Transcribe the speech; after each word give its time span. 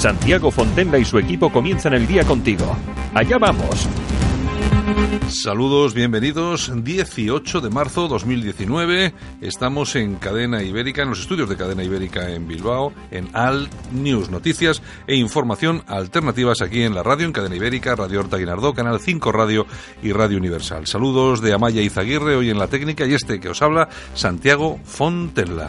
Santiago 0.00 0.50
Fontenla 0.50 0.98
y 0.98 1.04
su 1.04 1.18
equipo 1.18 1.52
comienzan 1.52 1.92
el 1.92 2.06
día 2.06 2.24
contigo. 2.24 2.74
Allá 3.12 3.36
vamos. 3.36 3.86
Saludos, 5.28 5.92
bienvenidos. 5.92 6.72
18 6.74 7.60
de 7.60 7.68
marzo 7.68 8.08
2019. 8.08 9.12
Estamos 9.42 9.94
en 9.96 10.14
Cadena 10.14 10.62
Ibérica, 10.62 11.02
en 11.02 11.10
los 11.10 11.20
estudios 11.20 11.50
de 11.50 11.56
Cadena 11.58 11.84
Ibérica 11.84 12.30
en 12.30 12.48
Bilbao, 12.48 12.94
en 13.10 13.28
Alt 13.34 13.70
News, 13.92 14.30
noticias 14.30 14.80
e 15.06 15.16
información 15.16 15.82
alternativas 15.86 16.62
aquí 16.62 16.82
en 16.82 16.94
la 16.94 17.02
radio, 17.02 17.26
en 17.26 17.32
Cadena 17.32 17.56
Ibérica, 17.56 17.94
Radio 17.94 18.20
Horta 18.20 18.38
Guinardó, 18.38 18.72
Canal 18.72 19.00
5 19.00 19.32
Radio 19.32 19.66
y 20.02 20.12
Radio 20.12 20.38
Universal. 20.38 20.86
Saludos 20.86 21.42
de 21.42 21.52
Amaya 21.52 21.82
Izaguirre, 21.82 22.36
hoy 22.36 22.48
en 22.48 22.58
la 22.58 22.68
técnica, 22.68 23.04
y 23.04 23.12
este 23.12 23.38
que 23.38 23.50
os 23.50 23.60
habla, 23.60 23.90
Santiago 24.14 24.80
Fontella. 24.82 25.68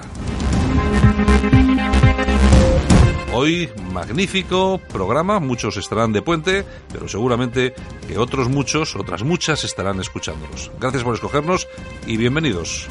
Hoy 3.42 3.67
magnífico 3.92 4.80
programa, 4.94 5.39
muchos 5.39 5.75
estarán 5.75 6.14
de 6.14 6.22
puente, 6.22 6.64
pero 6.94 7.08
seguramente 7.08 7.73
que 8.08 8.20
otros 8.20 8.50
muchos, 8.50 8.95
otras 8.95 9.23
muchas 9.23 9.64
estarán 9.64 10.00
escuchándonos. 10.00 10.70
Gracias 10.80 11.03
por 11.03 11.16
escogernos 11.16 11.67
y 12.06 12.17
bienvenidos. 12.17 12.88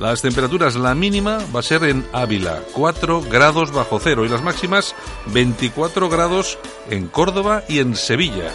Las 0.00 0.22
temperaturas, 0.22 0.76
la 0.76 0.94
mínima 0.94 1.40
va 1.54 1.60
a 1.60 1.62
ser 1.62 1.84
en 1.84 2.06
Ávila, 2.14 2.62
4 2.72 3.20
grados 3.20 3.70
bajo 3.70 4.00
cero, 4.00 4.24
y 4.24 4.30
las 4.30 4.42
máximas 4.42 4.94
24 5.26 6.08
grados 6.08 6.58
en 6.88 7.06
Córdoba 7.06 7.64
y 7.68 7.80
en 7.80 7.94
Sevilla. 7.94 8.50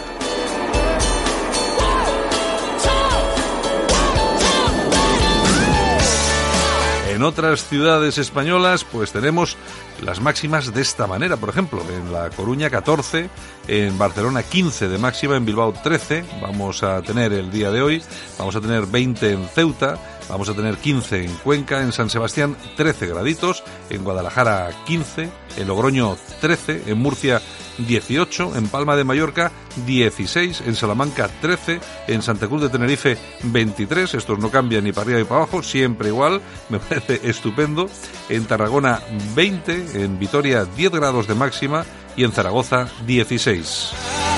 En 7.16 7.22
otras 7.22 7.64
ciudades 7.68 8.18
españolas, 8.18 8.82
pues 8.82 9.12
tenemos 9.12 9.56
las 10.02 10.20
máximas 10.20 10.74
de 10.74 10.82
esta 10.82 11.06
manera. 11.06 11.36
Por 11.36 11.48
ejemplo, 11.48 11.80
en 11.88 12.12
La 12.12 12.28
Coruña 12.28 12.70
14, 12.70 13.30
en 13.68 13.96
Barcelona 13.96 14.42
15 14.42 14.88
de 14.88 14.98
máxima, 14.98 15.36
en 15.36 15.46
Bilbao 15.46 15.72
13, 15.72 16.24
vamos 16.42 16.82
a 16.82 17.00
tener 17.02 17.32
el 17.32 17.52
día 17.52 17.70
de 17.70 17.82
hoy, 17.82 18.02
vamos 18.36 18.56
a 18.56 18.60
tener 18.60 18.84
20 18.84 19.32
en 19.32 19.48
Ceuta, 19.48 19.96
Vamos 20.28 20.48
a 20.48 20.54
tener 20.54 20.76
15 20.76 21.24
en 21.24 21.32
Cuenca, 21.36 21.82
en 21.82 21.92
San 21.92 22.10
Sebastián 22.10 22.56
13 22.76 23.06
graditos, 23.06 23.62
en 23.90 24.02
Guadalajara 24.02 24.70
15, 24.84 25.30
en 25.56 25.68
Logroño 25.68 26.16
13, 26.40 26.84
en 26.86 26.98
Murcia 26.98 27.40
18, 27.78 28.56
en 28.56 28.68
Palma 28.68 28.96
de 28.96 29.04
Mallorca 29.04 29.52
16, 29.86 30.62
en 30.66 30.74
Salamanca 30.74 31.28
13, 31.40 31.80
en 32.08 32.22
Santa 32.22 32.48
Cruz 32.48 32.62
de 32.62 32.68
Tenerife 32.70 33.18
23, 33.44 34.14
estos 34.14 34.38
no 34.38 34.50
cambian 34.50 34.84
ni 34.84 34.92
para 34.92 35.04
arriba 35.04 35.18
ni 35.18 35.24
para 35.24 35.42
abajo, 35.42 35.62
siempre 35.62 36.08
igual, 36.08 36.40
me 36.68 36.80
parece 36.80 37.20
estupendo, 37.24 37.88
en 38.28 38.44
Tarragona 38.46 39.00
20, 39.34 40.02
en 40.02 40.18
Vitoria 40.18 40.64
10 40.64 40.92
grados 40.92 41.26
de 41.26 41.34
máxima 41.34 41.84
y 42.16 42.24
en 42.24 42.32
Zaragoza 42.32 42.88
16. 43.06 44.35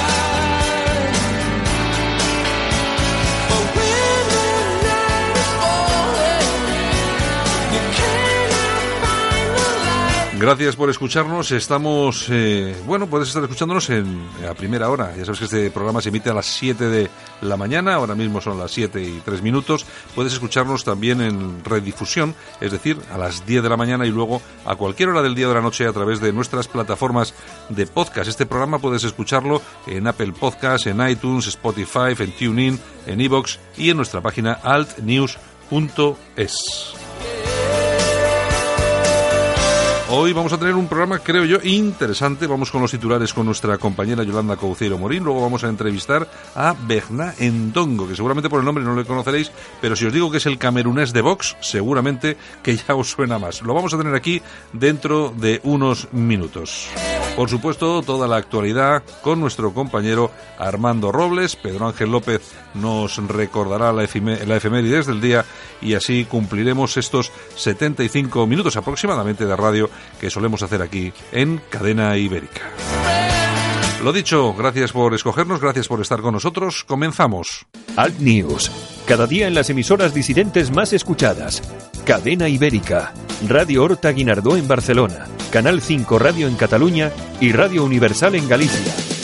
Gracias 10.40 10.76
por 10.76 10.88
escucharnos. 10.88 11.50
Estamos, 11.50 12.28
eh, 12.30 12.76
bueno, 12.86 13.08
puedes 13.08 13.26
estar 13.26 13.42
escuchándonos 13.42 13.90
en, 13.90 14.24
a 14.48 14.54
primera 14.54 14.88
hora. 14.88 15.12
Ya 15.16 15.24
sabes 15.24 15.40
que 15.40 15.46
este 15.46 15.72
programa 15.72 16.00
se 16.00 16.10
emite 16.10 16.30
a 16.30 16.34
las 16.34 16.46
7 16.46 16.88
de 16.88 17.10
la 17.40 17.56
mañana, 17.56 17.94
ahora 17.94 18.14
mismo 18.14 18.40
son 18.40 18.56
las 18.56 18.70
7 18.70 19.02
y 19.02 19.20
3 19.24 19.42
minutos. 19.42 19.84
Puedes 20.14 20.32
escucharnos 20.32 20.84
también 20.84 21.20
en 21.22 21.64
redifusión, 21.64 22.36
es 22.60 22.70
decir, 22.70 22.98
a 23.12 23.18
las 23.18 23.46
10 23.46 23.64
de 23.64 23.68
la 23.68 23.76
mañana 23.76 24.06
y 24.06 24.10
luego 24.10 24.40
a 24.64 24.76
cualquier 24.76 25.08
hora 25.08 25.22
del 25.22 25.34
día 25.34 25.46
o 25.46 25.48
de 25.48 25.56
la 25.56 25.60
noche 25.60 25.88
a 25.88 25.92
través 25.92 26.20
de 26.20 26.32
nuestras 26.32 26.68
plataformas 26.68 27.34
de 27.68 27.88
podcast. 27.88 28.28
Este 28.28 28.46
programa 28.46 28.78
puedes 28.78 29.02
escucharlo 29.02 29.60
en 29.88 30.06
Apple 30.06 30.34
Podcasts, 30.38 30.86
en 30.86 31.00
iTunes, 31.08 31.48
Spotify, 31.48 32.14
en 32.16 32.30
TuneIn, 32.30 32.78
en 33.08 33.20
Evox 33.20 33.58
y 33.76 33.90
en 33.90 33.96
nuestra 33.96 34.20
página 34.20 34.52
altnews.es. 34.52 35.38
Hoy 40.10 40.32
vamos 40.32 40.54
a 40.54 40.58
tener 40.58 40.74
un 40.74 40.88
programa, 40.88 41.18
creo 41.18 41.44
yo, 41.44 41.58
interesante. 41.62 42.46
Vamos 42.46 42.70
con 42.70 42.80
los 42.80 42.90
titulares 42.90 43.34
con 43.34 43.44
nuestra 43.44 43.76
compañera 43.76 44.22
Yolanda 44.22 44.56
Cauceiro 44.56 44.96
Morín. 44.96 45.22
Luego 45.22 45.42
vamos 45.42 45.64
a 45.64 45.68
entrevistar 45.68 46.26
a 46.54 46.74
Berna 46.86 47.34
Endongo, 47.38 48.08
que 48.08 48.16
seguramente 48.16 48.48
por 48.48 48.60
el 48.60 48.64
nombre 48.64 48.82
no 48.82 48.96
le 48.96 49.04
conoceréis, 49.04 49.52
pero 49.82 49.94
si 49.96 50.06
os 50.06 50.12
digo 50.14 50.30
que 50.30 50.38
es 50.38 50.46
el 50.46 50.56
camerunés 50.56 51.12
de 51.12 51.20
Vox, 51.20 51.58
seguramente 51.60 52.38
que 52.62 52.74
ya 52.74 52.94
os 52.94 53.10
suena 53.10 53.38
más. 53.38 53.60
Lo 53.60 53.74
vamos 53.74 53.92
a 53.92 53.98
tener 53.98 54.14
aquí 54.14 54.40
dentro 54.72 55.30
de 55.36 55.60
unos 55.64 56.10
minutos. 56.14 56.88
Por 57.38 57.48
supuesto, 57.48 58.02
toda 58.02 58.26
la 58.26 58.36
actualidad 58.36 59.04
con 59.22 59.38
nuestro 59.38 59.72
compañero 59.72 60.32
Armando 60.58 61.12
Robles. 61.12 61.54
Pedro 61.54 61.86
Ángel 61.86 62.10
López 62.10 62.42
nos 62.74 63.16
recordará 63.28 63.92
la, 63.92 64.02
la 64.02 64.56
efemérides 64.56 65.06
del 65.06 65.20
día 65.20 65.44
y 65.80 65.94
así 65.94 66.24
cumpliremos 66.24 66.96
estos 66.96 67.30
75 67.54 68.44
minutos 68.48 68.76
aproximadamente 68.76 69.46
de 69.46 69.54
radio 69.54 69.88
que 70.20 70.30
solemos 70.30 70.62
hacer 70.62 70.82
aquí 70.82 71.12
en 71.32 71.60
Cadena 71.70 72.16
Ibérica. 72.16 72.62
Lo 74.02 74.12
dicho, 74.12 74.54
gracias 74.54 74.92
por 74.92 75.12
escogernos, 75.12 75.60
gracias 75.60 75.88
por 75.88 76.00
estar 76.00 76.20
con 76.20 76.32
nosotros. 76.32 76.84
Comenzamos. 76.84 77.66
Alt 77.96 78.20
News. 78.20 78.70
Cada 79.06 79.26
día 79.26 79.48
en 79.48 79.54
las 79.54 79.70
emisoras 79.70 80.14
disidentes 80.14 80.70
más 80.70 80.92
escuchadas. 80.92 81.62
Cadena 82.04 82.48
Ibérica. 82.48 83.12
Radio 83.48 83.82
Horta 83.82 84.12
Guinardó 84.12 84.56
en 84.56 84.68
Barcelona. 84.68 85.26
Canal 85.50 85.80
5 85.80 86.18
Radio 86.18 86.46
en 86.46 86.54
Cataluña 86.54 87.10
y 87.40 87.52
Radio 87.52 87.84
Universal 87.84 88.36
en 88.36 88.48
Galicia. 88.48 89.17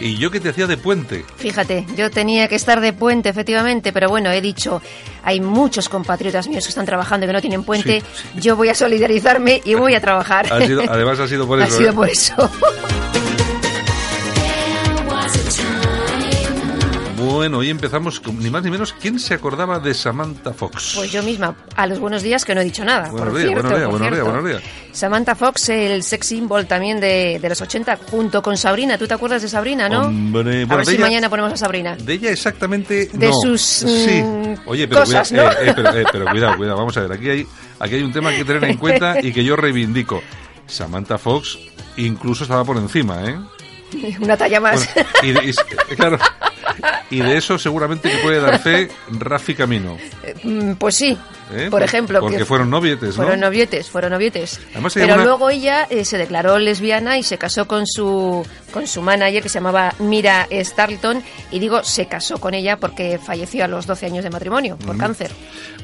Y 0.00 0.16
yo 0.16 0.30
que 0.30 0.40
te 0.40 0.48
hacía 0.48 0.66
de 0.66 0.76
puente. 0.76 1.24
Fíjate, 1.36 1.86
yo 1.96 2.10
tenía 2.10 2.48
que 2.48 2.54
estar 2.56 2.80
de 2.80 2.92
puente, 2.92 3.28
efectivamente, 3.28 3.92
pero 3.92 4.08
bueno, 4.08 4.30
he 4.30 4.40
dicho, 4.40 4.80
hay 5.22 5.40
muchos 5.40 5.88
compatriotas 5.88 6.48
míos 6.48 6.64
que 6.64 6.70
están 6.70 6.86
trabajando 6.86 7.26
y 7.26 7.28
que 7.28 7.32
no 7.34 7.40
tienen 7.40 7.64
puente. 7.64 8.00
Sí, 8.00 8.06
sí. 8.34 8.40
Yo 8.40 8.56
voy 8.56 8.70
a 8.70 8.74
solidarizarme 8.74 9.60
y 9.64 9.74
voy 9.74 9.94
a 9.94 10.00
trabajar. 10.00 10.52
Ha 10.52 10.66
sido, 10.66 10.82
además 10.88 11.20
ha 11.20 11.28
sido 11.28 11.46
por 11.46 11.60
eso. 11.62 11.74
Ha 11.74 11.78
sido 11.78 11.90
¿eh? 11.90 11.94
por 11.94 12.08
eso. 12.08 12.34
Bueno, 17.40 17.56
hoy 17.56 17.70
empezamos 17.70 18.20
con 18.20 18.38
ni 18.38 18.50
más 18.50 18.62
ni 18.62 18.70
menos. 18.70 18.92
¿Quién 18.92 19.18
se 19.18 19.32
acordaba 19.32 19.78
de 19.78 19.94
Samantha 19.94 20.52
Fox? 20.52 20.92
Pues 20.96 21.10
yo 21.10 21.22
misma, 21.22 21.56
a 21.74 21.86
los 21.86 21.98
buenos 21.98 22.22
días 22.22 22.44
que 22.44 22.54
no 22.54 22.60
he 22.60 22.64
dicho 22.64 22.84
nada. 22.84 23.08
Buenos 23.10 23.34
días, 23.34 23.54
buenos 23.54 23.72
días, 23.78 23.88
buenos 23.88 24.10
días, 24.12 24.24
buenos 24.24 24.44
días. 24.44 24.62
Samantha 24.92 25.34
Fox, 25.34 25.70
el 25.70 26.02
sex 26.02 26.26
symbol 26.26 26.66
también 26.66 27.00
de, 27.00 27.38
de 27.40 27.48
los 27.48 27.58
80, 27.58 27.98
junto 28.10 28.42
con 28.42 28.58
Sabrina. 28.58 28.98
¿Tú 28.98 29.08
te 29.08 29.14
acuerdas 29.14 29.40
de 29.40 29.48
Sabrina, 29.48 29.88
no? 29.88 30.02
Hombre, 30.08 30.64
a 30.64 30.66
bueno, 30.66 30.76
ver 30.76 30.78
de 30.80 30.84
si 30.84 30.96
ella- 30.96 31.04
mañana 31.06 31.30
ponemos 31.30 31.50
a 31.54 31.56
Sabrina. 31.56 31.96
De 31.96 32.12
ella 32.12 32.30
exactamente 32.30 33.06
De 33.10 33.28
no. 33.28 33.32
sus, 33.32 33.62
sí. 33.62 34.22
mm, 34.22 34.56
Oye, 34.66 34.86
pero, 34.86 35.00
cosas, 35.00 35.30
cuidado, 35.30 35.48
¿no? 35.48 35.52
eh, 35.54 35.70
eh, 35.70 35.72
pero, 35.74 35.96
eh, 35.96 36.04
pero 36.12 36.24
cuidado, 36.26 36.56
cuidado. 36.58 36.76
Vamos 36.76 36.96
a 36.98 37.00
ver, 37.00 37.12
aquí 37.12 37.30
hay, 37.30 37.46
aquí 37.78 37.94
hay 37.94 38.02
un 38.02 38.12
tema 38.12 38.32
que 38.36 38.44
tener 38.44 38.62
en 38.64 38.76
cuenta 38.76 39.16
y 39.18 39.32
que 39.32 39.42
yo 39.42 39.56
reivindico. 39.56 40.22
Samantha 40.66 41.16
Fox 41.16 41.58
incluso 41.96 42.44
estaba 42.44 42.64
por 42.66 42.76
encima, 42.76 43.24
¿eh? 43.24 43.38
Una 44.20 44.36
talla 44.36 44.60
más. 44.60 44.86
Bueno, 45.22 45.40
y, 45.42 45.48
y- 45.48 45.54
claro, 45.96 46.18
Y 47.10 47.20
de 47.20 47.36
eso 47.36 47.58
seguramente 47.58 48.10
que 48.10 48.18
puede 48.18 48.40
dar 48.40 48.58
fe 48.60 48.88
Rafi 49.10 49.54
Camino. 49.54 49.96
Mm, 50.44 50.72
Pues 50.74 50.94
sí, 50.94 51.16
¿eh? 51.52 51.68
por 51.70 51.82
ejemplo. 51.82 52.20
Porque 52.20 52.38
que 52.38 52.44
fueron 52.44 52.70
novietes, 52.70 53.10
¿no? 53.10 53.22
Fueron 53.24 53.40
novietes, 53.40 53.88
fueron 53.90 54.12
novietes. 54.12 54.60
Además, 54.72 54.94
Pero 54.94 55.16
luego 55.16 55.50
ella 55.50 55.86
eh, 55.90 56.04
se 56.04 56.18
declaró 56.18 56.58
lesbiana 56.58 57.18
y 57.18 57.22
se 57.22 57.38
casó 57.38 57.66
con 57.66 57.86
su 57.86 58.46
con 58.72 58.86
su 58.86 59.02
manager 59.02 59.42
que 59.42 59.48
se 59.48 59.54
llamaba 59.58 59.92
Mira 59.98 60.46
Starlton 60.52 61.22
y 61.50 61.58
digo 61.58 61.82
se 61.82 62.06
casó 62.06 62.38
con 62.38 62.54
ella 62.54 62.76
porque 62.76 63.18
falleció 63.18 63.64
a 63.64 63.68
los 63.68 63.86
12 63.86 64.06
años 64.06 64.22
de 64.24 64.30
matrimonio 64.30 64.76
por 64.78 64.96
cáncer. 64.96 65.30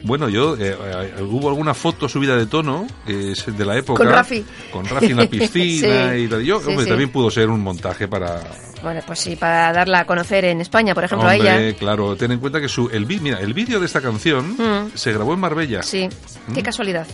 Bueno, 0.04 0.28
yo 0.28 0.54
eh, 0.56 0.76
eh, 1.18 1.22
hubo 1.22 1.48
alguna 1.48 1.74
foto 1.74 2.08
subida 2.08 2.36
de 2.36 2.46
tono 2.46 2.86
de 3.06 3.64
la 3.64 3.76
época 3.76 4.04
Con 4.04 4.12
Rafi. 4.12 4.44
con 4.72 4.84
Rafi 4.86 5.06
en 5.06 5.16
la 5.16 5.26
piscina 5.28 6.12
Sí, 6.12 6.18
y 6.22 6.28
tal. 6.28 6.44
Yo, 6.44 6.60
sí, 6.60 6.68
hombre, 6.68 6.84
sí. 6.84 6.88
también 6.90 7.10
pudo 7.10 7.30
ser 7.30 7.48
un 7.48 7.60
montaje 7.60 8.06
para 8.06 8.40
Bueno, 8.82 9.00
pues 9.06 9.18
sí, 9.20 9.36
para 9.36 9.72
darla 9.72 10.00
a 10.00 10.04
conocer 10.04 10.44
en 10.44 10.60
España, 10.60 10.94
por 10.94 11.04
ejemplo, 11.04 11.28
Hombre, 11.28 11.48
a 11.50 11.58
ella. 11.58 11.76
claro, 11.78 12.14
ten 12.16 12.30
en 12.32 12.38
cuenta 12.38 12.60
que 12.60 12.68
su 12.68 12.88
el 12.90 13.06
mira, 13.06 13.40
el 13.40 13.52
vídeo 13.54 13.80
de 13.80 13.86
esta 13.86 14.00
canción 14.00 14.50
Mm. 14.56 14.90
se 14.94 15.12
grabó 15.12 15.34
en 15.34 15.40
Marbella. 15.40 15.82
Sí, 15.82 16.08
qué 16.54 16.62
casualidad. 16.62 17.06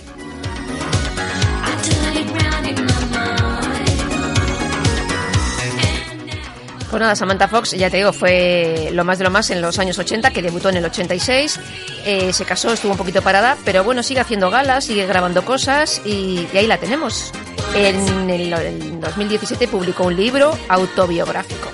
Pues 6.91 7.01
nada, 7.01 7.17
Samantha 7.17 7.49
Fox, 7.49 7.71
ya 7.71 7.89
te 7.89 7.97
digo, 7.97 8.13
fue 8.13 8.91
lo 8.93 9.03
más 9.03 9.17
de 9.17 9.25
lo 9.25 9.31
más 9.31 9.49
en 9.51 9.63
los 9.63 9.79
años 9.79 9.99
80, 9.99 10.31
que 10.31 10.43
debutó 10.43 10.69
en 10.69 10.77
el 10.77 10.85
86, 10.85 11.59
eh, 12.05 12.35
se 12.35 12.45
casó, 12.45 12.71
estuvo 12.71 12.93
un 12.93 12.99
poquito 12.99 13.23
parada, 13.23 13.57
pero 13.65 13.83
bueno, 13.83 14.03
sigue 14.03 14.21
haciendo 14.21 14.51
galas, 14.51 14.85
sigue 14.85 15.07
grabando 15.07 15.43
cosas 15.43 16.03
y, 16.05 16.47
y 16.53 16.57
ahí 16.59 16.67
la 16.67 16.77
tenemos. 16.77 17.33
En 17.75 18.29
el, 18.29 18.53
en 18.53 19.01
2017 19.01 19.67
publicó 19.69 20.05
un 20.05 20.15
libro 20.17 20.57
autobiográfico. 20.69 21.71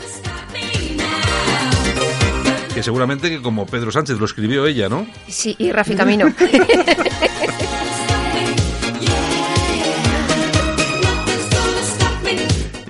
Que 2.72 2.82
seguramente 2.84 3.28
que 3.28 3.42
como 3.42 3.66
Pedro 3.66 3.90
Sánchez 3.90 4.18
lo 4.18 4.24
escribió 4.24 4.66
ella, 4.66 4.88
¿no? 4.88 5.06
Sí, 5.26 5.56
y 5.58 5.72
Rafi 5.72 5.96
Camino. 5.96 6.32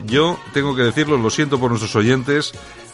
Yo 0.05 0.39
tengo 0.53 0.75
que 0.75 0.83
decirlo, 0.83 1.17
lo 1.19 1.31
siento 1.31 1.61
por 1.61 1.71
nuestros 1.71 1.95
oyentes, 1.97 2.53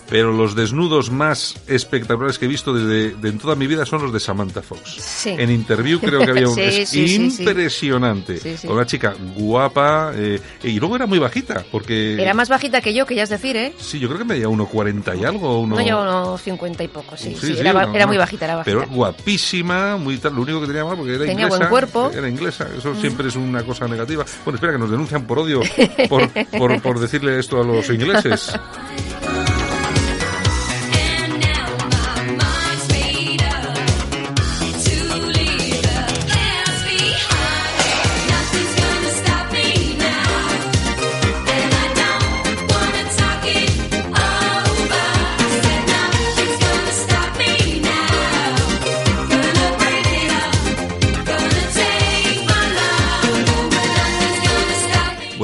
pero 0.09 0.33
los 0.33 0.55
desnudos 0.55 1.11
más 1.11 1.55
espectaculares 1.67 2.39
que 2.39 2.45
he 2.45 2.49
visto 2.49 2.73
desde 2.75 3.15
de 3.17 3.29
en 3.29 3.39
toda 3.39 3.55
mi 3.57 3.67
vida 3.67 3.87
son 3.87 4.03
los 4.03 4.13
de 4.13 4.21
Samantha 4.21 4.63
Fox. 4.63 4.91
Sí. 4.99 5.31
En 5.31 5.51
interview 5.51 5.99
creo 6.01 6.21
que 6.25 6.31
había 6.31 6.49
un 6.49 6.55
Sí, 6.55 6.61
es 6.63 6.89
sí, 6.91 7.15
impresionante, 7.17 8.39
Sí, 8.39 8.57
sí. 8.57 8.67
con 8.67 8.77
una 8.77 8.87
chica 8.87 9.15
guapa 9.37 10.13
eh, 10.15 10.41
y 10.63 10.79
luego 10.79 10.97
era 10.97 11.07
muy 11.07 11.19
bajita, 11.19 11.65
porque 11.71 12.21
Era 12.21 12.35
más 12.35 12.49
bajita 12.49 12.81
que 12.81 12.93
yo, 12.95 13.07
que 13.07 13.15
ya 13.15 13.23
es 13.25 13.31
decir, 13.31 13.57
¿eh? 13.57 13.73
sí, 13.79 13.99
yo 13.99 14.09
creo 14.09 14.19
que 14.19 14.25
medía 14.25 14.47
1.40 14.49 15.21
y 15.21 15.25
algo, 15.25 15.61
uno 15.61 15.77
No 15.77 15.83
llevo 15.83 16.03
unos 16.03 16.43
50 16.43 16.85
y 16.85 16.89
poco, 16.89 17.17
sí. 17.17 17.31
Sí, 17.35 17.47
sí, 17.49 17.55
sí, 17.55 17.61
era, 17.61 17.73
no, 17.87 17.95
era 17.95 18.07
muy 18.07 18.17
bajita, 18.17 18.45
era 18.45 18.57
bajita. 18.57 18.79
Pero 18.79 18.91
guapísima, 18.91 19.97
muy 19.97 20.19
tal. 20.19 20.35
Lo 20.35 20.43
único 20.43 20.61
que 20.61 20.67
tenía 20.67 20.85
mal 20.85 20.97
porque 20.97 21.15
era 21.15 21.25
Tenía 21.25 21.45
inglesa. 21.45 21.57
buen 21.59 21.69
cuerpo. 21.71 22.11
Era 22.15 22.29
inglesa. 22.29 22.69
Eso 22.77 22.95
siempre 22.95 23.29
es 23.29 23.37
una 23.37 23.63
cosa 23.63 23.87
negativa. 23.89 24.25
Bueno, 24.45 24.57
espera, 24.57 24.73
que 24.73 24.79
nos 24.79 24.91
denuncian 24.91 25.27
por 25.27 25.39
odio 25.39 25.61
por, 26.09 26.29
por, 26.59 26.83
por 26.83 26.99
decirle 27.01 27.39
esto 27.39 27.61
a 27.61 27.65
los 27.65 27.89
ingleses. 27.91 28.53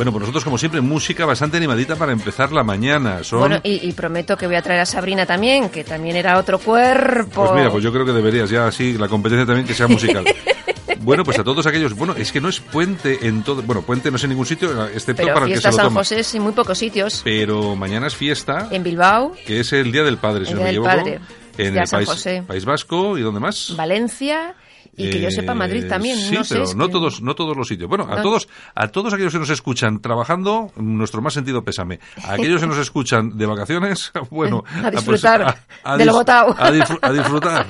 Bueno, 0.00 0.12
pues 0.12 0.20
nosotros, 0.20 0.44
como 0.44 0.56
siempre, 0.56 0.80
música 0.80 1.26
bastante 1.26 1.58
animadita 1.58 1.94
para 1.94 2.12
empezar 2.12 2.52
la 2.52 2.64
mañana. 2.64 3.22
Son. 3.22 3.40
Bueno, 3.40 3.60
y, 3.62 3.86
y 3.86 3.92
prometo 3.92 4.34
que 4.34 4.46
voy 4.46 4.56
a 4.56 4.62
traer 4.62 4.80
a 4.80 4.86
Sabrina 4.86 5.26
también, 5.26 5.68
que 5.68 5.84
también 5.84 6.16
era 6.16 6.38
otro 6.38 6.58
cuerpo. 6.58 7.42
Pues 7.44 7.52
mira, 7.52 7.70
pues 7.70 7.84
yo 7.84 7.92
creo 7.92 8.06
que 8.06 8.12
deberías 8.12 8.48
ya 8.48 8.66
así, 8.66 8.94
la 8.96 9.08
competencia 9.08 9.44
también 9.44 9.66
que 9.66 9.74
sea 9.74 9.88
musical. 9.88 10.24
Bueno, 11.02 11.24
pues 11.24 11.38
a 11.38 11.44
todos 11.44 11.66
aquellos, 11.66 11.94
bueno, 11.96 12.14
es 12.14 12.30
que 12.30 12.42
no 12.42 12.50
es 12.50 12.60
puente 12.60 13.26
en 13.26 13.42
todo, 13.42 13.62
bueno, 13.62 13.80
puente 13.80 14.10
no 14.10 14.16
es 14.18 14.24
en 14.24 14.30
ningún 14.30 14.44
sitio, 14.44 14.86
excepto 14.86 15.22
Pero 15.22 15.32
para 15.34 15.46
el 15.46 15.52
que 15.52 15.60
se 15.60 15.68
lo 15.68 15.72
San 15.72 15.84
toma. 15.86 16.00
José 16.00 16.20
es 16.20 16.34
en 16.34 16.42
muy 16.42 16.52
pocos 16.52 16.76
sitios. 16.76 17.22
Pero 17.24 17.74
mañana 17.74 18.06
es 18.06 18.14
fiesta, 18.14 18.68
En 18.70 18.82
Bilbao, 18.82 19.32
que 19.46 19.60
es 19.60 19.72
el 19.72 19.92
Día 19.92 20.02
del 20.02 20.18
Padre, 20.18 20.44
si 20.44 20.50
El 20.52 20.56
no 20.58 20.60
me 20.62 20.66
del 20.66 20.76
equivoco, 20.76 20.96
Padre, 20.96 21.20
en 21.56 21.78
el 21.78 21.86
San 21.86 21.98
país, 21.98 22.08
José. 22.10 22.42
país 22.46 22.64
Vasco 22.66 23.16
y 23.16 23.22
dónde 23.22 23.40
más. 23.40 23.74
Valencia 23.76 24.54
y 25.06 25.10
que 25.10 25.20
yo 25.20 25.30
sepa 25.30 25.54
Madrid 25.54 25.84
Eh, 25.84 25.88
también. 25.88 26.16
Sí, 26.18 26.34
no 26.34 26.44
sé, 26.44 26.54
pero 26.56 26.74
no 26.74 26.86
que- 26.86 26.92
todos, 26.92 27.22
no 27.22 27.34
todos 27.34 27.56
los 27.56 27.68
sitios. 27.68 27.88
Bueno, 27.88 28.06
a 28.10 28.16
No. 28.16 28.22
todos, 28.22 28.48
a 28.74 28.88
todos 28.88 29.12
aquellos 29.14 29.32
que 29.32 29.38
nos 29.38 29.50
escuchan 29.50 30.00
trabajando, 30.00 30.70
nuestro 30.76 31.22
más 31.22 31.34
sentido 31.34 31.62
pésame. 31.64 32.00
A 32.24 32.34
aquellos 32.34 32.60
que 32.60 32.66
nos 32.66 32.78
escuchan 32.78 33.36
de 33.36 33.46
vacaciones, 33.46 34.12
bueno, 34.30 34.64
A 34.82 34.90
disfrutar 34.90 35.58
de 35.96 36.04
lo 36.04 36.12
dis- 36.12 36.16
botao. 36.16 36.54
A, 36.58 36.70
disfr- 36.70 36.98
a 37.02 37.12
disfrutar. 37.12 37.66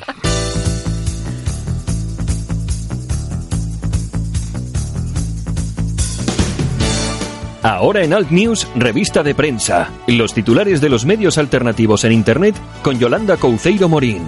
Ahora 7.63 8.03
en 8.03 8.15
Alt 8.15 8.31
News, 8.31 8.67
revista 8.75 9.23
de 9.23 9.35
prensa. 9.35 9.89
Los 10.07 10.33
titulares 10.33 10.81
de 10.81 10.89
los 10.89 11.05
medios 11.05 11.37
alternativos 11.37 12.05
en 12.05 12.13
Internet 12.13 12.57
con 12.83 12.99
Yolanda 12.99 13.37
Couceiro 13.37 13.87
Morín. 13.89 14.23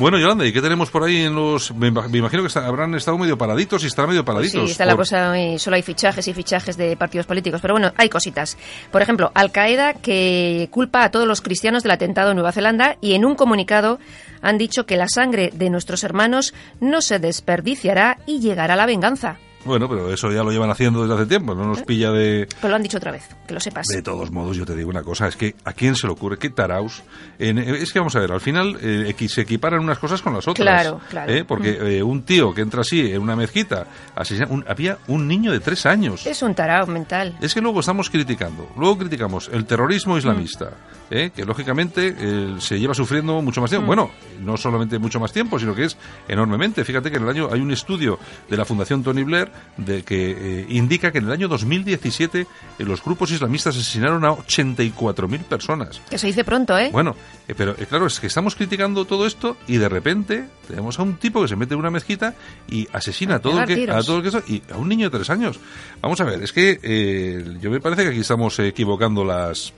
Bueno, 0.00 0.18
Yolanda, 0.18 0.46
¿y 0.46 0.52
qué 0.52 0.62
tenemos 0.62 0.90
por 0.90 1.04
ahí 1.04 1.18
en 1.18 1.34
los...? 1.34 1.72
Me 1.74 1.92
ima- 1.92 2.08
me 2.08 2.18
imagino 2.18 2.42
que 2.42 2.48
está- 2.48 2.66
habrán 2.66 2.94
estado 2.94 3.18
medio 3.18 3.36
paraditos 3.36 3.84
y 3.84 3.86
estarán 3.86 4.08
medio 4.10 4.24
paraditos. 4.24 4.64
Sí, 4.64 4.70
está 4.72 4.86
la 4.86 4.96
cosa, 4.96 5.38
eh, 5.38 5.58
solo 5.58 5.76
hay 5.76 5.82
fichajes 5.82 6.26
y 6.26 6.32
fichajes 6.32 6.76
de 6.78 6.96
partidos 6.96 7.26
políticos, 7.26 7.60
pero 7.60 7.74
bueno, 7.74 7.92
hay 7.96 8.08
cositas. 8.08 8.56
Por 8.90 9.02
ejemplo, 9.02 9.30
Al 9.34 9.52
Qaeda 9.52 9.92
que 9.92 10.68
culpa 10.70 11.04
a 11.04 11.10
todos 11.10 11.28
los 11.28 11.42
cristianos 11.42 11.82
del 11.82 11.92
atentado 11.92 12.30
en 12.30 12.36
Nueva 12.36 12.52
Zelanda 12.52 12.96
y 13.02 13.12
en 13.12 13.24
un 13.26 13.34
comunicado 13.34 13.98
han 14.40 14.56
dicho 14.56 14.86
que 14.86 14.96
la 14.96 15.06
sangre 15.06 15.50
de 15.54 15.68
nuestros 15.68 16.02
hermanos 16.02 16.54
no 16.80 17.02
se 17.02 17.18
desperdiciará 17.18 18.18
y 18.26 18.40
llegará 18.40 18.76
la 18.76 18.86
venganza. 18.86 19.36
Bueno, 19.64 19.88
pero 19.90 20.10
eso 20.12 20.32
ya 20.32 20.42
lo 20.42 20.50
llevan 20.50 20.70
haciendo 20.70 21.02
desde 21.02 21.14
hace 21.14 21.26
tiempo, 21.26 21.54
no 21.54 21.66
nos 21.66 21.82
pilla 21.82 22.10
de... 22.10 22.48
Pero 22.60 22.70
lo 22.70 22.76
han 22.76 22.82
dicho 22.82 22.96
otra 22.96 23.12
vez, 23.12 23.28
que 23.46 23.52
lo 23.52 23.60
sepas. 23.60 23.86
De 23.88 24.00
todos 24.00 24.30
modos, 24.30 24.56
yo 24.56 24.64
te 24.64 24.74
digo 24.74 24.88
una 24.88 25.02
cosa, 25.02 25.28
es 25.28 25.36
que 25.36 25.54
¿a 25.64 25.74
quién 25.74 25.94
se 25.96 26.06
le 26.06 26.14
ocurre? 26.14 26.38
¿Qué 26.38 26.48
taraos? 26.48 27.02
En- 27.38 27.58
eh, 27.58 27.76
es 27.82 27.92
que 27.92 27.98
vamos 27.98 28.16
a 28.16 28.20
ver, 28.20 28.32
al 28.32 28.40
final 28.40 28.78
eh, 28.80 29.14
se 29.28 29.42
equiparan 29.42 29.80
unas 29.80 29.98
cosas 29.98 30.22
con 30.22 30.32
las 30.32 30.48
otras. 30.48 30.64
Claro, 30.64 31.00
claro. 31.10 31.30
¿eh? 31.32 31.44
Porque 31.44 31.98
eh, 31.98 32.02
un 32.02 32.22
tío 32.22 32.54
que 32.54 32.62
entra 32.62 32.80
así 32.80 33.12
en 33.12 33.20
una 33.20 33.36
mezquita, 33.36 33.86
asesina, 34.16 34.46
un- 34.48 34.64
había 34.66 34.96
un 35.08 35.28
niño 35.28 35.52
de 35.52 35.60
tres 35.60 35.84
años. 35.84 36.26
Es 36.26 36.42
un 36.42 36.54
tarao 36.54 36.86
mental. 36.86 37.36
Es 37.42 37.52
que 37.52 37.60
luego 37.60 37.80
estamos 37.80 38.08
criticando, 38.08 38.66
luego 38.78 38.96
criticamos 38.96 39.50
el 39.52 39.66
terrorismo 39.66 40.16
islamista, 40.16 40.70
¿eh? 41.10 41.30
que 41.34 41.44
lógicamente 41.44 42.14
eh, 42.18 42.54
se 42.58 42.78
lleva 42.78 42.94
sufriendo 42.94 43.40
mucho 43.42 43.60
más 43.60 43.70
tiempo. 43.70 43.86
Bueno, 43.86 44.10
no 44.40 44.56
solamente 44.56 44.98
mucho 44.98 45.20
más 45.20 45.32
tiempo, 45.32 45.58
sino 45.58 45.74
que 45.74 45.84
es 45.84 45.96
enormemente. 46.28 46.84
Fíjate 46.84 47.10
que 47.10 47.16
en 47.16 47.24
el 47.24 47.28
año 47.28 47.48
hay 47.52 47.60
un 47.60 47.70
estudio 47.70 48.18
de 48.48 48.56
la 48.56 48.64
Fundación 48.64 49.02
Tony 49.02 49.22
Blair 49.24 49.50
de 49.76 50.02
que 50.02 50.30
eh, 50.60 50.66
indica 50.70 51.10
que 51.12 51.18
en 51.18 51.24
el 51.26 51.32
año 51.32 51.48
2017 51.48 52.40
eh, 52.40 52.46
los 52.84 53.02
grupos 53.02 53.30
islamistas 53.30 53.76
asesinaron 53.76 54.24
a 54.24 54.30
84.000 54.32 55.38
personas. 55.44 56.00
Que 56.08 56.18
se 56.18 56.26
dice 56.28 56.44
pronto, 56.44 56.78
¿eh? 56.78 56.90
Bueno, 56.92 57.14
pero 57.56 57.74
claro, 57.74 58.06
es 58.06 58.20
que 58.20 58.26
estamos 58.28 58.54
criticando 58.54 59.04
todo 59.04 59.26
esto 59.26 59.56
y 59.66 59.76
de 59.76 59.88
repente 59.88 60.44
tenemos 60.66 60.98
a 60.98 61.02
un 61.02 61.16
tipo 61.16 61.42
que 61.42 61.48
se 61.48 61.56
mete 61.56 61.74
en 61.74 61.80
una 61.80 61.90
mezquita 61.90 62.34
y 62.68 62.86
asesina 62.92 63.36
a 63.36 63.38
todo 63.40 63.60
el 63.60 63.66
que, 63.66 63.72
a 63.72 63.76
tiros. 63.76 64.06
todo 64.06 64.16
el 64.18 64.22
que 64.22 64.28
está- 64.28 64.42
y 64.52 64.62
a 64.72 64.76
un 64.76 64.88
niño 64.88 65.10
de 65.10 65.18
tres 65.18 65.30
años. 65.30 65.58
Vamos 66.00 66.20
a 66.20 66.24
ver, 66.24 66.42
es 66.42 66.52
que 66.52 67.58
yo 67.60 67.70
me 67.70 67.80
parece 67.80 68.02
que 68.04 68.08
aquí 68.10 68.20
estamos 68.20 68.58
equivocando 68.58 69.24
las, 69.24 69.72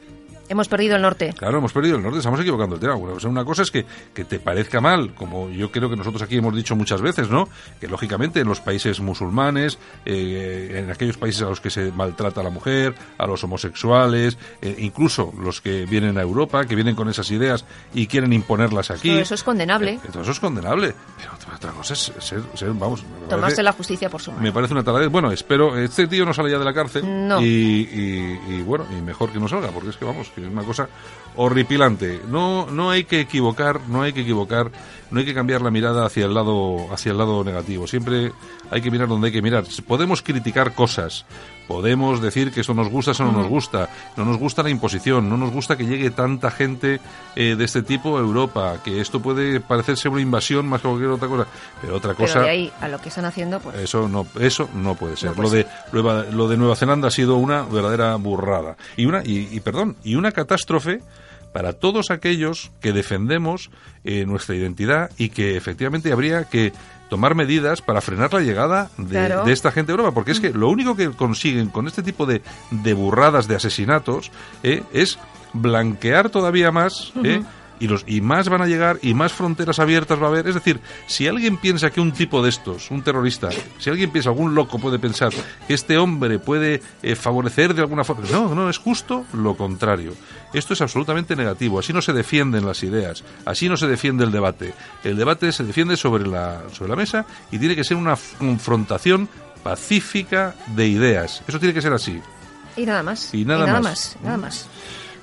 Hemos 0.52 0.68
perdido 0.68 0.97
el 0.97 1.02
norte. 1.02 1.32
Claro, 1.35 1.56
hemos 1.56 1.73
perdido 1.73 1.97
el 1.97 2.02
norte, 2.02 2.18
estamos 2.18 2.38
equivocando 2.38 2.75
el 2.75 2.80
tema. 2.80 2.94
Bueno, 2.94 3.16
o 3.16 3.21
sea, 3.21 3.30
una 3.30 3.42
cosa 3.42 3.62
es 3.62 3.71
que, 3.71 3.87
que 4.12 4.26
te 4.26 4.38
parezca 4.38 4.82
mal, 4.82 5.14
como 5.14 5.49
yo 5.49 5.73
creo 5.73 5.88
que 5.88 5.97
nosotros 5.97 6.21
aquí 6.21 6.37
hemos 6.37 6.54
dicho 6.54 6.76
muchas 6.76 7.00
veces, 7.00 7.30
¿no? 7.30 7.49
Que 7.80 7.88
lógicamente 7.88 8.40
en 8.40 8.49
los 8.49 8.61
países 8.61 9.00
musulmanes, 9.00 9.78
eh, 10.04 10.75
en 10.76 10.90
aquellos 10.90 11.16
países 11.16 11.40
a 11.40 11.47
los 11.47 11.62
que 11.62 11.71
se 11.71 11.90
maltrata 11.90 12.42
a 12.42 12.44
la 12.44 12.50
mujer, 12.50 12.94
a 13.16 13.26
los 13.26 13.42
homosexuales, 13.44 14.37
eh, 14.61 14.76
incluso 14.80 15.32
los 15.40 15.62
que 15.62 15.87
vienen 15.87 16.18
a 16.18 16.21
Europa, 16.21 16.66
que 16.66 16.75
vienen 16.75 16.97
con 16.97 17.09
esas 17.09 17.30
ideas 17.30 17.64
y 17.94 18.06
quieren 18.06 18.35
imponerlas 18.35 18.90
aquí. 18.90 19.09
Todo 19.09 19.21
eso 19.21 19.35
es 19.35 19.42
condenable. 19.42 19.92
Eh, 19.92 20.09
todo 20.12 20.23
eso 20.23 20.32
es 20.32 20.40
condenable. 20.40 20.92
Pero 21.16 21.32
otra, 21.42 21.56
otra 21.56 21.72
cosa 21.72 21.94
es 21.94 22.12
ser, 22.18 22.42
ser- 22.54 22.72
vamos, 22.75 23.02
me 23.02 23.08
Tomarse 23.28 23.40
parece- 23.40 23.62
la 23.62 23.72
justicia 23.72 24.08
por 24.11 24.20
su 24.22 24.30
mano. 24.30 24.42
me 24.42 24.52
parece 24.52 24.72
una 24.75 24.82
taladez. 24.84 25.08
Bueno, 25.11 25.30
espero, 25.32 25.76
este 25.76 26.06
tío 26.06 26.25
no 26.25 26.32
sale 26.34 26.50
ya 26.50 26.58
de 26.58 26.64
la 26.64 26.72
cárcel. 26.75 27.04
No. 27.28 27.40
Y, 27.40 27.44
y- 27.46 28.40
y, 28.54 28.62
bueno, 28.62 28.87
y 28.90 29.00
mejor 29.02 29.30
que 29.30 29.38
no 29.40 29.49
salga, 29.49 29.68
porque 29.70 29.90
es 29.90 29.96
que 29.96 30.04
vamos, 30.04 30.28
que 30.34 30.42
es 30.42 30.49
una 30.49 30.62
cosa 30.64 30.88
horripilante. 31.37 32.20
No, 32.28 32.66
no 32.70 32.90
hay 32.90 33.04
que 33.04 33.20
equivocar, 33.20 33.80
no 33.88 34.02
hay 34.02 34.12
que 34.12 34.20
equivocar 34.22 34.70
no 35.12 35.21
hay 35.21 35.26
que 35.26 35.35
cambiar 35.35 35.61
la 35.61 35.71
mirada 35.71 36.07
hacia 36.07 36.25
el 36.25 36.35
lado 36.35 36.92
hacia 36.92 37.12
el 37.12 37.19
lado 37.19 37.45
negativo. 37.45 37.87
Siempre 37.87 38.33
hay 38.71 38.81
que 38.81 38.90
mirar 38.90 39.09
donde 39.09 39.28
hay 39.28 39.33
que 39.33 39.42
mirar. 39.42 39.64
Podemos 39.87 40.23
criticar 40.23 40.75
cosas, 40.75 41.26
podemos 41.69 42.23
decir 42.23 42.50
que 42.50 42.62
eso 42.62 42.73
nos 42.75 42.88
gusta, 42.88 43.12
eso 43.12 43.25
no 43.25 43.33
nos 43.33 43.47
gusta, 43.47 43.90
no 44.16 44.25
nos 44.25 44.38
gusta 44.38 44.62
la 44.62 44.71
imposición, 44.71 45.28
no 45.28 45.37
nos 45.37 45.50
gusta 45.50 45.76
que 45.76 45.85
llegue 45.85 46.11
tanta 46.11 46.50
gente 46.50 47.00
eh, 47.37 47.54
de 47.57 47.64
este 47.64 47.83
tipo 47.83 48.16
a 48.16 48.21
Europa, 48.21 48.78
que 48.83 49.00
esto 49.00 49.21
puede 49.21 49.61
parecerse 49.61 50.09
una 50.09 50.23
invasión 50.23 50.66
más 50.66 50.81
que 50.81 50.88
cualquier 50.88 51.11
otra 51.11 51.28
cosa, 51.28 51.47
pero 51.81 51.97
otra 51.97 52.14
cosa. 52.14 52.35
Pero 52.35 52.45
de 52.47 52.50
ahí 52.50 52.73
a 52.81 52.88
lo 52.88 52.99
que 52.99 53.11
están 53.11 53.26
haciendo, 53.26 53.61
pues. 53.61 53.76
Eso 53.76 54.09
no, 54.09 54.26
eso 54.40 54.69
no 54.75 54.95
puede 54.95 55.16
ser. 55.16 55.31
No 55.31 55.37
puede 55.37 55.42
lo 55.47 55.50
de 55.50 55.66
Nueva, 55.92 56.25
lo 56.25 56.49
de 56.49 56.57
Nueva 56.57 56.76
Zelanda 56.76 57.09
ha 57.09 57.11
sido 57.11 57.37
una 57.37 57.62
verdadera 57.62 58.16
burrada 58.16 58.76
y 58.97 59.04
una 59.04 59.23
y, 59.23 59.49
y 59.52 59.61
perdón 59.61 59.97
y 60.02 60.14
una 60.14 60.33
catástrofe 60.33 61.00
para 61.52 61.73
todos 61.75 62.11
aquellos 62.11 62.71
que 62.80 62.92
defendemos 62.92 63.71
eh, 64.04 64.25
nuestra 64.26 64.54
identidad 64.54 65.11
y 65.18 65.28
que 65.28 65.56
efectivamente 65.56 66.12
habría 66.12 66.44
que 66.44 66.73
tomar 67.11 67.35
medidas 67.35 67.82
para 67.82 68.00
frenar 68.00 68.32
la 68.32 68.40
llegada 68.40 68.90
de, 68.97 69.11
Claro. 69.11 69.44
de 69.44 69.52
esta 69.52 69.71
gente 69.71 69.92
a 69.92 69.94
Europa, 69.94 70.12
porque 70.12 70.32
es 70.32 70.40
que 70.40 70.50
lo 70.50 70.68
único 70.71 70.97
que 70.97 71.11
consiguen 71.11 71.68
con 71.68 71.87
este 71.87 72.02
tipo 72.02 72.25
de, 72.25 72.40
de 72.71 72.94
burradas, 72.94 73.49
de 73.49 73.56
asesinatos, 73.56 74.30
eh, 74.62 74.82
es 74.94 75.18
blanquear 75.52 76.30
todavía 76.30 76.71
más. 76.73 77.12
eh, 77.23 77.42
y, 77.82 77.88
los, 77.88 78.04
y 78.06 78.20
más 78.20 78.48
van 78.48 78.62
a 78.62 78.66
llegar 78.68 79.00
y 79.02 79.12
más 79.12 79.32
fronteras 79.32 79.80
abiertas 79.80 80.20
va 80.22 80.26
a 80.26 80.28
haber. 80.28 80.46
Es 80.46 80.54
decir, 80.54 80.78
si 81.08 81.26
alguien 81.26 81.56
piensa 81.56 81.90
que 81.90 82.00
un 82.00 82.12
tipo 82.12 82.40
de 82.40 82.48
estos, 82.48 82.92
un 82.92 83.02
terrorista, 83.02 83.48
si 83.78 83.90
alguien 83.90 84.12
piensa, 84.12 84.30
algún 84.30 84.54
loco 84.54 84.78
puede 84.78 85.00
pensar 85.00 85.32
que 85.66 85.74
este 85.74 85.98
hombre 85.98 86.38
puede 86.38 86.80
eh, 87.02 87.16
favorecer 87.16 87.74
de 87.74 87.82
alguna 87.82 88.04
forma. 88.04 88.24
No, 88.30 88.54
no, 88.54 88.70
es 88.70 88.78
justo 88.78 89.24
lo 89.32 89.56
contrario. 89.56 90.14
Esto 90.54 90.74
es 90.74 90.80
absolutamente 90.80 91.34
negativo. 91.34 91.80
Así 91.80 91.92
no 91.92 92.00
se 92.02 92.12
defienden 92.12 92.64
las 92.64 92.84
ideas. 92.84 93.24
Así 93.44 93.68
no 93.68 93.76
se 93.76 93.88
defiende 93.88 94.22
el 94.22 94.30
debate. 94.30 94.74
El 95.02 95.16
debate 95.16 95.50
se 95.50 95.64
defiende 95.64 95.96
sobre 95.96 96.24
la, 96.24 96.62
sobre 96.72 96.90
la 96.90 96.96
mesa 96.96 97.26
y 97.50 97.58
tiene 97.58 97.74
que 97.74 97.82
ser 97.82 97.96
una 97.96 98.16
confrontación 98.38 99.28
pacífica 99.64 100.54
de 100.76 100.86
ideas. 100.86 101.42
Eso 101.48 101.58
tiene 101.58 101.74
que 101.74 101.82
ser 101.82 101.92
así. 101.92 102.20
Y 102.76 102.86
nada 102.86 103.02
más. 103.02 103.34
Y 103.34 103.44
nada 103.44 103.66
más. 103.66 103.82
más. 103.82 104.16
Nada 104.22 104.36
más. 104.36 104.68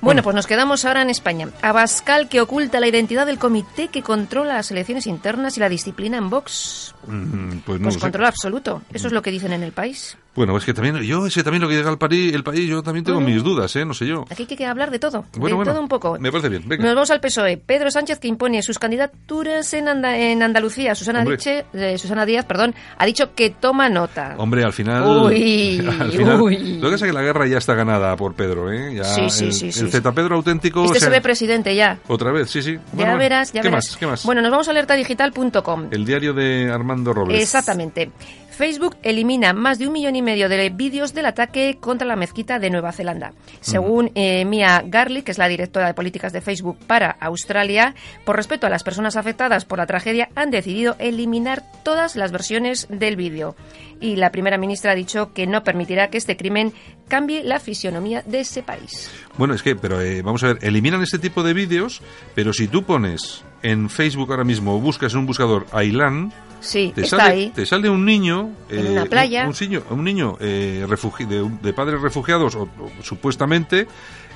Bueno, 0.00 0.22
pues 0.22 0.34
nos 0.34 0.46
quedamos 0.46 0.84
ahora 0.84 1.02
en 1.02 1.10
España. 1.10 1.48
Abascal 1.62 2.28
que 2.28 2.40
oculta 2.40 2.80
la 2.80 2.88
identidad 2.88 3.26
del 3.26 3.38
comité 3.38 3.88
que 3.88 4.02
controla 4.02 4.54
las 4.54 4.70
elecciones 4.70 5.06
internas 5.06 5.56
y 5.56 5.60
la 5.60 5.68
disciplina 5.68 6.16
en 6.18 6.30
Vox. 6.30 6.94
Mm, 7.06 7.58
Pues 7.64 7.80
no 7.80 7.84
Pues 7.84 7.94
sé. 7.94 8.00
control 8.00 8.26
absoluto. 8.26 8.82
Eso 8.92 9.06
es 9.08 9.12
lo 9.12 9.22
que 9.22 9.30
dicen 9.30 9.52
en 9.52 9.62
el 9.62 9.72
país. 9.72 10.16
Bueno, 10.34 10.56
es 10.56 10.64
que 10.64 10.72
también, 10.72 10.96
yo 11.02 11.26
ese 11.26 11.42
también 11.42 11.60
lo 11.60 11.68
que 11.68 11.74
llega 11.74 11.90
al 11.90 11.98
país, 11.98 12.32
el 12.32 12.44
país, 12.44 12.68
yo 12.68 12.82
también 12.84 13.04
tengo 13.04 13.20
mis 13.20 13.42
dudas, 13.42 13.74
¿eh? 13.74 13.84
No 13.84 13.92
sé 13.94 14.06
yo. 14.06 14.24
Aquí 14.30 14.46
hay 14.48 14.56
que 14.56 14.64
hablar 14.64 14.90
de 14.92 15.00
todo. 15.00 15.24
Bueno, 15.32 15.48
de 15.48 15.54
bueno, 15.54 15.72
todo 15.72 15.82
un 15.82 15.88
poco. 15.88 16.16
me 16.20 16.30
parece 16.30 16.48
bien, 16.48 16.62
venga. 16.68 16.84
Nos 16.84 16.94
vamos 16.94 17.10
al 17.10 17.20
PSOE. 17.20 17.56
Pedro 17.56 17.90
Sánchez 17.90 18.20
que 18.20 18.28
impone 18.28 18.62
sus 18.62 18.78
candidaturas 18.78 19.74
en, 19.74 19.88
Anda- 19.88 20.16
en 20.16 20.42
Andalucía. 20.42 20.94
Susana. 20.94 21.24
Diche- 21.24 21.64
eh, 21.74 21.98
Susana 21.98 22.24
Díaz 22.26 22.44
perdón, 22.44 22.74
ha 22.96 23.06
dicho 23.06 23.34
que 23.34 23.50
toma 23.50 23.88
nota. 23.88 24.36
Hombre, 24.38 24.62
al 24.62 24.72
final. 24.72 25.04
Uy, 25.26 25.78
al 26.00 26.12
final- 26.12 26.40
uy. 26.40 26.56
Lo 26.78 26.88
que 26.88 26.92
pasa 26.92 27.06
es 27.06 27.10
que 27.10 27.12
la 27.12 27.22
guerra 27.22 27.46
ya 27.48 27.58
está 27.58 27.74
ganada 27.74 28.14
por 28.16 28.34
Pedro, 28.34 28.72
¿eh? 28.72 28.94
Ya 28.94 29.04
Sí, 29.04 29.28
sí, 29.30 29.46
el, 29.46 29.52
sí, 29.52 29.72
sí, 29.72 29.80
el 29.80 29.89
sí. 29.90 29.96
Z 29.98 30.12
Pedro 30.12 30.36
auténtico. 30.36 30.84
este 30.84 30.96
o 30.98 31.00
sea, 31.00 31.08
se 31.08 31.14
ve 31.14 31.20
presidente 31.20 31.74
ya. 31.74 31.98
Otra 32.08 32.32
vez, 32.32 32.50
sí, 32.50 32.62
sí. 32.62 32.74
Ya 32.74 32.80
Bueno, 32.92 33.10
bueno, 33.12 33.18
verás, 33.18 33.52
ya 33.52 33.60
¿Qué 33.62 33.68
verás. 33.68 33.88
más? 33.88 33.96
¿Qué 33.96 34.06
más? 34.06 34.24
Bueno, 34.24 34.42
nos 34.42 34.50
vamos 34.50 34.68
a 34.68 34.70
alertadigital.com. 34.70 35.88
El 35.90 36.04
diario 36.04 36.32
de 36.34 36.70
Armando 36.72 37.12
Robles. 37.12 37.40
Exactamente. 37.42 38.10
Facebook 38.50 38.96
elimina 39.02 39.52
más 39.52 39.78
de 39.78 39.86
un 39.86 39.92
millón 39.92 40.16
y 40.16 40.22
medio 40.22 40.48
de 40.48 40.70
vídeos 40.70 41.14
del 41.14 41.26
ataque 41.26 41.78
contra 41.80 42.06
la 42.06 42.16
mezquita 42.16 42.58
de 42.58 42.70
Nueva 42.70 42.92
Zelanda. 42.92 43.32
Según 43.60 44.10
eh, 44.14 44.44
Mia 44.44 44.82
Garlick, 44.84 45.24
que 45.24 45.30
es 45.30 45.38
la 45.38 45.48
directora 45.48 45.86
de 45.86 45.94
políticas 45.94 46.32
de 46.32 46.40
Facebook 46.40 46.78
para 46.86 47.10
Australia, 47.20 47.94
por 48.24 48.36
respeto 48.36 48.66
a 48.66 48.70
las 48.70 48.82
personas 48.82 49.16
afectadas 49.16 49.64
por 49.64 49.78
la 49.78 49.86
tragedia, 49.86 50.28
han 50.34 50.50
decidido 50.50 50.96
eliminar 50.98 51.62
todas 51.84 52.16
las 52.16 52.32
versiones 52.32 52.86
del 52.90 53.16
vídeo. 53.16 53.56
Y 54.00 54.16
la 54.16 54.30
primera 54.30 54.58
ministra 54.58 54.92
ha 54.92 54.94
dicho 54.94 55.32
que 55.32 55.46
no 55.46 55.62
permitirá 55.62 56.08
que 56.08 56.18
este 56.18 56.36
crimen 56.36 56.72
cambie 57.08 57.44
la 57.44 57.60
fisionomía 57.60 58.22
de 58.22 58.40
ese 58.40 58.62
país. 58.62 59.10
Bueno, 59.36 59.54
es 59.54 59.62
que, 59.62 59.76
pero 59.76 60.00
eh, 60.00 60.22
vamos 60.22 60.42
a 60.44 60.48
ver, 60.48 60.58
eliminan 60.62 61.02
este 61.02 61.18
tipo 61.18 61.42
de 61.42 61.54
vídeos, 61.54 62.02
pero 62.34 62.52
si 62.52 62.68
tú 62.68 62.84
pones 62.84 63.44
en 63.62 63.90
Facebook 63.90 64.30
ahora 64.30 64.44
mismo 64.44 64.74
o 64.74 64.80
buscas 64.80 65.12
en 65.12 65.20
un 65.20 65.26
buscador 65.26 65.66
Ailán, 65.72 66.32
Sí, 66.60 66.92
te 66.94 67.02
está 67.02 67.16
sale, 67.18 67.30
ahí. 67.32 67.52
te 67.54 67.64
sale 67.66 67.88
un 67.88 68.04
niño 68.04 68.50
En 68.68 68.86
eh, 68.86 68.90
una 68.90 69.06
playa. 69.06 69.42
un, 69.44 69.48
un 69.50 69.56
niño, 69.60 69.82
un 69.90 70.04
niño 70.04 70.36
eh, 70.40 70.84
refugi- 70.88 71.26
de, 71.26 71.48
de 71.62 71.72
padres 71.72 72.00
refugiados 72.00 72.54
o, 72.54 72.62
o 72.62 73.02
supuestamente 73.02 73.86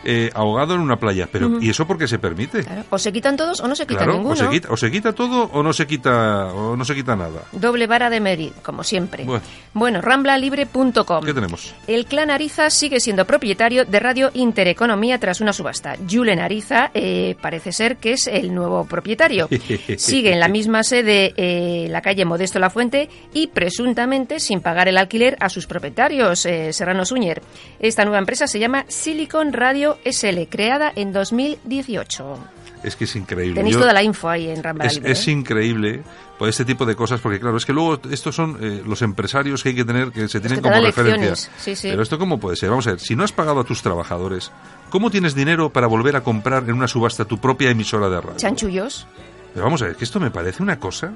eh, 0.05 0.31
ahogado 0.35 0.75
en 0.75 0.81
una 0.81 0.97
playa 0.97 1.29
pero 1.31 1.61
y 1.61 1.71
eso 1.71 1.87
porque 1.87 2.07
se 2.09 2.19
permite 2.19 2.63
Claro. 2.65 2.85
O 2.91 2.99
se 2.99 3.13
quitan 3.13 3.37
todos 3.37 3.61
o 3.61 3.69
no 3.69 3.75
se 3.75 3.87
quita 3.87 4.05
claro 4.05 4.15
ninguno. 4.15 4.35
o 4.35 4.37
se 4.37 4.49
quita 4.49 4.69
o 4.71 4.77
se 4.77 4.91
quita 4.91 5.13
todo 5.13 5.45
o 5.53 5.63
no 5.63 5.73
se 5.73 5.87
quita 5.87 6.47
o 6.53 6.77
no 6.77 6.85
se 6.85 6.95
quita 6.95 7.17
nada 7.17 7.43
Doble 7.53 7.87
vara 7.87 8.11
de 8.11 8.21
medir, 8.21 8.53
como 8.63 8.85
siempre. 8.85 9.25
Bueno. 9.25 9.43
Bueno, 9.73 10.01
ramblalibre.com. 10.01 11.25
qué 11.25 11.35
tenemos 11.35 11.75
El 11.87 12.07
clan 12.07 12.31
Ariza 12.31 12.71
sigue 12.71 13.01
siendo 13.01 13.25
propietario 13.25 13.85
de 13.85 14.01
Radio 14.01 14.31
Intereconomía 14.35 15.19
tras 15.19 15.41
una 15.41 15.53
subasta. 15.53 15.97
Julen 16.11 16.41
Ariza 16.41 16.91
eh, 16.95 17.37
parece 17.41 17.73
ser 17.73 17.97
que 17.97 18.13
es 18.13 18.27
el 18.27 18.55
nuevo 18.55 18.85
propietario. 18.85 19.49
Sigue 19.97 20.33
en 20.33 20.41
la 20.41 20.49
misma 20.49 20.83
sede, 20.83 21.33
eh, 21.37 21.87
la 21.89 22.01
calle 22.03 22.25
Modesto 22.25 22.59
La 22.59 22.71
Fuente, 22.71 23.09
y 23.33 23.49
presuntamente 23.49 24.41
sin 24.41 24.61
pagar 24.61 24.89
el 24.89 24.97
alquiler 24.97 25.37
a 25.41 25.49
sus 25.49 25.67
propietarios, 25.67 26.47
eh, 26.47 26.73
Serrano 26.73 27.05
Suñer. 27.05 27.43
Esta 27.81 28.05
nueva 28.05 28.19
empresa 28.19 28.47
se 28.47 28.59
llama 28.59 28.85
Silicon 28.89 29.53
Radio 29.53 29.94
SL, 30.05 30.43
creada 30.49 30.93
en 30.95 31.13
2018. 31.13 32.39
es 32.83 32.97
que 32.97 33.05
es 33.05 33.17
increíble 33.17 33.55
Tenéis 33.55 33.75
Yo- 33.77 33.81
toda 33.81 33.93
la 33.93 34.03
info 34.03 34.29
ahí 34.29 34.47
en 34.49 34.59
es, 34.59 34.63
Ramblalibre. 34.63 35.11
es 35.11 35.27
¿eh? 35.27 35.31
increíble 35.31 36.03
por 36.39 36.49
este 36.49 36.65
tipo 36.65 36.85
de 36.85 36.95
cosas 36.97 37.21
porque 37.21 37.39
claro 37.41 37.57
es 37.57 37.65
que 37.65 37.73
luego 37.73 37.99
estos 38.11 38.35
son 38.35 38.59
eh, 38.61 38.83
los 38.85 39.01
empresarios 39.03 39.63
que 39.63 39.71
hay 39.71 39.75
que 39.75 39.85
tener 39.85 40.11
que 40.11 40.29
se 40.29 40.41
tienen 40.41 40.61
como 40.61 40.75
dan 40.75 40.85
referencia 40.85 41.31
lecciones, 41.31 41.51
sí, 41.59 41.77
sí. 41.77 41.89
pero 41.91 42.03
esto 42.03 42.19
cómo 42.19 42.39
puede 42.41 42.57
ser 42.57 42.71
vamos 42.71 42.87
a 42.89 42.91
ver 42.91 43.01
si 43.01 43.15
no 43.17 43.25
has 43.25 43.33
pagado 43.33 43.61
a 43.61 43.65
tus 43.65 43.81
trabajadores 43.83 44.51
cómo 44.91 45.11
tienes 45.11 45.35
dinero 45.35 45.71
para 45.71 45.87
volver 45.87 46.17
a 46.17 46.23
comprar 46.23 46.65
en 46.65 46.73
una 46.75 46.89
subasta 46.89 47.25
tu 47.25 47.39
propia 47.39 47.71
emisora 47.71 48.09
de 48.09 48.21
radio 48.21 48.37
Chanchullos. 48.37 49.07
Pero 49.55 49.65
vamos 49.67 49.81
a 49.83 49.87
ver, 49.87 49.95
que 49.97 50.03
esto 50.05 50.19
me 50.21 50.31
parece 50.33 50.63
una 50.63 50.79
cosa. 50.81 51.13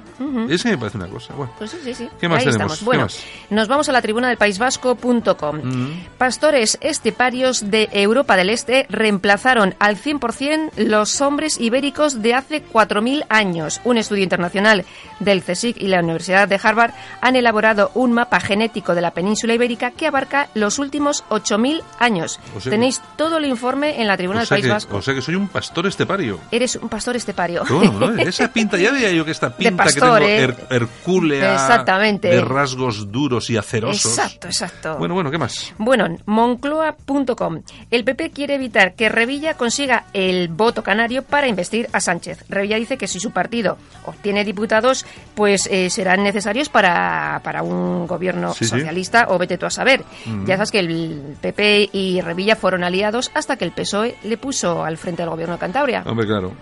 Es 0.48 0.62
que 0.62 0.70
me 0.70 0.78
parece 0.78 0.96
una 0.96 1.08
cosa. 1.08 1.34
Bueno, 1.34 1.52
Pues 1.58 1.72
sí, 1.72 1.78
sí, 1.82 1.92
sí. 1.92 2.08
¿Qué 2.20 2.28
más 2.28 2.38
Ahí 2.38 2.44
tenemos? 2.46 2.72
estamos. 2.74 2.78
¿Qué 2.78 2.84
Bueno, 2.84 3.02
más? 3.02 3.24
nos 3.50 3.66
vamos 3.68 3.88
a 3.88 3.92
la 3.92 4.00
tribuna 4.00 4.28
del 4.28 4.36
País 4.36 4.58
Vasco.com. 4.58 5.56
Mm. 5.62 6.04
Pastores 6.18 6.78
esteparios 6.80 7.70
de 7.70 7.88
Europa 7.92 8.36
del 8.36 8.50
Este 8.50 8.86
reemplazaron 8.90 9.74
al 9.80 9.96
100% 9.96 10.70
los 10.76 11.20
hombres 11.20 11.58
ibéricos 11.60 12.22
de 12.22 12.34
hace 12.34 12.62
4.000 12.64 13.24
años. 13.28 13.80
Un 13.84 13.98
estudio 13.98 14.22
internacional 14.22 14.84
del 15.20 15.42
CSIC 15.42 15.76
y 15.82 15.88
la 15.88 16.00
Universidad 16.00 16.46
de 16.48 16.60
Harvard 16.62 16.92
han 17.20 17.34
elaborado 17.36 17.90
un 17.94 18.12
mapa 18.12 18.38
genético 18.40 18.94
de 18.94 19.00
la 19.00 19.10
península 19.12 19.54
ibérica 19.54 19.90
que 19.90 20.06
abarca 20.06 20.48
los 20.54 20.78
últimos 20.78 21.24
8.000 21.28 21.82
años. 21.98 22.38
O 22.56 22.60
sea 22.60 22.70
que- 22.70 22.70
Tenéis 22.70 23.02
todo 23.16 23.38
el 23.38 23.46
informe 23.46 24.00
en 24.00 24.06
la 24.06 24.16
tribuna 24.16 24.38
o, 24.38 24.42
del 24.42 24.48
País 24.48 24.64
que, 24.64 24.70
Vasco. 24.70 24.96
o 24.96 25.02
sea 25.02 25.12
que 25.14 25.22
soy 25.22 25.34
un 25.34 25.48
pastor 25.48 25.86
estepario. 25.88 26.38
Eres 26.52 26.76
un 26.76 26.88
pastor 26.88 27.16
estepario. 27.16 27.64
Bueno, 27.68 27.92
¿no? 27.98 28.22
Esa 28.28 28.52
pinta, 28.52 28.76
ya 28.78 28.92
veía 28.92 29.10
yo 29.12 29.24
que 29.24 29.30
esta 29.30 29.50
pinta 29.56 29.84
pastor, 29.84 30.20
que 30.20 30.26
tengo 30.26 30.52
her- 30.52 30.66
hercúlea 30.70 31.54
Exactamente. 31.54 32.28
de 32.28 32.40
rasgos 32.40 33.10
duros 33.10 33.48
y 33.50 33.56
acerosos. 33.56 34.16
Exacto, 34.18 34.46
exacto. 34.48 34.96
Bueno, 34.98 35.14
bueno, 35.14 35.30
¿qué 35.30 35.38
más? 35.38 35.72
Bueno, 35.78 36.06
Moncloa.com. 36.26 37.62
El 37.90 38.04
PP 38.04 38.30
quiere 38.30 38.54
evitar 38.54 38.94
que 38.94 39.08
Revilla 39.08 39.54
consiga 39.54 40.04
el 40.12 40.48
voto 40.48 40.82
canario 40.82 41.22
para 41.22 41.48
investir 41.48 41.88
a 41.92 42.00
Sánchez. 42.00 42.44
Revilla 42.48 42.76
dice 42.76 42.96
que 42.98 43.06
si 43.08 43.20
su 43.20 43.30
partido 43.30 43.78
obtiene 44.04 44.44
diputados, 44.44 45.06
pues 45.34 45.66
eh, 45.70 45.90
serán 45.90 46.22
necesarios 46.22 46.68
para, 46.68 47.40
para 47.42 47.62
un 47.62 48.06
gobierno 48.06 48.52
Sí, 48.54 48.64
sí. 48.64 48.70
socialista 48.70 49.26
o 49.30 49.38
vete 49.38 49.58
tú 49.58 49.66
a 49.66 49.70
saber. 49.70 50.04
Ya 50.46 50.56
sabes 50.56 50.70
que 50.70 50.80
el 50.80 51.36
PP 51.40 51.90
y 51.92 52.20
Revilla 52.20 52.56
fueron 52.56 52.84
aliados 52.84 53.30
hasta 53.34 53.56
que 53.56 53.64
el 53.64 53.72
PSOE 53.72 54.16
le 54.24 54.36
puso 54.36 54.84
al 54.84 54.96
frente 54.98 55.22
del 55.22 55.30
gobierno 55.30 55.54
de 55.54 55.60
Cantabria. 55.60 56.02
Hombre, 56.06 56.26
claro. 56.26 56.52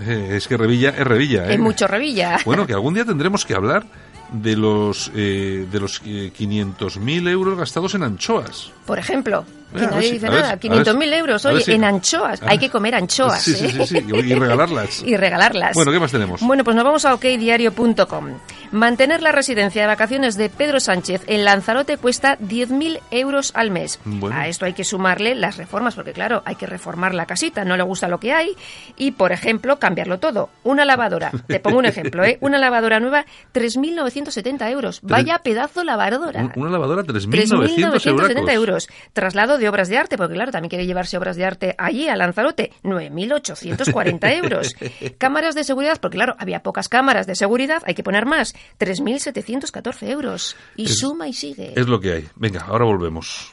Eh, 0.00 0.30
es 0.36 0.48
que 0.48 0.56
Revilla 0.56 0.90
es 0.90 1.04
Revilla, 1.04 1.48
¿eh? 1.48 1.54
Es 1.54 1.60
mucho 1.60 1.86
Revilla. 1.86 2.38
Bueno, 2.44 2.66
que 2.66 2.72
algún 2.72 2.94
día 2.94 3.04
tendremos 3.04 3.44
que 3.44 3.54
hablar 3.54 3.84
de 4.32 4.56
los 4.56 5.10
eh, 5.14 5.66
de 5.70 5.80
los 5.80 6.00
eh, 6.04 6.32
500.000 6.36 7.28
euros 7.28 7.58
gastados 7.58 7.94
en 7.94 8.02
anchoas. 8.02 8.72
Por 8.86 8.98
ejemplo, 8.98 9.44
que 9.72 9.84
Eh, 9.84 9.88
nadie 9.90 10.12
dice 10.12 10.26
nada. 10.28 10.38
si- 10.40 10.44
a 10.46 10.48
ver 10.50 10.58
500.000 10.60 11.08
si- 11.10 11.14
euros, 11.14 11.44
oye, 11.46 11.74
en 11.74 11.84
anchoas. 11.84 12.40
Ah. 12.42 12.46
Hay 12.50 12.58
que 12.58 12.70
comer 12.70 12.94
anchoas. 12.94 13.42
Sí, 13.42 13.54
sí, 13.54 13.66
¿eh? 13.66 13.86
sí, 13.86 13.86
sí, 13.86 14.04
y 14.08 14.34
regalarlas. 14.34 15.02
y 15.06 15.16
regalarlas. 15.16 15.74
Bueno, 15.74 15.92
¿qué 15.92 16.00
más 16.00 16.12
tenemos? 16.12 16.40
Bueno, 16.42 16.64
pues 16.64 16.74
nos 16.76 16.84
vamos 16.84 17.04
a 17.04 17.14
okdiario.com. 17.14 18.38
Mantener 18.72 19.22
la 19.22 19.30
residencia 19.32 19.82
de 19.82 19.86
vacaciones 19.86 20.36
de 20.36 20.48
Pedro 20.48 20.80
Sánchez 20.80 21.22
en 21.28 21.44
Lanzarote 21.44 21.96
cuesta 21.96 22.36
10.000 22.38 22.98
euros 23.12 23.52
al 23.54 23.70
mes. 23.70 24.00
Bueno. 24.04 24.36
A 24.36 24.48
esto 24.48 24.64
hay 24.64 24.72
que 24.72 24.82
sumarle 24.84 25.34
las 25.36 25.56
reformas, 25.56 25.94
porque 25.94 26.12
claro, 26.12 26.42
hay 26.44 26.56
que 26.56 26.66
reformar 26.66 27.14
la 27.14 27.26
casita, 27.26 27.64
no 27.64 27.76
le 27.76 27.84
gusta 27.84 28.08
lo 28.08 28.18
que 28.18 28.32
hay, 28.32 28.56
y 28.96 29.12
por 29.12 29.30
ejemplo, 29.32 29.78
cambiarlo 29.78 30.18
todo. 30.18 30.50
Una 30.64 30.84
lavadora, 30.84 31.30
te 31.46 31.60
pongo 31.60 31.78
un 31.78 31.84
ejemplo, 31.86 32.24
¿eh? 32.24 32.38
Una 32.40 32.58
lavadora 32.58 32.98
nueva, 32.98 33.24
3.970 33.52 34.70
euros. 34.70 35.00
Vaya 35.02 35.38
pedazo 35.38 35.84
lavadora. 35.84 36.40
Un- 36.40 36.52
Una 36.56 36.70
lavadora 36.70 37.02
3.970 37.04 37.92
3.970 37.92 38.52
euros. 38.52 38.54
euros. 38.54 38.88
Traslado 39.12 39.53
de 39.58 39.68
obras 39.68 39.88
de 39.88 39.98
arte, 39.98 40.16
porque 40.16 40.34
claro, 40.34 40.52
también 40.52 40.68
quiere 40.70 40.86
llevarse 40.86 41.16
obras 41.16 41.36
de 41.36 41.44
arte 41.44 41.74
allí, 41.78 42.08
a 42.08 42.16
Lanzarote, 42.16 42.72
9.840 42.82 44.36
euros. 44.42 44.74
cámaras 45.18 45.54
de 45.54 45.64
seguridad, 45.64 45.98
porque 46.00 46.16
claro, 46.16 46.34
había 46.38 46.62
pocas 46.62 46.88
cámaras 46.88 47.26
de 47.26 47.34
seguridad, 47.34 47.82
hay 47.86 47.94
que 47.94 48.02
poner 48.02 48.26
más, 48.26 48.54
3.714 48.78 50.08
euros. 50.10 50.56
Y 50.76 50.84
Es- 50.86 50.98
suma 50.98 51.28
y 51.28 51.32
sigue. 51.32 51.72
Es 51.76 51.86
lo 51.86 52.00
que 52.00 52.12
hay. 52.12 52.28
Venga, 52.36 52.62
ahora 52.68 52.84
volvemos. 52.84 53.52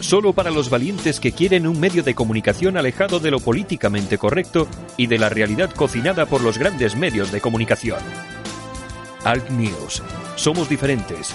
Solo 0.00 0.32
para 0.32 0.50
los 0.50 0.68
valientes 0.68 1.20
que 1.20 1.32
quieren 1.32 1.66
un 1.66 1.78
medio 1.78 2.02
de 2.02 2.14
comunicación 2.14 2.76
alejado 2.76 3.20
de 3.20 3.30
lo 3.30 3.40
políticamente 3.40 4.18
correcto 4.18 4.66
y 4.96 5.06
de 5.06 5.18
la 5.18 5.28
realidad 5.28 5.70
cocinada 5.70 6.26
por 6.26 6.42
los 6.42 6.58
grandes 6.58 6.96
medios 6.96 7.30
de 7.32 7.40
comunicación. 7.40 7.98
Alt 9.24 9.48
News. 9.50 10.02
Somos 10.36 10.68
diferentes. 10.68 11.32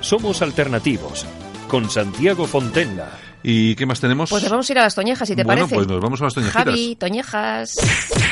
Somos 0.00 0.40
alternativos. 0.42 1.26
Con 1.68 1.90
Santiago 1.90 2.46
Fontenla. 2.46 3.10
¿Y 3.42 3.76
qué 3.76 3.86
más 3.86 4.00
tenemos? 4.00 4.28
Pues 4.30 4.42
nos 4.42 4.50
vamos 4.50 4.68
a 4.68 4.72
ir 4.72 4.78
a 4.78 4.82
las 4.82 4.94
Toñejas, 4.94 5.28
si 5.28 5.36
te 5.36 5.44
bueno, 5.44 5.60
parece. 5.62 5.74
pues 5.76 5.86
nos 5.86 6.00
vamos 6.00 6.20
a 6.20 6.24
las 6.24 6.34
toñejitas. 6.34 6.64
Javi, 6.64 6.96
Toñejas. 6.96 7.76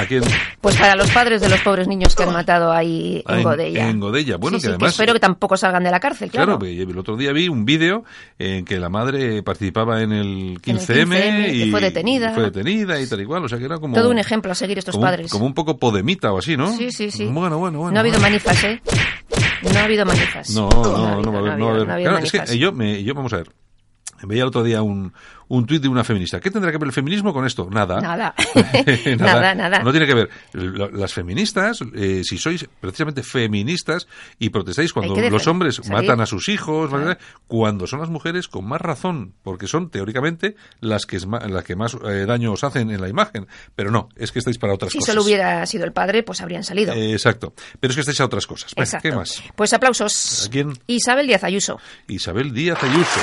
¿A 0.00 0.06
quién? 0.06 0.22
Pues 0.60 0.76
para 0.76 0.96
los 0.96 1.08
padres 1.10 1.40
de 1.40 1.48
los 1.48 1.60
pobres 1.60 1.86
niños 1.86 2.16
que 2.16 2.24
han 2.24 2.32
matado 2.32 2.72
ahí 2.72 3.22
Ah, 3.26 3.36
en 3.36 3.42
Godella. 3.44 3.88
en 3.90 4.00
Godella. 4.00 4.36
Bueno, 4.38 4.58
Sí, 4.58 4.62
que 4.62 4.66
sí, 4.66 4.70
además- 4.70 4.92
espero 4.92 5.12
que 5.12 5.20
tampoco 5.20 5.56
salgan 5.56 5.84
de 5.84 5.90
la 5.90 6.00
cárcel, 6.00 6.30
claro. 6.30 6.58
Claro, 6.58 6.72
el 6.72 6.98
otro 6.98 7.16
día 7.16 7.32
vi 7.32 7.48
un 7.48 7.64
vídeo 7.64 8.04
en 8.38 8.64
que 8.64 8.78
la 8.80 8.88
madre 8.88 9.42
participaba 9.42 10.02
en 10.02 10.12
el 10.12 10.60
15M, 10.60 11.16
15M, 11.16 11.46
que 11.46 11.54
y 11.66 11.70
fue 11.70 11.80
detenida. 11.80 12.30
y 12.32 12.34
fue 12.34 12.42
detenida 12.44 13.00
y 13.00 13.06
tal 13.06 13.20
y 13.20 13.24
cual. 13.24 13.44
O 13.44 13.48
sea 13.48 13.58
que 13.58 13.66
era 13.66 13.78
como. 13.78 13.94
Todo 13.94 14.10
un 14.10 14.18
ejemplo 14.18 14.50
a 14.50 14.54
seguir 14.54 14.78
estos 14.78 14.94
como 14.94 15.06
padres. 15.06 15.30
Como 15.30 15.46
un 15.46 15.54
poco 15.54 15.78
podemita 15.78 16.32
o 16.32 16.38
así, 16.38 16.56
¿no? 16.56 16.76
Sí, 16.76 16.90
sí, 16.90 17.10
sí. 17.10 17.26
Bueno, 17.26 17.58
bueno, 17.58 17.78
bueno. 17.78 17.92
no 17.92 17.98
ha 17.98 18.00
habido 18.00 18.18
bueno. 18.18 18.30
manifas, 18.32 18.64
¿eh? 18.64 18.80
No 19.72 19.78
ha 19.78 19.84
habido 19.84 20.04
manifas. 20.04 20.50
No, 20.50 20.68
no, 20.68 20.78
habido, 20.78 21.56
no. 21.56 21.84
No 21.84 21.84
no 22.20 22.54
yo, 22.54 22.72
me, 22.72 23.02
yo, 23.02 23.14
vamos 23.14 23.32
a 23.32 23.36
ver. 23.38 23.50
Veía 24.26 24.42
el 24.42 24.48
otro 24.48 24.62
día 24.62 24.82
un, 24.82 25.12
un 25.48 25.66
tuit 25.66 25.82
de 25.82 25.88
una 25.88 26.04
feminista. 26.04 26.40
¿Qué 26.40 26.50
tendrá 26.50 26.70
que 26.72 26.78
ver 26.78 26.86
el 26.88 26.92
feminismo 26.92 27.32
con 27.32 27.44
esto? 27.46 27.68
Nada. 27.70 28.00
Nada. 28.00 28.34
nada, 29.18 29.54
nada. 29.54 29.80
No 29.82 29.90
tiene 29.90 30.06
que 30.06 30.14
ver. 30.14 30.30
Las 30.92 31.12
feministas, 31.14 31.80
eh, 31.94 32.22
si 32.24 32.38
sois 32.38 32.66
precisamente 32.80 33.22
feministas 33.22 34.06
y 34.38 34.50
protestáis 34.50 34.92
cuando 34.92 35.14
los 35.16 35.46
hombres 35.46 35.76
salir. 35.76 35.92
matan 35.92 36.20
a 36.20 36.26
sus 36.26 36.48
hijos, 36.48 36.90
cuando 37.46 37.86
son 37.86 38.00
las 38.00 38.08
mujeres 38.10 38.48
con 38.48 38.64
más 38.66 38.80
razón, 38.80 39.34
porque 39.42 39.66
son 39.66 39.90
teóricamente 39.90 40.56
las 40.80 41.06
que, 41.06 41.16
es 41.16 41.26
ma- 41.26 41.40
las 41.40 41.64
que 41.64 41.76
más 41.76 41.96
eh, 42.04 42.24
daño 42.26 42.52
os 42.52 42.64
hacen 42.64 42.90
en 42.90 43.00
la 43.00 43.08
imagen. 43.08 43.46
Pero 43.74 43.90
no, 43.90 44.08
es 44.16 44.32
que 44.32 44.38
estáis 44.38 44.58
para 44.58 44.74
otras 44.74 44.92
Si 44.92 44.98
cosas. 44.98 45.14
solo 45.14 45.24
hubiera 45.24 45.64
sido 45.66 45.84
el 45.84 45.92
padre, 45.92 46.22
pues 46.22 46.40
habrían 46.40 46.64
salido. 46.64 46.92
Eh, 46.94 47.12
exacto. 47.12 47.54
Pero 47.80 47.90
es 47.90 47.96
que 47.96 48.00
estáis 48.00 48.20
a 48.20 48.24
otras 48.24 48.46
cosas. 48.46 48.72
Exacto. 48.76 49.08
¿Qué 49.08 49.14
más? 49.14 49.42
Pues 49.56 49.72
aplausos. 49.72 50.46
¿A 50.46 50.50
quién? 50.50 50.72
Isabel 50.86 51.26
Díaz 51.26 51.44
Ayuso. 51.44 51.78
Isabel 52.08 52.52
Díaz 52.52 52.82
Ayuso. 52.82 53.20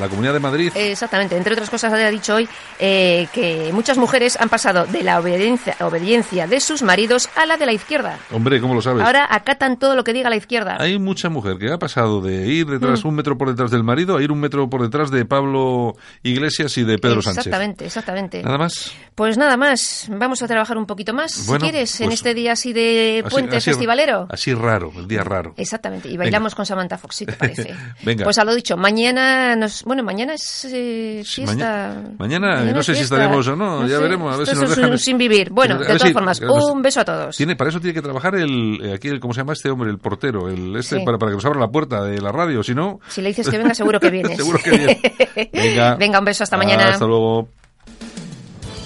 La 0.00 0.08
Comunidad 0.08 0.32
de 0.32 0.40
Madrid. 0.40 0.72
Exactamente. 0.74 1.36
Entre 1.36 1.52
otras 1.52 1.70
cosas, 1.70 1.92
ha 1.92 2.10
dicho 2.10 2.34
hoy 2.34 2.48
eh, 2.78 3.28
que 3.32 3.70
muchas 3.72 3.98
mujeres 3.98 4.38
han 4.40 4.48
pasado 4.48 4.86
de 4.86 5.02
la 5.02 5.18
obediencia, 5.20 5.76
obediencia 5.80 6.46
de 6.46 6.60
sus 6.60 6.82
maridos 6.82 7.28
a 7.36 7.46
la 7.46 7.56
de 7.56 7.66
la 7.66 7.72
izquierda. 7.72 8.18
Hombre, 8.32 8.60
¿cómo 8.60 8.74
lo 8.74 8.82
sabes? 8.82 9.04
Ahora 9.04 9.26
acatan 9.30 9.78
todo 9.78 9.94
lo 9.94 10.04
que 10.04 10.12
diga 10.12 10.30
la 10.30 10.36
izquierda. 10.36 10.76
Hay 10.80 10.98
mucha 10.98 11.28
mujer 11.28 11.58
que 11.58 11.70
ha 11.70 11.78
pasado 11.78 12.20
de 12.20 12.46
ir 12.48 12.66
Mm. 12.66 12.70
detrás, 12.70 13.04
un 13.04 13.14
metro 13.14 13.36
por 13.38 13.48
detrás 13.48 13.70
del 13.70 13.82
marido, 13.84 14.16
a 14.16 14.22
ir 14.22 14.32
un 14.32 14.40
metro 14.40 14.68
por 14.70 14.82
detrás 14.82 15.10
de 15.10 15.24
Pablo 15.24 15.94
Iglesias 16.22 16.76
y 16.78 16.84
de 16.84 16.98
Pedro 16.98 17.22
Sánchez. 17.22 17.46
Exactamente, 17.46 17.86
exactamente. 17.86 18.42
Nada 18.42 18.58
más. 18.58 18.92
Pues 19.14 19.36
nada 19.36 19.56
más, 19.56 20.06
vamos 20.08 20.42
a 20.42 20.48
trabajar 20.48 20.78
un 20.78 20.86
poquito 20.86 21.12
más, 21.12 21.46
Bueno, 21.46 21.64
si 21.66 21.70
quieres, 21.72 22.00
en 22.00 22.06
pues- 22.06 22.14
este 22.20 22.34
día 22.34 22.52
así 22.52 22.72
de 22.72 23.24
puente 23.30 23.56
así- 23.56 23.70
festivalero. 23.70 24.26
Así 24.30 24.54
raro, 24.54 24.92
el 24.96 25.06
día 25.06 25.22
raro. 25.24 25.52
Exactamente, 25.56 26.08
y 26.08 26.16
bailamos 26.16 26.54
con 26.54 26.64
Samantha 26.64 26.96
Fox, 26.98 27.16
si 27.16 27.26
te 27.26 27.32
parece. 27.32 27.74
Venga. 28.02 28.24
Pues 28.24 28.38
a 28.38 28.44
lo 28.44 28.54
dicho, 28.54 28.76
mañana 28.76 29.56
nos, 29.56 29.84
bueno, 29.90 30.04
mañana 30.04 30.34
es 30.34 30.68
eh, 30.70 31.22
fiesta. 31.26 31.94
mañana- 32.16 32.54
mañana 32.56 32.72
no 32.72 32.80
sé 32.82 32.92
si 32.94 32.98
fiesta. 33.00 33.16
estaremos 33.16 33.48
o 33.48 33.56
no, 33.56 33.82
ya 33.88 33.96
sé, 33.96 34.02
veremos, 34.02 34.32
a 34.32 34.36
ver 34.36 34.42
esto 34.44 34.54
si 34.54 34.60
nos 34.62 34.70
es 34.70 34.78
dejan- 34.78 34.90
un 34.92 34.98
sin 34.98 35.18
vivir. 35.18 35.50
Bueno, 35.50 35.78
de 35.78 35.84
todas 35.86 36.02
si- 36.02 36.12
formas, 36.12 36.40
un 36.40 36.80
beso 36.80 37.00
a 37.00 37.04
todos. 37.04 37.36
Tiene, 37.36 37.56
para 37.56 37.70
eso 37.70 37.80
tiene 37.80 37.92
que 37.94 38.02
trabajar 38.02 38.36
el, 38.36 38.78
eh, 38.84 38.94
aquí, 38.94 39.08
el, 39.08 39.18
¿cómo 39.18 39.34
se 39.34 39.40
llama 39.40 39.52
este 39.54 39.68
hombre? 39.68 39.90
El 39.90 39.98
portero, 39.98 40.48
el 40.48 40.76
este, 40.76 40.98
Sí. 41.00 41.04
para, 41.04 41.18
para 41.18 41.32
que 41.32 41.36
nos 41.36 41.44
abra 41.44 41.58
la 41.58 41.68
puerta 41.68 42.02
de 42.04 42.20
la 42.20 42.30
radio, 42.30 42.62
si 42.62 42.72
no... 42.74 43.00
Si 43.08 43.20
le 43.20 43.30
dices 43.30 43.48
que 43.48 43.58
venga, 43.58 43.74
seguro 43.74 43.98
que 43.98 44.10
vienes. 44.10 44.36
Seguro 44.36 44.60
que 44.62 44.70
viene. 44.70 45.00
Venga. 45.52 45.96
Venga, 45.96 46.18
un 46.20 46.24
beso 46.24 46.44
hasta 46.44 46.56
mañana. 46.56 46.90
Hasta 46.90 47.06
luego. 47.06 47.48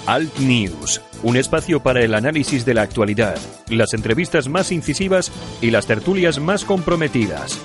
Alt 0.07 0.37
News, 0.37 1.01
un 1.23 1.35
espacio 1.37 1.79
para 1.81 2.01
el 2.03 2.13
análisis 2.13 2.63
de 2.65 2.73
la 2.75 2.83
actualidad, 2.83 3.35
las 3.69 3.93
entrevistas 3.93 4.47
más 4.47 4.71
incisivas 4.71 5.31
y 5.61 5.71
las 5.71 5.87
tertulias 5.87 6.39
más 6.39 6.63
comprometidas. 6.63 7.59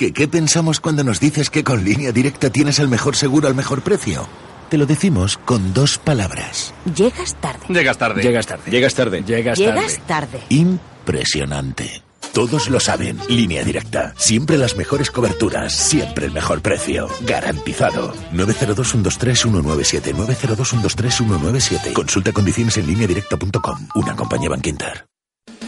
¿Que 0.00 0.14
qué 0.14 0.26
pensamos 0.28 0.80
cuando 0.80 1.04
nos 1.04 1.20
dices 1.20 1.50
que 1.50 1.62
con 1.62 1.84
línea 1.84 2.10
directa 2.10 2.48
tienes 2.48 2.78
el 2.78 2.88
mejor 2.88 3.16
seguro 3.16 3.48
al 3.48 3.54
mejor 3.54 3.82
precio? 3.82 4.26
Te 4.70 4.78
lo 4.78 4.86
decimos 4.86 5.36
con 5.36 5.74
dos 5.74 5.98
palabras. 5.98 6.72
Llegas 6.96 7.34
tarde. 7.38 7.66
Llegas 7.68 7.98
tarde. 7.98 8.22
Llegas 8.22 8.46
tarde. 8.46 8.70
Llegas 8.70 8.94
tarde. 8.94 9.22
Llegas 9.22 9.58
Llegas 9.58 9.98
tarde. 10.06 10.38
tarde. 10.38 10.40
Impresionante. 10.48 12.02
Todos 12.32 12.70
lo 12.70 12.80
saben. 12.80 13.18
Línea 13.28 13.62
directa. 13.62 14.14
Siempre 14.16 14.56
las 14.56 14.74
mejores 14.74 15.10
coberturas. 15.10 15.76
Siempre 15.76 16.24
el 16.24 16.32
mejor 16.32 16.62
precio. 16.62 17.06
Garantizado. 17.26 18.14
902-123-197. 18.32 20.14
902-123-197. 20.14 21.92
Consulta 21.92 22.32
condiciones 22.32 22.78
en 22.78 22.86
línea 22.86 23.06
directa.com. 23.06 23.86
Una 23.96 24.16
compañía 24.16 24.48
Banquinter. 24.48 25.04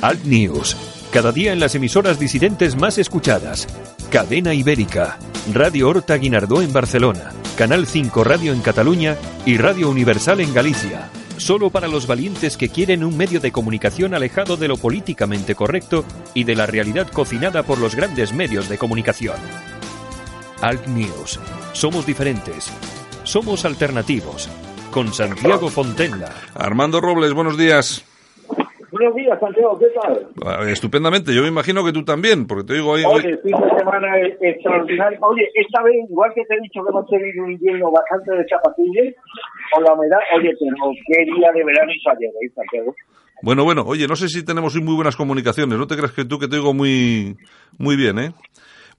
Alt 0.01 0.25
News, 0.25 0.75
cada 1.13 1.33
día 1.33 1.53
en 1.53 1.61
las 1.61 1.75
emisoras 1.75 2.19
disidentes 2.19 2.77
más 2.77 2.97
escuchadas. 2.97 3.69
Cadena 4.13 4.53
Ibérica, 4.53 5.19
Radio 5.55 5.89
Horta 5.89 6.19
Guinardó 6.19 6.61
en 6.61 6.71
Barcelona, 6.71 7.33
Canal 7.57 7.87
5 7.87 8.25
Radio 8.25 8.53
en 8.53 8.61
Cataluña 8.61 9.17
y 9.47 9.57
Radio 9.57 9.89
Universal 9.89 10.41
en 10.41 10.53
Galicia. 10.53 11.09
Solo 11.39 11.71
para 11.71 11.89
los 11.89 12.07
valientes 12.07 12.59
que 12.59 12.69
quieren 12.69 13.05
un 13.05 13.17
medio 13.17 13.41
de 13.41 13.53
comunicación 13.53 14.13
alejado 14.13 14.59
de 14.59 14.69
lo 14.69 14.77
políticamente 14.77 15.55
correcto 15.55 16.05
y 16.35 16.45
de 16.45 16.55
la 16.55 16.67
realidad 16.67 17.09
cocinada 17.11 17.63
por 17.63 17.79
los 17.79 17.95
grandes 17.95 18.35
medios 18.35 18.69
de 18.69 18.77
comunicación. 18.77 19.37
Alt 20.61 20.87
News, 20.89 21.41
somos 21.73 22.05
diferentes. 22.05 22.71
Somos 23.25 23.65
alternativos. 23.65 24.47
Con 24.91 25.15
Santiago 25.15 25.71
Fontenla. 25.71 26.35
Armando 26.55 27.01
Robles, 27.01 27.33
buenos 27.33 27.57
días. 27.57 28.05
Buenos 29.03 29.17
días, 29.17 29.41
Santiago, 29.41 29.77
¿qué 29.81 29.87
tal? 30.01 30.29
Ah, 30.47 30.63
Estupendamente, 30.71 31.35
yo 31.35 31.43
me 31.43 31.49
imagino 31.49 31.85
que 31.85 31.93
tú 31.93 32.05
también, 32.05 32.47
porque 32.47 32.63
te 32.63 32.75
digo 32.75 32.95
ahí... 32.95 33.03
Oye, 33.05 33.37
fin 33.39 33.51
de 33.51 33.77
semana 33.77 34.17
extraordinario. 34.41 35.19
Oye, 35.23 35.51
esta 35.57 35.83
vez, 35.83 35.97
igual 36.09 36.31
que 36.33 36.45
te 36.45 36.55
he 36.55 36.61
dicho 36.61 36.85
que 36.85 36.89
hemos 36.89 37.09
tenido 37.11 37.43
un 37.43 37.51
invierno 37.51 37.91
bastante 37.91 38.31
de 38.31 38.47
chapatillas, 38.47 39.13
con 39.75 39.83
la 39.83 39.95
humedad, 39.95 40.19
oye, 40.37 40.53
pero 40.55 40.93
qué 41.09 41.25
día 41.25 41.51
de 41.53 41.65
verano 41.65 41.91
y 41.91 42.11
ayer, 42.11 42.31
¿eh, 42.31 42.53
Santiago? 42.55 42.95
Bueno, 43.43 43.65
bueno, 43.65 43.83
oye, 43.85 44.07
no 44.07 44.15
sé 44.15 44.29
si 44.29 44.45
tenemos 44.45 44.81
muy 44.81 44.95
buenas 44.95 45.17
comunicaciones, 45.17 45.77
no 45.77 45.89
te 45.89 45.97
creas 45.97 46.13
que 46.13 46.25
tú 46.25 46.39
que 46.39 46.47
te 46.47 46.55
digo 46.55 46.73
muy, 46.73 47.37
muy 47.79 47.97
bien, 47.97 48.21
¿eh? 48.21 48.31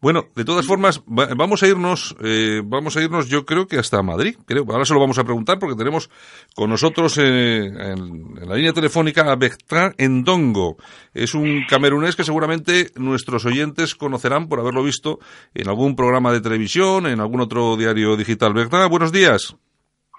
Bueno, 0.04 0.26
de 0.36 0.44
todas 0.44 0.68
formas, 0.68 1.00
va- 1.08 1.30
vamos 1.36 1.64
a 1.64 1.68
irnos, 1.68 2.14
eh, 2.22 2.62
vamos 2.64 2.98
a 2.98 3.02
irnos, 3.02 3.30
yo 3.30 3.46
creo 3.46 3.68
que 3.68 3.78
hasta 3.80 4.04
Madrid, 4.04 4.36
creo. 4.46 4.66
Ahora 4.70 4.84
se 4.84 4.94
lo 4.94 5.00
vamos 5.00 5.18
a 5.18 5.24
preguntar 5.24 5.58
porque 5.60 5.78
tenemos 5.78 6.10
con 6.56 6.70
nosotros 6.70 7.18
eh, 7.18 7.68
en, 7.68 8.38
en 8.38 8.50
la 8.50 8.56
línea 8.56 8.74
telefónica 8.74 9.32
a 9.32 9.36
Bertrand 9.38 9.96
Endongo. 9.98 10.76
Es 11.14 11.34
un 11.34 11.64
camerunés 11.70 12.18
que 12.18 12.26
seguramente 12.26 12.88
nuestros 12.98 13.46
oyentes 13.46 13.96
conocerán 13.96 14.50
por 14.50 14.60
haberlo 14.60 14.84
visto 14.84 15.20
en 15.54 15.70
algún 15.70 15.96
programa 15.96 16.34
de 16.34 16.42
televisión, 16.42 17.08
en 17.08 17.22
algún 17.22 17.40
otro 17.40 17.78
diario 17.78 18.18
digital. 18.18 18.54
Bertrand, 18.54 18.90
buenos 18.92 19.14
días. 19.14 19.56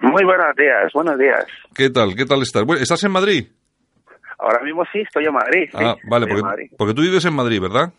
Muy 0.01 0.25
buenos 0.25 0.57
días, 0.57 0.91
buenos 0.95 1.19
días. 1.19 1.45
¿Qué 1.75 1.91
tal? 1.91 2.17
¿Qué 2.17 2.25
tal 2.25 2.41
estás? 2.43 2.65
Bueno, 2.65 2.83
¿Estás 2.83 3.05
en 3.05 3.13
Madrid? 3.13 3.47
Ahora 4.39 4.65
mismo 4.65 4.83
sí, 4.93 5.01
estoy 5.01 5.27
en 5.27 5.33
Madrid. 5.35 5.69
sí, 5.71 5.77
Ah, 5.79 5.95
vale, 6.09 6.27
porque, 6.27 6.71
porque 6.77 6.95
tú 6.95 7.03
vives 7.03 7.25
en 7.27 7.35
Madrid, 7.35 7.61
¿verdad? 7.61 7.93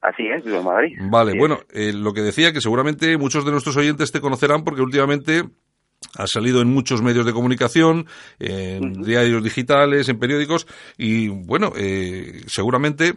Así 0.00 0.26
es, 0.28 0.44
vivo 0.44 0.58
en 0.58 0.64
Madrid. 0.64 0.98
Vale, 1.10 1.30
Así 1.32 1.38
bueno, 1.38 1.58
eh, 1.72 1.92
lo 1.92 2.12
que 2.12 2.22
decía 2.22 2.52
que 2.52 2.60
seguramente 2.60 3.16
muchos 3.18 3.44
de 3.44 3.50
nuestros 3.50 3.76
oyentes 3.76 4.12
te 4.12 4.20
conocerán 4.20 4.64
porque 4.64 4.82
últimamente 4.82 5.42
has 6.16 6.30
salido 6.30 6.60
en 6.60 6.68
muchos 6.68 7.02
medios 7.02 7.26
de 7.26 7.32
comunicación, 7.32 8.06
en 8.38 9.02
diarios 9.02 9.42
digitales, 9.42 10.08
en 10.08 10.18
periódicos 10.18 10.66
y 10.96 11.28
bueno, 11.28 11.72
eh, 11.76 12.42
seguramente 12.46 13.14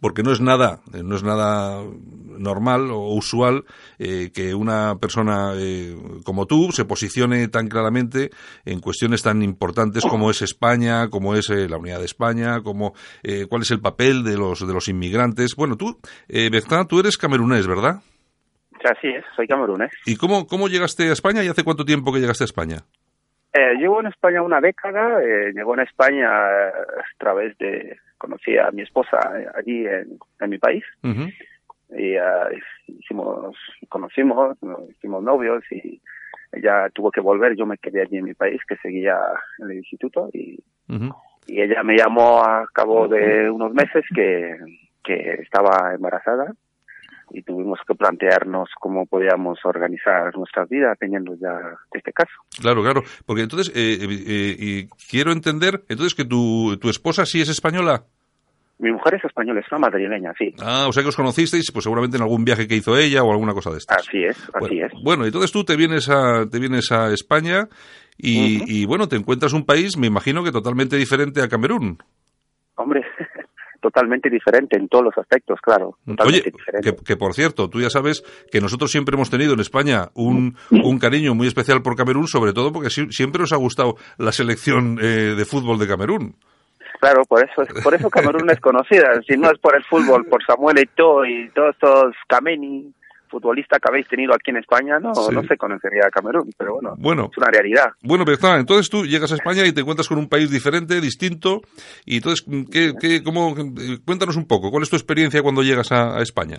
porque 0.00 0.22
no 0.22 0.32
es 0.32 0.40
nada, 0.40 0.80
eh, 0.94 1.02
no 1.04 1.16
es 1.16 1.22
nada 1.22 1.82
normal 2.38 2.90
o 2.90 3.14
usual 3.14 3.64
eh, 3.98 4.30
que 4.34 4.54
una 4.54 4.96
persona 5.00 5.52
eh, 5.56 5.96
como 6.24 6.46
tú 6.46 6.72
se 6.72 6.84
posicione 6.84 7.48
tan 7.48 7.68
claramente 7.68 8.30
en 8.64 8.80
cuestiones 8.80 9.22
tan 9.22 9.42
importantes 9.42 10.04
como 10.04 10.30
es 10.30 10.42
España, 10.42 11.08
como 11.08 11.34
es 11.34 11.48
la 11.48 11.76
unidad 11.76 11.98
de 11.98 12.04
España, 12.04 12.62
como 12.62 12.94
cuál 13.48 13.62
es 13.62 13.70
el 13.70 13.80
papel 13.80 14.24
de 14.24 14.36
los 14.36 14.66
de 14.66 14.72
los 14.72 14.88
inmigrantes. 14.88 15.54
Bueno, 15.56 15.76
tú, 15.76 15.98
eh, 16.28 16.50
tú 16.88 17.00
eres 17.00 17.16
camerunés, 17.16 17.66
¿verdad? 17.66 18.00
Así 18.84 19.08
es, 19.08 19.24
soy 19.34 19.46
camerunés. 19.46 19.90
¿Y 20.04 20.16
cómo, 20.16 20.46
cómo 20.46 20.68
llegaste 20.68 21.08
a 21.08 21.12
España 21.12 21.42
y 21.42 21.48
hace 21.48 21.64
cuánto 21.64 21.84
tiempo 21.84 22.12
que 22.12 22.20
llegaste 22.20 22.44
a 22.44 22.46
España? 22.46 22.78
Eh, 23.52 23.74
llevo 23.78 24.00
en 24.00 24.06
España 24.06 24.42
una 24.42 24.60
década, 24.60 25.22
eh, 25.22 25.52
llegó 25.52 25.74
en 25.74 25.80
España 25.80 26.28
a 26.28 26.72
través 27.18 27.56
de, 27.58 27.96
conocí 28.18 28.56
a 28.58 28.70
mi 28.70 28.82
esposa 28.82 29.18
allí 29.56 29.86
en, 29.86 30.18
mi 30.48 30.58
país 30.58 30.84
y 31.90 32.16
uh, 32.16 32.48
hicimos, 32.86 33.56
conocimos, 33.88 34.56
hicimos 34.90 35.22
novios 35.22 35.62
y 35.70 36.00
ella 36.52 36.88
tuvo 36.92 37.10
que 37.10 37.20
volver, 37.20 37.56
yo 37.56 37.66
me 37.66 37.78
quedé 37.78 38.02
allí 38.02 38.18
en 38.18 38.24
mi 38.24 38.34
país 38.34 38.60
que 38.66 38.76
seguía 38.76 39.18
en 39.58 39.70
el 39.70 39.76
instituto 39.78 40.28
y, 40.32 40.58
y 41.46 41.60
ella 41.60 41.82
me 41.82 41.96
llamó 41.96 42.42
a 42.42 42.66
cabo 42.72 43.08
de 43.08 43.50
unos 43.50 43.72
meses 43.72 44.04
que, 44.14 44.56
que 45.04 45.34
estaba 45.42 45.94
embarazada 45.94 46.52
y 47.30 47.42
tuvimos 47.42 47.80
que 47.86 47.94
plantearnos 47.94 48.70
cómo 48.80 49.06
podíamos 49.06 49.58
organizar 49.64 50.34
nuestra 50.36 50.64
vida 50.64 50.94
teniendo 50.98 51.34
ya 51.34 51.58
este 51.92 52.12
caso. 52.12 52.32
Claro, 52.60 52.82
claro, 52.82 53.02
porque 53.26 53.42
entonces, 53.42 53.74
eh, 53.74 53.98
eh, 54.00 54.56
y 54.58 54.88
quiero 55.10 55.32
entender, 55.32 55.84
entonces 55.88 56.14
que 56.14 56.24
tu, 56.24 56.76
tu 56.80 56.88
esposa 56.88 57.26
sí 57.26 57.40
es 57.40 57.48
española. 57.48 58.04
Mi 58.78 58.92
mujer 58.92 59.14
es 59.14 59.24
española, 59.24 59.60
es 59.60 59.66
una 59.72 59.80
madrileña, 59.80 60.32
sí. 60.38 60.54
Ah, 60.60 60.86
o 60.88 60.92
sea 60.92 61.02
que 61.02 61.08
os 61.08 61.16
conocisteis, 61.16 61.70
pues 61.72 61.84
seguramente 61.84 62.16
en 62.18 62.22
algún 62.22 62.44
viaje 62.44 62.68
que 62.68 62.76
hizo 62.76 62.96
ella 62.96 63.22
o 63.22 63.32
alguna 63.32 63.54
cosa 63.54 63.70
de 63.70 63.78
estas. 63.78 63.98
Así 63.98 64.22
es, 64.22 64.36
así 64.36 64.50
bueno, 64.60 64.86
es. 64.86 64.92
Bueno, 65.02 65.24
entonces 65.24 65.50
tú 65.50 65.64
te 65.64 65.76
vienes 65.76 66.10
a, 66.10 66.46
te 66.50 66.58
vienes 66.58 66.92
a 66.92 67.12
España 67.12 67.68
y, 68.18 68.80
y 68.80 68.84
bueno, 68.84 69.08
te 69.08 69.16
encuentras 69.16 69.54
un 69.54 69.64
país, 69.64 69.96
me 69.96 70.06
imagino 70.06 70.44
que 70.44 70.52
totalmente 70.52 70.96
diferente 70.96 71.42
a 71.42 71.48
Camerún. 71.48 71.98
Hombre, 72.74 73.02
totalmente 73.80 74.28
diferente 74.28 74.76
en 74.76 74.88
todos 74.88 75.04
los 75.04 75.18
aspectos, 75.18 75.60
claro. 75.62 75.96
Oye, 76.24 76.42
que, 76.82 77.16
por 77.16 77.34
cierto, 77.34 77.70
tú 77.70 77.80
ya 77.80 77.90
sabes 77.90 78.24
que 78.50 78.60
nosotros 78.60 78.90
siempre 78.90 79.14
hemos 79.14 79.30
tenido 79.30 79.54
en 79.54 79.60
España 79.60 80.08
un, 80.14 80.56
un 80.70 80.98
cariño 80.98 81.34
muy 81.34 81.46
especial 81.46 81.82
por 81.82 81.96
Camerún, 81.96 82.26
sobre 82.26 82.52
todo 82.52 82.72
porque 82.72 82.90
siempre 82.90 83.40
nos 83.40 83.52
ha 83.52 83.56
gustado 83.56 83.94
la 84.18 84.32
selección 84.32 84.98
eh, 85.00 85.34
de 85.36 85.44
fútbol 85.44 85.78
de 85.78 85.86
Camerún. 85.86 86.36
Claro, 87.00 87.22
por 87.28 87.44
eso 87.44 87.62
por 87.82 87.94
eso 87.94 88.08
Camerún 88.10 88.50
es 88.50 88.60
conocida. 88.60 89.20
Si 89.26 89.36
no 89.36 89.50
es 89.50 89.58
por 89.58 89.76
el 89.76 89.84
fútbol, 89.84 90.24
por 90.26 90.44
Samuel 90.44 90.78
Eto'o 90.78 91.24
y 91.24 91.50
todos 91.50 91.74
estos 91.74 92.14
Kameni, 92.26 92.92
futbolista 93.28 93.78
que 93.78 93.88
habéis 93.90 94.08
tenido 94.08 94.32
aquí 94.34 94.50
en 94.50 94.58
España, 94.58 94.98
no, 94.98 95.12
no 95.12 95.42
se 95.42 95.56
conocería 95.56 96.08
Camerún, 96.12 96.50
pero 96.56 96.78
bueno, 96.98 97.28
es 97.30 97.38
una 97.38 97.50
realidad. 97.50 97.92
Bueno, 98.02 98.24
pero 98.24 98.36
está, 98.36 98.56
entonces 98.56 98.88
tú 98.88 99.04
llegas 99.04 99.32
a 99.32 99.36
España 99.36 99.66
y 99.66 99.72
te 99.72 99.80
encuentras 99.80 100.08
con 100.08 100.18
un 100.18 100.28
país 100.28 100.50
diferente, 100.50 101.00
distinto, 101.00 101.60
y 102.04 102.16
entonces, 102.16 102.46
¿qué, 102.70 102.92
qué, 102.98 103.22
cómo, 103.22 103.54
cuéntanos 104.04 104.36
un 104.36 104.46
poco, 104.46 104.70
¿cuál 104.70 104.82
es 104.82 104.90
tu 104.90 104.96
experiencia 104.96 105.42
cuando 105.42 105.62
llegas 105.62 105.92
a, 105.92 106.20
España? 106.20 106.56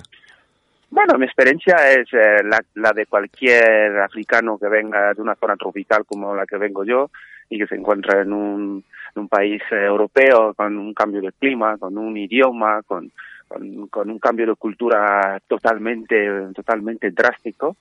Bueno, 0.90 1.18
mi 1.18 1.26
experiencia 1.26 1.76
es 1.92 2.08
eh, 2.14 2.44
la, 2.44 2.60
la, 2.76 2.92
de 2.94 3.06
cualquier 3.06 4.00
africano 4.00 4.58
que 4.58 4.70
venga 4.70 5.14
de 5.14 5.22
una 5.22 5.36
zona 5.36 5.56
tropical 5.56 6.06
como 6.06 6.34
la 6.34 6.46
que 6.46 6.58
vengo 6.58 6.86
yo 6.86 7.10
y 7.50 7.58
que 7.58 7.68
se 7.68 7.76
encuentra 7.76 8.22
en 8.22 8.34
un, 8.34 8.84
en 9.16 9.22
un 9.22 9.28
país 9.28 9.62
eh, 9.72 9.86
europeo 9.86 10.54
con 10.54 10.78
un 10.78 10.94
cambio 10.94 11.22
de 11.22 11.32
clima, 11.32 11.78
con 11.78 11.98
un 11.98 12.18
idioma, 12.18 12.82
con 12.84 13.12
con, 13.48 14.10
un 14.10 14.20
cambio 14.20 14.46
de 14.46 14.56
cultura 14.56 15.40
totalmente 15.48 16.52
totalmente 16.54 17.12
drástico. 17.12 17.78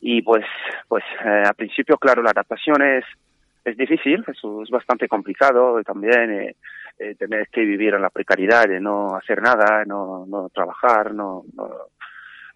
Y 0.00 0.22
pues 0.22 0.44
pues 0.88 1.04
eh, 1.24 1.42
al 1.46 1.54
principio 1.54 1.96
claro 1.98 2.22
la 2.22 2.30
adaptación 2.30 2.82
es 2.82 3.04
es 3.64 3.76
difícil 3.76 4.24
eso 4.26 4.62
es 4.62 4.70
bastante 4.70 5.06
complicado 5.06 5.82
también 5.82 6.30
eh, 6.30 6.56
eh, 6.98 7.14
tener 7.14 7.48
que 7.48 7.60
vivir 7.60 7.94
en 7.94 8.02
la 8.02 8.10
precariedad 8.10 8.66
de 8.66 8.80
no 8.80 9.14
hacer 9.16 9.42
nada 9.42 9.84
no 9.84 10.24
no 10.26 10.48
trabajar 10.48 11.12
no, 11.12 11.44
no 11.54 11.68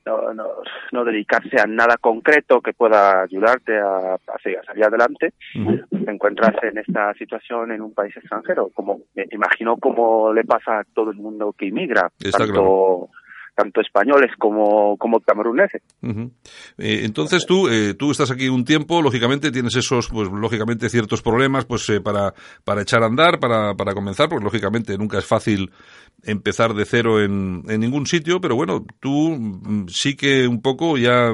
no, 0.07 0.33
no, 0.35 0.49
no, 0.93 1.05
dedicarse 1.05 1.61
a 1.61 1.67
nada 1.67 1.97
concreto 1.97 2.61
que 2.61 2.73
pueda 2.73 3.23
ayudarte 3.23 3.79
a, 3.79 4.15
a 4.15 4.39
salir 4.67 4.85
adelante, 4.85 5.33
te 5.53 6.11
encuentras 6.11 6.55
en 6.63 6.79
esta 6.79 7.15
situación 7.15 7.73
en 7.73 7.83
un 7.83 7.95
país 7.95 8.17
extranjero, 8.17 8.71
como 8.75 9.01
me 9.15 9.27
imagino 9.31 9.77
como 9.77 10.33
le 10.33 10.45
pasa 10.45 10.81
a 10.81 10.85
todo 10.85 11.11
el 11.11 11.17
mundo 11.17 11.55
que 11.57 11.67
inmigra, 11.67 12.11
tanto 12.37 13.09
tanto 13.55 13.81
españoles 13.81 14.33
como, 14.39 14.97
como 14.97 15.21
cameruneses. 15.21 15.83
Eh, 16.03 17.03
entonces 17.05 17.47
tú, 17.47 17.69
eh, 17.69 17.95
tú 17.95 18.11
estás 18.11 18.31
aquí 18.31 18.49
un 18.49 18.65
tiempo, 18.65 19.01
lógicamente 19.01 19.51
tienes 19.51 19.77
esos, 19.77 20.09
pues 20.09 20.29
lógicamente 20.31 20.89
ciertos 20.89 21.23
problemas, 21.23 21.65
pues 21.65 21.89
eh, 21.91 22.01
para, 22.01 22.35
para 22.65 22.83
echar 22.83 23.03
a 23.03 23.07
andar, 23.07 23.39
para, 23.39 23.75
para 23.75 23.95
comenzar, 23.95 24.29
porque 24.29 24.45
lógicamente 24.45 24.99
nunca 24.99 25.19
es 25.19 25.25
fácil 25.25 25.71
empezar 26.23 26.75
de 26.75 26.85
cero 26.85 27.23
en, 27.23 27.63
en 27.69 27.81
ningún 27.81 28.07
sitio, 28.07 28.41
pero 28.41 28.57
bueno, 28.57 28.85
tú 29.01 29.37
mm, 29.39 29.87
sí 29.89 30.17
que 30.17 30.47
un 30.47 30.61
poco 30.61 30.97
ya 30.97 31.33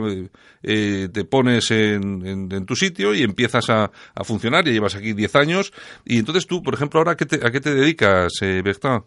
te 0.63 1.25
pones 1.25 1.71
en, 1.71 2.27
en, 2.27 2.67
tu 2.67 2.77
sitio 2.77 3.15
y 3.15 3.23
empiezas 3.23 3.71
a, 3.71 3.91
a 4.15 4.25
funcionar, 4.25 4.65
ya 4.65 4.73
llevas 4.73 4.95
aquí 4.95 5.15
10 5.15 5.37
años, 5.37 5.73
y 6.05 6.19
entonces 6.19 6.47
tú, 6.47 6.63
por 6.63 6.75
ejemplo, 6.75 7.01
ahora, 7.01 7.13
¿a 7.13 7.17
qué 7.17 7.25
te, 7.25 7.47
a 7.47 7.51
qué 7.51 7.61
te 7.61 7.75
dedicas, 7.75 8.33
eh, 8.43 8.61
Bertrand? 8.63 9.05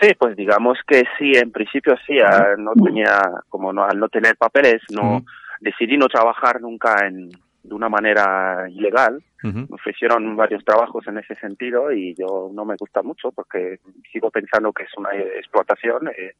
Sí, 0.00 0.14
pues 0.18 0.34
digamos 0.36 0.78
que 0.86 1.02
sí, 1.18 1.32
en 1.34 1.52
principio 1.52 1.94
sí, 2.06 2.18
no 2.58 2.72
tenía, 2.72 3.20
como 3.48 3.72
no, 3.72 3.84
al 3.84 3.98
no 3.98 4.08
tener 4.08 4.36
papeles, 4.36 4.82
no 4.90 5.24
decidí 5.60 5.96
no 5.98 6.08
trabajar 6.08 6.60
nunca 6.60 7.06
en, 7.06 7.30
de 7.62 7.74
una 7.74 7.88
manera 7.88 8.66
ilegal. 8.68 9.22
Me 9.42 9.66
ofrecieron 9.70 10.36
varios 10.36 10.64
trabajos 10.64 11.06
en 11.06 11.18
ese 11.18 11.34
sentido 11.36 11.92
y 11.92 12.14
yo 12.14 12.50
no 12.52 12.64
me 12.64 12.76
gusta 12.78 13.02
mucho 13.02 13.32
porque 13.32 13.78
sigo 14.12 14.30
pensando 14.30 14.72
que 14.72 14.84
es 14.84 14.90
una 14.96 15.14
explotación. 15.14 16.08
Eh, 16.08 16.34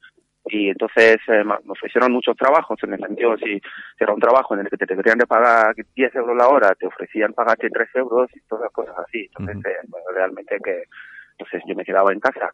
y 0.47 0.69
entonces 0.69 1.17
eh, 1.29 1.45
me 1.45 1.55
ofrecieron 1.69 2.13
muchos 2.13 2.37
trabajos 2.37 2.79
en 2.83 2.95
el 2.95 3.01
sentido 3.01 3.37
si 3.37 3.61
era 3.99 4.13
un 4.13 4.21
trabajo 4.21 4.55
en 4.55 4.61
el 4.61 4.71
que 4.71 4.77
te 4.77 4.87
deberían 4.87 5.19
de 5.19 5.27
pagar 5.27 5.75
10 5.95 6.15
euros 6.15 6.37
la 6.37 6.49
hora, 6.49 6.75
te 6.75 6.87
ofrecían 6.87 7.33
pagarte 7.33 7.69
3 7.71 7.89
euros 7.97 8.31
y 8.35 8.41
todas 8.41 8.65
las 8.65 8.73
cosas 8.73 8.95
así. 9.07 9.29
Entonces, 9.37 9.65
eh, 9.67 9.87
realmente 10.15 10.59
que 10.63 10.85
entonces 11.41 11.63
yo 11.67 11.75
me 11.75 11.85
quedaba 11.85 12.13
en 12.13 12.21
casa. 12.21 12.53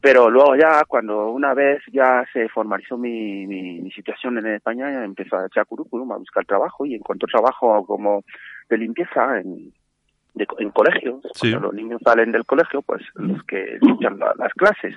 Pero 0.00 0.28
luego 0.30 0.56
ya, 0.56 0.82
cuando 0.86 1.30
una 1.30 1.54
vez 1.54 1.82
ya 1.92 2.24
se 2.32 2.48
formalizó 2.48 2.98
mi, 2.98 3.46
mi, 3.46 3.90
situación 3.92 4.38
en 4.38 4.46
España, 4.46 5.04
empecé 5.04 5.34
a 5.36 5.46
echar 5.46 5.66
currículum, 5.66 6.12
a 6.12 6.16
buscar 6.16 6.44
trabajo 6.44 6.84
y 6.84 6.94
encontré 6.94 7.30
trabajo 7.30 7.84
como 7.86 8.24
de 8.68 8.78
limpieza 8.78 9.38
en, 9.38 9.72
en 10.34 10.70
colegios. 10.70 11.22
Cuando 11.38 11.60
los 11.60 11.74
niños 11.74 12.00
salen 12.04 12.32
del 12.32 12.44
colegio, 12.44 12.82
pues 12.82 13.02
los 13.14 13.42
que 13.44 13.78
limpian 13.80 14.18
las 14.18 14.52
clases. 14.54 14.94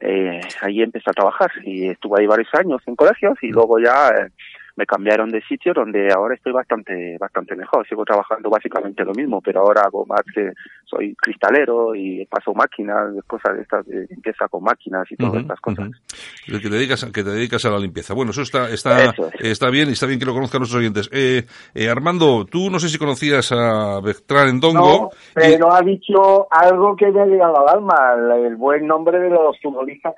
eh, 0.00 0.40
ahí 0.62 0.80
empecé 0.80 1.10
a 1.10 1.14
trabajar 1.14 1.50
y 1.62 1.88
estuve 1.88 2.20
ahí 2.20 2.26
varios 2.26 2.48
años 2.54 2.80
en 2.86 2.96
colegios 2.96 3.36
y 3.42 3.48
luego 3.48 3.78
ya 3.78 4.08
eh, 4.08 4.30
me 4.76 4.86
cambiaron 4.86 5.30
de 5.30 5.42
sitio 5.42 5.72
donde 5.74 6.08
ahora 6.12 6.34
estoy 6.34 6.52
bastante 6.52 7.16
bastante 7.18 7.56
mejor. 7.56 7.86
Sigo 7.88 8.04
trabajando 8.04 8.50
básicamente 8.50 9.04
lo 9.04 9.12
mismo, 9.12 9.40
pero 9.40 9.60
ahora 9.60 9.82
hago 9.82 10.06
más 10.06 10.22
que 10.34 10.52
soy 10.84 11.14
cristalero 11.14 11.94
y 11.94 12.26
paso 12.26 12.52
máquinas, 12.54 13.12
cosas 13.26 13.56
de 13.56 13.62
estas, 13.62 13.86
de 13.86 14.06
limpieza 14.08 14.48
con 14.48 14.64
máquinas 14.64 15.06
y 15.10 15.16
todas 15.16 15.42
estas 15.42 15.60
cosas. 15.60 15.90
Que 16.46 16.58
te 16.58 16.68
dedicas 16.68 17.04
que 17.04 17.22
te 17.24 17.30
dedicas 17.30 17.64
a 17.64 17.70
la 17.70 17.78
limpieza. 17.78 18.14
Bueno, 18.14 18.32
eso 18.32 18.42
está 18.42 18.68
está 18.70 19.14
está 19.38 19.70
bien 19.70 19.88
y 19.88 19.92
está 19.92 20.06
bien 20.06 20.18
que 20.18 20.26
lo 20.26 20.34
conozcan 20.34 20.60
nuestros 20.60 20.80
oyentes. 20.80 21.08
Eh, 21.12 21.44
eh, 21.74 21.88
Armando, 21.88 22.44
tú 22.44 22.70
no 22.70 22.78
sé 22.78 22.88
si 22.88 22.98
conocías 22.98 23.52
a 23.52 24.00
Bertrand 24.00 24.54
Ndongo. 24.54 24.80
No, 24.80 25.10
pero 25.34 25.72
ha 25.72 25.82
dicho 25.82 26.48
algo 26.50 26.96
que 26.96 27.10
me 27.10 27.20
ha 27.20 27.26
llegado 27.26 27.60
al 27.60 27.76
alma, 27.76 28.14
el, 28.36 28.56
buen 28.56 28.86
nombre 28.86 29.18
de 29.18 29.30
los 29.30 29.58
futbolistas 29.60 30.14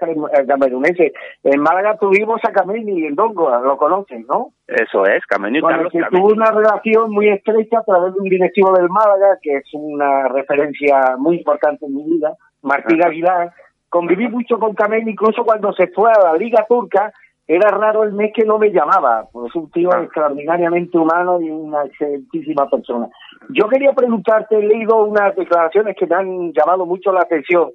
cameruneses. 0.47 1.13
En 1.45 1.61
Málaga 1.61 1.97
tuvimos 1.99 2.41
a 2.45 2.53
Camini 2.53 3.09
Ndongo, 3.11 3.51
lo 3.61 3.77
conocen, 3.77 4.27
¿no? 4.29 4.52
Eso 4.67 5.05
es, 5.05 5.25
Camino 5.27 5.59
y 5.59 5.89
que 5.91 6.05
tuvo 6.11 6.29
una 6.29 6.51
relación 6.51 7.11
muy 7.11 7.29
estrecha 7.29 7.81
a 7.81 7.85
través 7.85 8.15
de 8.15 8.21
un 8.21 8.29
directivo 8.29 8.73
del 8.73 8.89
Málaga, 8.89 9.39
que 9.43 9.57
es 9.57 9.65
una 9.73 10.29
referencia 10.29 11.17
muy 11.19 11.39
importante 11.39 11.85
en 11.85 11.95
mi 11.95 12.05
vida, 12.05 12.35
Martín 12.63 13.05
Aguilar. 13.05 13.53
Conviví 13.89 14.29
mucho 14.29 14.59
con 14.59 14.75
Camel, 14.75 15.07
incluso 15.07 15.45
cuando 15.45 15.73
se 15.75 15.89
fue 15.89 16.11
a 16.11 16.33
la 16.33 16.37
Liga 16.37 16.65
Turca, 16.67 17.13
era 17.47 17.69
raro 17.71 18.05
el 18.05 18.13
mes 18.13 18.33
que 18.35 18.45
no 18.45 18.59
me 18.59 18.71
llamaba, 18.71 19.27
es 19.47 19.55
un 19.55 19.71
tío 19.71 19.91
ah. 19.93 20.03
extraordinariamente 20.03 20.97
humano 20.97 21.41
y 21.41 21.51
una 21.51 21.85
excelentísima 21.85 22.69
persona. 22.71 23.09
Yo 23.51 23.69
quería 23.69 23.93
preguntarte, 23.93 24.57
he 24.57 24.63
leído 24.63 25.05
unas 25.05 25.35
declaraciones 25.35 25.97
que 25.97 26.07
me 26.07 26.15
han 26.15 26.53
llamado 26.53 26.87
mucho 26.87 27.13
la 27.13 27.21
atención. 27.21 27.71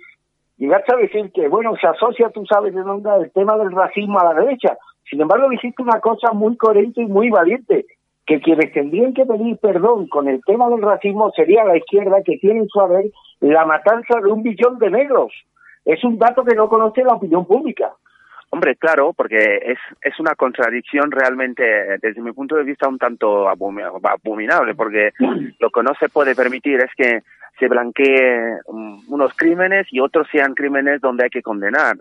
Llegaste 0.57 0.93
a 0.93 0.97
decir 0.97 1.31
que, 1.33 1.47
bueno, 1.49 1.75
se 1.79 1.85
asocia, 1.85 2.29
tú 2.29 2.45
sabes 2.45 2.73
de 2.73 2.81
dónde, 2.81 3.09
el 3.21 3.31
tema 3.31 3.57
del 3.57 3.71
racismo 3.71 4.19
a 4.19 4.33
la 4.33 4.41
derecha. 4.41 4.77
Sin 5.09 5.21
embargo, 5.21 5.49
dijiste 5.49 5.81
una 5.81 5.99
cosa 5.99 6.31
muy 6.33 6.57
coherente 6.57 7.01
y 7.01 7.07
muy 7.07 7.29
valiente, 7.29 7.85
que 8.25 8.41
quienes 8.41 8.73
tendrían 8.73 9.13
que 9.13 9.25
pedir 9.25 9.57
perdón 9.57 10.07
con 10.07 10.27
el 10.27 10.41
tema 10.45 10.69
del 10.69 10.81
racismo 10.81 11.31
sería 11.35 11.63
la 11.63 11.77
izquierda 11.77 12.21
que 12.23 12.37
tiene 12.37 12.59
en 12.59 12.67
su 12.67 12.81
haber 12.81 13.05
la 13.39 13.65
matanza 13.65 14.19
de 14.19 14.31
un 14.31 14.43
billón 14.43 14.77
de 14.79 14.89
negros. 14.89 15.31
es 15.85 16.03
un 16.03 16.17
dato 16.17 16.43
que 16.43 16.55
no 16.55 16.67
conoce 16.67 17.03
la 17.03 17.13
opinión 17.13 17.45
pública. 17.45 17.93
Hombre, 18.49 18.75
claro, 18.75 19.13
porque 19.13 19.59
es, 19.61 19.77
es 20.01 20.19
una 20.19 20.35
contradicción 20.35 21.11
realmente, 21.11 21.63
desde 22.01 22.21
mi 22.21 22.31
punto 22.31 22.55
de 22.55 22.63
vista, 22.63 22.87
un 22.87 22.97
tanto 22.97 23.47
abominable, 23.47 24.73
porque 24.75 25.11
lo 25.59 25.69
que 25.69 25.83
no 25.83 25.93
se 25.99 26.09
puede 26.09 26.35
permitir 26.35 26.79
es 26.79 26.91
que 26.95 27.21
se 27.59 27.67
blanquee 27.67 28.59
unos 28.67 29.33
crímenes 29.35 29.87
y 29.91 29.99
otros 29.99 30.27
sean 30.31 30.53
crímenes 30.53 31.01
donde 31.01 31.25
hay 31.25 31.29
que 31.29 31.41
condenar. 31.41 31.97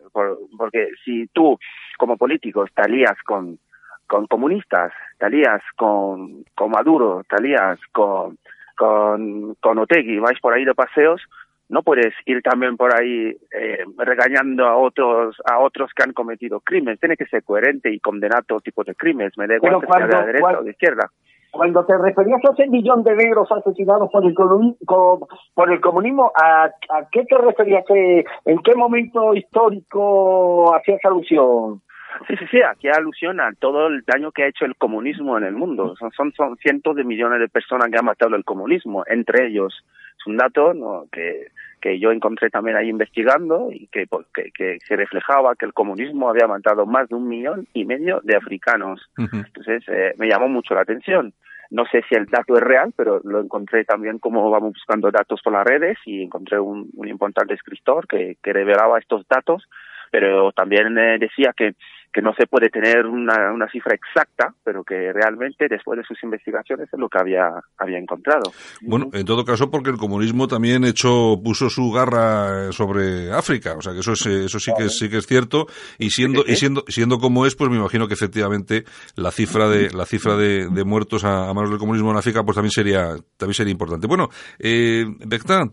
porque 0.57 0.88
si 1.05 1.27
tú, 1.29 1.59
como 1.97 2.17
político, 2.17 2.65
te 2.75 2.83
alías 2.83 3.17
con, 3.25 3.59
con 4.07 4.27
comunistas, 4.27 4.93
te 5.19 5.27
alías 5.27 5.63
con, 5.77 6.45
con 6.55 6.71
Maduro, 6.71 7.23
te 7.29 7.37
alías 7.37 7.79
con, 7.93 8.39
con, 8.77 9.55
con 9.61 9.79
Otegui, 9.79 10.19
vais 10.19 10.41
por 10.41 10.55
ahí 10.55 10.65
de 10.65 10.75
paseos, 10.75 11.23
no 11.69 11.83
puedes 11.83 12.15
ir 12.27 12.43
también 12.43 12.77
por 12.77 12.95
ahí 12.95 13.37
eh, 13.53 13.85
regañando 13.99 14.67
a 14.67 14.77
otros 14.77 15.37
a 15.51 15.59
otros 15.59 15.91
que 15.95 16.05
han 16.05 16.13
cometido 16.13 16.61
crímenes. 16.61 17.01
Tiene 17.01 17.17
que 17.17 17.27
ser 17.27 17.43
coherente 17.43 17.91
y 17.93 17.99
condenar 17.99 18.45
todo 18.45 18.61
tipo 18.61 18.85
de 18.85 18.95
crímenes. 18.95 19.37
Me 19.37 19.49
da 19.49 19.57
igual 19.57 19.81
que 19.81 19.87
sea 19.87 20.07
de 20.07 20.13
la 20.13 20.27
derecha 20.27 20.61
o 20.61 20.63
de 20.63 20.71
izquierda. 20.71 21.11
Cuando 21.51 21.85
te 21.87 21.97
referías 21.97 22.41
a 22.45 22.53
ese 22.53 22.69
millón 22.69 23.03
de 23.03 23.17
negros 23.17 23.51
asesinados 23.51 24.11
por 24.13 24.25
el, 24.25 24.35
por 24.35 25.73
el 25.73 25.81
comunismo, 25.81 26.31
¿a, 26.35 26.65
¿a 26.67 27.09
qué 27.11 27.25
te 27.25 27.39
referías? 27.39 27.85
¿En 27.89 28.59
qué 28.63 28.75
momento 28.75 29.35
histórico 29.35 30.75
hacías 30.75 31.01
alusión? 31.05 31.81
Sí, 32.26 32.37
sí, 32.37 32.44
sí, 32.50 32.59
aquí 32.62 32.88
alusión 32.88 33.40
a 33.40 33.52
todo 33.52 33.88
el 33.88 34.02
daño 34.02 34.33
que 34.33 34.44
ha 34.44 34.48
hecho 34.48 34.64
el 34.64 34.76
comunismo 34.76 35.37
en 35.38 35.44
el 35.44 35.55
mundo. 35.55 35.94
Son, 35.98 36.11
son, 36.12 36.33
son 36.33 36.57
cientos 36.57 36.96
de 36.96 37.05
millones 37.05 37.40
de 37.40 37.48
personas 37.48 37.88
que 37.90 37.98
han 37.98 38.05
matado 38.05 38.37
el 38.37 38.44
comunismo, 38.44 39.05
entre 39.07 39.46
ellos. 39.46 39.85
Es 40.18 40.26
un 40.26 40.37
dato 40.37 40.74
¿no? 40.74 41.07
que, 41.12 41.48
que 41.81 41.98
yo 41.98 42.11
encontré 42.11 42.50
también 42.50 42.76
ahí 42.76 42.88
investigando 42.88 43.68
y 43.70 43.87
que, 43.88 44.07
pues, 44.07 44.26
que, 44.35 44.50
que, 44.52 44.79
se 44.87 44.96
reflejaba 44.96 45.57
que 45.57 45.66
el 45.66 45.72
comunismo 45.72 46.29
había 46.29 46.46
matado 46.46 46.87
más 46.87 47.09
de 47.09 47.14
un 47.14 47.29
millón 47.29 47.66
y 47.74 47.85
medio 47.85 48.20
de 48.22 48.37
africanos. 48.37 49.00
Entonces, 49.16 49.85
eh, 49.88 50.14
me 50.16 50.29
llamó 50.29 50.48
mucho 50.48 50.74
la 50.74 50.83
atención. 50.83 51.33
No 51.70 51.85
sé 51.87 52.02
si 52.09 52.14
el 52.14 52.26
dato 52.26 52.57
es 52.57 52.62
real, 52.62 52.92
pero 52.96 53.20
lo 53.24 53.40
encontré 53.40 53.85
también 53.85 54.18
como 54.18 54.50
vamos 54.50 54.72
buscando 54.74 55.11
datos 55.11 55.40
por 55.42 55.52
las 55.52 55.66
redes 55.66 55.98
y 56.07 56.22
encontré 56.22 56.61
un, 56.61 56.88
un 56.94 57.09
importante 57.09 57.55
escritor 57.55 58.07
que, 58.07 58.37
que 58.42 58.52
revelaba 58.52 58.98
estos 58.98 59.26
datos, 59.29 59.68
pero 60.11 60.52
también 60.52 60.96
eh, 60.96 61.18
decía 61.18 61.52
que 61.57 61.74
que 62.12 62.23
no 62.23 62.33
se 62.35 62.47
puede 62.47 62.71
tener 62.71 63.07
una, 63.07 63.53
una 63.53 63.69
cifra 63.71 63.95
exacta, 63.95 64.55
pero 64.64 64.85
que 64.85 65.12
realmente 65.12 65.66
después 65.69 65.99
de 65.99 66.05
sus 66.05 66.23
investigaciones 66.23 66.88
es 66.92 66.99
lo 66.99 67.09
que 67.09 67.19
había, 67.19 67.51
había 67.79 67.99
encontrado. 67.99 68.53
Bueno, 68.81 69.11
en 69.12 69.25
todo 69.25 69.45
caso, 69.45 69.71
porque 69.71 69.90
el 69.90 69.97
comunismo 69.97 70.49
también 70.49 70.85
hecho, 70.85 71.40
puso 71.42 71.69
su 71.69 71.90
garra 71.92 72.73
sobre 72.73 73.33
África, 73.33 73.75
o 73.77 73.83
sea 73.83 73.92
que 73.92 74.01
eso 74.01 74.12
es, 74.12 74.27
eso 74.27 74.59
sí 74.59 74.73
que 74.77 74.88
sí 74.88 75.09
que 75.09 75.19
es 75.19 75.27
cierto, 75.27 75.66
y 75.99 76.11
siendo, 76.11 76.45
y 76.47 76.57
siendo, 76.57 76.85
siendo 76.88 77.19
como 77.19 77.47
es, 77.47 77.55
pues 77.55 77.71
me 77.71 77.77
imagino 77.77 78.09
que 78.09 78.14
efectivamente 78.14 78.85
la 79.16 79.31
cifra 79.31 79.69
de, 79.69 79.90
la 79.90 80.07
cifra 80.07 80.37
de, 80.37 80.69
de 80.69 80.85
muertos 80.85 81.25
a, 81.25 81.53
manos 81.53 81.71
del 81.71 81.79
comunismo 81.79 82.11
en 82.11 82.19
África, 82.19 82.42
pues 82.45 82.55
también 82.55 82.73
sería, 82.73 83.16
también 83.37 83.55
sería 83.55 83.73
importante. 83.73 84.07
Bueno, 84.07 84.29
eh, 84.59 85.05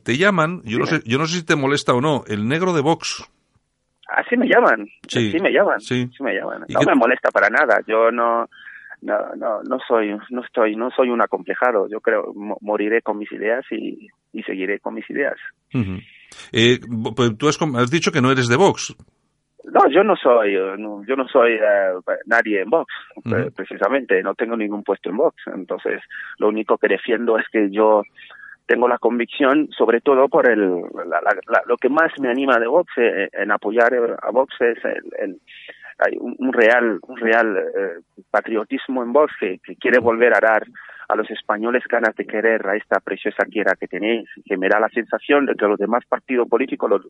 te 0.04 0.17
llaman, 0.17 0.62
yo 0.63 0.80
no 0.80 0.86
sé, 0.86 1.02
yo 1.06 1.17
no 1.17 1.26
sé 1.26 1.38
si 1.38 1.43
te 1.43 1.56
molesta 1.56 1.93
o 1.93 2.02
no, 2.02 2.24
el 2.28 2.48
negro 2.48 2.74
de 2.74 2.82
Vox. 2.82 3.24
Así 4.15 4.38
me 4.38 4.47
llaman, 4.47 4.88
sí, 5.08 5.30
así 5.30 5.39
me 5.39 5.52
llaman, 5.52 5.80
sí. 5.80 6.10
me 6.19 6.34
llaman. 6.34 6.65
No 6.69 6.82
me 6.82 6.95
molesta 6.95 7.32
para 7.32 7.49
nada, 7.49 7.80
yo 7.88 8.12
no, 8.12 8.47
no, 9.02 9.36
no, 9.36 9.63
no 9.63 9.78
soy, 9.88 10.15
no 10.30 10.43
estoy, 10.43 10.76
no 10.76 10.89
soy 10.91 11.10
un 11.10 11.21
acomplejado. 11.21 11.88
Yo 11.89 11.99
creo, 11.99 12.34
moriré 12.62 13.02
con 13.02 13.17
mis 13.17 13.32
ideas 13.32 13.65
y, 13.71 14.08
y 14.32 14.43
seguiré 14.43 14.80
con 14.80 14.93
mis 14.93 15.10
ideas. 15.10 15.36
eh, 16.52 16.80
pues 17.15 17.38
tú 17.38 17.47
has, 17.47 17.60
has, 17.62 17.91
dicho 17.91 18.12
que 18.12 18.21
no 18.21 18.32
eres 18.32 18.47
de 18.47 18.56
Vox. 18.56 18.95
No, 19.65 19.89
yo 19.89 20.04
no 20.04 20.15
soy, 20.15 20.54
yo 20.54 21.15
no 21.15 21.28
soy 21.28 21.54
eh, 21.54 22.13
nadie 22.26 22.62
en 22.62 22.69
Vox, 22.69 22.93
precisamente. 23.56 24.21
No 24.21 24.36
tengo 24.36 24.56
ningún 24.56 24.84
puesto 24.84 25.10
en 25.10 25.17
Vox. 25.17 25.36
Entonces, 25.47 26.02
lo 26.38 26.49
único 26.49 26.78
que 26.78 26.88
defiendo 26.88 27.38
es 27.38 27.45
que 27.52 27.69
yo 27.71 28.04
tengo 28.65 28.88
la 28.88 28.97
convicción, 28.97 29.69
sobre 29.78 30.02
todo 30.02 30.30
por 30.30 30.49
el, 30.49 30.62
lo 30.62 31.78
que 31.78 31.89
más 31.89 32.12
me 32.19 32.30
anima 32.30 32.60
de 32.60 32.67
Vox 32.67 32.91
eh, 32.97 33.30
en 33.34 33.52
apoyar 33.52 33.93
a 34.21 34.32
Vox 34.32 34.54
es 34.62 34.78
el, 34.86 35.39
hay 35.99 36.17
un, 36.19 36.54
real 36.54 36.99
un 37.08 37.17
real 37.17 37.58
eh, 37.58 38.21
patriotismo 38.32 39.04
en 39.04 39.13
Vox 39.13 39.34
que, 39.39 39.60
quiere 39.80 39.99
volver 39.99 40.34
a 40.34 40.39
dar 40.39 40.63
a 41.10 41.15
los 41.15 41.30
españoles 41.30 41.84
ganas 41.89 42.15
de 42.15 42.26
querer 42.26 42.65
a 42.65 42.76
esta 42.78 42.99
preciosa 43.02 43.43
tierra 43.45 43.76
que 43.78 43.88
tenéis, 43.88 44.30
que 44.45 44.58
me 44.58 44.69
da 44.69 44.80
la 44.80 44.89
sensación 44.89 45.45
de 45.45 45.56
que 45.56 45.67
los 45.67 45.78
demás 45.78 46.04
partidos 46.08 46.47
políticos 46.47 46.89
lo, 46.89 47.02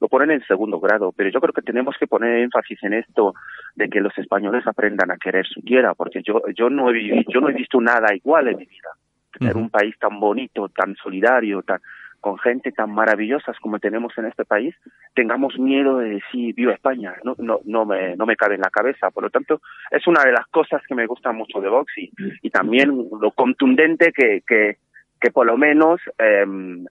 lo 0.00 0.08
ponen 0.08 0.30
en 0.30 0.46
segundo 0.46 0.78
grado, 0.78 1.12
pero 1.16 1.30
yo 1.30 1.40
creo 1.40 1.54
que 1.54 1.62
tenemos 1.62 1.96
que 1.98 2.06
poner 2.06 2.40
énfasis 2.40 2.78
en 2.82 2.92
esto 2.92 3.32
de 3.74 3.88
que 3.88 4.00
los 4.00 4.16
españoles 4.18 4.66
aprendan 4.66 5.10
a 5.10 5.16
querer 5.16 5.46
su 5.46 5.62
tierra, 5.62 5.94
porque 5.94 6.22
yo 6.22 6.42
yo 6.54 6.68
no 6.68 6.90
he 6.90 7.24
yo 7.28 7.40
no 7.40 7.48
he 7.48 7.54
visto 7.54 7.80
nada 7.80 8.14
igual 8.14 8.48
en 8.48 8.58
mi 8.58 8.66
vida 8.66 8.90
tener 9.38 9.56
un 9.56 9.70
país 9.70 9.96
tan 9.98 10.20
bonito, 10.20 10.68
tan 10.68 10.94
solidario, 10.96 11.62
tan 11.62 11.80
con 12.20 12.38
gente 12.38 12.72
tan 12.72 12.90
maravillosa 12.90 13.52
como 13.60 13.78
tenemos 13.78 14.12
en 14.18 14.26
este 14.26 14.44
país, 14.44 14.74
tengamos 15.14 15.58
miedo 15.58 15.98
de 15.98 16.10
decir 16.10 16.54
viva 16.54 16.72
España, 16.72 17.14
no, 17.22 17.34
no, 17.38 17.60
no, 17.64 17.84
me, 17.84 18.16
no 18.16 18.26
me 18.26 18.36
cabe 18.36 18.56
en 18.56 18.60
la 18.60 18.70
cabeza. 18.70 19.10
Por 19.10 19.22
lo 19.22 19.30
tanto, 19.30 19.60
es 19.90 20.06
una 20.06 20.22
de 20.24 20.32
las 20.32 20.46
cosas 20.48 20.82
que 20.86 20.94
me 20.94 21.06
gusta 21.06 21.32
mucho 21.32 21.60
de 21.60 21.68
Vox 21.68 21.92
y, 21.96 22.10
y 22.42 22.50
también 22.50 22.90
lo 23.20 23.30
contundente 23.32 24.12
que, 24.12 24.42
que, 24.46 24.78
que 25.20 25.30
por 25.30 25.46
lo 25.46 25.56
menos 25.56 26.00
eh, 26.18 26.44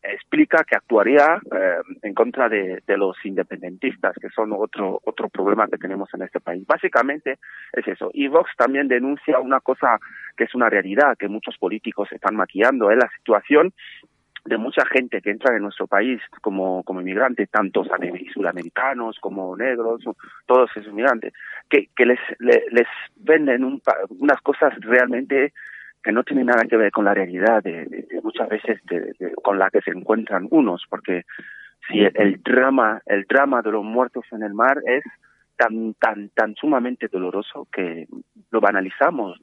explica 0.03 0.63
que 0.63 0.75
actuaría 0.75 1.39
eh, 1.51 1.77
en 2.01 2.13
contra 2.13 2.49
de, 2.49 2.81
de, 2.85 2.97
los 2.97 3.15
independentistas, 3.25 4.15
que 4.21 4.29
son 4.29 4.51
otro, 4.53 4.99
otro 5.05 5.29
problema 5.29 5.67
que 5.67 5.77
tenemos 5.77 6.09
en 6.13 6.23
este 6.23 6.39
país. 6.39 6.65
Básicamente 6.67 7.39
es 7.73 7.87
eso. 7.87 8.09
Y 8.13 8.27
Vox 8.27 8.51
también 8.57 8.87
denuncia 8.87 9.39
una 9.39 9.59
cosa 9.61 9.97
que 10.35 10.43
es 10.43 10.55
una 10.55 10.69
realidad, 10.69 11.17
que 11.17 11.27
muchos 11.27 11.57
políticos 11.57 12.09
están 12.11 12.35
maquillando, 12.35 12.91
es 12.91 12.97
la 12.97 13.09
situación 13.17 13.73
de 14.47 14.57
mucha 14.57 14.85
gente 14.85 15.21
que 15.21 15.31
entra 15.31 15.55
en 15.55 15.63
nuestro 15.63 15.87
país 15.87 16.21
como, 16.41 16.81
como 16.83 17.01
inmigrantes, 17.01 17.49
tanto 17.49 17.83
sudamericanos 18.33 19.19
como 19.19 19.57
negros, 19.57 20.03
todos 20.45 20.71
esos 20.71 20.91
inmigrantes, 20.91 21.33
que, 21.69 21.89
que 21.95 22.05
les, 22.05 22.19
les, 22.39 22.87
venden 23.17 23.65
un, 23.65 23.81
unas 24.19 24.39
cosas 24.41 24.73
realmente 24.79 25.53
que 26.03 26.11
no 26.11 26.23
tiene 26.23 26.43
nada 26.43 26.63
que 26.65 26.77
ver 26.77 26.91
con 26.91 27.05
la 27.05 27.13
realidad 27.13 27.63
de, 27.63 28.07
muchas 28.23 28.49
veces 28.49 28.81
con 29.43 29.59
la 29.59 29.69
que 29.69 29.81
se 29.81 29.91
encuentran 29.91 30.47
unos, 30.51 30.83
porque 30.89 31.23
si 31.87 31.99
el, 31.99 32.41
drama, 32.43 33.01
el 33.05 33.25
drama 33.25 33.61
de 33.61 33.71
los 33.71 33.83
muertos 33.83 34.25
en 34.31 34.43
el 34.43 34.53
mar 34.53 34.77
es 34.85 35.03
tan 35.57 35.95
tan 35.95 36.29
tan 36.29 36.53
sumamente 36.55 37.07
doloroso 37.07 37.67
que 37.71 38.07
lo 38.51 38.61
banalizamos. 38.61 39.39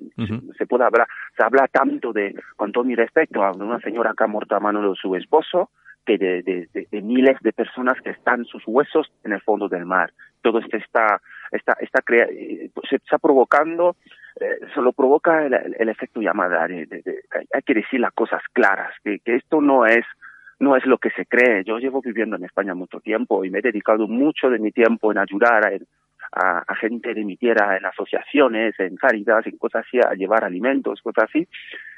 Se 0.56 0.66
puede 0.66 0.84
hablar 0.84 1.08
se 1.36 1.44
habla 1.44 1.66
tanto 1.68 2.12
de 2.12 2.34
con 2.56 2.70
todo 2.72 2.84
mi 2.84 2.94
respeto 2.94 3.42
a 3.42 3.50
una 3.52 3.80
señora 3.80 4.14
que 4.16 4.24
ha 4.24 4.28
muerto 4.28 4.54
a 4.54 4.60
mano 4.60 4.88
de 4.88 4.96
su 4.96 5.14
esposo 5.16 5.70
que 6.06 6.18
de, 6.18 6.42
de, 6.42 7.02
miles 7.02 7.38
de 7.40 7.52
personas 7.52 8.00
que 8.02 8.10
están 8.10 8.44
sus 8.44 8.62
huesos 8.66 9.10
en 9.24 9.32
el 9.32 9.40
fondo 9.40 9.68
del 9.68 9.86
mar. 9.86 10.12
Todo 10.42 10.58
esto 10.58 10.76
está 10.76 11.20
está 11.50 11.76
está 11.80 12.02
crea 12.02 12.26
eh, 12.26 12.70
se 12.88 12.96
está 12.96 13.18
provocando 13.18 13.96
eh, 14.40 14.58
se 14.74 14.80
lo 14.80 14.92
provoca 14.92 15.46
el, 15.46 15.88
efecto 15.88 16.20
llamada. 16.20 16.66
De, 16.66 17.02
hay 17.52 17.62
que 17.62 17.74
decir 17.74 18.00
las 18.00 18.12
cosas 18.12 18.42
claras, 18.52 18.92
que, 19.02 19.20
esto 19.24 19.60
no 19.60 19.86
es 19.86 20.04
no 20.60 20.76
es 20.76 20.86
lo 20.86 20.98
que 20.98 21.10
se 21.10 21.26
cree. 21.26 21.64
Yo 21.64 21.78
llevo 21.78 22.00
viviendo 22.00 22.36
en 22.36 22.44
España 22.44 22.74
mucho 22.74 23.00
tiempo 23.00 23.44
y 23.44 23.50
me 23.50 23.58
he 23.58 23.62
dedicado 23.62 24.06
mucho 24.06 24.48
de 24.48 24.58
mi 24.58 24.70
tiempo 24.70 25.10
en 25.12 25.18
ayudar 25.18 25.80
a, 26.32 26.74
gente 26.76 27.14
de 27.14 27.24
mi 27.24 27.36
tierra 27.36 27.76
en 27.76 27.84
asociaciones, 27.84 28.78
en 28.78 28.96
caridad, 28.96 29.42
en 29.46 29.56
cosas 29.58 29.84
así, 29.86 29.98
a 29.98 30.14
llevar 30.14 30.44
alimentos, 30.44 31.02
cosas 31.02 31.24
así. 31.24 31.46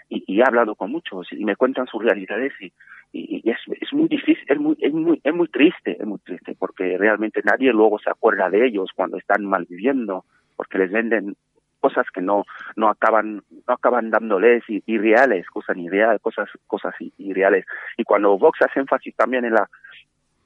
Y, 0.09 0.25
y, 0.27 0.40
he 0.40 0.44
hablado 0.44 0.75
con 0.75 0.90
muchos 0.90 1.33
y 1.33 1.44
me 1.44 1.57
cuentan 1.57 1.87
sus 1.87 2.03
realidades 2.03 2.53
y, 2.61 2.72
y, 3.12 3.51
es, 3.51 3.59
es 3.81 3.92
muy 3.92 4.09
difícil, 4.09 4.44
es 4.46 4.59
muy, 4.59 4.77
es 4.81 4.92
muy, 4.92 5.20
es 5.22 5.35
muy 5.35 5.49
triste, 5.49 5.96
es 5.99 6.07
muy 6.07 6.18
triste 6.18 6.55
porque 6.59 6.96
realmente 6.99 7.40
nadie 7.44 7.72
luego 7.72 7.99
se 7.99 8.11
acuerda 8.11 8.51
de 8.51 8.66
ellos 8.66 8.90
cuando 8.94 9.16
están 9.16 9.44
mal 9.44 9.66
viviendo 9.68 10.25
porque 10.57 10.79
les 10.79 10.90
venden 10.90 11.37
cosas 11.87 12.07
que 12.12 12.20
no 12.20 12.44
no 12.75 12.88
acaban 12.88 13.42
no 13.68 13.75
acaban 13.75 14.11
dándoles 14.11 14.64
irreales 14.87 15.46
cosas 15.49 15.77
irreales 15.77 16.20
cosas 16.20 16.49
cosas 16.66 16.94
irreales. 17.18 17.64
Y 17.96 18.05
cuando 18.05 18.38
Vox 18.38 18.59
hace 18.62 18.81
énfasis 18.81 19.14
también 19.14 19.44
en 19.44 19.55
la 19.55 19.68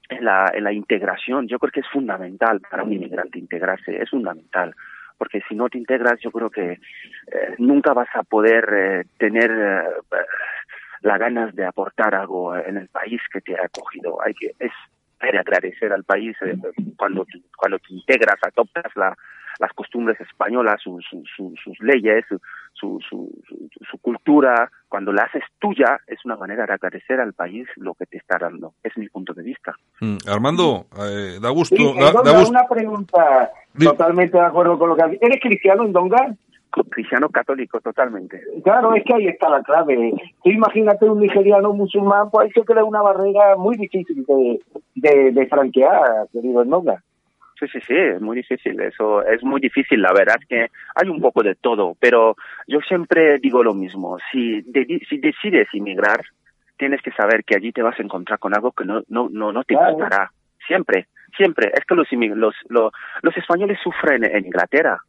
en 0.09 0.23
la 0.25 0.51
en 0.53 0.63
la 0.63 0.73
integración 0.73 1.47
yo 1.47 1.57
creo 1.57 1.71
que 1.71 1.79
es 1.79 1.89
fundamental 1.89 2.61
para 2.69 2.83
un 2.83 2.93
inmigrante 2.93 3.39
integrarse 3.39 4.01
es 4.01 4.09
fundamental. 4.09 4.75
Porque 5.17 5.41
si 5.47 5.55
no 5.55 5.69
te 5.69 5.77
integras 5.77 6.19
yo 6.19 6.31
creo 6.31 6.49
que 6.49 6.67
eh, 6.73 7.55
nunca 7.57 7.93
vas 7.93 8.09
a 8.13 8.23
poder 8.23 8.63
eh, 8.73 9.03
tener 9.17 9.51
eh, 9.51 9.83
las 11.01 11.19
ganas 11.19 11.55
de 11.55 11.65
aportar 11.65 12.13
algo 12.13 12.55
en 12.55 12.77
el 12.77 12.87
país 12.87 13.21
que 13.33 13.41
te 13.41 13.55
ha 13.55 13.65
acogido. 13.65 14.21
Hay 14.23 14.33
que 14.33 14.51
es 14.59 14.73
agradecer 15.29 15.93
al 15.93 16.03
país 16.03 16.35
cuando 16.97 17.25
cuando 17.55 17.79
te 17.79 17.93
integras 17.93 18.39
adoptas 18.43 18.91
la 18.95 19.15
las 19.59 19.71
costumbres 19.73 20.19
españolas, 20.19 20.81
sus 20.81 21.79
leyes, 21.81 22.25
su, 22.73 22.99
su, 23.07 23.97
cultura, 24.01 24.71
cuando 24.89 25.11
la 25.11 25.23
haces 25.23 25.43
tuya, 25.59 25.99
es 26.07 26.17
una 26.25 26.35
manera 26.35 26.65
de 26.65 26.73
agradecer 26.73 27.19
al 27.19 27.33
país 27.33 27.67
lo 27.75 27.93
que 27.93 28.07
te 28.07 28.17
está 28.17 28.39
dando. 28.39 28.73
Es 28.83 28.97
mi 28.97 29.07
punto 29.09 29.33
de 29.33 29.43
vista. 29.43 29.75
Mm, 29.99 30.17
Armando, 30.27 30.87
eh, 30.99 31.37
da 31.39 31.49
gusto. 31.49 31.75
Una 31.75 32.67
pregunta 32.67 33.51
totalmente 33.77 34.37
de 34.37 34.45
acuerdo 34.45 34.79
con 34.79 34.89
lo 34.89 34.95
que 34.95 35.19
¿Eres 35.21 35.39
cristiano 35.41 35.85
en 35.85 35.93
Donga? 35.93 36.35
Cristiano 36.89 37.29
católico 37.29 37.79
totalmente. 37.81 38.41
Claro, 38.63 38.95
es 38.95 39.03
que 39.03 39.13
ahí 39.13 39.27
está 39.27 39.49
la 39.49 39.61
clave. 39.61 40.13
Tú 40.43 40.49
imagínate 40.49 41.05
un 41.09 41.19
nigeriano 41.19 41.73
musulmán, 41.73 42.29
pues 42.31 42.45
hay 42.45 42.51
que 42.51 42.63
crear 42.63 42.83
una 42.83 43.01
barrera 43.01 43.55
muy 43.57 43.75
difícil 43.77 44.25
de, 44.25 44.59
de, 44.95 45.31
de 45.31 45.47
franquear, 45.47 46.27
querido 46.31 46.63
Nonga. 46.65 47.03
Sí, 47.59 47.67
sí, 47.67 47.79
sí, 47.85 47.95
es 47.95 48.19
muy 48.19 48.37
difícil. 48.37 48.79
Eso 48.81 49.23
es 49.23 49.43
muy 49.43 49.61
difícil. 49.61 50.01
La 50.01 50.13
verdad 50.13 50.37
es 50.39 50.47
que 50.47 50.67
hay 50.95 51.09
un 51.09 51.21
poco 51.21 51.43
de 51.43 51.53
todo, 51.55 51.95
pero 51.99 52.35
yo 52.67 52.79
siempre 52.81 53.37
digo 53.37 53.63
lo 53.63 53.75
mismo. 53.75 54.17
Si, 54.31 54.63
si 55.07 55.17
decides 55.19 55.67
inmigrar, 55.73 56.21
tienes 56.77 57.01
que 57.03 57.11
saber 57.11 57.43
que 57.43 57.55
allí 57.55 57.71
te 57.71 57.83
vas 57.83 57.99
a 57.99 58.03
encontrar 58.03 58.39
con 58.39 58.55
algo 58.55 58.71
que 58.71 58.85
no, 58.85 59.03
no, 59.09 59.29
no, 59.29 59.51
no 59.51 59.63
te 59.63 59.75
gustará. 59.75 60.31
Siempre, 60.65 61.07
siempre. 61.37 61.71
Es 61.71 61.85
que 61.85 61.93
los, 61.93 62.07
los, 62.11 62.55
los, 62.69 62.91
los 63.21 63.37
españoles 63.37 63.77
sufren 63.83 64.23
en 64.23 64.45
Inglaterra 64.45 64.99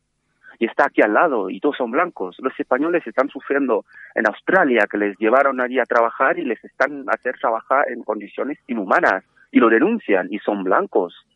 y 0.62 0.66
está 0.66 0.84
aquí 0.86 1.02
al 1.02 1.12
lado 1.12 1.50
y 1.50 1.58
todos 1.58 1.76
son 1.76 1.90
blancos. 1.90 2.36
Los 2.38 2.52
españoles 2.56 3.04
están 3.04 3.28
sufriendo 3.28 3.84
en 4.14 4.28
Australia 4.28 4.86
que 4.88 4.96
les 4.96 5.18
llevaron 5.18 5.60
allí 5.60 5.80
a 5.80 5.86
trabajar 5.86 6.38
y 6.38 6.44
les 6.44 6.64
están 6.64 7.04
hacer 7.08 7.36
trabajar 7.40 7.90
en 7.90 8.04
condiciones 8.04 8.60
inhumanas 8.68 9.24
y 9.50 9.58
lo 9.58 9.68
denuncian 9.68 10.28
y 10.30 10.38
son 10.38 10.62
blancos. 10.62 11.26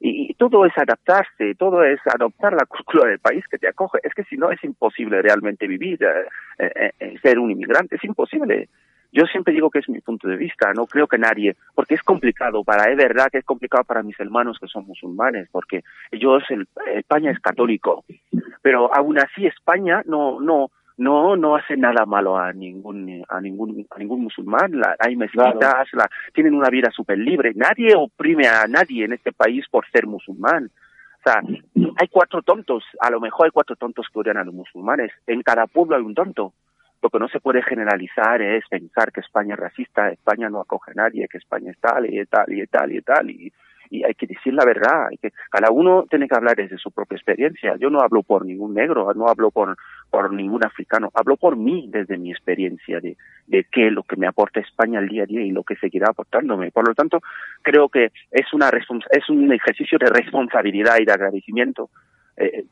Y, 0.00 0.32
todo 0.32 0.64
es 0.64 0.72
adaptarse, 0.78 1.54
todo 1.56 1.84
es 1.84 2.00
adoptar 2.06 2.54
la 2.54 2.64
cultura 2.68 3.06
del 3.06 3.18
país 3.18 3.44
que 3.50 3.58
te 3.58 3.68
acoge. 3.68 3.98
Es 4.02 4.14
que 4.14 4.24
si 4.24 4.38
no 4.38 4.50
es 4.50 4.64
imposible 4.64 5.20
realmente 5.20 5.66
vivir, 5.66 6.02
eh, 6.02 6.24
eh, 6.58 6.92
eh, 7.00 7.18
ser 7.20 7.38
un 7.38 7.50
inmigrante, 7.50 7.96
es 7.96 8.04
imposible. 8.04 8.70
Yo 9.12 9.24
siempre 9.26 9.52
digo 9.52 9.70
que 9.70 9.80
es 9.80 9.88
mi 9.88 10.00
punto 10.00 10.28
de 10.28 10.36
vista, 10.36 10.72
no 10.72 10.86
creo 10.86 11.06
que 11.06 11.18
nadie, 11.18 11.56
porque 11.74 11.94
es 11.94 12.02
complicado 12.02 12.62
para, 12.62 12.90
es 12.90 12.96
verdad 12.96 13.28
que 13.30 13.38
es 13.38 13.44
complicado 13.44 13.84
para 13.84 14.02
mis 14.02 14.18
hermanos 14.20 14.58
que 14.60 14.68
son 14.68 14.86
musulmanes, 14.86 15.48
porque 15.50 15.82
ellos, 16.10 16.44
el, 16.50 16.68
España 16.94 17.30
es 17.30 17.40
católico, 17.40 18.04
pero 18.62 18.94
aún 18.94 19.18
así 19.18 19.46
España 19.46 20.02
no, 20.06 20.40
no, 20.40 20.70
no 21.00 21.34
no 21.34 21.56
hace 21.56 21.76
nada 21.76 22.04
malo 22.04 22.36
a 22.36 22.52
ningún 22.52 23.24
a 23.28 23.40
ningún 23.40 23.86
a 23.90 23.98
ningún 23.98 24.20
musulmán. 24.20 24.72
Hay 24.98 25.16
mezquitas 25.16 25.88
la, 25.92 26.08
tienen 26.34 26.54
una 26.54 26.68
vida 26.68 26.90
súper 26.90 27.18
libre 27.18 27.52
nadie 27.54 27.94
oprime 27.96 28.46
a 28.46 28.66
nadie 28.66 29.06
en 29.06 29.14
este 29.14 29.32
país 29.32 29.64
por 29.70 29.88
ser 29.90 30.06
musulmán. 30.06 30.70
O 31.18 31.22
sea 31.24 31.42
hay 31.96 32.08
cuatro 32.08 32.42
tontos 32.42 32.84
a 33.00 33.10
lo 33.10 33.18
mejor 33.18 33.46
hay 33.46 33.50
cuatro 33.50 33.76
tontos 33.76 34.08
que 34.12 34.18
odian 34.18 34.36
a 34.36 34.44
los 34.44 34.54
musulmanes. 34.54 35.10
En 35.26 35.40
cada 35.40 35.66
pueblo 35.66 35.96
hay 35.96 36.02
un 36.02 36.14
tonto 36.14 36.52
lo 37.02 37.10
que 37.10 37.18
no 37.18 37.28
se 37.28 37.40
puede 37.40 37.62
generalizar 37.62 38.42
es 38.42 38.64
pensar 38.68 39.12
que 39.12 39.20
España 39.20 39.54
es 39.54 39.60
racista 39.60 40.10
España 40.10 40.48
no 40.48 40.60
acoge 40.60 40.92
a 40.92 40.94
nadie 40.94 41.28
que 41.28 41.38
España 41.38 41.70
es 41.70 41.78
tal 41.78 42.12
y 42.12 42.24
tal 42.26 42.52
y 42.52 42.66
tal 42.66 42.92
y 42.92 43.00
tal 43.02 43.30
y 43.30 43.52
y 43.90 44.04
hay 44.04 44.14
que 44.14 44.26
decir 44.28 44.54
la 44.54 44.64
verdad, 44.64 45.08
cada 45.50 45.72
uno 45.72 46.06
tiene 46.08 46.28
que 46.28 46.36
hablar 46.36 46.54
desde 46.56 46.78
su 46.78 46.92
propia 46.92 47.16
experiencia. 47.16 47.74
Yo 47.76 47.90
no 47.90 48.00
hablo 48.00 48.22
por 48.22 48.46
ningún 48.46 48.72
negro, 48.72 49.12
no 49.14 49.26
hablo 49.26 49.50
por, 49.50 49.76
por 50.08 50.32
ningún 50.32 50.64
africano, 50.64 51.10
hablo 51.12 51.36
por 51.36 51.56
mí 51.56 51.88
desde 51.90 52.16
mi 52.16 52.30
experiencia 52.30 53.00
de, 53.00 53.16
de 53.48 53.64
qué 53.64 53.90
lo 53.90 54.04
que 54.04 54.14
me 54.14 54.28
aporta 54.28 54.60
España 54.60 55.00
al 55.00 55.08
día 55.08 55.24
a 55.24 55.26
día 55.26 55.42
y 55.42 55.50
lo 55.50 55.64
que 55.64 55.74
seguirá 55.74 56.10
aportándome. 56.10 56.70
Por 56.70 56.86
lo 56.86 56.94
tanto, 56.94 57.20
creo 57.62 57.88
que 57.88 58.12
es, 58.30 58.52
una 58.52 58.70
es 59.10 59.28
un 59.28 59.52
ejercicio 59.52 59.98
de 59.98 60.06
responsabilidad 60.06 60.98
y 61.00 61.04
de 61.04 61.12
agradecimiento 61.12 61.90
eh, 62.36 62.64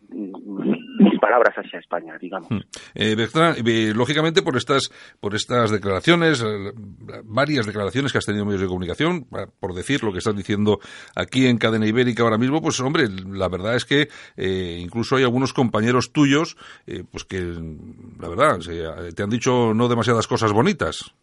mis 0.99 1.19
palabras 1.19 1.55
hacia 1.57 1.79
España, 1.79 2.17
digamos. 2.21 2.51
Hmm. 2.51 2.61
Eh, 2.95 3.17
eh, 3.17 3.93
lógicamente 3.95 4.43
por 4.43 4.57
estas 4.57 4.91
por 5.21 5.35
estas 5.35 5.71
declaraciones, 5.71 6.43
eh, 6.43 6.73
varias 7.25 7.67
declaraciones 7.67 8.13
que 8.13 8.19
has 8.19 8.27
tenido 8.27 8.43
en 8.43 8.49
medios 8.49 8.63
de 8.63 8.69
comunicación, 8.69 9.27
por 9.61 9.75
decir 9.75 10.03
lo 10.03 10.13
que 10.13 10.19
estás 10.19 10.37
diciendo 10.37 10.79
aquí 11.17 11.47
en 11.47 11.59
Cadena 11.59 11.87
Ibérica 11.87 12.23
ahora 12.23 12.39
mismo, 12.39 12.61
pues 12.61 12.81
hombre, 12.81 13.05
la 13.09 13.49
verdad 13.49 13.77
es 13.77 13.85
que 13.85 14.09
incluso 14.37 15.17
hay 15.17 15.25
algunos 15.25 15.53
compañeros 15.53 16.13
tuyos, 16.13 16.57
pues 17.11 17.25
que 17.25 17.41
la 18.21 18.29
verdad 18.29 18.59
te 19.15 19.23
han 19.23 19.31
dicho 19.31 19.73
no 19.75 19.89
demasiadas 19.89 20.27
cosas 20.27 20.53
bonitas. 20.53 21.15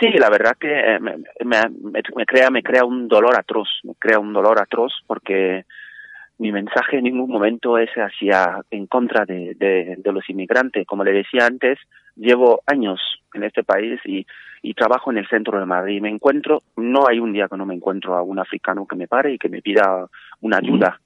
Sí, 0.00 0.08
la 0.18 0.28
verdad 0.28 0.56
que 0.60 0.98
me, 1.00 1.16
me, 1.44 2.26
crea 2.26 2.50
me 2.50 2.62
crea 2.62 2.84
un 2.84 3.08
dolor 3.08 3.38
atroz, 3.38 3.68
me 3.82 3.94
crea 3.94 4.18
un 4.18 4.32
dolor 4.32 4.60
atroz 4.60 4.92
porque 5.06 5.64
mi 6.38 6.52
mensaje 6.52 6.98
en 6.98 7.04
ningún 7.04 7.30
momento 7.30 7.78
es 7.78 7.90
hacia 7.94 8.60
en 8.70 8.86
contra 8.86 9.24
de, 9.24 9.54
de, 9.54 10.12
los 10.12 10.28
inmigrantes. 10.28 10.86
Como 10.86 11.04
le 11.04 11.12
decía 11.12 11.46
antes, 11.46 11.78
llevo 12.14 12.62
años 12.66 13.00
en 13.32 13.44
este 13.44 13.64
país 13.64 14.00
y, 14.04 14.26
y 14.62 14.74
trabajo 14.74 15.10
en 15.10 15.18
el 15.18 15.28
centro 15.28 15.58
de 15.58 15.66
Madrid. 15.66 16.00
Me 16.02 16.10
encuentro, 16.10 16.62
no 16.76 17.08
hay 17.08 17.20
un 17.20 17.32
día 17.32 17.48
que 17.48 17.56
no 17.56 17.64
me 17.64 17.74
encuentro 17.74 18.14
a 18.16 18.22
un 18.22 18.38
africano 18.38 18.86
que 18.86 18.96
me 18.96 19.08
pare 19.08 19.32
y 19.32 19.38
que 19.38 19.48
me 19.48 19.62
pida 19.62 20.06
una 20.40 20.58
ayuda. 20.58 21.00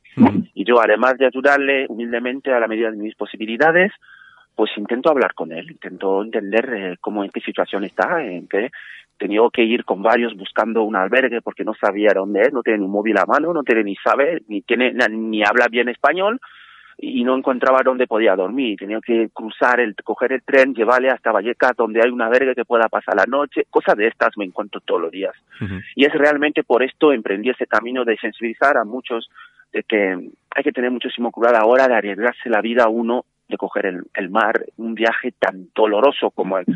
Y 0.55 0.65
yo, 0.65 0.81
además 0.81 1.17
de 1.19 1.27
ayudarle 1.27 1.87
humildemente 1.89 2.53
a 2.53 2.59
la 2.59 2.67
medida 2.67 2.91
de 2.91 2.97
mis 2.97 3.15
posibilidades, 3.15 3.93
pues 4.57 4.71
intento 4.77 5.09
hablar 5.09 5.35
con 5.35 5.53
él, 5.53 5.71
intento 5.71 6.23
entender 6.23 6.75
eh, 6.75 6.97
cómo 7.01 7.25
en 7.25 7.31
qué 7.31 7.41
situación 7.41 7.85
está, 7.85 8.23
en 8.23 8.49
qué 8.49 8.71
tenido 9.21 9.51
que 9.51 9.63
ir 9.63 9.85
con 9.85 10.03
varios 10.03 10.35
buscando 10.35 10.83
un 10.83 10.97
albergue 10.97 11.43
porque 11.43 11.63
no 11.63 11.75
sabía 11.75 12.13
dónde 12.15 12.41
es, 12.41 12.53
no 12.53 12.63
tiene 12.63 12.83
un 12.83 12.91
móvil 12.91 13.19
a 13.19 13.27
mano, 13.27 13.53
no 13.53 13.63
tiene 13.63 13.85
ni 13.85 13.95
sabe, 13.97 14.43
ni 14.49 14.63
tiene 14.63 14.93
ni 15.11 15.45
habla 15.45 15.69
bien 15.71 15.89
español 15.91 16.41
y 16.97 17.23
no 17.23 17.37
encontraba 17.37 17.83
dónde 17.85 18.07
podía 18.07 18.35
dormir. 18.35 18.79
Tenía 18.79 18.99
que 19.01 19.29
cruzar, 19.33 19.79
el, 19.81 19.95
coger 20.03 20.33
el 20.33 20.43
tren, 20.43 20.75
llevarle 20.75 21.11
hasta 21.11 21.33
Vallecas 21.33 21.77
donde 21.77 22.01
hay 22.03 22.11
un 22.11 22.23
albergue 22.23 22.55
que 22.55 22.65
pueda 22.65 22.89
pasar 22.89 23.15
la 23.15 23.27
noche. 23.27 23.67
Cosas 23.71 23.97
de 23.97 24.07
estas 24.07 24.37
me 24.37 24.45
encuentro 24.45 24.81
todos 24.81 25.03
los 25.03 25.11
días. 25.11 25.35
Y 25.95 26.05
es 26.05 26.13
realmente 26.13 26.63
por 26.63 26.83
esto 26.83 27.13
emprendí 27.13 27.51
ese 27.51 27.67
camino 27.67 28.05
de 28.05 28.17
sensibilizar 28.17 28.77
a 28.79 28.85
muchos 28.85 29.31
de 29.73 29.83
que 29.83 30.31
hay 30.51 30.63
que 30.65 30.73
tener 30.73 30.91
muchísimo 30.91 31.31
cuidado 31.31 31.59
ahora 31.59 31.89
de 31.89 31.95
arriesgarse 31.95 32.49
la 32.49 32.61
vida 32.61 32.85
a 32.85 32.89
uno 32.89 33.25
de 33.49 33.57
coger 33.57 33.87
el, 33.87 34.03
el 34.15 34.31
mar, 34.31 34.65
un 34.79 34.95
viaje 34.95 35.33
tan 35.39 35.69
doloroso 35.75 36.31
como 36.31 36.59
el 36.59 36.67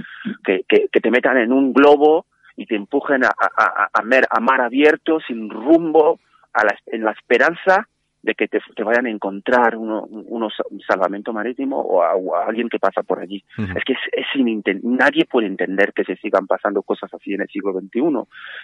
que, 0.44 0.62
que, 0.68 0.88
que 0.92 1.00
te 1.00 1.10
metan 1.10 1.38
en 1.38 1.52
un 1.52 1.72
globo 1.72 2.26
y 2.56 2.66
te 2.66 2.76
empujen 2.76 3.24
a, 3.24 3.28
a, 3.28 3.88
a, 3.92 4.00
a 4.02 4.40
mar 4.40 4.60
abierto, 4.60 5.18
sin 5.26 5.50
rumbo, 5.50 6.20
a 6.52 6.64
la, 6.64 6.78
en 6.86 7.04
la 7.04 7.12
esperanza 7.12 7.88
de 8.24 8.34
que 8.34 8.48
te, 8.48 8.58
te 8.74 8.82
vayan 8.82 9.04
a 9.04 9.10
encontrar 9.10 9.76
uno, 9.76 10.02
un 10.04 10.50
salvamento 10.88 11.34
marítimo 11.34 11.78
o 11.78 12.02
a, 12.02 12.46
alguien 12.46 12.70
que 12.70 12.78
pasa 12.78 13.02
por 13.02 13.20
allí. 13.20 13.44
Es 13.76 13.84
que 13.84 13.92
es, 13.92 13.98
es 14.12 14.24
sin 14.32 14.62
nadie 14.82 15.26
puede 15.26 15.46
entender 15.46 15.92
que 15.92 16.04
se 16.04 16.16
sigan 16.16 16.46
pasando 16.46 16.82
cosas 16.82 17.12
así 17.12 17.34
en 17.34 17.42
el 17.42 17.48
siglo 17.48 17.72
XXI. 17.72 18.00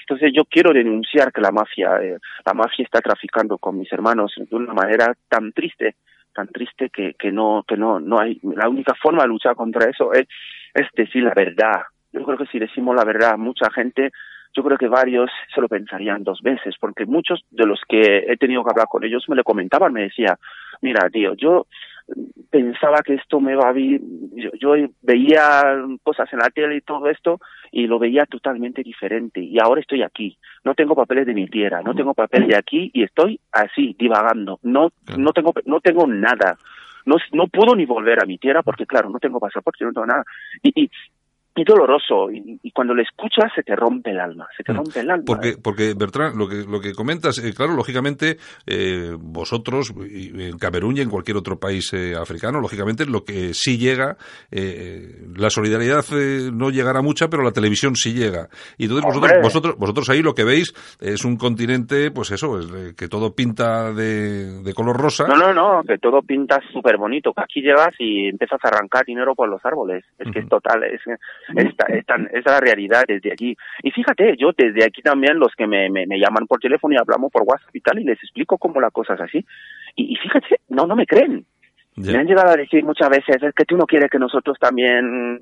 Entonces 0.00 0.32
yo 0.34 0.46
quiero 0.46 0.72
denunciar 0.72 1.30
que 1.30 1.42
la 1.42 1.50
mafia, 1.50 2.02
eh, 2.02 2.16
la 2.46 2.54
mafia 2.54 2.84
está 2.84 3.00
traficando 3.00 3.58
con 3.58 3.78
mis 3.78 3.92
hermanos 3.92 4.32
de 4.38 4.56
una 4.56 4.72
manera 4.72 5.14
tan 5.28 5.52
triste, 5.52 5.96
tan 6.34 6.48
triste 6.48 6.88
que, 6.88 7.12
que 7.18 7.30
no, 7.30 7.62
que 7.68 7.76
no, 7.76 8.00
no 8.00 8.18
hay, 8.18 8.40
la 8.42 8.66
única 8.66 8.94
forma 8.94 9.24
de 9.24 9.28
luchar 9.28 9.56
contra 9.56 9.90
eso 9.90 10.14
es, 10.14 10.26
es 10.72 10.86
decir 10.96 11.22
la 11.22 11.34
verdad, 11.34 11.82
yo 12.12 12.24
creo 12.24 12.38
que 12.38 12.46
si 12.46 12.58
decimos 12.58 12.96
la 12.96 13.04
verdad 13.04 13.32
a 13.32 13.36
mucha 13.36 13.70
gente, 13.70 14.10
yo 14.54 14.62
creo 14.64 14.78
que 14.78 14.88
varios 14.88 15.30
se 15.54 15.60
lo 15.60 15.68
pensarían 15.68 16.24
dos 16.24 16.40
veces, 16.42 16.74
porque 16.80 17.06
muchos 17.06 17.44
de 17.50 17.66
los 17.66 17.80
que 17.88 18.24
he 18.28 18.36
tenido 18.36 18.64
que 18.64 18.70
hablar 18.70 18.88
con 18.88 19.04
ellos 19.04 19.24
me 19.28 19.36
lo 19.36 19.44
comentaban, 19.44 19.92
me 19.92 20.02
decía, 20.02 20.38
mira, 20.82 21.08
tío, 21.10 21.34
yo 21.34 21.66
pensaba 22.50 23.02
que 23.04 23.14
esto 23.14 23.40
me 23.40 23.54
va 23.54 23.68
a 23.68 23.72
vivir, 23.72 24.00
yo, 24.58 24.74
veía 25.02 25.62
cosas 26.02 26.32
en 26.32 26.40
la 26.40 26.50
tele 26.50 26.76
y 26.76 26.80
todo 26.80 27.08
esto 27.08 27.40
y 27.70 27.86
lo 27.86 28.00
veía 28.00 28.26
totalmente 28.26 28.82
diferente 28.82 29.40
y 29.40 29.58
ahora 29.60 29.80
estoy 29.80 30.02
aquí, 30.02 30.36
no 30.64 30.74
tengo 30.74 30.96
papeles 30.96 31.26
de 31.26 31.34
mi 31.34 31.46
tierra, 31.46 31.82
no 31.82 31.94
tengo 31.94 32.14
papel 32.14 32.48
de 32.48 32.56
aquí 32.56 32.90
y 32.92 33.04
estoy 33.04 33.38
así 33.52 33.94
divagando, 33.96 34.58
no 34.62 34.90
no 35.16 35.32
tengo 35.32 35.52
no 35.66 35.80
tengo 35.80 36.06
nada. 36.06 36.58
No, 37.06 37.16
no 37.32 37.46
puedo 37.46 37.74
ni 37.74 37.86
volver 37.86 38.22
a 38.22 38.26
mi 38.26 38.36
tierra 38.36 38.62
porque 38.62 38.84
claro, 38.84 39.08
no 39.08 39.18
tengo 39.18 39.40
pasaporte, 39.40 39.86
no 39.86 39.92
tengo 39.92 40.06
nada. 40.06 40.22
Y, 40.62 40.82
y, 40.84 40.90
y 41.54 41.64
doloroso 41.64 42.30
y, 42.30 42.58
cuando 42.72 42.94
lo 42.94 43.02
escuchas 43.02 43.52
se 43.54 43.62
te 43.62 43.74
rompe 43.74 44.10
el 44.10 44.20
alma, 44.20 44.48
se 44.56 44.62
te 44.62 44.72
mm. 44.72 44.76
rompe 44.76 45.00
el 45.00 45.10
alma. 45.10 45.24
Porque, 45.26 45.48
¿eh? 45.50 45.56
porque 45.62 45.94
Bertrand, 45.94 46.36
lo 46.36 46.48
que, 46.48 46.64
lo 46.66 46.80
que 46.80 46.94
comentas, 46.94 47.38
eh, 47.38 47.52
claro, 47.54 47.74
lógicamente, 47.74 48.38
eh, 48.66 49.14
vosotros, 49.18 49.92
en 49.98 50.56
Camerún 50.58 50.96
y 50.96 51.00
en 51.00 51.10
cualquier 51.10 51.36
otro 51.36 51.58
país 51.58 51.92
africano, 52.18 52.60
lógicamente, 52.60 53.04
lo 53.06 53.24
que 53.24 53.52
sí 53.52 53.78
llega, 53.78 54.16
la 54.50 55.50
solidaridad 55.50 56.04
no 56.52 56.70
llegará 56.70 57.02
mucha, 57.02 57.28
pero 57.28 57.42
la 57.42 57.52
televisión 57.52 57.96
sí 57.96 58.14
llega. 58.14 58.48
Y 58.78 58.84
entonces 58.84 59.04
vosotros, 59.04 59.32
vosotros, 59.42 59.76
vosotros 59.76 60.10
ahí 60.10 60.22
lo 60.22 60.34
que 60.34 60.44
veis 60.44 60.72
es 61.00 61.24
un 61.24 61.36
continente, 61.36 62.10
pues 62.10 62.30
eso, 62.30 62.58
que 62.96 63.08
todo 63.08 63.34
pinta 63.34 63.92
de, 63.92 64.62
de 64.62 64.74
color 64.74 64.96
rosa. 64.96 65.26
No, 65.26 65.36
no, 65.36 65.52
no, 65.52 65.82
que 65.82 65.98
todo 65.98 66.22
pinta 66.22 66.60
súper 66.72 66.96
bonito, 66.96 67.32
que 67.32 67.42
aquí 67.42 67.60
llegas 67.60 67.94
y 67.98 68.28
empiezas 68.28 68.60
a 68.64 68.68
arrancar 68.68 69.04
dinero 69.04 69.34
por 69.34 69.48
los 69.48 69.64
árboles. 69.64 70.04
Es 70.18 70.30
que 70.30 70.40
es 70.40 70.48
total, 70.48 70.84
es 70.84 71.00
esta, 71.56 71.86
esta, 71.86 72.14
esa 72.16 72.38
es 72.38 72.44
la 72.44 72.60
realidad 72.60 73.04
desde 73.06 73.32
aquí. 73.32 73.56
Y 73.82 73.90
fíjate, 73.90 74.36
yo 74.36 74.50
desde 74.56 74.84
aquí 74.84 75.02
también 75.02 75.38
los 75.38 75.54
que 75.56 75.66
me, 75.66 75.88
me, 75.90 76.18
llaman 76.18 76.46
por 76.46 76.60
teléfono 76.60 76.94
y 76.94 76.98
hablamos 76.98 77.30
por 77.30 77.42
WhatsApp 77.42 77.74
y 77.74 77.80
tal, 77.80 77.98
y 77.98 78.04
les 78.04 78.22
explico 78.22 78.58
cómo 78.58 78.80
la 78.80 78.90
cosa 78.90 79.14
es 79.14 79.20
así. 79.20 79.44
y, 79.96 80.12
y 80.12 80.16
fíjate, 80.16 80.60
no, 80.68 80.86
no 80.86 80.96
me 80.96 81.06
creen. 81.06 81.44
Me 82.00 82.18
han 82.18 82.26
llegado 82.26 82.50
a 82.50 82.56
decir 82.56 82.84
muchas 82.84 83.08
veces, 83.08 83.42
es 83.42 83.54
que 83.54 83.64
tú 83.64 83.76
no 83.76 83.86
quieres 83.86 84.10
que 84.10 84.18
nosotros 84.18 84.58
también 84.58 85.38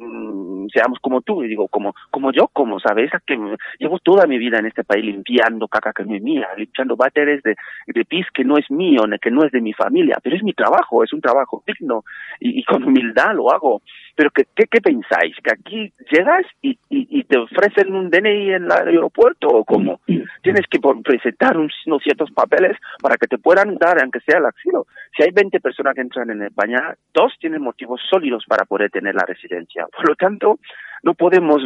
seamos 0.73 0.99
como 1.01 1.21
tú. 1.23 1.42
Y 1.42 1.49
digo, 1.49 1.68
como, 1.68 1.94
como 2.11 2.33
yo, 2.33 2.49
como, 2.49 2.79
¿sabes? 2.81 3.11
que 3.27 3.38
llevo 3.79 3.99
toda 3.99 4.27
mi 4.27 4.38
vida 4.38 4.59
en 4.59 4.66
este 4.66 4.85
país 4.85 5.05
limpiando 5.05 5.68
caca 5.68 5.92
que 5.92 6.05
no 6.05 6.14
es 6.14 6.23
mía, 6.23 6.49
limpiando 6.57 6.97
váteres 6.97 7.42
de, 7.42 7.57
de 7.87 8.05
pis 8.05 8.27
que 8.33 8.44
no 8.44 8.57
es 8.59 8.71
mío, 8.71 9.03
que 9.21 9.31
no 9.31 9.44
es 9.44 9.53
de 9.53 9.61
mi 9.61 9.73
familia, 9.73 10.16
pero 10.23 10.37
es 10.37 10.42
mi 10.42 10.53
trabajo, 10.53 11.05
es 11.05 11.12
un 11.12 11.21
trabajo 11.21 11.62
digno 11.66 12.05
y, 12.40 12.61
y 12.61 12.64
con 12.64 12.83
humildad 12.85 13.35
lo 13.35 13.51
hago. 13.53 13.83
Pero 14.18 14.31
¿qué, 14.31 14.44
qué, 14.55 14.64
qué 14.68 14.81
pensáis? 14.81 15.37
¿Que 15.42 15.53
aquí 15.53 15.92
llegas 16.11 16.44
y, 16.61 16.71
y, 16.90 17.21
y, 17.21 17.23
te 17.23 17.38
ofrecen 17.38 17.95
un 17.95 18.11
DNI 18.11 18.55
en 18.55 18.64
el 18.64 18.72
aeropuerto 18.72 19.47
o 19.47 19.64
cómo? 19.64 20.01
Tienes 20.43 20.66
que 20.68 20.80
presentar 21.05 21.57
unos 21.57 22.03
ciertos 22.03 22.30
papeles 22.32 22.76
para 23.01 23.16
que 23.16 23.28
te 23.28 23.39
puedan 23.39 23.76
dar, 23.76 24.03
aunque 24.03 24.18
sea 24.20 24.39
el 24.39 24.47
asilo. 24.47 24.87
Si 25.16 25.22
hay 25.22 25.30
20 25.30 25.61
personas 25.61 25.95
que 25.95 26.01
entran 26.01 26.30
en 26.30 26.47
España, 26.49 26.94
dos 27.14 27.32
tienen 27.40 27.62
motivos 27.62 28.01
sólidos 28.11 28.44
para 28.46 28.64
poder 28.64 28.90
tener 28.90 29.14
la 29.14 29.24
residencia. 29.26 29.86
Por 29.94 30.09
lo 30.09 30.14
tanto, 30.14 30.59
no 31.03 31.14
podemos 31.14 31.62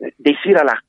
eh, 0.00 0.12
decir 0.18 0.56
a 0.58 0.64
la 0.64 0.82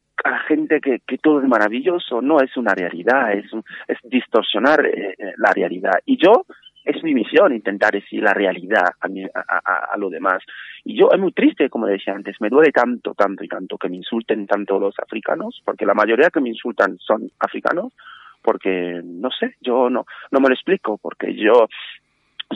gente 0.47 0.79
que, 0.81 0.99
todo 1.19 1.41
es 1.41 1.47
maravilloso, 1.47 2.21
no 2.21 2.39
es 2.39 2.55
una 2.57 2.73
realidad, 2.73 3.33
es, 3.33 3.45
es 3.87 3.97
distorsionar 4.03 4.85
eh, 4.85 5.15
eh, 5.17 5.33
la 5.37 5.51
realidad. 5.51 5.99
Y 6.05 6.17
yo 6.17 6.45
es 6.83 7.03
mi 7.03 7.13
misión 7.13 7.53
intentar 7.53 7.91
decir 7.91 8.23
la 8.23 8.33
realidad 8.33 8.89
a, 8.99 9.07
mi, 9.09 9.23
a, 9.25 9.91
a, 9.91 9.97
lo 9.97 10.09
demás. 10.09 10.41
Y 10.85 10.97
yo 10.97 11.09
es 11.11 11.19
muy 11.19 11.33
triste, 11.33 11.69
como 11.69 11.85
decía 11.85 12.13
antes, 12.13 12.39
me 12.39 12.49
duele 12.49 12.71
tanto, 12.71 13.13
tanto 13.13 13.43
y 13.43 13.47
tanto 13.47 13.77
que 13.77 13.89
me 13.89 13.97
insulten 13.97 14.47
tanto 14.47 14.79
los 14.79 14.95
africanos, 14.99 15.61
porque 15.65 15.85
la 15.85 15.93
mayoría 15.93 16.29
que 16.29 16.39
me 16.39 16.49
insultan 16.49 16.97
son 16.99 17.29
africanos, 17.39 17.93
porque 18.41 19.01
no 19.03 19.29
sé, 19.31 19.55
yo 19.59 19.89
no, 19.89 20.05
no 20.31 20.39
me 20.39 20.47
lo 20.47 20.53
explico, 20.55 20.97
porque 20.97 21.35
yo 21.35 21.67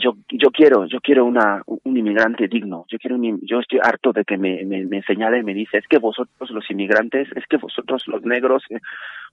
yo 0.00 0.16
yo 0.30 0.50
quiero 0.50 0.86
yo 0.86 1.00
quiero 1.00 1.24
una 1.24 1.62
un 1.66 1.96
inmigrante 1.96 2.48
digno 2.48 2.86
yo 2.88 2.98
quiero 2.98 3.16
un, 3.16 3.40
yo 3.42 3.60
estoy 3.60 3.78
harto 3.82 4.12
de 4.12 4.24
que 4.24 4.38
me, 4.38 4.64
me, 4.64 4.84
me 4.84 5.02
señale 5.02 5.38
y 5.38 5.42
me 5.42 5.54
dice 5.54 5.78
es 5.78 5.86
que 5.86 5.98
vosotros 5.98 6.50
los 6.50 6.70
inmigrantes 6.70 7.28
es 7.36 7.46
que 7.46 7.58
vosotros 7.58 8.06
los 8.06 8.22
negros 8.22 8.62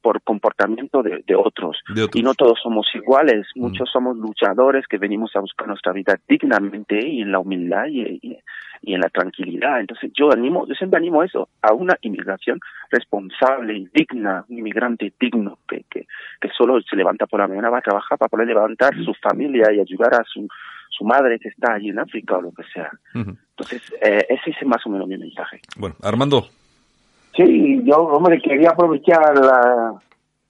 por 0.02 0.22
comportamiento 0.22 1.04
de, 1.04 1.24
de, 1.26 1.36
otros. 1.36 1.78
y 2.14 2.22
no 2.22 2.34
todos 2.34 2.60
somos 2.62 2.88
iguales 2.93 3.47
mm. 3.56 3.62
muchos 3.62 3.89
somos 3.91 4.18
luchadores 4.18 4.88
que 4.88 4.97
venimos 4.97 5.36
a 5.36 5.39
buscar 5.39 5.68
nuestra 5.68 5.93
vida 5.93 6.18
dignamente 6.28 7.00
y 7.08 7.22
en 7.22 7.32
la 7.32 7.39
humildad 7.39 7.86
y, 7.88 8.20
y, 8.22 8.38
y 8.82 8.93
en 8.93 9.02
la 9.02 9.10
tranquilidad 9.10 9.80
entonces 9.80 10.12
yo 10.14 10.32
animo 10.32 10.68
yo 10.68 10.74
siempre 10.76 10.97
animo 10.97 11.24
eso 11.24 11.50
a 11.62 11.74
una 11.74 11.97
inmigración 12.02 12.60
responsable 12.89 13.78
y 13.78 13.88
digna 13.93 14.45
un 14.50 14.60
inmigrante 14.60 15.14
digno 15.20 15.60
que 15.68 15.84
que 15.89 16.08
que 16.39 16.50
solo 16.58 16.82
se 16.82 16.95
levanta 16.95 17.28
por 17.28 17.39
la 17.39 17.47
mañana 17.47 17.70
va 17.70 17.80
a 17.80 17.82
trabajar 17.82 18.18
para 18.18 18.30
poder 18.30 18.47
levantar 18.47 18.93
su 19.04 19.14
familia 19.16 19.72
y 19.74 19.80
ayudar 19.80 20.14
a 20.16 20.24
su 20.24 20.47
su 20.89 21.06
madre 21.06 21.39
que 21.39 21.50
está 21.50 21.74
allí 21.74 21.89
en 21.89 22.00
África 22.00 22.38
o 22.38 22.41
lo 22.41 22.52
que 22.52 22.64
sea. 22.74 22.91
Entonces, 23.14 23.82
eh, 24.02 24.26
ese 24.28 24.52
es 24.52 24.68
más 24.68 24.86
o 24.86 24.89
menos 24.89 25.08
mi 25.08 25.18
mensaje. 25.18 25.62
Bueno, 25.78 25.95
Armando. 26.02 26.50
Sí, 27.36 27.82
yo, 27.84 27.98
hombre, 28.04 28.42
quería 28.42 28.72
aprovechar 28.72 29.38
la 29.38 29.94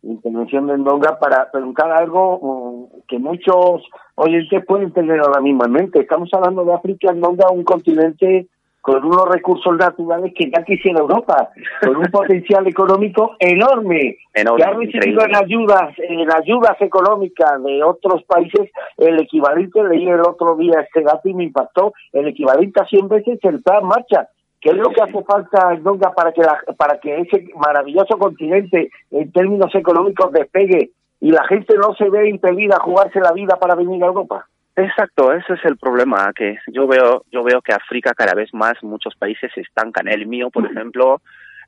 intervención 0.03 0.67
de 0.67 0.77
Ndonga 0.77 1.19
para 1.19 1.51
preguntar 1.51 1.91
algo 1.91 2.89
mm, 2.91 3.01
que 3.07 3.19
muchos 3.19 3.83
oyentes 4.15 4.65
pueden 4.65 4.91
tener 4.91 5.19
ahora 5.19 5.41
mismo 5.41 5.65
en 5.65 5.71
mente. 5.71 5.99
Estamos 5.99 6.29
hablando 6.33 6.63
de 6.63 6.73
África, 6.73 7.11
Ndonga, 7.11 7.49
un 7.51 7.63
continente 7.63 8.47
con 8.81 9.03
unos 9.03 9.27
recursos 9.27 9.75
naturales 9.77 10.33
que 10.35 10.49
ya 10.49 10.63
quisiera 10.63 10.99
Europa, 10.99 11.49
con 11.81 11.97
un 11.97 12.05
potencial 12.11 12.65
económico 12.65 13.35
enorme, 13.39 14.17
enorme 14.33 14.57
que 14.57 14.63
ha 14.63 14.73
recibido 14.73 15.25
en 15.25 15.35
ayudas, 15.35 15.93
en 15.97 16.31
ayudas 16.31 16.79
económicas 16.79 17.61
de 17.63 17.83
otros 17.83 18.23
países 18.23 18.71
el 18.97 19.19
equivalente, 19.19 19.83
leí 19.83 20.07
el 20.07 20.21
otro 20.21 20.55
día 20.55 20.79
este 20.79 21.01
dato 21.01 21.27
y 21.27 21.33
me 21.33 21.43
impactó, 21.43 21.93
el 22.13 22.29
equivalente 22.29 22.81
a 22.81 22.85
100 22.85 23.09
veces 23.09 23.39
el 23.43 23.61
plan 23.61 23.85
marcha. 23.85 24.29
¿Qué 24.61 24.69
es 24.69 24.75
lo 24.75 24.89
que 24.89 25.01
hace 25.01 25.23
falta, 25.23 25.75
Donga, 25.81 26.11
para 26.11 26.31
que, 26.33 26.41
la, 26.41 26.61
para 26.77 26.99
que 26.99 27.21
ese 27.21 27.47
maravilloso 27.55 28.17
continente 28.17 28.89
en 29.11 29.31
términos 29.31 29.73
económicos 29.73 30.31
despegue 30.33 30.91
y 31.21 31.31
la 31.31 31.45
gente 31.45 31.75
no 31.75 31.93
se 31.95 32.09
ve 32.09 32.29
impedida 32.29 32.75
a 32.75 32.83
jugarse 32.83 33.19
la 33.19 33.31
vida 33.31 33.55
para 33.57 33.75
venir 33.75 34.03
a 34.03 34.07
Europa? 34.07 34.45
Exacto, 34.75 35.33
ese 35.33 35.53
es 35.53 35.65
el 35.65 35.77
problema 35.77 36.31
que 36.33 36.57
yo 36.67 36.87
veo, 36.87 37.23
yo 37.31 37.43
veo 37.43 37.61
que 37.61 37.73
África 37.73 38.13
cada 38.13 38.33
vez 38.33 38.53
más 38.53 38.81
muchos 38.81 39.15
países 39.15 39.51
se 39.53 39.61
estancan. 39.61 40.07
El 40.07 40.27
mío, 40.27 40.49
por 40.49 40.65
ejemplo, 40.65 41.21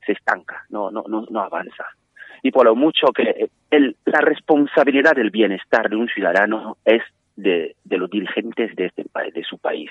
se 0.06 0.12
estanca, 0.12 0.64
no, 0.70 0.90
no, 0.90 1.04
no, 1.06 1.26
no 1.30 1.40
avanza. 1.40 1.84
Y 2.42 2.50
por 2.50 2.64
lo 2.64 2.74
mucho 2.74 3.08
que 3.14 3.48
el, 3.70 3.96
la 4.04 4.20
responsabilidad 4.20 5.14
del 5.14 5.30
bienestar 5.30 5.88
de 5.88 5.96
un 5.96 6.08
ciudadano 6.08 6.76
es 6.84 7.02
de, 7.36 7.76
de 7.84 7.98
los 7.98 8.10
dirigentes 8.10 8.74
de 8.76 8.86
este 8.86 9.04
de 9.34 9.44
su 9.44 9.58
país, 9.58 9.90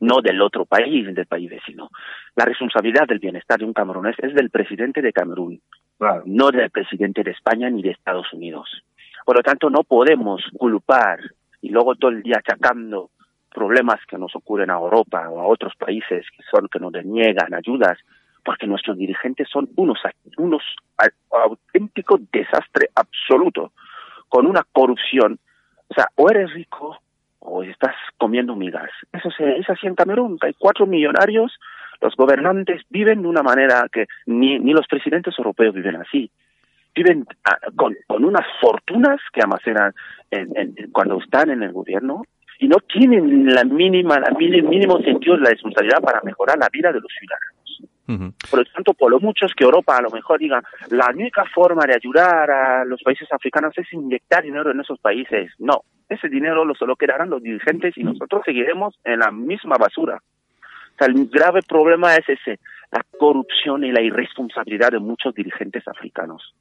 no 0.00 0.20
del 0.20 0.40
otro 0.42 0.64
país, 0.64 1.14
del 1.14 1.26
país 1.26 1.50
vecino. 1.50 1.90
La 2.36 2.44
responsabilidad 2.44 3.06
del 3.06 3.18
bienestar 3.18 3.58
de 3.58 3.64
un 3.64 3.72
camerunés 3.72 4.16
es 4.18 4.34
del 4.34 4.50
presidente 4.50 5.02
de 5.02 5.12
Camerún, 5.12 5.60
no 6.24 6.50
del 6.50 6.70
presidente 6.70 7.22
de 7.22 7.32
España 7.32 7.68
ni 7.70 7.82
de 7.82 7.90
Estados 7.90 8.32
Unidos. 8.32 8.82
Por 9.24 9.36
lo 9.36 9.42
tanto, 9.42 9.70
no 9.70 9.82
podemos 9.84 10.42
culpar 10.56 11.20
y 11.60 11.70
luego 11.70 11.96
todo 11.96 12.12
el 12.12 12.22
día 12.22 12.36
achacando 12.38 13.10
problemas 13.50 13.98
que 14.06 14.18
nos 14.18 14.34
ocurren 14.36 14.70
a 14.70 14.74
Europa 14.74 15.28
o 15.28 15.40
a 15.40 15.46
otros 15.46 15.74
países 15.76 16.24
que 16.36 16.42
son 16.50 16.68
que 16.68 16.78
nos 16.78 16.92
deniegan 16.92 17.54
ayudas 17.54 17.98
porque 18.44 18.66
nuestros 18.66 18.96
dirigentes 18.96 19.48
son 19.50 19.68
unos 19.76 19.98
unos 20.36 20.62
auténticos 21.30 22.20
desastre 22.30 22.90
absoluto 22.94 23.72
con 24.28 24.46
una 24.46 24.64
corrupción 24.70 25.38
o 25.88 25.94
sea 25.94 26.08
o 26.14 26.30
eres 26.30 26.52
rico 26.52 26.98
o 27.48 27.62
estás 27.62 27.94
comiendo 28.16 28.54
migas. 28.54 28.90
Eso 29.12 29.28
es 29.38 29.68
así 29.68 29.86
en 29.86 29.94
Camerún 29.94 30.38
hay 30.42 30.54
cuatro 30.58 30.86
millonarios 30.86 31.58
los 32.00 32.14
gobernantes 32.16 32.82
viven 32.90 33.22
de 33.22 33.28
una 33.28 33.42
manera 33.42 33.86
que 33.92 34.06
ni, 34.26 34.58
ni 34.58 34.72
los 34.72 34.86
presidentes 34.86 35.34
europeos 35.38 35.74
viven 35.74 35.96
así. 35.96 36.30
Viven 36.94 37.26
ah, 37.44 37.58
con, 37.76 37.96
con 38.06 38.24
unas 38.24 38.46
fortunas 38.60 39.20
que 39.32 39.40
almacenan 39.40 39.92
en, 40.30 40.74
cuando 40.92 41.18
están 41.18 41.50
en 41.50 41.62
el 41.62 41.72
gobierno 41.72 42.22
y 42.60 42.68
no 42.68 42.76
tienen 42.78 43.46
la 43.52 43.64
mínima, 43.64 44.18
la 44.18 44.30
mínimo 44.30 44.98
sentido 45.02 45.36
de 45.36 45.42
la 45.42 45.50
responsabilidad 45.50 46.00
para 46.00 46.20
mejorar 46.22 46.58
la 46.58 46.68
vida 46.72 46.92
de 46.92 47.00
los 47.00 47.12
ciudadanos. 47.18 47.57
Por 48.08 48.60
lo 48.60 48.64
tanto, 48.72 48.94
por 48.94 49.10
lo 49.10 49.20
mucho 49.20 49.46
que 49.54 49.64
Europa 49.64 49.96
a 49.96 50.00
lo 50.00 50.10
mejor 50.10 50.40
diga, 50.40 50.62
la 50.90 51.10
única 51.14 51.44
forma 51.54 51.84
de 51.84 51.94
ayudar 51.94 52.50
a 52.50 52.84
los 52.84 53.02
países 53.02 53.30
africanos 53.30 53.76
es 53.76 53.92
inyectar 53.92 54.42
dinero 54.42 54.70
en 54.70 54.80
esos 54.80 54.98
países. 54.98 55.52
No, 55.58 55.82
ese 56.08 56.28
dinero 56.28 56.64
lo 56.64 56.74
solo 56.74 56.96
quedarán 56.96 57.28
los 57.28 57.42
dirigentes 57.42 57.96
y 57.98 58.04
nosotros 58.04 58.42
seguiremos 58.46 58.98
en 59.04 59.18
la 59.18 59.30
misma 59.30 59.76
basura. 59.76 60.16
O 60.16 60.98
sea, 60.98 61.06
el 61.06 61.28
grave 61.28 61.60
problema 61.62 62.14
es 62.14 62.26
ese, 62.28 62.58
la 62.90 63.04
corrupción 63.18 63.84
y 63.84 63.92
la 63.92 64.00
irresponsabilidad 64.00 64.92
de 64.92 65.00
muchos 65.00 65.34
dirigentes 65.34 65.86
africanos. 65.86 66.54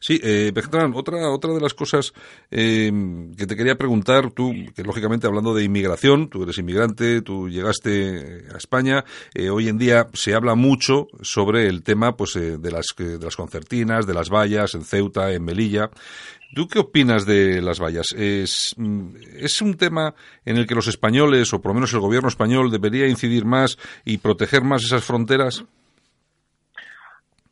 Sí, 0.00 0.18
eh, 0.22 0.52
otra, 0.94 1.30
otra 1.30 1.52
de 1.52 1.60
las 1.60 1.74
cosas 1.74 2.14
eh, 2.50 2.90
que 3.36 3.46
te 3.46 3.56
quería 3.56 3.76
preguntar, 3.76 4.30
tú, 4.30 4.52
que 4.74 4.82
lógicamente 4.82 5.26
hablando 5.26 5.52
de 5.52 5.64
inmigración, 5.64 6.28
tú 6.28 6.44
eres 6.44 6.56
inmigrante, 6.56 7.20
tú 7.20 7.48
llegaste 7.50 8.46
a 8.52 8.56
España, 8.56 9.04
eh, 9.34 9.50
hoy 9.50 9.68
en 9.68 9.76
día 9.76 10.08
se 10.14 10.34
habla 10.34 10.54
mucho 10.54 11.08
sobre 11.20 11.66
el 11.68 11.82
tema 11.82 12.16
pues, 12.16 12.36
eh, 12.36 12.56
de, 12.56 12.70
las, 12.70 12.86
de 12.96 13.18
las 13.18 13.36
concertinas, 13.36 14.06
de 14.06 14.14
las 14.14 14.30
vallas 14.30 14.74
en 14.74 14.84
Ceuta, 14.84 15.30
en 15.32 15.44
Melilla. 15.44 15.90
¿Tú 16.54 16.68
qué 16.68 16.78
opinas 16.78 17.26
de 17.26 17.60
las 17.60 17.80
vallas? 17.80 18.12
¿Es, 18.16 18.74
¿Es 19.36 19.60
un 19.60 19.74
tema 19.74 20.14
en 20.44 20.56
el 20.56 20.66
que 20.66 20.76
los 20.76 20.86
españoles, 20.86 21.52
o 21.52 21.60
por 21.60 21.70
lo 21.70 21.74
menos 21.74 21.92
el 21.92 22.00
gobierno 22.00 22.28
español, 22.28 22.70
debería 22.70 23.08
incidir 23.08 23.44
más 23.44 23.76
y 24.04 24.18
proteger 24.18 24.62
más 24.62 24.84
esas 24.84 25.04
fronteras? 25.04 25.64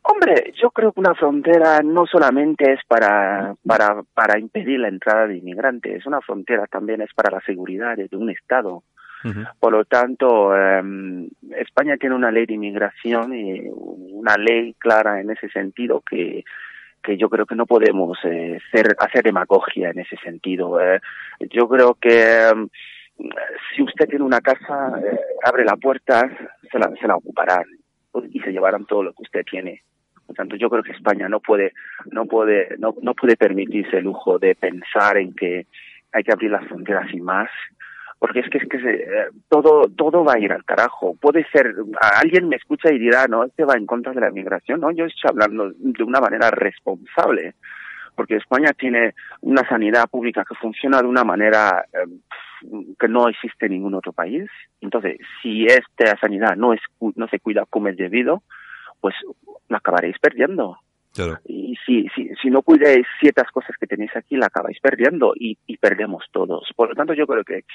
Hombre, 0.03 0.53
yo 0.61 0.69
creo 0.71 0.91
que 0.91 0.99
una 0.99 1.15
frontera 1.15 1.81
no 1.81 2.05
solamente 2.05 2.73
es 2.73 2.81
para, 2.87 3.55
para, 3.65 4.03
para 4.13 4.37
impedir 4.37 4.79
la 4.79 4.89
entrada 4.89 5.27
de 5.27 5.37
inmigrantes, 5.37 6.05
una 6.05 6.19
frontera 6.21 6.67
también 6.67 7.01
es 7.01 7.13
para 7.13 7.31
la 7.31 7.41
seguridad 7.41 7.95
de 7.95 8.09
un 8.17 8.29
Estado. 8.29 8.83
Por 9.57 9.71
lo 9.71 9.85
tanto, 9.85 10.53
eh, 10.53 10.83
España 11.51 11.95
tiene 11.95 12.13
una 12.13 12.29
ley 12.29 12.45
de 12.45 12.55
inmigración 12.55 13.33
y 13.33 13.69
una 13.71 14.35
ley 14.35 14.73
clara 14.77 15.21
en 15.21 15.31
ese 15.31 15.47
sentido 15.47 16.01
que, 16.01 16.43
que 17.03 17.17
yo 17.17 17.29
creo 17.29 17.45
que 17.45 17.55
no 17.55 17.65
podemos 17.65 18.17
eh, 18.23 18.59
ser, 18.71 18.95
hacer 18.97 19.23
demagogia 19.23 19.89
en 19.89 19.99
ese 19.99 20.15
sentido. 20.17 20.79
Eh, 20.81 20.99
yo 21.51 21.67
creo 21.67 21.95
que 21.95 22.47
em, 22.47 22.69
si 23.75 23.83
usted 23.83 24.07
tiene 24.07 24.25
una 24.25 24.41
casa, 24.41 24.93
eh, 24.99 25.19
abre 25.43 25.65
la 25.65 25.75
puerta, 25.75 26.29
se 26.71 26.79
la, 26.79 26.89
se 26.99 27.07
la 27.07 27.17
ocuparán 27.17 27.65
y 28.29 28.39
se 28.39 28.51
llevarán 28.51 28.85
todo 28.85 29.03
lo 29.03 29.13
que 29.13 29.23
usted 29.23 29.43
tiene. 29.49 29.83
Tanto, 30.33 30.55
yo 30.55 30.69
creo 30.69 30.83
que 30.83 30.91
España 30.91 31.29
no 31.29 31.39
puede, 31.39 31.73
no 32.11 32.25
puede, 32.25 32.75
no, 32.77 32.95
no 33.01 33.13
puede 33.13 33.35
permitirse 33.35 33.97
el 33.97 34.05
lujo 34.05 34.39
de 34.39 34.55
pensar 34.55 35.17
en 35.17 35.33
que 35.33 35.67
hay 36.11 36.23
que 36.23 36.31
abrir 36.31 36.51
las 36.51 36.67
fronteras 36.67 37.11
y 37.13 37.19
más, 37.19 37.49
porque 38.19 38.39
es 38.39 38.49
que 38.49 38.57
es 38.59 38.69
que 38.69 38.79
se, 38.79 38.93
eh, 38.93 39.27
todo 39.49 39.89
todo 39.97 40.23
va 40.23 40.35
a 40.35 40.39
ir 40.39 40.53
al 40.53 40.63
carajo. 40.63 41.15
Puede 41.19 41.45
ser, 41.51 41.75
alguien 42.21 42.47
me 42.47 42.55
escucha 42.55 42.93
y 42.93 42.97
dirá, 42.97 43.27
no, 43.27 43.43
este 43.43 43.65
va 43.65 43.75
en 43.75 43.85
contra 43.85 44.13
de 44.13 44.21
la 44.21 44.31
migración. 44.31 44.79
No, 44.79 44.91
yo 44.91 45.05
estoy 45.05 45.29
hablando 45.29 45.71
de 45.75 46.03
una 46.03 46.21
manera 46.21 46.49
responsable. 46.51 47.55
porque 48.15 48.35
España 48.35 48.71
tiene 48.73 49.15
una 49.41 49.67
sanidad 49.67 50.07
pública 50.09 50.45
que 50.47 50.55
funciona 50.55 51.01
de 51.01 51.07
una 51.07 51.23
manera 51.23 51.83
eh, 51.91 52.07
que 52.99 53.07
no 53.07 53.27
existe 53.27 53.65
en 53.65 53.73
ningún 53.73 53.95
otro 53.95 54.13
país. 54.13 54.49
Entonces, 54.81 55.17
si 55.41 55.65
esta 55.65 56.17
sanidad 56.19 56.55
no, 56.55 56.73
es, 56.73 56.81
no 57.15 57.27
se 57.27 57.39
cuida 57.39 57.65
como 57.69 57.87
es 57.87 57.97
debido, 57.97 58.43
pues 59.03 59.15
la 59.67 59.79
acabaréis 59.79 60.17
perdiendo. 60.17 60.77
Y 61.45 61.75
si, 61.85 62.07
si, 62.15 62.29
si 62.41 62.49
no 62.49 62.61
cuidáis 62.61 63.05
ciertas 63.19 63.51
cosas 63.51 63.75
que 63.77 63.85
tenéis 63.85 64.15
aquí, 64.15 64.37
la 64.37 64.45
acabáis 64.47 64.79
perdiendo 64.79 65.33
y, 65.35 65.57
y, 65.67 65.75
perdemos 65.75 66.23
todos. 66.31 66.67
Por 66.73 66.89
lo 66.89 66.95
tanto, 66.95 67.13
yo 67.13 67.27
creo 67.27 67.43
que 67.43 67.65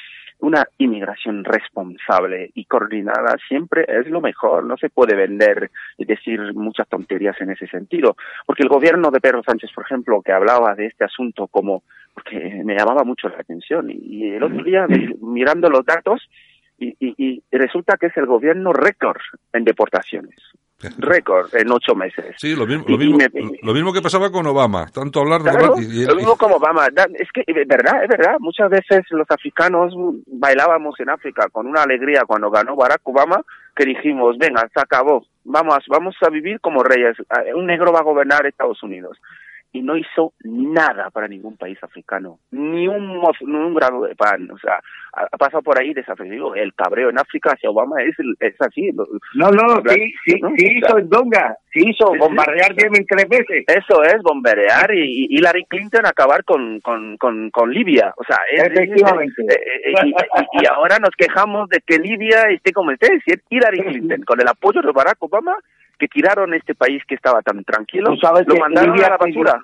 una 0.40 0.64
inmigración 0.78 1.44
responsable 1.44 2.50
y 2.54 2.64
coordinada 2.64 3.36
siempre 3.46 3.84
es 3.86 4.08
lo 4.08 4.22
mejor. 4.22 4.64
No 4.64 4.78
se 4.78 4.88
puede 4.88 5.14
vender 5.14 5.70
y 5.98 6.06
decir 6.06 6.40
muchas 6.54 6.88
tonterías 6.88 7.38
en 7.40 7.50
ese 7.50 7.66
sentido. 7.66 8.16
Porque 8.46 8.62
el 8.62 8.70
gobierno 8.70 9.10
de 9.10 9.20
Pedro 9.20 9.42
Sánchez, 9.44 9.70
por 9.74 9.84
ejemplo, 9.84 10.22
que 10.22 10.32
hablaba 10.32 10.74
de 10.74 10.86
este 10.86 11.04
asunto 11.04 11.46
como, 11.46 11.84
porque 12.14 12.62
me 12.64 12.74
llamaba 12.74 13.04
mucho 13.04 13.28
la 13.28 13.38
atención. 13.38 13.88
Y, 13.90 14.30
el 14.30 14.42
otro 14.42 14.64
día, 14.64 14.86
mirando 15.20 15.68
los 15.68 15.84
datos, 15.84 16.28
y, 16.78 16.96
y, 16.98 17.14
y 17.50 17.56
resulta 17.56 17.98
que 17.98 18.06
es 18.06 18.16
el 18.16 18.26
gobierno 18.26 18.72
récord 18.72 19.20
en 19.52 19.64
deportaciones 19.64 20.38
récord 20.98 21.54
en 21.54 21.70
ocho 21.72 21.94
meses. 21.94 22.36
Sí, 22.36 22.54
lo 22.54 22.66
mismo, 22.66 22.84
lo, 22.86 22.98
mismo, 22.98 23.18
lo 23.62 23.72
mismo 23.74 23.92
que 23.92 24.00
pasaba 24.00 24.30
con 24.30 24.46
Obama, 24.46 24.86
tanto 24.92 25.20
hablar 25.20 25.42
de 25.42 25.50
Obama. 25.50 25.74
lo 25.76 26.14
mismo 26.14 26.36
como 26.36 26.56
Obama. 26.56 26.86
Es 27.14 27.28
que 27.32 27.42
es 27.46 27.66
verdad, 27.66 28.04
es 28.04 28.08
verdad. 28.08 28.36
Muchas 28.38 28.70
veces 28.70 29.04
los 29.10 29.28
africanos 29.30 29.92
bailábamos 30.26 30.98
en 31.00 31.10
África 31.10 31.48
con 31.50 31.66
una 31.66 31.82
alegría 31.82 32.22
cuando 32.26 32.50
ganó 32.50 32.76
Barack 32.76 33.00
Obama, 33.04 33.42
que 33.74 33.84
dijimos, 33.84 34.38
venga, 34.38 34.68
se 34.72 34.80
acabó, 34.80 35.26
vamos, 35.44 35.84
vamos 35.88 36.16
a 36.20 36.30
vivir 36.30 36.60
como 36.60 36.82
reyes. 36.82 37.16
Un 37.54 37.66
negro 37.66 37.92
va 37.92 38.00
a 38.00 38.04
gobernar 38.04 38.46
Estados 38.46 38.82
Unidos 38.82 39.18
y 39.72 39.82
no 39.82 39.96
hizo 39.96 40.32
nada 40.44 41.10
para 41.10 41.28
ningún 41.28 41.56
país 41.56 41.78
africano, 41.82 42.38
ni 42.50 42.88
un, 42.88 43.20
ni 43.40 43.54
un 43.54 43.74
grado 43.74 44.02
de 44.04 44.14
pan, 44.16 44.50
o 44.50 44.58
sea, 44.58 44.80
ha, 45.12 45.36
pasado 45.36 45.62
por 45.62 45.78
ahí 45.78 45.92
desapercibido. 45.92 46.54
El 46.54 46.74
cabreo 46.74 47.10
en 47.10 47.18
África 47.18 47.52
hacia 47.52 47.70
Obama 47.70 48.02
es, 48.02 48.16
es 48.40 48.54
así. 48.60 48.90
No, 49.34 49.50
no, 49.50 49.82
sí, 49.86 50.12
sí, 50.24 50.40
sí 50.56 50.78
hizo 50.78 50.98
en 50.98 51.08
Donga, 51.08 51.56
sí 51.72 51.80
hizo 51.86 52.12
bombardear 52.18 52.74
Yemen 52.74 53.06
tres 53.06 53.28
veces. 53.28 53.64
Eso 53.66 54.02
es, 54.02 54.22
bombardear 54.22 54.94
y, 54.94 55.26
y 55.28 55.38
Hillary 55.38 55.64
Clinton 55.66 56.06
acabar 56.06 56.44
con, 56.44 56.80
con, 56.80 57.16
con, 57.16 57.50
con 57.50 57.70
Libia, 57.70 58.12
o 58.16 58.24
sea, 58.24 58.38
Efectivamente. 58.50 59.42
y, 60.52 60.66
ahora 60.66 60.98
nos 60.98 61.10
quejamos 61.16 61.68
de 61.68 61.80
que 61.86 61.98
Libia 61.98 62.44
esté 62.50 62.72
como 62.72 62.90
esté, 62.90 63.20
si 63.24 63.32
es 63.32 63.42
Hillary 63.48 63.82
Clinton, 63.82 64.22
con 64.22 64.40
el 64.40 64.48
apoyo 64.48 64.80
de 64.82 64.92
Barack 64.92 65.22
Obama, 65.22 65.54
que 65.98 66.08
tiraron 66.08 66.54
este 66.54 66.74
país 66.74 67.02
que 67.06 67.14
estaba 67.14 67.42
tan 67.42 67.64
tranquilo, 67.64 68.14
lo 68.14 68.56
mandaron 68.56 68.98
a 69.02 69.08
la 69.10 69.16
basura. 69.16 69.60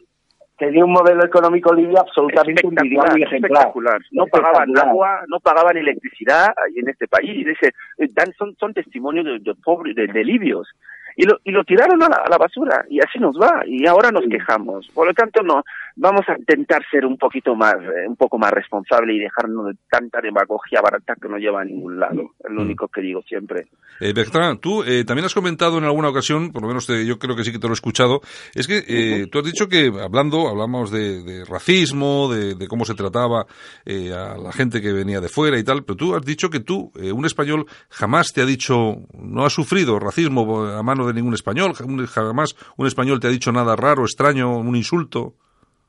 Tenía 0.56 0.84
un 0.84 0.92
modelo 0.92 1.24
económico 1.24 1.74
libia 1.74 2.00
absolutamente 2.00 2.64
espectacular, 2.64 3.20
espectacular. 3.20 4.00
No 4.12 4.26
pagaban 4.26 4.78
agua, 4.78 5.22
no 5.26 5.40
pagaban 5.40 5.76
electricidad 5.76 6.54
en 6.76 6.88
este 6.88 7.08
país. 7.08 7.44
Eh, 7.98 8.08
son, 8.38 8.54
son 8.56 8.72
testimonios 8.72 9.24
de, 9.24 9.38
de 9.40 9.54
pobres, 9.56 9.96
de 9.96 10.24
libios 10.24 10.68
y 11.16 11.24
lo, 11.24 11.38
y 11.44 11.50
lo 11.50 11.64
tiraron 11.64 12.02
a 12.02 12.08
la, 12.08 12.38
basura 12.38 12.84
y 12.90 12.98
así 12.98 13.18
nos 13.18 13.36
va 13.36 13.62
y 13.66 13.86
ahora 13.86 14.10
nos 14.10 14.24
quejamos. 14.28 14.88
Por 14.88 15.06
lo 15.06 15.14
tanto, 15.14 15.42
no 15.42 15.62
vamos 15.96 16.22
a 16.28 16.36
intentar 16.38 16.82
ser 16.90 17.06
un 17.06 17.16
poquito 17.16 17.54
más, 17.54 17.76
eh, 17.76 18.08
un 18.08 18.16
poco 18.16 18.38
más 18.38 18.50
responsable 18.50 19.14
y 19.14 19.20
dejarnos 19.20 19.66
de 19.66 19.74
tanta 19.88 20.20
demagogia 20.20 20.80
barata 20.80 21.14
que 21.20 21.28
no 21.28 21.38
lleva 21.38 21.62
a 21.62 21.64
ningún 21.64 21.98
lado. 21.98 22.32
Es 22.40 22.50
lo 22.50 22.62
mm. 22.62 22.64
único 22.64 22.88
que 22.88 23.00
digo 23.00 23.22
siempre. 23.22 23.66
Eh, 24.00 24.12
Bertrand, 24.12 24.60
tú 24.60 24.82
eh, 24.82 25.04
también 25.04 25.26
has 25.26 25.34
comentado 25.34 25.78
en 25.78 25.84
alguna 25.84 26.08
ocasión, 26.08 26.50
por 26.50 26.62
lo 26.62 26.68
menos 26.68 26.88
yo 26.88 27.18
creo 27.18 27.36
que 27.36 27.44
sí 27.44 27.52
que 27.52 27.58
te 27.58 27.66
lo 27.66 27.72
he 27.72 27.74
escuchado, 27.74 28.20
es 28.54 28.66
que 28.66 28.82
eh, 28.88 29.26
tú 29.30 29.38
has 29.38 29.44
dicho 29.44 29.68
que 29.68 29.92
hablando, 30.02 30.48
hablamos 30.48 30.90
de, 30.90 31.44
racismo, 31.48 32.32
de, 32.32 32.54
de, 32.54 32.66
cómo 32.66 32.84
se 32.84 32.94
trataba 32.94 33.46
eh, 33.84 34.12
a 34.12 34.36
la 34.36 34.52
gente 34.52 34.80
que 34.80 34.92
venía 34.92 35.20
de 35.20 35.28
fuera 35.28 35.58
y 35.58 35.64
tal, 35.64 35.84
pero 35.84 35.96
tú 35.96 36.14
has 36.14 36.24
dicho 36.24 36.50
que 36.50 36.60
tú, 36.60 36.92
un 36.94 37.24
español, 37.24 37.66
jamás 37.88 38.32
te 38.32 38.42
ha 38.42 38.46
dicho, 38.46 38.96
no 39.16 39.44
ha 39.44 39.50
sufrido 39.50 39.98
racismo 39.98 40.64
a 40.64 40.82
mano 40.82 41.03
de 41.06 41.14
ningún 41.14 41.34
español, 41.34 41.72
jamás 41.74 42.54
un 42.76 42.86
español 42.86 43.20
te 43.20 43.28
ha 43.28 43.30
dicho 43.30 43.52
nada 43.52 43.76
raro, 43.76 44.02
extraño, 44.02 44.58
un 44.58 44.76
insulto. 44.76 45.34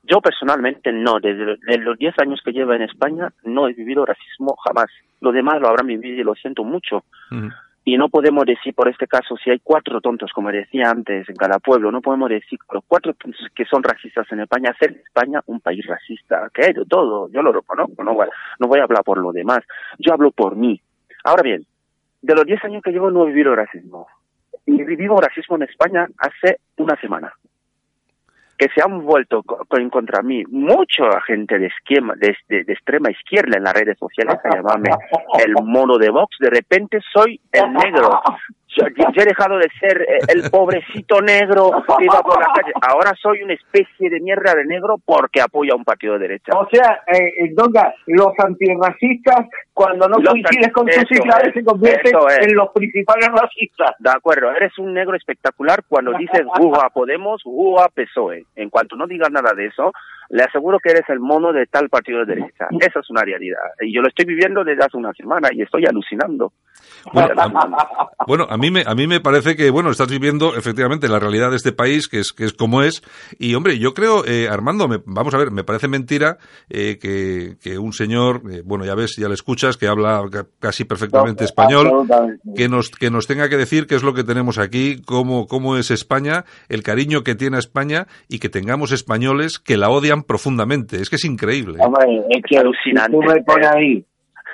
Yo 0.07 0.22
personalmente 0.22 0.91
no, 0.91 1.20
desde, 1.20 1.57
los 1.80 1.97
10 1.97 2.13
años 2.20 2.39
que 2.45 2.51
llevo 2.51 2.74
en 2.74 2.84
España 2.84 3.30
no 3.43 3.68
he 3.68 3.74
vivido 3.74 4.05
racismo 4.05 4.55
jamás. 4.63 4.88
Lo 5.20 5.32
demás 5.32 5.59
lo 5.59 5.68
habrán 5.68 5.88
vivido 5.88 6.22
y 6.22 6.24
lo 6.24 6.36
siento 6.36 6.63
mucho. 6.63 7.03
Y 7.84 7.97
no 7.97 8.09
podemos 8.09 8.45
decir, 8.45 8.74
por 8.76 8.88
este 8.88 9.07
caso, 9.07 9.36
si 9.43 9.49
hay 9.49 9.59
cuatro 9.63 10.01
tontos, 10.01 10.32
como 10.34 10.51
decía 10.51 10.89
antes, 10.89 11.28
en 11.30 11.36
cada 11.36 11.59
pueblo, 11.59 11.91
no 11.91 12.01
podemos 12.01 12.30
decir 12.30 12.59
los 12.72 12.84
cuatro 12.88 13.13
tontos 13.13 13.41
que 13.55 13.66
son 13.66 13.84
racistas 13.84 14.26
en 14.32 14.41
España, 14.41 14.72
hacer 14.72 14.91
España 14.91 15.41
un 15.45 15.59
país 15.59 15.86
racista, 15.86 16.49
que 16.53 16.66
hay 16.66 16.74
de 16.74 16.86
todo, 16.86 17.30
yo 17.30 17.41
lo 17.43 17.51
reconozco, 17.51 18.03
no 18.03 18.16
no 18.59 18.68
voy 18.68 18.80
a 18.80 18.84
hablar 18.84 19.03
por 19.03 19.20
lo 19.20 19.32
demás, 19.32 19.59
yo 19.99 20.13
hablo 20.13 20.32
por 20.32 20.55
mí. 20.55 20.82
Ahora 21.24 21.43
bien, 21.43 21.66
de 22.24 22.34
los 22.34 22.45
10 22.45 22.66
años 22.66 22.84
que 22.84 22.91
llevo 22.91 23.11
no 23.11 23.24
he 23.24 23.28
vivido 23.28 23.55
racismo 23.55 24.07
y 24.66 24.84
vivimos 24.84 25.22
racismo 25.22 25.55
en 25.57 25.63
España 25.63 26.07
hace 26.18 26.59
una 26.78 26.99
semana 26.99 27.34
que 28.57 28.70
se 28.70 28.82
han 28.82 29.03
vuelto 29.03 29.43
contra 29.43 30.22
mí 30.22 30.43
mucha 30.47 31.20
gente 31.28 31.59
de, 31.59 31.68
esquema, 31.68 32.13
de, 32.16 32.36
de, 32.47 32.72
extrema 32.72 33.11
izquierda 33.11 33.57
en 33.57 33.63
las 33.63 33.74
redes 33.74 33.97
sociales 33.97 34.38
a 34.43 34.55
llamarme 34.55 34.89
el 35.45 35.53
mono 35.63 35.97
de 35.97 36.09
Vox, 36.09 36.38
de 36.39 36.49
repente 36.49 36.99
soy 37.13 37.39
el 37.51 37.74
negro. 37.74 38.22
Yo, 38.76 38.86
he 38.86 39.26
dejado 39.26 39.58
de 39.58 39.70
ser 39.80 40.02
eh, 40.02 40.20
el 40.28 40.50
pobrecito 40.52 41.22
negro 41.22 41.72
que 41.98 42.04
iba 42.04 42.22
por 42.22 42.40
la 42.40 42.48
calle. 42.54 42.74
Ahora 42.82 43.14
soy 43.22 43.42
una 43.42 43.54
especie 43.54 44.10
de 44.10 44.20
mierda 44.20 44.54
de 44.54 44.66
negro 44.66 44.98
porque 45.04 45.42
apoya 45.42 45.74
a 45.74 45.78
un 45.78 45.86
partido 45.86 46.14
de 46.14 46.20
derecha. 46.20 46.52
O 46.58 46.68
sea, 46.70 47.04
eh, 47.08 47.54
Donga, 47.54 47.94
los 48.08 48.34
antirracistas, 48.38 49.48
cuando 49.74 50.08
no 50.08 50.18
coincides 50.18 50.74
con 50.74 50.86
tus 50.88 51.12
ideales, 51.12 51.54
se 51.54 51.64
convierten 51.64 52.14
en 52.42 52.56
los 52.56 52.70
principales 52.74 53.30
racistas. 53.30 53.96
De 54.00 54.10
acuerdo, 54.10 54.52
eres 54.52 54.78
un 54.78 54.94
negro 54.94 55.16
espectacular 55.16 55.84
cuando 55.88 56.12
dices 56.18 56.42
a 56.42 56.90
Podemos, 56.90 57.44
a 57.80 57.90
PSOE. 57.90 58.46
En 58.56 58.70
cuanto 58.70 58.96
no 58.96 59.08
digas 59.08 59.32
nada 59.32 59.54
de 59.54 59.68
eso, 59.68 59.92
le 60.30 60.44
aseguro 60.44 60.80
que 60.80 60.92
eres 60.92 61.08
el 61.10 61.20
mono 61.20 61.52
de 61.54 61.66
tal 61.68 61.90
partido 61.90 62.26
de 62.26 62.36
derecha. 62.36 62.68
Esa 62.80 63.00
es 63.00 63.10
una 63.10 63.24
realidad. 63.24 63.60
Y 63.82 63.94
yo 63.94 64.02
lo 64.02 64.08
estoy 64.08 64.26
viviendo 64.26 64.64
desde 64.64 64.84
hace 64.84 64.98
una 64.98 65.14
semana 65.14 65.50
y 65.52 65.62
estoy 65.62 65.86
alucinando. 65.86 66.52
Bueno, 68.28 68.48
a, 68.50 68.58
mí 68.58 68.72
me, 68.72 68.84
a 68.86 68.96
mí 68.96 69.08
me 69.08 69.20
parece 69.20 69.56
que, 69.56 69.70
bueno, 69.70 69.92
estás 69.92 70.10
viviendo 70.10 70.56
efectivamente 70.56 71.08
la 71.08 71.20
realidad 71.20 71.52
de 71.52 71.58
este 71.58 71.72
país, 71.72 72.08
que 72.08 72.20
es, 72.20 72.34
que 72.34 72.46
es 72.46 72.54
como 72.54 72.82
es. 72.82 73.04
Y, 73.38 73.54
hombre, 73.54 73.78
yo 73.78 73.94
creo, 73.94 74.26
eh, 74.26 74.48
Armando, 74.50 74.88
vamos 75.06 75.34
a 75.34 75.38
ver, 75.38 75.52
me 75.52 75.64
parece 75.64 75.88
mentira 75.88 76.38
eh, 76.70 76.98
que, 77.00 77.58
que, 77.62 77.78
un 77.78 77.94
señor, 77.94 78.42
eh, 78.52 78.64
bueno, 78.66 78.86
ya 78.86 78.96
ves, 78.96 79.16
ya 79.18 79.28
le 79.28 79.36
escuchas, 79.36 79.78
que 79.78 79.88
habla 79.88 80.24
casi 80.60 80.86
perfectamente 80.86 81.44
español, 81.44 82.08
que 82.56 82.68
nos, 82.68 82.90
que 82.90 83.12
nos 83.12 83.28
tenga 83.28 83.50
que 83.50 83.58
decir 83.58 83.86
qué 83.86 83.96
es 83.96 84.04
lo 84.04 84.14
que 84.14 84.24
tenemos 84.24 84.58
aquí, 84.58 85.02
cómo, 85.06 85.46
cómo 85.48 85.78
es 85.78 85.92
España, 85.92 86.46
el 86.70 86.82
cariño 86.82 87.24
que 87.24 87.36
tiene 87.36 87.58
a 87.58 87.60
España 87.60 88.08
y 88.28 88.40
que 88.40 88.50
tengamos 88.50 88.92
españoles 88.92 89.60
que 89.60 89.78
la 89.78 89.90
odian 89.90 90.14
profundamente. 90.24 90.97
Es 90.97 91.09
que 91.09 91.16
es 91.16 91.26
increíble. 91.26 91.80
Hombre, 91.80 92.24
es 92.30 92.41
que 92.43 92.57
alucinante. 92.57 93.18
ahí 93.74 94.05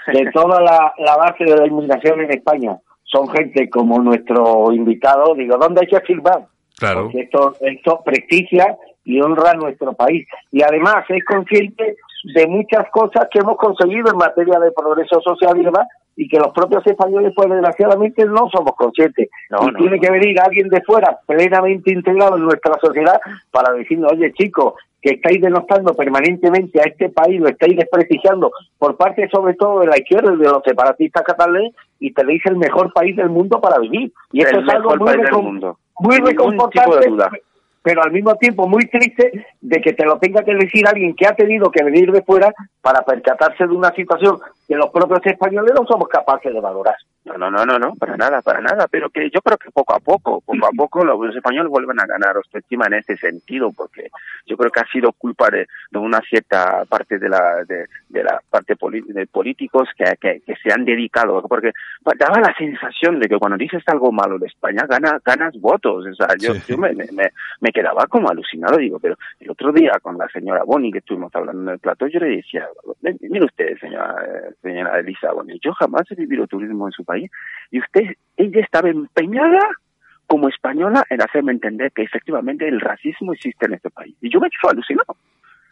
que 0.05 0.31
toda 0.31 0.61
la, 0.61 0.93
la 0.97 1.15
base 1.15 1.43
de 1.43 1.55
la 1.55 1.67
inmigración 1.67 2.21
en 2.21 2.31
España 2.31 2.77
son 3.03 3.29
gente 3.29 3.69
como 3.69 3.99
nuestro 3.99 4.71
invitado, 4.71 5.35
digo, 5.35 5.57
¿dónde 5.57 5.81
hay 5.81 5.87
que 5.87 5.99
firmar? 6.01 6.47
Claro. 6.77 7.03
Porque 7.03 7.21
esto, 7.21 7.55
esto 7.61 8.01
prestigia 8.03 8.77
y 9.03 9.19
honra 9.21 9.51
a 9.51 9.55
nuestro 9.55 9.93
país. 9.93 10.27
Y 10.51 10.63
además 10.63 11.03
es 11.09 11.23
consciente 11.25 11.95
de 12.35 12.47
muchas 12.47 12.89
cosas 12.91 13.27
que 13.31 13.39
hemos 13.39 13.57
conseguido 13.57 14.11
en 14.11 14.17
materia 14.17 14.59
de 14.59 14.71
progreso 14.71 15.19
social 15.21 15.59
y 15.59 15.65
demás, 15.65 15.87
y 16.15 16.27
que 16.27 16.37
los 16.37 16.53
propios 16.53 16.85
españoles, 16.85 17.33
pues 17.35 17.49
desgraciadamente, 17.49 18.25
no 18.25 18.47
somos 18.49 18.75
conscientes. 18.75 19.29
y 19.49 19.73
tiene 19.75 19.99
que 19.99 20.11
venir 20.11 20.39
alguien 20.39 20.69
de 20.69 20.81
fuera 20.81 21.19
plenamente 21.25 21.91
integrado 21.91 22.37
en 22.37 22.43
nuestra 22.43 22.75
sociedad 22.79 23.19
para 23.51 23.73
decirnos, 23.73 24.11
oye 24.13 24.31
chicos, 24.33 24.73
que 25.01 25.15
estáis 25.15 25.41
denostando 25.41 25.93
permanentemente 25.93 26.79
a 26.79 26.83
este 26.83 27.09
país, 27.09 27.39
lo 27.39 27.49
estáis 27.49 27.75
desprestigiando 27.75 28.51
por 28.77 28.97
parte 28.97 29.27
sobre 29.29 29.55
todo 29.55 29.79
de 29.79 29.87
la 29.87 29.97
izquierda 29.97 30.33
y 30.33 30.37
de 30.37 30.49
los 30.49 30.63
separatistas 30.63 31.23
catalanes 31.23 31.73
y 31.99 32.13
tenéis 32.13 32.41
el 32.45 32.57
mejor 32.57 32.93
país 32.93 33.15
del 33.15 33.29
mundo 33.29 33.59
para 33.59 33.79
vivir. 33.79 34.11
Y 34.31 34.41
eso 34.41 34.59
es 34.59 34.69
algo 34.69 34.95
muy, 34.97 35.15
muy 35.99 36.17
reconfortante, 36.17 37.07
pero 37.83 38.03
al 38.03 38.11
mismo 38.11 38.35
tiempo 38.35 38.67
muy 38.67 38.85
triste 38.87 39.45
de 39.59 39.81
que 39.81 39.93
te 39.93 40.05
lo 40.05 40.19
tenga 40.19 40.43
que 40.43 40.53
decir 40.53 40.87
alguien 40.87 41.15
que 41.15 41.25
ha 41.25 41.35
tenido 41.35 41.71
que 41.71 41.83
venir 41.83 42.11
de 42.11 42.21
fuera 42.21 42.53
para 42.81 43.01
percatarse 43.01 43.65
de 43.65 43.73
una 43.73 43.91
situación 43.93 44.37
que 44.71 44.77
los 44.77 44.89
propios 44.89 45.19
españoles 45.25 45.73
no 45.77 45.85
somos 45.85 46.07
capaces 46.07 46.53
de 46.53 46.61
valorar. 46.61 46.95
No, 47.25 47.37
no, 47.37 47.65
no, 47.65 47.77
no, 47.77 47.93
para 47.95 48.15
nada, 48.15 48.41
para 48.41 48.61
nada, 48.61 48.87
pero 48.89 49.09
que 49.09 49.29
yo 49.29 49.41
creo 49.41 49.57
que 49.57 49.69
poco 49.69 49.93
a 49.93 49.99
poco, 49.99 50.41
poco 50.41 50.65
a 50.65 50.71
poco 50.75 51.03
los 51.03 51.35
españoles 51.35 51.69
vuelven 51.69 51.99
a 51.99 52.05
ganar 52.05 52.37
autoestima 52.37 52.87
en 52.87 52.93
este 52.93 53.17
sentido, 53.17 53.71
porque 53.73 54.07
yo 54.47 54.57
creo 54.57 54.71
que 54.71 54.79
ha 54.79 54.91
sido 54.91 55.11
culpa 55.11 55.49
de, 55.49 55.67
una 55.93 56.19
cierta 56.21 56.83
parte 56.85 57.19
de 57.19 57.29
la 57.29 57.63
de, 57.65 58.23
la 58.23 58.41
parte 58.49 58.75
de 58.75 59.27
políticos 59.27 59.89
que, 59.95 60.15
que, 60.19 60.55
se 60.63 60.73
han 60.73 60.83
dedicado, 60.83 61.43
porque 61.47 61.73
daba 62.17 62.39
la 62.39 62.55
sensación 62.57 63.19
de 63.19 63.27
que 63.27 63.37
cuando 63.37 63.57
dices 63.57 63.83
algo 63.87 64.11
malo 64.11 64.39
de 64.39 64.47
España 64.47 64.85
gana, 64.87 65.19
ganas 65.23 65.53
votos, 65.59 66.05
o 66.07 66.15
sea, 66.15 66.29
yo, 66.39 66.53
yo 66.67 66.77
me, 66.77 66.93
me, 66.93 67.07
me, 67.59 67.71
quedaba 67.71 68.07
como 68.07 68.29
alucinado, 68.29 68.77
digo, 68.77 68.99
pero 68.99 69.15
el 69.39 69.51
otro 69.51 69.71
día 69.71 69.91
con 70.01 70.17
la 70.17 70.27
señora 70.29 70.63
Boni 70.63 70.91
que 70.91 70.99
estuvimos 70.99 71.33
hablando 71.35 71.61
en 71.63 71.69
el 71.69 71.79
plato, 71.79 72.07
yo 72.07 72.19
le 72.19 72.37
decía, 72.37 72.67
mire 73.01 73.45
usted, 73.45 73.77
señora, 73.79 74.15
eh, 74.25 74.53
señora 74.61 74.99
Elisa 74.99 75.31
Boni, 75.33 75.59
yo 75.63 75.73
jamás 75.73 76.03
he 76.11 76.15
vivido 76.15 76.47
turismo 76.47 76.87
en 76.87 76.91
su 76.91 77.03
país 77.03 77.29
y 77.71 77.79
usted, 77.79 78.15
ella 78.37 78.61
estaba 78.61 78.89
empeñada 78.89 79.59
como 80.27 80.47
española 80.47 81.03
en 81.09 81.21
hacerme 81.21 81.51
entender 81.51 81.91
que 81.91 82.03
efectivamente 82.03 82.67
el 82.67 82.79
racismo 82.79 83.33
existe 83.33 83.65
en 83.65 83.73
este 83.73 83.89
país. 83.89 84.15
Y 84.21 84.31
yo 84.31 84.39
me 84.39 84.49
quedo 84.49 84.71
alucinado. 84.71 85.15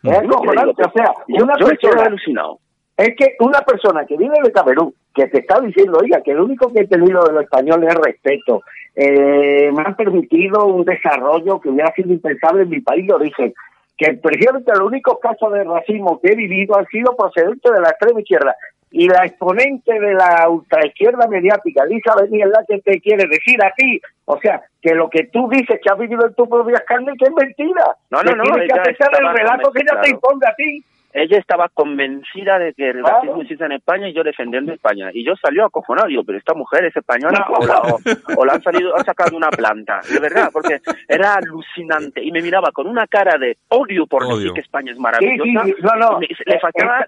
Es 0.04 0.24
no, 0.24 0.36
o 0.36 0.92
sea, 0.92 1.14
yo, 1.28 1.44
una 1.44 1.54
persona, 1.56 2.04
alucinado. 2.04 2.60
Es 2.98 3.16
que 3.16 3.36
una 3.40 3.62
persona 3.62 4.06
que 4.06 4.18
vive 4.18 4.36
de 4.44 4.52
Camerún, 4.52 4.94
que 5.14 5.28
te 5.28 5.40
está 5.40 5.62
diciendo, 5.62 6.00
oiga, 6.02 6.22
que 6.22 6.34
lo 6.34 6.44
único 6.44 6.72
que 6.74 6.82
he 6.82 6.88
tenido 6.88 7.24
de 7.24 7.34
los 7.34 7.44
españoles 7.44 7.90
es 7.90 7.96
respeto, 7.96 8.62
eh, 8.96 9.72
me 9.72 9.84
han 9.86 9.96
permitido 9.96 10.66
un 10.66 10.84
desarrollo 10.84 11.62
que 11.62 11.70
hubiera 11.70 11.94
sido 11.94 12.12
impensable 12.12 12.64
en 12.64 12.70
mi 12.70 12.82
país 12.82 13.08
de 13.08 13.14
origen, 13.14 13.54
que 13.98 14.14
precisamente 14.16 14.74
los 14.74 14.88
únicos 14.88 15.20
casos 15.22 15.54
de 15.54 15.64
racismo 15.64 16.20
que 16.22 16.34
he 16.34 16.36
vivido 16.36 16.78
han 16.78 16.86
sido 16.88 17.16
procedentes 17.16 17.72
de 17.72 17.82
la 17.82 17.90
extrema 17.90 18.20
izquierda 18.20 18.56
y 18.92 19.08
la 19.08 19.26
exponente 19.26 20.00
de 20.00 20.14
la 20.14 20.50
ultraizquierda 20.50 21.28
mediática, 21.28 21.84
es 21.84 22.30
la 22.30 22.66
que 22.68 22.80
te 22.80 23.00
quiere 23.00 23.28
decir 23.28 23.64
a 23.64 23.72
ti, 23.76 24.02
o 24.26 24.40
sea, 24.40 24.62
que 24.82 24.96
lo 24.96 25.10
que 25.10 25.26
tú 25.26 25.48
dices 25.50 25.80
que 25.82 25.92
has 25.92 25.98
vivido 25.98 26.26
en 26.26 26.34
tu 26.34 26.48
propia 26.50 26.84
carne 26.88 27.14
que 27.18 27.26
es 27.26 27.34
mentira. 27.34 27.96
No, 28.10 28.24
no, 28.24 28.36
no. 28.36 28.44
Tienes 28.44 28.72
que 28.72 28.80
aceptar 28.80 29.10
el 29.20 29.38
relato 29.38 29.72
que 29.72 29.82
ella 29.82 30.02
te 30.02 30.10
imponga 30.10 30.50
a 30.50 30.56
ti 30.56 30.84
ella 31.14 31.38
estaba 31.38 31.70
convencida 31.70 32.60
de 32.60 32.74
que 32.74 32.90
el 32.90 33.04
racismo 33.04 33.42
existe 33.42 33.66
en 33.66 33.72
España 33.74 34.08
y 34.08 34.14
yo 34.14 34.24
defendiendo 34.24 34.74
España. 34.74 35.10
Y 35.14 35.26
yo 35.26 35.34
salió 35.36 35.66
acojonado, 35.66 36.08
digo, 36.08 36.24
pero 36.24 36.38
esta 36.38 36.54
mujer 36.54 36.86
es 36.86 36.96
española 36.96 37.48
o, 38.38 38.46
la, 38.46 38.54
han 38.54 38.62
salido, 38.62 38.96
ha 38.96 39.04
sacado 39.04 39.36
una 39.36 39.50
planta, 39.50 40.02
de 40.12 40.20
verdad, 40.20 40.50
porque 40.54 40.80
era 41.08 41.36
alucinante. 41.36 42.24
Y 42.24 42.32
me 42.32 42.42
miraba 42.42 42.72
con 42.72 42.88
una 42.88 43.08
cara 43.08 43.38
de 43.40 43.58
odio 43.70 44.06
por 44.06 44.28
decir 44.28 44.54
que 44.54 44.62
España 44.62 44.92
es 44.92 45.00
maravillosa. 45.00 45.66
le 46.46 46.60
faltaba, 46.60 47.06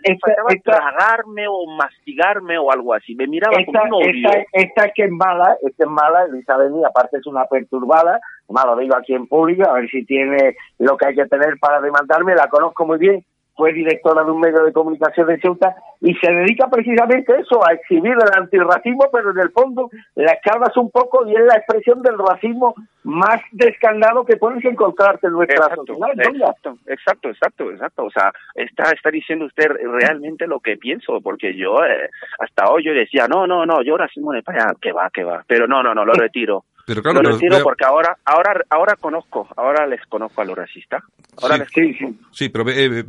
tragarme 0.64 1.46
o 1.48 1.68
mastigarme 1.68 2.58
o 2.58 2.72
algo 2.72 2.94
así. 2.94 3.16
Me 3.16 3.28
miraba 3.28 3.58
con 3.66 3.76
un 3.76 3.94
odio. 3.94 4.30
Esta, 4.52 4.86
es 4.86 4.94
que 4.96 5.04
es 5.04 5.12
mala, 5.12 5.58
esta 5.62 5.84
es 5.84 5.90
mala, 5.90 6.26
Elizabeth, 6.26 6.72
aparte 6.86 7.18
es 7.18 7.28
una 7.28 7.46
perturbada, 7.46 8.20
malo 8.50 8.76
digo 8.76 8.96
aquí 8.96 9.14
en 9.14 9.28
público, 9.28 9.70
a 9.70 9.74
ver 9.74 9.90
si 9.90 10.06
tiene 10.06 10.56
lo 10.80 10.98
que 10.98 11.08
hay 11.08 11.16
que 11.16 11.26
tener 11.26 11.58
para 11.60 11.80
demandarme, 11.80 12.36
la 12.36 12.48
conozco 12.48 12.86
muy 12.86 12.98
bien 12.98 13.24
fue 13.56 13.74
directora 13.74 14.24
de 14.24 14.32
un 14.32 14.40
medio 14.40 14.64
de 14.64 14.74
comunicación 14.74 15.28
de 15.28 15.40
Ceuta 15.40 15.76
y 16.00 16.16
se 16.16 16.32
dedica 16.32 16.68
precisamente 16.68 17.34
a 17.34 17.40
eso, 17.40 17.66
a 17.66 17.74
exhibir 17.74 18.14
el 18.14 18.42
antirracismo, 18.42 19.06
pero 19.12 19.32
en 19.32 19.40
el 19.40 19.52
fondo 19.52 19.90
la 20.16 20.32
escarbas 20.32 20.76
un 20.78 20.90
poco 20.90 21.28
y 21.28 21.36
es 21.36 21.46
la 21.46 21.58
expresión 21.58 22.02
del 22.02 22.18
racismo 22.18 22.74
más 23.04 23.42
descandado 23.52 24.26
que 24.26 24.38
puedes 24.38 24.64
encontrarte 24.66 25.28
en 25.28 25.34
nuestra 25.34 25.66
exacto, 25.66 25.94
Exacto, 25.94 26.78
exacto, 26.88 27.30
exacto, 27.30 27.72
exacto. 27.72 28.06
O 28.06 28.12
sea, 28.12 28.32
está, 28.56 28.92
está 28.92 29.10
diciendo 29.10 29.46
usted 29.46 29.68
realmente 29.70 30.48
lo 30.48 30.60
que 30.60 30.78
pienso, 30.78 31.20
porque 31.22 31.56
yo 31.56 31.84
eh, 31.84 32.10
hasta 32.40 32.72
hoy 32.72 32.84
yo 32.84 32.94
decía, 32.94 33.28
no, 33.28 33.48
no, 33.48 33.66
no, 33.66 33.84
yo 33.84 33.98
racismo 33.98 34.34
en 34.34 34.40
España, 34.40 34.66
que 34.80 34.92
va, 34.92 35.10
que 35.10 35.24
va. 35.24 35.44
Pero 35.48 35.68
no, 35.68 35.84
no, 35.84 35.94
no, 35.94 36.06
lo 36.06 36.14
retiro. 36.14 36.66
Pero 36.86 37.02
claro, 37.02 37.22
lo 37.22 37.32
retiro 37.32 37.60
porque 37.64 37.86
ahora, 37.86 38.18
ahora, 38.26 38.62
ahora 38.70 38.96
conozco, 39.00 39.48
ahora 39.56 39.86
les 39.88 40.06
conozco 40.08 40.42
a 40.42 40.46
los 40.46 40.58
racistas. 40.58 41.04
Ahora 41.42 41.66
sí, 41.74 41.98
sí, 42.32 42.50
pero 42.50 42.66
eh, 42.70 43.04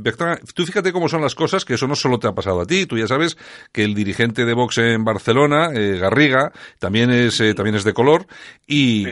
tú 0.55 0.65
fíjate 0.65 0.93
cómo 0.93 1.09
son 1.09 1.23
las 1.23 1.35
cosas, 1.35 1.65
que 1.65 1.75
eso 1.75 1.89
no 1.89 1.95
solo 1.95 2.19
te 2.19 2.29
ha 2.29 2.33
pasado 2.33 2.61
a 2.61 2.67
ti. 2.67 2.87
Tú 2.87 2.97
ya 2.97 3.07
sabes 3.07 3.37
que 3.73 3.83
el 3.83 3.95
dirigente 3.95 4.45
de 4.45 4.55
Vox 4.55 4.79
en 4.79 5.05
Barcelona, 5.05 5.71
eh, 5.75 5.99
Garriga, 5.99 6.53
también 6.79 7.11
es, 7.11 7.41
eh, 7.41 7.55
también 7.55 7.77
es 7.77 7.85
de 7.85 7.93
color 7.93 8.27
y, 8.67 9.07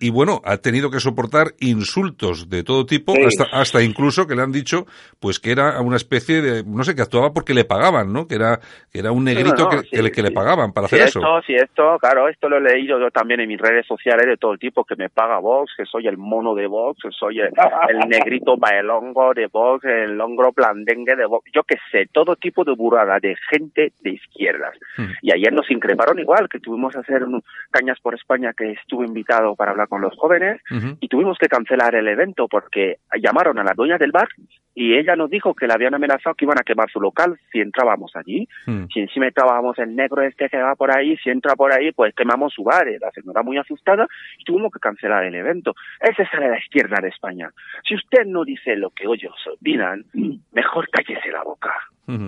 y, 0.00 0.10
bueno, 0.10 0.40
ha 0.44 0.56
tenido 0.58 0.90
que 0.90 1.00
soportar 1.00 1.52
insultos 1.60 2.50
de 2.50 2.64
todo 2.64 2.86
tipo, 2.86 3.14
hasta, 3.24 3.44
hasta 3.52 3.82
incluso 3.82 4.26
que 4.26 4.34
le 4.34 4.42
han 4.42 4.52
dicho, 4.52 4.86
pues 5.20 5.38
que 5.38 5.52
era 5.52 5.80
una 5.80 5.96
especie 5.96 6.42
de, 6.42 6.64
no 6.64 6.82
sé, 6.82 6.94
que 6.94 7.02
actuaba 7.02 7.32
porque 7.32 7.54
le 7.54 7.64
pagaban, 7.64 8.12
¿no? 8.12 8.26
Que 8.26 8.34
era, 8.34 8.58
que 8.90 8.98
era 8.98 9.12
un 9.12 9.24
negrito 9.24 9.68
que, 9.68 10.02
le, 10.02 10.10
que, 10.10 10.22
le, 10.22 10.32
pagaban 10.32 10.72
para 10.72 10.86
hacer 10.86 11.02
eso. 11.02 11.20
Esto, 11.20 11.42
sí, 11.46 11.54
esto, 11.54 11.96
claro, 12.00 12.28
esto 12.28 12.48
lo 12.48 12.58
he 12.58 12.60
leído 12.60 12.98
yo 12.98 13.10
también 13.10 13.40
en 13.40 13.48
mis 13.48 13.60
redes 13.60 13.86
sociales 13.86 14.05
de 14.14 14.36
todo 14.36 14.56
tipo 14.56 14.84
que 14.84 14.94
me 14.94 15.08
paga 15.08 15.38
Vox, 15.38 15.72
que 15.76 15.84
soy 15.84 16.06
el 16.06 16.16
mono 16.16 16.54
de 16.54 16.66
Vox, 16.66 17.02
que 17.02 17.10
soy 17.10 17.40
el, 17.40 17.52
negrito 18.08 18.56
bailongo 18.56 19.34
de 19.34 19.48
Vox, 19.48 19.84
el 19.84 20.20
hongro 20.20 20.52
blandengue 20.52 21.16
de 21.16 21.26
Vox, 21.26 21.50
yo 21.52 21.64
qué 21.64 21.76
sé, 21.90 22.06
todo 22.12 22.36
tipo 22.36 22.64
de 22.64 22.74
burrada 22.74 23.18
de 23.18 23.36
gente 23.50 23.92
de 24.00 24.10
izquierdas. 24.10 24.76
Hmm. 24.96 25.10
Y 25.22 25.32
ayer 25.32 25.52
nos 25.52 25.70
increparon 25.70 26.18
igual, 26.18 26.48
que 26.48 26.60
tuvimos 26.60 26.92
que 26.92 27.00
hacer 27.00 27.24
un 27.24 27.42
Cañas 27.70 27.98
por 28.00 28.14
España, 28.14 28.52
que 28.56 28.72
estuve 28.72 29.06
invitado 29.06 29.56
para 29.56 29.72
hablar 29.72 29.88
con 29.88 30.00
los 30.00 30.16
jóvenes, 30.16 30.60
y 31.00 31.08
tuvimos 31.08 31.38
que 31.38 31.48
cancelar 31.48 31.94
el 31.94 32.08
evento 32.08 32.46
porque 32.48 32.98
llamaron 33.20 33.58
a 33.58 33.64
la 33.64 33.72
dueña 33.74 33.98
del 33.98 34.12
bar 34.12 34.28
y 34.78 34.94
ella 34.94 35.16
nos 35.16 35.30
dijo 35.30 35.54
que 35.54 35.66
le 35.66 35.72
habían 35.72 35.94
amenazado 35.94 36.34
que 36.34 36.44
iban 36.44 36.60
a 36.60 36.62
quemar 36.62 36.90
su 36.90 37.00
local 37.00 37.38
si 37.50 37.60
entrábamos 37.60 38.14
allí. 38.14 38.46
Hmm. 38.66 38.84
Si 38.92 39.00
encima 39.00 39.26
entrábamos 39.26 39.78
el 39.78 39.96
negro 39.96 40.20
este 40.20 40.50
que 40.50 40.58
va 40.58 40.74
por 40.74 40.94
ahí, 40.94 41.16
si 41.16 41.30
entra 41.30 41.56
por 41.56 41.72
ahí, 41.72 41.92
pues 41.92 42.14
quemamos 42.14 42.52
su 42.52 42.62
bar. 42.62 42.86
La 43.00 43.10
señora 43.10 43.42
muy 43.42 43.56
asustada 43.56 44.06
y 44.38 44.44
tuvimos 44.44 44.70
que 44.70 44.78
cancelar 44.78 45.24
el 45.24 45.34
evento. 45.34 45.74
Esa 45.98 46.24
es 46.24 46.28
la 46.38 46.58
izquierda 46.58 46.98
de 47.00 47.08
España. 47.08 47.50
Si 47.88 47.94
usted 47.94 48.26
no 48.26 48.44
dice 48.44 48.76
lo 48.76 48.90
que 48.90 49.04
ellos 49.04 49.34
opinan, 49.50 50.04
mejor 50.52 50.90
cállese 50.90 51.30
la 51.32 51.42
boca. 51.42 51.72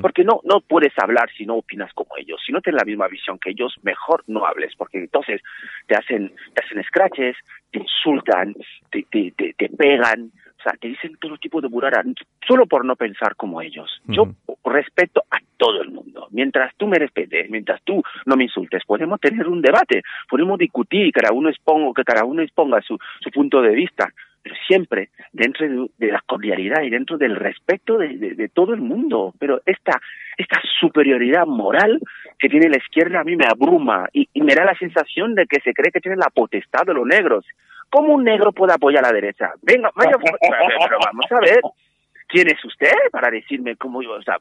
Porque 0.00 0.24
no, 0.24 0.40
no 0.42 0.60
puedes 0.60 0.92
hablar 1.00 1.30
si 1.36 1.46
no 1.46 1.54
opinas 1.56 1.92
como 1.92 2.16
ellos. 2.16 2.40
Si 2.44 2.50
no 2.50 2.60
tienes 2.60 2.80
la 2.80 2.84
misma 2.84 3.06
visión 3.06 3.38
que 3.38 3.50
ellos, 3.50 3.76
mejor 3.82 4.24
no 4.26 4.44
hables, 4.44 4.74
porque 4.74 4.98
entonces 4.98 5.40
te 5.86 5.94
hacen, 5.94 6.32
te 6.54 6.64
hacen 6.64 6.82
scratches, 6.82 7.36
te 7.70 7.78
insultan, 7.78 8.56
te, 8.90 9.06
te, 9.08 9.32
te 9.36 9.68
pegan, 9.68 10.32
o 10.58 10.62
sea, 10.62 10.72
te 10.72 10.88
dicen 10.88 11.16
todo 11.20 11.36
tipo 11.38 11.60
de 11.60 11.68
burara 11.68 12.02
solo 12.46 12.66
por 12.66 12.84
no 12.84 12.96
pensar 12.96 13.36
como 13.36 13.62
ellos. 13.62 14.02
Yo 14.06 14.28
respeto 14.64 15.22
a 15.30 15.38
todo 15.56 15.82
el 15.82 15.90
mundo. 15.90 16.26
Mientras 16.30 16.74
tú 16.76 16.86
me 16.86 16.98
respetes, 16.98 17.48
mientras 17.48 17.80
tú 17.82 18.02
no 18.26 18.36
me 18.36 18.44
insultes, 18.44 18.82
podemos 18.84 19.20
tener 19.20 19.46
un 19.46 19.62
debate, 19.62 20.02
podemos 20.28 20.58
discutir, 20.58 21.12
cada 21.12 21.32
uno 21.32 21.48
exponga, 21.48 21.92
que 21.94 22.04
cada 22.04 22.24
uno 22.24 22.42
exponga 22.42 22.80
su, 22.82 22.98
su 23.20 23.30
punto 23.30 23.62
de 23.62 23.74
vista, 23.74 24.12
pero 24.42 24.54
siempre 24.66 25.10
dentro 25.32 25.88
de, 25.96 26.12
la 26.12 26.22
cordialidad 26.26 26.82
y 26.82 26.90
dentro 26.90 27.18
del 27.18 27.36
respeto 27.36 27.98
de, 27.98 28.50
todo 28.52 28.74
el 28.74 28.80
mundo. 28.80 29.34
Pero 29.38 29.60
esta, 29.64 30.00
esta 30.36 30.60
superioridad 30.80 31.46
moral 31.46 32.00
que 32.38 32.48
tiene 32.48 32.68
la 32.68 32.78
izquierda 32.78 33.20
a 33.20 33.24
mí 33.24 33.36
me 33.36 33.46
abruma 33.46 34.08
y, 34.12 34.28
y 34.32 34.42
me 34.42 34.54
da 34.54 34.64
la 34.64 34.76
sensación 34.76 35.34
de 35.34 35.46
que 35.46 35.60
se 35.60 35.72
cree 35.72 35.92
que 35.92 36.00
tiene 36.00 36.16
la 36.16 36.30
potestad 36.34 36.84
de 36.86 36.94
los 36.94 37.06
negros. 37.06 37.44
¿Cómo 37.90 38.14
un 38.14 38.24
negro 38.24 38.52
puede 38.52 38.74
apoyar 38.74 39.04
a 39.04 39.08
la 39.08 39.14
derecha? 39.14 39.52
Venga, 39.62 39.90
vaya, 39.96 40.12
pero 40.20 40.98
vamos 41.04 41.26
a 41.30 41.40
ver. 41.40 41.60
¿Quién 42.30 42.46
es 42.48 42.62
usted 42.62 42.92
para 43.10 43.30
decirme 43.30 43.76
cómo 43.76 44.02
yo, 44.02 44.10
o 44.10 44.22
sea, 44.22 44.36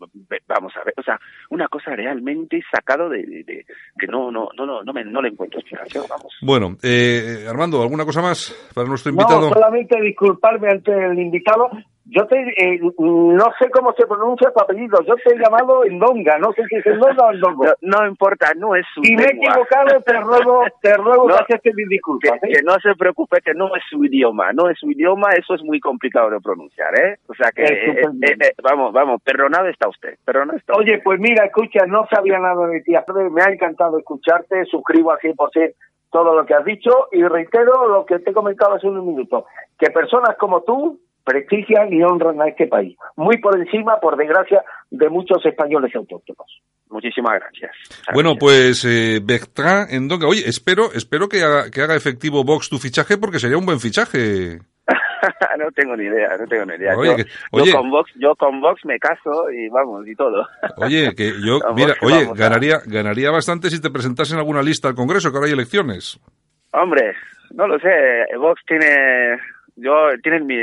vamos 0.45 0.75
a 0.75 0.83
ver, 0.83 0.93
o 0.97 1.03
sea, 1.03 1.17
una 1.51 1.69
cosa 1.69 1.95
realmente 1.95 2.61
sacado 2.69 3.07
de, 3.07 3.19
de, 3.45 3.65
que 3.97 4.07
no, 4.07 4.29
no, 4.29 4.49
no, 4.57 4.65
no, 4.65 4.83
no, 4.83 4.91
me, 4.91 5.05
no 5.05 5.21
le 5.21 5.29
encuentro 5.29 5.61
explicación, 5.61 6.03
vamos. 6.09 6.35
Bueno, 6.41 6.75
eh, 6.83 7.45
Armando, 7.47 7.81
¿alguna 7.81 8.03
cosa 8.03 8.21
más 8.21 8.53
para 8.75 8.89
nuestro 8.89 9.11
invitado? 9.11 9.39
No, 9.39 9.53
solamente 9.53 10.01
disculparme 10.01 10.67
ante 10.69 10.91
el 10.91 11.17
invitado 11.17 11.69
yo 12.09 12.25
te, 12.27 12.37
eh, 12.39 12.79
no 12.99 13.45
sé 13.59 13.69
cómo 13.69 13.93
se 13.93 14.07
pronuncia 14.07 14.51
tu 14.51 14.61
apellido, 14.61 14.99
yo 15.05 15.15
te 15.15 15.33
he 15.33 15.37
llamado 15.37 15.83
Endonga, 15.83 16.37
no 16.37 16.53
sé 16.53 16.63
si 16.69 16.77
es 16.77 16.85
Endonga 16.85 17.27
o 17.27 17.31
Endongo. 17.31 17.65
No, 17.65 17.99
no 17.99 18.07
importa, 18.07 18.53
no 18.55 18.75
es 18.75 18.85
su 18.93 19.03
Si 19.03 19.13
me 19.15 19.23
he 19.23 19.35
equivocado, 19.35 20.01
te 20.01 20.13
ruego, 20.13 20.63
te 20.81 20.93
ruego 20.95 21.27
que 21.27 21.33
aceptes 21.33 21.75
mis 21.75 21.89
disculpas. 21.89 22.39
Que, 22.41 22.61
no 22.63 22.75
se 22.81 22.95
preocupe, 22.95 23.41
que 23.41 23.53
no 23.53 23.67
es 23.75 23.83
su 23.89 24.03
idioma, 24.05 24.53
no 24.53 24.69
es 24.69 24.79
su 24.79 24.89
idioma, 24.89 25.29
eso 25.37 25.55
es 25.55 25.63
muy 25.63 25.79
complicado 25.79 26.29
de 26.29 26.39
pronunciar, 26.39 26.97
¿eh? 26.97 27.17
O 27.27 27.33
sea 27.33 27.51
que, 27.51 27.63
eh, 27.63 28.01
eh, 28.01 28.53
vamos, 28.63 28.93
vamos, 28.93 29.21
perdonado 29.21 29.67
está 29.67 29.89
usted, 29.89 30.15
perdonado 30.23 30.57
está 30.57 30.73
Oye, 30.77 31.01
pues 31.03 31.19
mira, 31.19 31.45
escucha, 31.45 31.85
no 31.87 32.07
sabía 32.09 32.39
nada 32.39 32.67
de 32.67 32.81
ti, 32.81 32.93
me 33.31 33.41
ha 33.41 33.51
encantado 33.51 33.97
escucharte, 33.97 34.63
suscribo 34.65 35.11
al 35.11 35.19
100% 35.19 35.73
todo 36.09 36.33
lo 36.33 36.45
que 36.45 36.53
has 36.53 36.63
dicho 36.63 37.09
y 37.11 37.21
reitero 37.21 37.89
lo 37.89 38.05
que 38.05 38.19
te 38.19 38.31
he 38.31 38.33
comentado 38.33 38.75
hace 38.75 38.87
un 38.87 39.05
minuto, 39.05 39.45
que 39.77 39.91
personas 39.91 40.37
como 40.37 40.61
tú 40.61 40.99
prestigian 41.27 41.93
y 41.93 42.01
honran 42.01 42.41
a 42.41 42.47
este 42.47 42.67
país, 42.67 42.95
muy 43.17 43.37
por 43.39 43.59
encima, 43.59 43.99
por 43.99 44.15
desgracia, 44.15 44.63
de 44.89 45.09
muchos 45.09 45.45
españoles 45.45 45.93
autóctonos. 45.93 46.61
Muchísimas 46.89 47.33
gracias. 47.41 47.71
Bueno, 48.13 48.35
pues 48.39 48.85
eh, 48.85 49.19
Bertrand 49.21 49.91
Endonga, 49.91 50.25
oye, 50.25 50.43
espero, 50.47 50.93
espero 50.93 51.27
que 51.27 51.43
haga, 51.43 51.69
que 51.69 51.81
haga 51.81 51.95
efectivo 51.95 52.45
Vox 52.45 52.69
tu 52.69 52.77
fichaje 52.77 53.17
porque 53.17 53.39
sería 53.39 53.57
un 53.57 53.65
buen 53.65 53.81
fichaje. 53.81 54.59
no 55.59 55.69
tengo 55.75 55.97
ni 55.97 56.05
idea, 56.05 56.29
no 56.39 56.47
tengo 56.47 56.65
ni 56.65 56.75
idea. 56.75 56.93
yo, 56.95 57.73
con 57.73 57.91
Vox, 57.91 58.11
yo 58.15 58.33
con 58.35 58.61
Vox 58.61 58.85
me 58.85 58.97
caso 58.97 59.51
y 59.51 59.67
vamos, 59.67 60.07
y 60.07 60.15
todo. 60.15 60.47
Oye, 60.77 61.13
que 61.13 61.33
yo, 61.45 61.59
mira, 61.75 61.95
oye, 62.03 62.29
ganaría, 62.35 62.77
ganaría 62.85 63.31
bastante 63.31 63.69
si 63.69 63.81
te 63.81 63.89
presentasen 63.89 64.35
en 64.35 64.39
alguna 64.39 64.61
lista 64.61 64.87
al 64.87 64.95
Congreso, 64.95 65.29
que 65.29 65.37
ahora 65.37 65.47
hay 65.47 65.53
elecciones. 65.53 66.21
Hombre, 66.71 67.15
no 67.53 67.67
lo 67.67 67.77
sé, 67.79 67.89
Vox 68.37 68.61
tiene 68.65 69.37
yo 69.77 70.09
tienen 70.21 70.45
mi, 70.45 70.55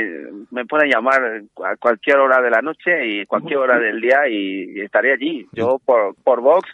me 0.51 0.65
pueden 0.65 0.89
llamar 0.89 1.41
a 1.63 1.75
cualquier 1.77 2.17
hora 2.17 2.41
de 2.41 2.49
la 2.49 2.61
noche 2.61 3.05
y 3.05 3.25
cualquier 3.25 3.57
hora 3.57 3.79
del 3.79 3.99
día 3.99 4.27
y, 4.29 4.81
estaré 4.81 5.13
allí. 5.13 5.47
Yo 5.53 5.79
por, 5.83 6.15
por 6.23 6.41
Vox 6.41 6.69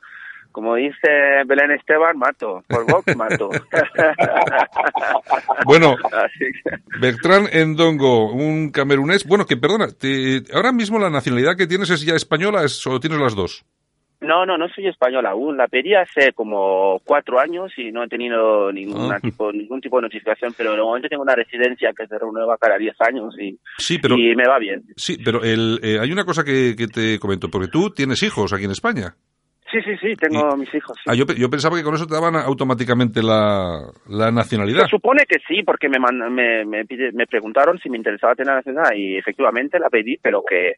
como 0.51 0.75
dice 0.75 1.07
Belén 1.45 1.71
Esteban, 1.71 2.17
mato. 2.17 2.63
Por 2.67 2.85
Vox, 2.85 3.15
mato. 3.15 3.49
bueno, 5.65 5.95
Bertrán 6.99 7.47
Endongo, 7.51 8.31
un 8.31 8.69
camerunés. 8.69 9.25
Bueno, 9.25 9.45
que 9.45 9.57
perdona, 9.57 9.87
ahora 10.53 10.71
mismo 10.71 10.99
la 10.99 11.09
nacionalidad 11.09 11.55
que 11.55 11.67
tienes 11.67 11.89
es 11.89 12.01
ya 12.01 12.15
española 12.15 12.65
o 12.85 12.99
tienes 12.99 13.19
las 13.19 13.35
dos? 13.35 13.65
No, 14.21 14.45
no, 14.45 14.55
no 14.57 14.69
soy 14.69 14.87
español 14.87 15.25
aún. 15.25 15.57
La 15.57 15.67
pedí 15.67 15.95
hace 15.95 16.31
como 16.33 17.01
cuatro 17.03 17.39
años 17.39 17.71
y 17.75 17.91
no 17.91 18.03
he 18.03 18.07
tenido 18.07 18.71
ningún, 18.71 19.11
ah. 19.11 19.19
tipo, 19.19 19.51
ningún 19.51 19.81
tipo 19.81 19.97
de 19.97 20.03
notificación, 20.03 20.53
pero 20.55 20.73
de 20.73 20.81
momento 20.81 21.09
tengo 21.09 21.23
una 21.23 21.35
residencia 21.35 21.91
que 21.97 22.05
se 22.05 22.19
renueva 22.19 22.57
cada 22.57 22.77
diez 22.77 22.95
años 23.01 23.35
y, 23.39 23.57
y 23.57 24.35
me 24.35 24.47
va 24.47 24.59
bien. 24.59 24.83
Sí, 24.95 25.17
pero 25.23 25.43
el, 25.43 25.79
eh, 25.81 25.97
hay 25.99 26.11
una 26.11 26.23
cosa 26.23 26.43
que, 26.43 26.75
que 26.77 26.87
te 26.87 27.17
comento, 27.19 27.49
porque 27.49 27.67
tú 27.67 27.89
tienes 27.89 28.21
hijos 28.21 28.53
aquí 28.53 28.65
en 28.65 28.71
España. 28.71 29.15
Sí, 29.71 29.79
sí, 29.83 29.95
sí, 30.01 30.15
tengo 30.17 30.55
mis 30.57 30.73
hijos. 30.75 30.97
Ah, 31.07 31.15
yo, 31.15 31.25
pensaba 31.49 31.77
que 31.77 31.83
con 31.83 31.95
eso 31.95 32.05
te 32.05 32.13
daban 32.13 32.35
automáticamente 32.35 33.23
la, 33.23 33.89
nacionalidad. 34.09 34.83
Se 34.83 34.89
supone 34.89 35.23
que 35.25 35.37
sí, 35.47 35.63
porque 35.63 35.87
me, 35.87 35.97
me, 36.29 36.65
me, 36.65 36.83
me 37.13 37.25
preguntaron 37.25 37.79
si 37.79 37.89
me 37.89 37.97
interesaba 37.97 38.35
tener 38.35 38.49
la 38.49 38.55
nacionalidad 38.57 38.95
y 38.95 39.17
efectivamente 39.17 39.79
la 39.79 39.89
pedí, 39.89 40.17
pero 40.21 40.43
que 40.47 40.73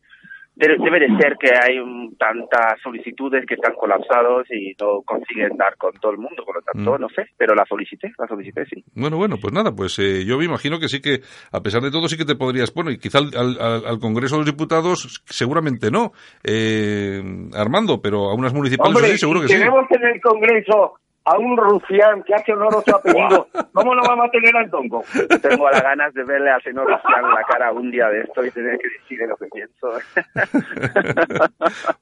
debe, 0.55 0.99
de 0.99 1.17
ser 1.17 1.35
que 1.39 1.49
hay 1.49 1.79
tantas 2.17 2.79
solicitudes 2.81 3.45
que 3.45 3.55
están 3.55 3.73
colapsados 3.73 4.45
y 4.51 4.75
no 4.79 5.01
consiguen 5.03 5.57
dar 5.57 5.75
con 5.77 5.93
todo 5.93 6.11
el 6.11 6.17
mundo, 6.17 6.43
por 6.45 6.55
lo 6.55 6.61
tanto, 6.61 6.93
mm. 6.93 7.01
no 7.01 7.09
sé, 7.09 7.25
pero 7.37 7.55
la 7.55 7.65
solicité, 7.65 8.11
la 8.17 8.27
solicité, 8.27 8.65
sí. 8.65 8.83
Bueno, 8.93 9.17
bueno, 9.17 9.37
pues 9.41 9.53
nada, 9.53 9.71
pues 9.75 9.97
eh, 9.99 10.25
yo 10.25 10.37
me 10.37 10.45
imagino 10.45 10.79
que 10.79 10.87
sí 10.87 11.01
que, 11.01 11.21
a 11.51 11.61
pesar 11.61 11.81
de 11.81 11.91
todo, 11.91 12.07
sí 12.07 12.17
que 12.17 12.25
te 12.25 12.35
podrías, 12.35 12.73
bueno, 12.73 12.91
y 12.91 12.97
quizá 12.97 13.19
al, 13.19 13.57
al, 13.59 13.99
Congreso 13.99 14.35
de 14.35 14.41
los 14.41 14.51
Diputados 14.51 15.23
seguramente 15.25 15.89
no, 15.89 16.11
eh, 16.43 17.21
Armando, 17.53 18.01
pero 18.01 18.29
a 18.29 18.35
unas 18.35 18.53
municipales 18.53 19.11
sí, 19.11 19.17
seguro 19.17 19.41
que 19.41 19.47
sí. 19.47 19.53
Tenemos 19.53 19.85
en 19.89 20.05
el 20.05 20.21
Congreso 20.21 20.99
a 21.25 21.37
un 21.37 21.55
rufián 21.55 22.21
que 22.23 22.33
hace 22.33 22.51
honor 22.51 22.75
a 22.77 22.81
su 22.81 22.95
apellido, 22.95 23.47
¿cómo 23.73 23.95
lo 23.95 24.01
vamos 24.03 24.27
a 24.27 24.31
tener 24.31 24.55
al 24.55 24.69
tongo? 24.69 25.03
Tengo 25.41 25.69
las 25.69 25.81
ganas 25.81 26.13
de 26.13 26.23
verle 26.23 26.51
al 26.51 26.61
señor 26.61 26.85
rufián 26.85 27.21
la 27.21 27.43
cara 27.47 27.71
un 27.71 27.89
día 27.89 28.07
de 28.07 28.21
esto 28.21 28.45
y 28.45 28.51
tener 28.51 28.77
que 28.77 28.89
decir 28.89 29.19
lo 29.27 29.37
que 29.37 29.47
pienso. 29.47 29.87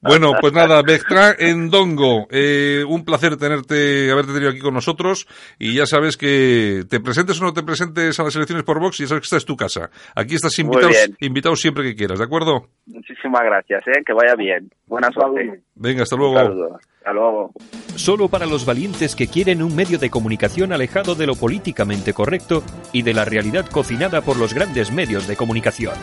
bueno, 0.00 0.32
pues 0.40 0.52
nada, 0.52 0.82
Bectra 0.82 1.34
en 1.38 1.70
Dongo, 1.70 2.26
eh, 2.30 2.84
un 2.88 3.04
placer 3.04 3.36
tenerte, 3.36 4.10
haberte 4.10 4.32
tenido 4.32 4.50
aquí 4.50 4.60
con 4.60 4.74
nosotros 4.74 5.26
y 5.58 5.76
ya 5.76 5.86
sabes 5.86 6.16
que 6.16 6.82
te 6.88 7.00
presentes 7.00 7.40
o 7.40 7.44
no 7.44 7.52
te 7.52 7.62
presentes 7.62 8.18
a 8.18 8.24
las 8.24 8.34
elecciones 8.34 8.64
por 8.64 8.80
Vox 8.80 8.98
y 9.00 9.04
ya 9.04 9.08
sabes 9.08 9.22
que 9.22 9.26
esta 9.26 9.36
es 9.36 9.44
tu 9.44 9.56
casa. 9.56 9.90
Aquí 10.16 10.34
estás 10.34 10.58
invitado, 10.58 10.90
invitado 11.20 11.54
siempre 11.54 11.84
que 11.84 11.94
quieras, 11.94 12.18
¿de 12.18 12.24
acuerdo? 12.24 12.68
Muchísimas 12.86 13.42
gracias, 13.42 13.86
¿eh? 13.86 14.02
que 14.04 14.12
vaya 14.12 14.34
bien. 14.34 14.70
Buena 14.86 15.08
suerte. 15.10 15.62
Venga, 15.76 16.02
hasta 16.02 16.16
luego. 16.16 16.78
Hasta 17.02 17.14
luego. 17.14 17.52
Solo 17.96 18.28
para 18.28 18.46
los 18.46 18.64
valientes 18.64 19.16
que 19.16 19.26
quieren 19.26 19.60
un 19.60 19.74
medio 19.74 19.98
de 19.98 20.08
comunicación 20.08 20.72
alejado 20.72 21.16
de 21.16 21.26
lo 21.26 21.34
políticamente 21.34 22.14
correcto 22.14 22.62
y 22.92 23.02
de 23.02 23.12
la 23.12 23.24
realidad 23.24 23.66
cocinada 23.66 24.20
por 24.20 24.36
los 24.36 24.54
grandes 24.54 24.92
medios 24.92 25.26
de 25.26 25.34
comunicación. 25.34 25.94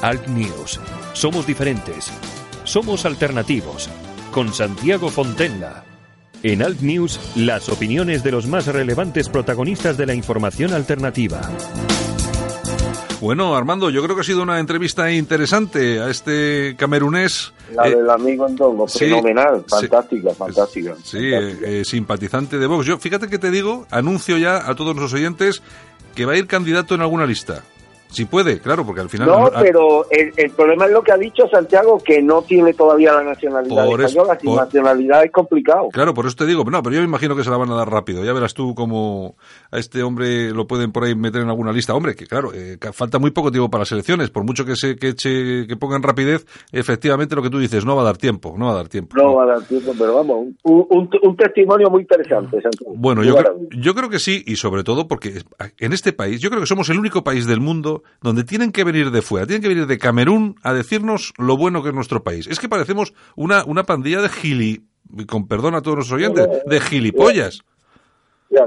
Alt 0.00 0.26
News. 0.28 0.80
Somos 1.12 1.46
diferentes. 1.46 2.10
Somos 2.64 3.04
alternativos. 3.04 3.90
Con 4.32 4.54
Santiago 4.54 5.10
Fontenla. 5.10 5.84
En 6.42 6.62
Alt 6.62 6.80
News, 6.80 7.20
las 7.36 7.68
opiniones 7.68 8.24
de 8.24 8.32
los 8.32 8.46
más 8.46 8.66
relevantes 8.66 9.28
protagonistas 9.28 9.98
de 9.98 10.06
la 10.06 10.14
información 10.14 10.72
alternativa. 10.72 11.42
Bueno, 13.24 13.56
Armando, 13.56 13.88
yo 13.88 14.02
creo 14.02 14.14
que 14.14 14.20
ha 14.20 14.24
sido 14.24 14.42
una 14.42 14.60
entrevista 14.60 15.10
interesante 15.10 15.98
a 15.98 16.10
este 16.10 16.76
camerunés. 16.76 17.54
La 17.74 17.84
del 17.84 18.10
amigo 18.10 18.46
Ndongo, 18.46 18.86
fenomenal, 18.86 19.64
fantástica, 19.66 20.34
fantástica. 20.34 20.94
Sí, 21.02 21.30
eh, 21.32 21.86
simpatizante 21.86 22.58
de 22.58 22.66
Vox. 22.66 22.84
Yo, 22.84 22.98
fíjate 22.98 23.28
que 23.28 23.38
te 23.38 23.50
digo, 23.50 23.86
anuncio 23.90 24.36
ya 24.36 24.68
a 24.68 24.74
todos 24.74 24.94
los 24.94 25.14
oyentes 25.14 25.62
que 26.14 26.26
va 26.26 26.34
a 26.34 26.36
ir 26.36 26.46
candidato 26.46 26.94
en 26.94 27.00
alguna 27.00 27.24
lista. 27.24 27.62
Si 28.14 28.26
puede, 28.26 28.60
claro, 28.60 28.86
porque 28.86 29.00
al 29.00 29.08
final... 29.08 29.28
No, 29.28 29.50
pero 29.60 30.06
el, 30.10 30.50
problema 30.50 30.86
es 30.86 30.92
lo 30.92 31.02
que 31.02 31.12
ha 31.12 31.16
dicho 31.16 31.48
Santiago, 31.48 31.98
que 31.98 32.22
no 32.22 32.42
tiene 32.42 32.72
todavía 32.72 33.12
la 33.12 33.24
nacionalidad 33.24 33.88
española. 33.88 34.38
Sin 34.40 34.54
nacionalidad 34.54 35.24
es 35.24 35.32
complicado. 35.32 35.88
Claro, 35.92 36.14
por 36.14 36.26
eso 36.26 36.36
te 36.36 36.46
digo, 36.46 36.64
no, 36.64 36.82
pero 36.82 36.94
yo 36.94 37.00
me 37.00 37.08
imagino 37.08 37.34
que 37.34 37.42
se 37.42 37.50
la 37.50 37.56
van 37.56 37.70
a 37.70 37.74
dar 37.74 37.90
rápido. 37.90 38.24
Ya 38.24 38.32
verás 38.32 38.54
tú 38.54 38.74
cómo 38.74 39.34
a 39.70 39.78
este 39.78 40.02
hombre 40.02 40.50
lo 40.52 40.66
pueden 40.66 40.92
por 40.92 41.04
ahí 41.04 41.14
meter 41.14 41.42
en 41.42 41.48
alguna 41.48 41.72
lista. 41.72 41.94
Hombre, 41.94 42.14
que 42.14 42.26
claro, 42.26 42.52
eh, 42.54 42.78
falta 42.92 43.18
muy 43.18 43.32
poco 43.32 43.50
tiempo 43.50 43.68
para 43.68 43.82
las 43.82 43.92
elecciones. 43.92 44.30
Por 44.30 44.44
mucho 44.44 44.64
que 44.64 44.76
se 44.76 44.94
que, 44.96 45.08
eche, 45.08 45.66
que 45.66 45.76
pongan 45.76 46.02
rapidez, 46.02 46.46
efectivamente 46.70 47.34
lo 47.34 47.42
que 47.42 47.50
tú 47.50 47.58
dices, 47.58 47.84
no 47.84 47.96
va 47.96 48.02
a 48.02 48.06
dar 48.06 48.16
tiempo, 48.16 48.54
no 48.56 48.66
va 48.66 48.72
a 48.72 48.76
dar 48.76 48.88
tiempo. 48.88 49.16
No, 49.16 49.34
va 49.34 49.44
a 49.44 49.46
dar 49.58 49.62
tiempo, 49.62 49.92
pero 49.98 50.14
vamos, 50.14 50.48
un, 50.62 51.10
un, 51.22 51.36
testimonio 51.36 51.90
muy 51.90 52.02
interesante. 52.02 52.62
Santiago. 52.62 52.94
Bueno, 52.96 53.24
yo 53.24 53.34
creo, 53.34 53.56
yo 53.70 53.94
creo 53.94 54.08
que 54.08 54.20
sí, 54.20 54.42
y 54.46 54.56
sobre 54.56 54.84
todo 54.84 55.08
porque 55.08 55.42
en 55.78 55.92
este 55.92 56.12
país, 56.12 56.40
yo 56.40 56.50
creo 56.50 56.60
que 56.60 56.66
somos 56.66 56.88
el 56.90 56.98
único 56.98 57.24
país 57.24 57.46
del 57.46 57.60
mundo 57.60 58.03
donde 58.20 58.44
tienen 58.44 58.72
que 58.72 58.84
venir 58.84 59.10
de 59.10 59.22
fuera, 59.22 59.46
tienen 59.46 59.62
que 59.62 59.68
venir 59.68 59.86
de 59.86 59.98
Camerún 59.98 60.56
a 60.62 60.72
decirnos 60.72 61.32
lo 61.38 61.56
bueno 61.56 61.82
que 61.82 61.90
es 61.90 61.94
nuestro 61.94 62.22
país. 62.22 62.46
Es 62.46 62.60
que 62.60 62.68
parecemos 62.68 63.14
una, 63.36 63.64
una 63.64 63.84
pandilla 63.84 64.20
de 64.20 64.28
gili, 64.28 64.84
con 65.28 65.46
perdón 65.46 65.74
a 65.74 65.82
todos 65.82 65.98
los 65.98 66.12
oyentes, 66.12 66.48
de 66.66 66.80
gilipollas. 66.80 67.62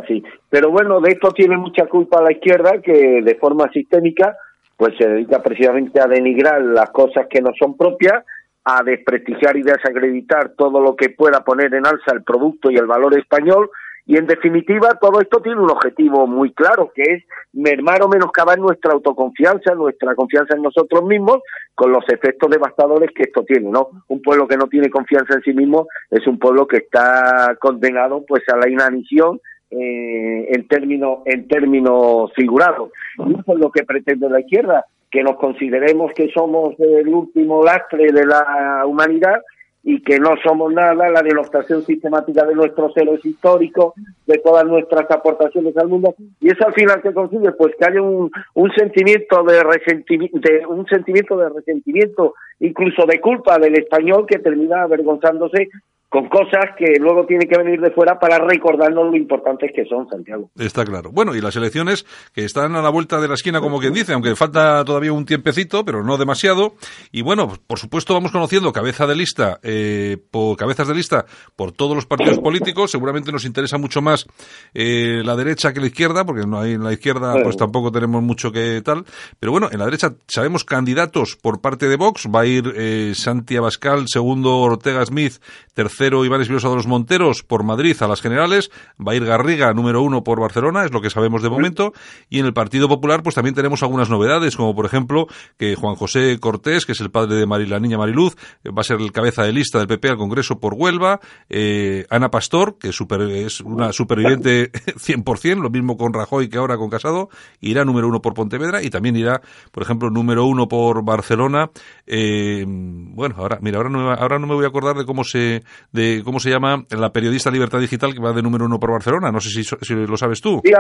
Sí, 0.07 0.23
pero 0.49 0.69
bueno, 0.69 0.99
de 0.99 1.11
esto 1.11 1.31
tiene 1.31 1.57
mucha 1.57 1.85
culpa 1.88 2.21
la 2.21 2.31
izquierda 2.31 2.81
que 2.83 3.21
de 3.23 3.35
forma 3.35 3.69
sistémica 3.71 4.35
pues 4.75 4.93
se 4.97 5.07
dedica 5.07 5.41
precisamente 5.41 5.99
a 5.99 6.07
denigrar 6.07 6.61
las 6.61 6.91
cosas 6.91 7.25
que 7.29 7.41
no 7.41 7.49
son 7.57 7.75
propias, 7.75 8.23
a 8.63 8.83
desprestigiar 8.83 9.57
y 9.57 9.63
desacreditar 9.63 10.53
todo 10.55 10.81
lo 10.81 10.95
que 10.95 11.09
pueda 11.09 11.43
poner 11.43 11.73
en 11.73 11.88
alza 11.88 12.11
el 12.13 12.23
producto 12.23 12.69
y 12.69 12.75
el 12.75 12.85
valor 12.85 13.17
español 13.17 13.69
y 14.08 14.16
en 14.16 14.26
definitiva, 14.26 14.97
todo 15.01 15.20
esto 15.20 15.41
tiene 15.41 15.60
un 15.60 15.70
objetivo 15.70 16.26
muy 16.28 16.53
claro, 16.53 16.93
que 16.95 17.03
es 17.03 17.24
mermar 17.51 18.01
o 18.01 18.08
menoscabar 18.08 18.58
nuestra 18.58 18.93
autoconfianza, 18.93 19.76
nuestra 19.76 20.16
confianza 20.16 20.55
en 20.55 20.64
nosotros 20.64 21.03
mismos, 21.03 21.39
con 21.76 21.91
los 21.91 22.08
efectos 22.08 22.49
devastadores 22.49 23.12
que 23.14 23.24
esto 23.24 23.43
tiene, 23.43 23.70
¿no? 23.70 23.89
Un 24.08 24.22
pueblo 24.22 24.47
que 24.47 24.55
no 24.55 24.68
tiene 24.68 24.89
confianza 24.89 25.34
en 25.34 25.41
sí 25.41 25.51
mismo 25.51 25.88
es 26.10 26.26
un 26.26 26.39
pueblo 26.39 26.66
que 26.66 26.78
está 26.78 27.58
condenado, 27.60 28.24
pues, 28.26 28.43
a 28.47 28.55
la 28.55 28.70
inanición 28.70 29.41
eh, 29.72 30.47
en 30.55 30.66
términos 30.70 31.20
en 31.26 31.45
términos 31.49 32.32
figurados. 32.34 32.91
Y 33.18 33.34
eso 33.34 33.53
es 33.53 33.60
lo 33.60 33.70
que 33.72 33.84
pretende 33.84 34.30
la 34.30 34.39
izquierda, 34.39 34.86
que 35.12 35.22
nos 35.22 35.36
consideremos 35.36 36.14
que 36.14 36.30
somos 36.34 36.80
el 36.80 37.10
último 37.10 37.62
lastre 37.62 38.10
de 38.14 38.26
la 38.26 38.84
humanidad 38.86 39.41
y 39.89 40.01
que 40.01 40.19
no 40.19 40.35
somos 40.43 40.73
nada, 40.73 41.09
la 41.09 41.21
denostación 41.21 41.81
sistemática 41.85 42.45
de 42.45 42.53
nuestros 42.55 42.91
héroes 42.97 43.23
históricos, 43.23 43.93
de 44.25 44.38
todas 44.39 44.65
nuestras 44.65 45.09
aportaciones 45.09 45.77
al 45.77 45.88
mundo, 45.88 46.13
y 46.41 46.49
eso 46.49 46.67
al 46.67 46.73
final 46.73 47.01
que 47.01 47.13
consigue, 47.13 47.53
pues 47.53 47.73
que 47.79 47.85
haya 47.85 48.01
un, 48.01 48.29
un 48.55 48.71
sentimiento 48.73 49.43
de 49.43 49.63
resentimiento, 49.63 50.39
de, 50.41 50.65
un 50.65 50.85
sentimiento 50.88 51.38
de 51.38 51.47
resentimiento, 51.47 52.33
incluso 52.59 53.05
de 53.05 53.21
culpa 53.21 53.59
del 53.59 53.75
español 53.75 54.25
que 54.27 54.39
termina 54.39 54.81
avergonzándose 54.81 55.69
con 56.10 56.30
cosas 56.30 56.72
que 56.78 56.93
luego 56.99 57.26
tienen 57.26 57.49
que 57.49 57.58
venir 57.58 57.82
de 57.82 57.91
fuera 57.91 58.18
para 58.18 58.38
recordarnos 58.38 59.12
lo 59.12 59.18
importantes 59.18 59.72
que 59.76 59.84
son, 59.86 60.08
Santiago. 60.08 60.49
Está 60.58 60.86
claro. 60.86 61.12
Bueno, 61.12 61.36
y 61.36 61.41
las 61.41 61.58
elecciones 61.58 62.05
que 62.34 62.45
están 62.45 62.78
a 62.78 62.82
la 62.82 62.89
vuelta 62.89 63.20
de 63.20 63.28
la 63.28 63.34
esquina, 63.34 63.60
como 63.60 63.80
quien 63.80 63.93
dice, 63.93 64.14
aunque 64.14 64.34
falta 64.36 64.86
todavía 64.86 65.12
un 65.12 65.26
tiempecito, 65.26 65.84
pero 65.84 66.03
no 66.03 66.18
demasiado. 66.18 66.76
Y 67.12 67.24
bueno, 67.24 67.51
por 67.68 67.78
supuesto 67.78 68.14
vamos 68.14 68.32
conociendo 68.32 68.72
cabeza 68.72 69.05
de 69.05 69.16
lista, 69.16 69.60
eh, 69.64 70.18
por 70.32 70.55
cabezas 70.55 70.88
de 70.88 70.95
lista 70.95 71.26
por 71.58 71.74
todos 71.74 71.95
los 71.95 72.05
partidos 72.05 72.39
políticos. 72.39 72.91
Seguramente 72.91 73.34
nos 73.34 73.43
interesa 73.43 73.78
mucho 73.78 74.01
más 74.01 74.28
eh, 74.74 75.22
la 75.26 75.36
derecha 75.36 75.74
que 75.74 75.82
la 75.82 75.88
izquierda, 75.88 76.26
porque 76.26 76.47
no 76.47 76.60
hay 76.60 76.74
en 76.74 76.86
la 76.86 76.93
izquierda, 76.93 77.34
pues 77.43 77.58
tampoco 77.58 77.91
tenemos 77.91 78.24
mucho 78.24 78.53
que 78.53 78.82
tal. 78.82 79.03
Pero 79.41 79.51
bueno, 79.51 79.68
en 79.72 79.80
la 79.80 79.86
derecha 79.86 80.14
sabemos 80.28 80.64
candidatos 80.64 81.36
por 81.36 81.60
parte 81.60 81.89
de 81.89 81.97
Vox. 81.97 82.30
Va 82.34 82.41
a 82.41 82.45
ir 82.45 82.74
eh, 82.78 83.12
Santi 83.14 83.58
Abascal, 83.58 84.08
segundo 84.08 84.58
Ortega 84.60 85.05
Smith, 85.05 85.34
tercero 85.74 85.96
tercero 85.97 86.23
Iván 86.23 86.41
Espinosa 86.41 86.69
de 86.69 86.75
los 86.75 86.85
Monteros 86.85 87.41
por 87.41 87.63
Madrid 87.63 87.97
a 88.01 88.07
las 88.07 88.21
generales, 88.21 88.69
va 88.99 89.13
a 89.13 89.15
ir 89.15 89.25
Garriga 89.25 89.73
número 89.73 90.03
uno 90.03 90.23
por 90.23 90.39
Barcelona, 90.39 90.85
es 90.85 90.91
lo 90.91 91.01
que 91.01 91.09
sabemos 91.09 91.41
de 91.41 91.49
momento, 91.49 91.91
y 92.29 92.37
en 92.37 92.45
el 92.45 92.53
Partido 92.53 92.87
Popular 92.87 93.23
pues 93.23 93.33
también 93.33 93.55
tenemos 93.55 93.81
algunas 93.81 94.07
novedades, 94.07 94.55
como 94.55 94.75
por 94.75 94.85
ejemplo 94.85 95.25
que 95.57 95.73
Juan 95.73 95.95
José 95.95 96.37
Cortés, 96.39 96.85
que 96.85 96.91
es 96.91 97.01
el 97.01 97.09
padre 97.09 97.37
de 97.37 97.47
la 97.67 97.79
niña 97.79 97.97
Mariluz, 97.97 98.35
va 98.67 98.81
a 98.81 98.83
ser 98.83 99.01
el 99.01 99.11
cabeza 99.11 99.41
de 99.41 99.51
lista 99.51 99.79
del 99.79 99.87
PP 99.87 100.09
al 100.09 100.17
Congreso 100.17 100.59
por 100.59 100.75
Huelva, 100.75 101.19
eh, 101.49 102.05
Ana 102.11 102.29
Pastor, 102.29 102.77
que 102.77 102.89
es 102.89 103.61
una 103.61 103.91
superviviente 103.91 104.71
100%, 104.71 105.61
lo 105.63 105.71
mismo 105.71 105.97
con 105.97 106.13
Rajoy 106.13 106.47
que 106.47 106.59
ahora 106.59 106.77
con 106.77 106.91
Casado, 106.91 107.29
irá 107.59 107.83
número 107.85 108.07
uno 108.07 108.21
por 108.21 108.35
Pontevedra 108.35 108.83
y 108.83 108.91
también 108.91 109.15
irá, 109.15 109.41
por 109.71 109.81
ejemplo, 109.81 110.11
número 110.11 110.45
uno 110.45 110.67
por 110.67 111.03
Barcelona. 111.03 111.71
Eh, 112.05 112.65
bueno, 112.67 113.33
ahora, 113.39 113.57
mira, 113.61 113.77
ahora 113.77 113.89
no, 113.89 114.11
ahora 114.11 114.37
no 114.37 114.45
me 114.45 114.53
voy 114.53 114.65
a 114.65 114.67
acordar 114.67 114.95
de 114.95 115.05
cómo 115.05 115.23
se, 115.23 115.63
de 115.91 116.21
cómo 116.23 116.39
se 116.39 116.49
llama 116.49 116.85
la 116.89 117.11
periodista 117.11 117.49
Libertad 117.49 117.79
Digital 117.79 118.13
que 118.13 118.19
va 118.19 118.33
de 118.33 118.41
número 118.41 118.65
uno 118.65 118.79
por 118.79 118.91
Barcelona. 118.91 119.31
No 119.31 119.39
sé 119.39 119.49
si, 119.49 119.63
si 119.63 119.93
lo 119.93 120.17
sabes 120.17 120.41
tú. 120.41 120.61
Sí, 120.63 120.71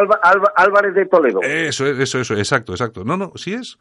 Álvarez 0.55 0.93
de 0.93 1.05
Toledo. 1.05 1.41
Eso, 1.41 1.85
eso, 1.85 2.19
eso, 2.19 2.35
exacto, 2.35 2.73
exacto. 2.73 3.03
No, 3.03 3.17
no, 3.17 3.31
sí 3.35 3.53
es. 3.53 3.77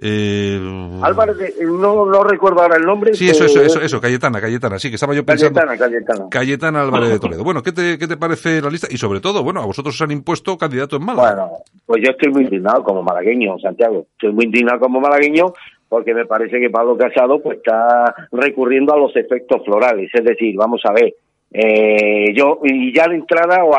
Eh... 0.00 0.60
Álvarez, 1.02 1.56
no, 1.60 2.06
no 2.06 2.22
recuerdo 2.22 2.62
ahora 2.62 2.76
el 2.76 2.84
nombre. 2.84 3.14
Sí, 3.14 3.28
eso, 3.28 3.44
eso, 3.44 3.60
eso, 3.60 3.80
eso, 3.80 4.00
Cayetana, 4.00 4.40
Cayetana, 4.40 4.78
sí, 4.78 4.90
que 4.90 4.94
estaba 4.94 5.12
yo 5.12 5.24
pensando. 5.24 5.60
Cayetana, 5.60 5.78
Cayetana. 5.78 6.28
Cayetana 6.30 6.82
Álvarez 6.82 7.10
de 7.10 7.18
Toledo. 7.18 7.42
Bueno, 7.42 7.62
¿qué 7.64 7.72
te, 7.72 7.98
¿qué 7.98 8.06
te 8.06 8.16
parece 8.16 8.62
la 8.62 8.70
lista? 8.70 8.86
Y 8.90 8.96
sobre 8.96 9.20
todo, 9.20 9.42
bueno, 9.42 9.60
a 9.60 9.66
vosotros 9.66 9.96
os 9.96 10.02
han 10.02 10.12
impuesto 10.12 10.56
candidato 10.56 10.96
en 10.96 11.04
Málaga. 11.04 11.46
Bueno, 11.46 11.50
pues 11.84 12.02
yo 12.04 12.12
estoy 12.12 12.32
muy 12.32 12.44
indignado 12.44 12.84
como 12.84 13.02
malagueño, 13.02 13.58
Santiago. 13.60 14.06
Estoy 14.12 14.32
muy 14.32 14.44
indignado 14.44 14.78
como 14.78 15.00
malagueño 15.00 15.46
porque 15.88 16.14
me 16.14 16.26
parece 16.26 16.60
que 16.60 16.70
Pablo 16.70 16.96
Casado 16.96 17.40
pues 17.40 17.58
está 17.58 18.14
recurriendo 18.32 18.92
a 18.92 18.98
los 18.98 19.14
efectos 19.16 19.64
florales. 19.64 20.10
Es 20.12 20.24
decir, 20.24 20.54
vamos 20.56 20.82
a 20.84 20.92
ver, 20.92 21.14
eh, 21.52 22.32
yo, 22.34 22.60
y 22.62 22.94
ya 22.94 23.08
de 23.08 23.16
entrada, 23.16 23.64
o 23.64 23.72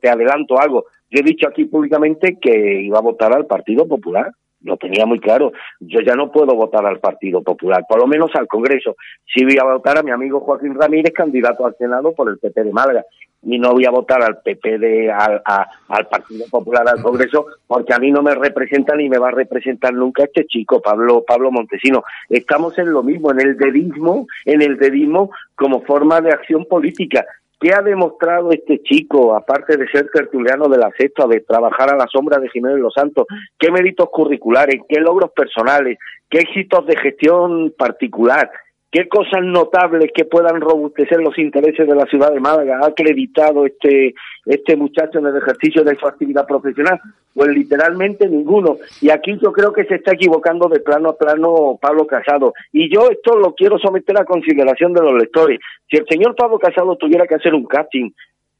te 0.00 0.08
adelanto 0.08 0.58
algo, 0.58 0.86
yo 1.10 1.20
he 1.20 1.22
dicho 1.22 1.46
aquí 1.46 1.66
públicamente 1.66 2.38
que 2.40 2.82
iba 2.82 2.98
a 2.98 3.02
votar 3.02 3.34
al 3.34 3.46
Partido 3.46 3.86
Popular 3.86 4.32
lo 4.64 4.76
tenía 4.76 5.06
muy 5.06 5.20
claro. 5.20 5.52
Yo 5.80 6.00
ya 6.00 6.14
no 6.14 6.30
puedo 6.30 6.54
votar 6.54 6.84
al 6.86 7.00
Partido 7.00 7.42
Popular, 7.42 7.84
por 7.88 7.98
lo 7.98 8.06
menos 8.06 8.30
al 8.34 8.46
Congreso. 8.46 8.96
Sí 9.32 9.44
voy 9.44 9.58
a 9.58 9.64
votar 9.64 9.98
a 9.98 10.02
mi 10.02 10.10
amigo 10.10 10.40
Joaquín 10.40 10.74
Ramírez, 10.74 11.12
candidato 11.12 11.66
al 11.66 11.76
Senado 11.76 12.12
por 12.12 12.28
el 12.28 12.38
PP 12.38 12.64
de 12.64 12.72
Málaga. 12.72 13.04
Y 13.44 13.58
no 13.58 13.72
voy 13.72 13.84
a 13.84 13.90
votar 13.90 14.22
al 14.22 14.40
PP 14.40 14.78
de, 14.78 15.10
al, 15.10 15.42
al 15.88 16.06
Partido 16.06 16.44
Popular 16.48 16.88
al 16.88 17.02
Congreso, 17.02 17.46
porque 17.66 17.92
a 17.92 17.98
mí 17.98 18.12
no 18.12 18.22
me 18.22 18.36
representa 18.36 18.94
ni 18.94 19.08
me 19.08 19.18
va 19.18 19.28
a 19.28 19.32
representar 19.32 19.92
nunca 19.92 20.22
este 20.22 20.46
chico, 20.46 20.80
Pablo, 20.80 21.24
Pablo 21.26 21.50
Montesino. 21.50 22.04
Estamos 22.28 22.78
en 22.78 22.92
lo 22.92 23.02
mismo, 23.02 23.32
en 23.32 23.40
el 23.40 23.56
dedismo, 23.56 24.28
en 24.44 24.62
el 24.62 24.76
dedismo 24.78 25.30
como 25.56 25.82
forma 25.82 26.20
de 26.20 26.30
acción 26.30 26.66
política. 26.66 27.26
¿Qué 27.62 27.72
ha 27.72 27.80
demostrado 27.80 28.50
este 28.50 28.82
chico, 28.82 29.36
aparte 29.36 29.76
de 29.76 29.86
ser 29.86 30.10
tertuliano 30.12 30.68
de 30.68 30.78
la 30.78 30.90
sexta, 30.98 31.28
de 31.28 31.42
trabajar 31.42 31.90
a 31.90 31.96
la 31.96 32.08
sombra 32.08 32.40
de 32.40 32.48
Jiménez 32.48 32.80
Los 32.80 32.92
Santos? 32.92 33.24
¿Qué 33.56 33.70
méritos 33.70 34.08
curriculares? 34.10 34.80
¿Qué 34.88 34.98
logros 34.98 35.30
personales? 35.30 35.96
¿Qué 36.28 36.40
éxitos 36.40 36.84
de 36.86 36.96
gestión 36.96 37.72
particular? 37.78 38.50
¿Qué 38.92 39.08
cosas 39.08 39.42
notables 39.42 40.10
que 40.14 40.26
puedan 40.26 40.60
robustecer 40.60 41.18
los 41.22 41.38
intereses 41.38 41.88
de 41.88 41.94
la 41.94 42.04
ciudad 42.04 42.30
de 42.30 42.40
Málaga 42.40 42.78
ha 42.82 42.88
acreditado 42.88 43.64
este, 43.64 44.14
este 44.44 44.76
muchacho 44.76 45.18
en 45.18 45.28
el 45.28 45.36
ejercicio 45.38 45.82
de 45.82 45.96
su 45.96 46.06
actividad 46.06 46.46
profesional? 46.46 47.00
Pues 47.32 47.48
literalmente 47.48 48.28
ninguno. 48.28 48.76
Y 49.00 49.08
aquí 49.08 49.38
yo 49.42 49.50
creo 49.50 49.72
que 49.72 49.86
se 49.86 49.94
está 49.94 50.12
equivocando 50.12 50.68
de 50.68 50.80
plano 50.80 51.08
a 51.08 51.16
plano 51.16 51.78
Pablo 51.80 52.06
Casado. 52.06 52.52
Y 52.70 52.94
yo 52.94 53.08
esto 53.10 53.34
lo 53.38 53.54
quiero 53.54 53.78
someter 53.78 54.20
a 54.20 54.26
consideración 54.26 54.92
de 54.92 55.00
los 55.00 55.14
lectores. 55.14 55.58
Si 55.90 55.96
el 55.96 56.06
señor 56.06 56.36
Pablo 56.36 56.58
Casado 56.58 56.94
tuviera 56.96 57.26
que 57.26 57.36
hacer 57.36 57.54
un 57.54 57.64
casting 57.64 58.10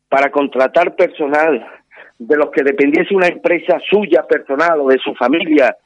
para 0.09 0.31
contratar 0.31 0.97
personal 0.97 1.63
de 2.19 2.37
los 2.39 2.51
que 2.53 2.63
dependiese 2.63 3.15
una 3.15 3.29
empresa 3.29 3.79
suya 3.91 4.23
personal 4.23 4.81
o 4.81 4.89
de 4.89 4.97
su 4.97 5.15
familia 5.15 5.77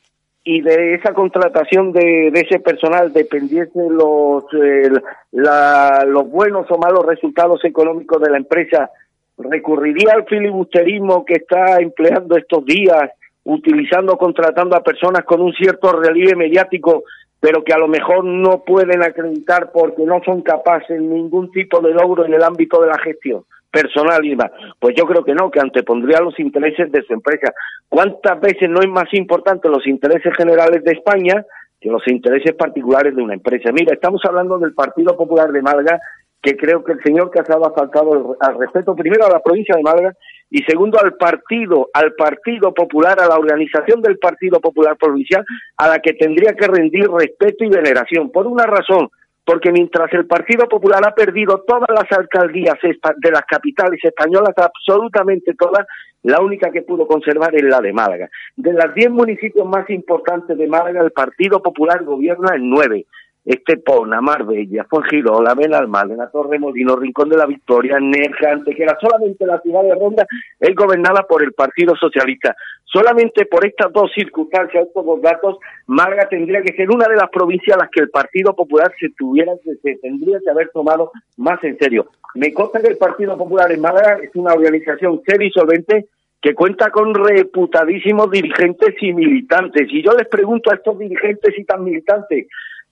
y 0.49 0.61
de 0.61 0.95
esa 0.95 1.13
contratación 1.13 1.91
de, 1.91 2.29
ese 2.29 2.61
personal 2.61 3.13
dependiesen 3.13 3.97
los, 3.97 4.45
eh, 4.55 4.89
los 5.33 6.31
buenos 6.31 6.71
o 6.71 6.79
malos 6.79 7.05
resultados 7.05 7.65
económicos 7.65 8.23
de 8.23 8.31
la 8.31 8.37
empresa, 8.37 8.89
recurriría 9.37 10.13
al 10.15 10.25
filibusterismo 10.25 11.25
que 11.25 11.35
está 11.35 11.81
empleando 11.81 12.37
estos 12.37 12.65
días, 12.65 13.11
utilizando, 13.43 14.17
contratando 14.17 14.77
a 14.77 14.85
personas 14.85 15.25
con 15.25 15.41
un 15.41 15.53
cierto 15.53 15.91
relieve 15.91 16.37
mediático, 16.37 17.03
pero 17.41 17.65
que 17.65 17.73
a 17.73 17.79
lo 17.79 17.89
mejor 17.89 18.25
no 18.25 18.63
pueden 18.65 19.03
acreditar 19.03 19.73
porque 19.73 20.05
no 20.05 20.21
son 20.25 20.43
capaces 20.43 21.01
ningún 21.01 21.51
tipo 21.51 21.81
de 21.81 21.93
logro 21.93 22.25
en 22.25 22.35
el 22.35 22.45
ámbito 22.45 22.81
de 22.81 22.87
la 22.87 22.99
gestión 22.99 23.43
personal 23.71 24.25
y 24.25 24.31
demás. 24.31 24.51
Pues 24.79 24.95
yo 24.97 25.05
creo 25.05 25.25
que 25.25 25.35
no, 25.35 25.51
que 25.51 25.61
antepondría 25.61 26.21
los 26.21 26.39
intereses 26.39 26.91
de 26.91 27.03
su 27.03 27.13
empresa. 27.13 27.53
¿Cuántas 27.89 28.41
veces 28.41 28.69
no 28.69 28.81
es 28.81 28.89
más 28.89 29.13
importante 29.13 29.69
los 29.69 29.87
intereses 29.87 30.35
generales 30.37 30.83
de 30.85 30.93
España 30.93 31.45
que 31.81 31.91
los 31.91 32.07
intereses 32.09 32.55
particulares 32.55 33.15
de 33.15 33.23
una 33.23 33.35
empresa? 33.35 33.71
Mira, 33.73 33.95
estamos 33.95 34.23
hablando 34.25 34.59
del 34.59 34.75
Partido 34.75 35.17
Popular 35.17 35.53
de 35.53 35.63
Málaga, 35.63 36.01
que 36.43 36.57
creo 36.57 36.85
que 36.85 36.93
el 36.93 37.03
señor 37.03 37.31
Casado 37.31 37.67
ha 37.67 37.75
faltado 37.75 38.37
al 38.41 38.59
respeto 38.59 38.95
primero 38.95 39.27
a 39.27 39.31
la 39.31 39.41
provincia 39.41 39.75
de 39.77 39.83
Málaga 39.83 40.13
y 40.49 40.63
segundo 40.63 40.99
al 41.03 41.15
partido, 41.15 41.89
al 41.93 42.15
Partido 42.15 42.73
Popular, 42.73 43.21
a 43.21 43.27
la 43.27 43.37
organización 43.37 44.01
del 44.01 44.19
Partido 44.19 44.61
Popular 44.61 44.97
Provincial, 44.97 45.45
a 45.77 45.89
la 45.89 45.99
que 45.99 46.13
tendría 46.13 46.55
que 46.55 46.69
rendir 46.69 47.09
respeto 47.11 47.65
y 47.65 47.69
veneración. 47.69 48.31
Por 48.31 48.47
una 48.47 48.65
razón, 48.65 49.09
porque 49.47 49.71
mientras 49.71 50.13
el 50.13 50.27
Partido 50.27 50.69
Popular 50.69 51.01
ha 51.07 51.15
perdido 51.15 51.63
todas 51.65 51.89
las 51.89 52.11
alcaldías 52.11 52.75
de 52.83 53.31
las 53.31 53.43
capitales 53.49 54.01
españolas, 54.03 54.53
absolutamente 54.57 55.55
todas, 55.55 55.87
la 56.25 56.41
única 56.41 56.73
que 56.73 56.83
pudo 56.83 57.07
conservar 57.07 57.55
es 57.55 57.63
la 57.63 57.81
de 57.81 57.93
Málaga. 57.93 58.29
De 58.57 58.73
las 58.73 58.93
diez 58.93 59.09
municipios 59.09 59.65
más 59.65 59.89
importantes 59.89 60.59
de 60.59 60.67
Málaga, 60.67 61.01
el 61.01 61.13
Partido 61.13 61.63
Popular 61.63 62.03
gobierna 62.03 62.57
en 62.57 62.69
nueve. 62.69 63.07
Estepona, 63.47 64.21
Marbella, 64.21 64.85
Fuengirola, 64.91 65.55
Benalmádena, 65.55 66.29
Torremolino, 66.31 66.97
Rincón 66.97 67.29
de 67.29 67.37
la 67.37 67.47
Victoria, 67.47 67.99
Nerja, 68.01 68.59
era 68.77 68.99
solamente 69.01 69.47
la 69.47 69.61
ciudad 69.61 69.85
de 69.85 69.95
Ronda 69.95 70.27
es 70.59 70.75
gobernada 70.75 71.23
por 71.23 71.45
el 71.45 71.53
Partido 71.53 71.95
Socialista. 71.95 72.57
Solamente 72.85 73.47
por 73.47 73.65
estas 73.65 73.93
dos 73.93 74.11
circunstancias, 74.15 74.87
estos 74.87 75.05
dos 75.05 75.23
datos, 75.23 75.59
Málaga 75.87 76.29
tendría 76.29 76.61
que 76.63 76.75
ser 76.75 76.91
una 76.91 77.07
de 77.07 77.17
las 77.17 77.31
provincias 77.31 77.77
a 77.77 77.81
las 77.81 77.91
que 77.91 78.01
el 78.01 78.11
Partido 78.11 78.55
Popular 78.55 78.93
se 78.99 79.11
tuviera, 79.11 79.53
se 79.83 79.97
tendría 79.97 80.41
que 80.43 80.51
haber 80.51 80.71
tomado 80.71 81.13
más 81.37 81.63
en 81.63 81.79
serio. 81.79 82.07
Me 82.35 82.53
consta 82.53 82.81
que 82.81 82.89
el 82.89 82.97
Partido 82.97 83.37
Popular 83.37 83.71
en 83.71 83.81
Málaga 83.81 84.19
es 84.23 84.35
una 84.35 84.55
organización 84.55 85.23
seria 85.25 85.47
y 85.47 85.51
solvente 85.51 86.07
que 86.43 86.55
cuenta 86.55 86.91
con 86.91 87.15
reputadísimos 87.15 88.31
dirigentes 88.31 88.95
y 89.01 89.13
militantes. 89.13 89.89
Y 89.91 90.03
yo 90.03 90.13
les 90.13 90.29
pregunto 90.29 90.71
a 90.71 90.75
estos 90.75 90.99
dirigentes 90.99 91.59
y 91.59 91.65
tan 91.65 91.83
militantes, 91.83 92.47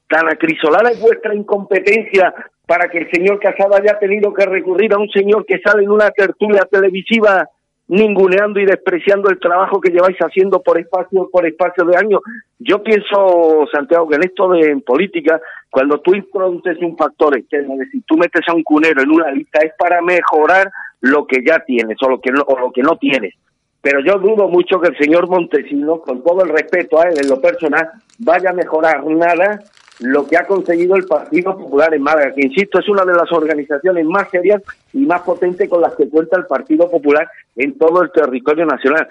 Tan 0.08 0.28
acrisolada 0.28 0.90
es 0.90 1.00
vuestra 1.00 1.34
incompetencia 1.34 2.34
para 2.66 2.88
que 2.88 2.98
el 2.98 3.10
señor 3.10 3.40
Casado 3.40 3.74
haya 3.74 3.98
tenido 3.98 4.32
que 4.32 4.46
recurrir 4.46 4.92
a 4.94 4.98
un 4.98 5.08
señor 5.10 5.44
que 5.46 5.60
sale 5.60 5.84
en 5.84 5.90
una 5.90 6.10
tertulia 6.10 6.66
televisiva 6.70 7.48
ninguneando 7.86 8.60
y 8.60 8.64
despreciando 8.64 9.28
el 9.28 9.38
trabajo 9.38 9.80
que 9.80 9.90
lleváis 9.90 10.16
haciendo 10.18 10.62
por 10.62 10.78
espacio 10.78 11.28
por 11.30 11.46
espacio 11.46 11.84
de 11.84 11.96
años. 11.96 12.20
Yo 12.58 12.82
pienso, 12.82 13.66
Santiago, 13.70 14.08
que 14.08 14.16
en 14.16 14.24
esto 14.24 14.48
de 14.50 14.76
política, 14.78 15.40
cuando 15.70 16.00
tú 16.00 16.14
introduces 16.14 16.78
un 16.80 16.96
factor 16.96 17.36
externo, 17.36 17.74
es 17.74 17.80
decir, 17.80 18.02
tú 18.06 18.16
metes 18.16 18.42
a 18.48 18.54
un 18.54 18.62
cunero 18.62 19.02
en 19.02 19.10
una 19.10 19.30
lista, 19.30 19.60
es 19.62 19.72
para 19.78 20.00
mejorar 20.00 20.70
lo 21.00 21.26
que 21.26 21.44
ya 21.46 21.58
tienes 21.66 21.98
o 22.02 22.08
lo 22.08 22.20
que 22.20 22.30
no, 22.30 22.42
o 22.46 22.58
lo 22.58 22.72
que 22.72 22.82
no 22.82 22.96
tienes. 22.96 23.34
Pero 23.82 24.00
yo 24.00 24.18
dudo 24.18 24.48
mucho 24.48 24.80
que 24.80 24.88
el 24.88 24.96
señor 24.96 25.28
Montesino, 25.28 26.00
con 26.00 26.24
todo 26.24 26.42
el 26.42 26.48
respeto 26.48 26.98
a 26.98 27.08
él 27.08 27.16
en 27.22 27.28
lo 27.28 27.38
personal, 27.38 27.90
vaya 28.18 28.48
a 28.48 28.54
mejorar 28.54 29.04
nada 29.04 29.62
lo 30.00 30.26
que 30.26 30.36
ha 30.36 30.46
conseguido 30.46 30.96
el 30.96 31.06
Partido 31.06 31.56
Popular 31.56 31.94
en 31.94 32.02
Málaga, 32.02 32.34
que 32.34 32.46
insisto 32.46 32.80
es 32.80 32.88
una 32.88 33.04
de 33.04 33.14
las 33.14 33.30
organizaciones 33.32 34.04
más 34.06 34.28
serias 34.30 34.62
y 34.92 35.06
más 35.06 35.22
potentes 35.22 35.68
con 35.68 35.80
las 35.80 35.94
que 35.94 36.08
cuenta 36.08 36.38
el 36.38 36.46
Partido 36.46 36.90
Popular 36.90 37.28
en 37.56 37.78
todo 37.78 38.02
el 38.02 38.10
territorio 38.10 38.66
nacional. 38.66 39.06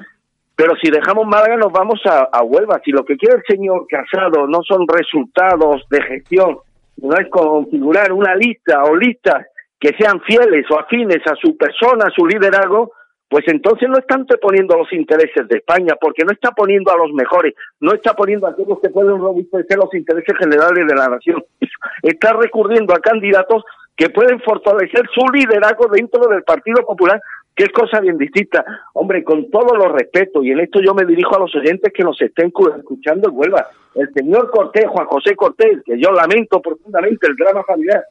Pero 0.56 0.74
si 0.82 0.92
dejamos 0.92 1.26
Málaga 1.26 1.58
nos 1.58 1.72
vamos 1.72 2.00
a, 2.06 2.30
a 2.32 2.44
Huelva. 2.44 2.82
Si 2.84 2.92
lo 2.92 3.06
que 3.06 3.18
quiere 3.18 3.38
el 3.38 3.44
señor 3.48 3.88
Casado 3.88 4.46
no 4.48 4.62
son 4.62 4.88
resultados 4.88 5.84
de 5.90 6.02
gestión, 6.04 6.58
no 6.98 7.18
es 7.18 7.28
configurar 7.30 8.12
una 8.12 8.36
lista 8.36 8.84
o 8.84 8.96
listas 8.96 9.48
que 9.80 9.96
sean 9.98 10.22
fieles 10.22 10.66
o 10.70 10.80
afines 10.80 11.26
a 11.26 11.36
su 11.36 11.58
persona, 11.58 12.06
a 12.08 12.12
su 12.12 12.26
liderazgo, 12.26 12.92
pues 13.30 13.46
entonces 13.48 13.90
no 13.90 13.98
está 13.98 14.16
anteponiendo 14.16 14.78
los 14.78 14.92
intereses 14.94 15.48
de 15.48 15.58
España, 15.58 15.96
porque 16.00 16.24
no 16.24 16.32
está 16.32 16.52
poniendo 16.52 16.92
a 16.92 16.98
los 16.98 17.12
mejores, 17.14 17.54
no 17.80 17.94
está 17.94 18.14
poniendo 18.14 18.48
a 18.48 18.52
aquellos 18.52 18.80
que 18.80 18.90
pueden 18.90 19.18
robustecer 19.18 19.78
los 19.78 19.94
intereses 19.94 20.38
generales 20.38 20.88
de 20.88 20.96
la 20.96 21.08
nación, 21.08 21.44
está 22.04 22.34
recurriendo 22.34 22.94
a 22.94 23.00
candidatos 23.00 23.64
que 23.96 24.10
pueden 24.10 24.40
fortalecer 24.42 25.04
su 25.14 25.26
liderazgo 25.34 25.88
dentro 25.88 26.28
del 26.28 26.44
Partido 26.44 26.84
Popular, 26.86 27.22
que 27.56 27.66
es 27.66 27.70
cosa 27.72 28.00
bien 28.00 28.18
distinta. 28.18 28.66
Hombre, 28.94 29.24
con 29.24 29.50
todo 29.52 29.76
los 29.76 29.92
respeto, 29.92 30.44
y 30.44 30.52
en 30.52 30.60
esto 30.60 30.80
yo 30.82 30.94
me 30.94 31.06
dirijo 31.06 31.36
a 31.36 31.40
los 31.40 31.56
oyentes 31.56 31.94
que 31.94 32.04
nos 32.04 32.20
estén 32.22 32.52
escuchando 32.78 33.30
en 33.30 33.38
Huelva, 33.38 33.68
el 33.96 34.12
señor 34.14 34.50
Cortés, 34.50 34.86
Juan 34.88 35.06
José 35.06 35.36
Cortés, 35.36 35.84
que 35.86 36.00
yo 36.00 36.12
lamento 36.12 36.62
profundamente 36.62 37.28
el 37.28 37.36
drama 37.36 37.64
familiar, 37.64 38.04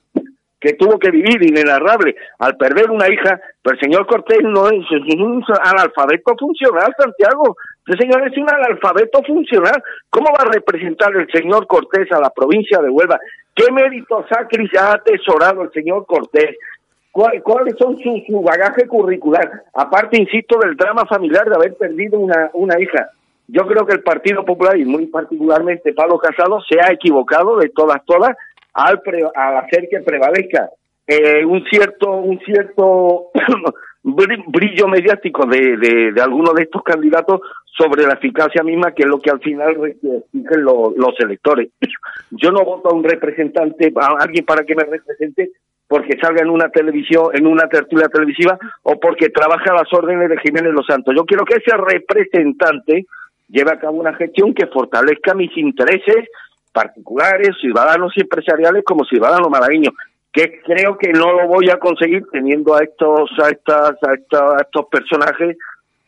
que 0.62 0.74
tuvo 0.74 0.98
que 0.98 1.10
vivir 1.10 1.42
inenarrable 1.42 2.14
al 2.38 2.56
perder 2.56 2.90
una 2.90 3.12
hija, 3.12 3.40
pero 3.60 3.74
el 3.74 3.80
señor 3.80 4.06
Cortés 4.06 4.42
no 4.42 4.68
es, 4.68 4.88
un 5.18 5.44
analfabeto 5.60 6.34
funcional, 6.38 6.94
Santiago. 6.96 7.56
Este 7.84 8.04
señor 8.04 8.26
es 8.28 8.38
un 8.38 8.48
analfabeto 8.48 9.22
funcional. 9.26 9.82
¿Cómo 10.08 10.28
va 10.38 10.44
a 10.44 10.52
representar 10.52 11.14
el 11.16 11.28
señor 11.32 11.66
Cortés 11.66 12.10
a 12.12 12.20
la 12.20 12.30
provincia 12.30 12.78
de 12.80 12.90
Huelva? 12.90 13.18
¿Qué 13.54 13.70
méritos 13.72 14.24
ha 14.30 14.92
atesorado 14.92 15.62
el 15.62 15.72
señor 15.72 16.06
Cortés? 16.06 16.56
¿Cuáles 17.10 17.76
son 17.76 17.98
su, 17.98 18.22
su, 18.26 18.40
bagaje 18.40 18.86
curricular? 18.86 19.64
Aparte, 19.74 20.18
insisto, 20.18 20.58
del 20.60 20.76
drama 20.76 21.04
familiar 21.06 21.46
de 21.46 21.56
haber 21.56 21.74
perdido 21.74 22.18
una, 22.18 22.50
una 22.54 22.80
hija. 22.80 23.10
Yo 23.48 23.66
creo 23.66 23.84
que 23.84 23.92
el 23.94 24.02
Partido 24.02 24.44
Popular, 24.44 24.78
y 24.78 24.84
muy 24.84 25.06
particularmente 25.06 25.92
Pablo 25.92 26.18
Casado, 26.18 26.60
se 26.62 26.80
ha 26.80 26.90
equivocado 26.92 27.58
de 27.58 27.68
todas, 27.68 28.02
todas, 28.06 28.34
al, 28.74 29.02
al 29.34 29.56
hacer 29.58 29.88
que 29.90 30.00
prevalezca 30.00 30.70
eh, 31.06 31.44
un 31.44 31.64
cierto, 31.64 32.12
un 32.12 32.38
cierto 32.40 33.30
brillo 34.02 34.88
mediático 34.88 35.46
de, 35.46 35.76
de, 35.76 36.12
de 36.12 36.22
algunos 36.22 36.54
de 36.54 36.62
estos 36.62 36.82
candidatos 36.82 37.40
sobre 37.64 38.04
la 38.06 38.14
eficacia 38.14 38.62
misma, 38.62 38.92
que 38.92 39.02
es 39.02 39.08
lo 39.08 39.18
que 39.18 39.30
al 39.30 39.40
final 39.40 39.76
exigen 39.84 40.64
los 40.64 41.20
electores. 41.20 41.70
Yo 42.30 42.50
no 42.50 42.64
voto 42.64 42.90
a 42.90 42.94
un 42.94 43.04
representante, 43.04 43.92
a 43.96 44.22
alguien 44.22 44.44
para 44.44 44.64
que 44.64 44.74
me 44.74 44.84
represente, 44.84 45.50
porque 45.88 46.18
salga 46.20 46.42
en 46.42 46.50
una 46.50 46.68
televisión, 46.70 47.30
en 47.34 47.46
una 47.46 47.68
tertulia 47.68 48.08
televisiva, 48.08 48.58
o 48.82 48.98
porque 48.98 49.28
trabaja 49.30 49.72
a 49.72 49.82
las 49.82 49.92
órdenes 49.92 50.28
de 50.28 50.38
Jiménez 50.38 50.72
Los 50.72 50.86
Santos. 50.86 51.14
Yo 51.16 51.24
quiero 51.24 51.44
que 51.44 51.58
ese 51.58 51.76
representante 51.76 53.06
lleve 53.48 53.72
a 53.72 53.78
cabo 53.78 53.98
una 53.98 54.14
gestión 54.14 54.54
que 54.54 54.66
fortalezca 54.66 55.34
mis 55.34 55.54
intereses 55.56 56.28
particulares, 56.72 57.56
ciudadanos 57.60 58.12
y 58.16 58.22
empresariales 58.22 58.84
como 58.84 59.04
ciudadano 59.04 59.48
malagueño 59.48 59.90
que 60.32 60.62
creo 60.62 60.96
que 60.96 61.12
no 61.12 61.32
lo 61.32 61.46
voy 61.46 61.68
a 61.68 61.78
conseguir 61.78 62.24
teniendo 62.32 62.74
a 62.74 62.82
estos 62.82 63.30
a 63.38 63.50
estas 63.50 64.02
a 64.02 64.62
estos 64.62 64.86
personajes 64.86 65.58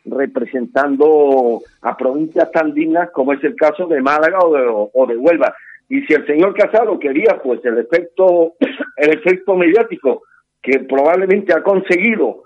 representando 0.05 1.61
a 1.81 1.97
provincias 1.97 2.51
tan 2.51 2.73
dignas 2.73 3.09
como 3.11 3.33
es 3.33 3.43
el 3.43 3.55
caso 3.55 3.87
de 3.87 4.01
Málaga 4.01 4.39
o 4.39 5.07
de, 5.07 5.17
Huelva. 5.17 5.55
Y 5.89 6.01
si 6.01 6.13
el 6.13 6.25
señor 6.25 6.53
Casado 6.55 6.99
quería, 6.99 7.39
pues 7.43 7.63
el 7.65 7.77
efecto, 7.79 8.53
el 8.97 9.09
efecto 9.11 9.55
mediático 9.55 10.23
que 10.61 10.79
probablemente 10.79 11.53
ha 11.53 11.61
conseguido 11.61 12.43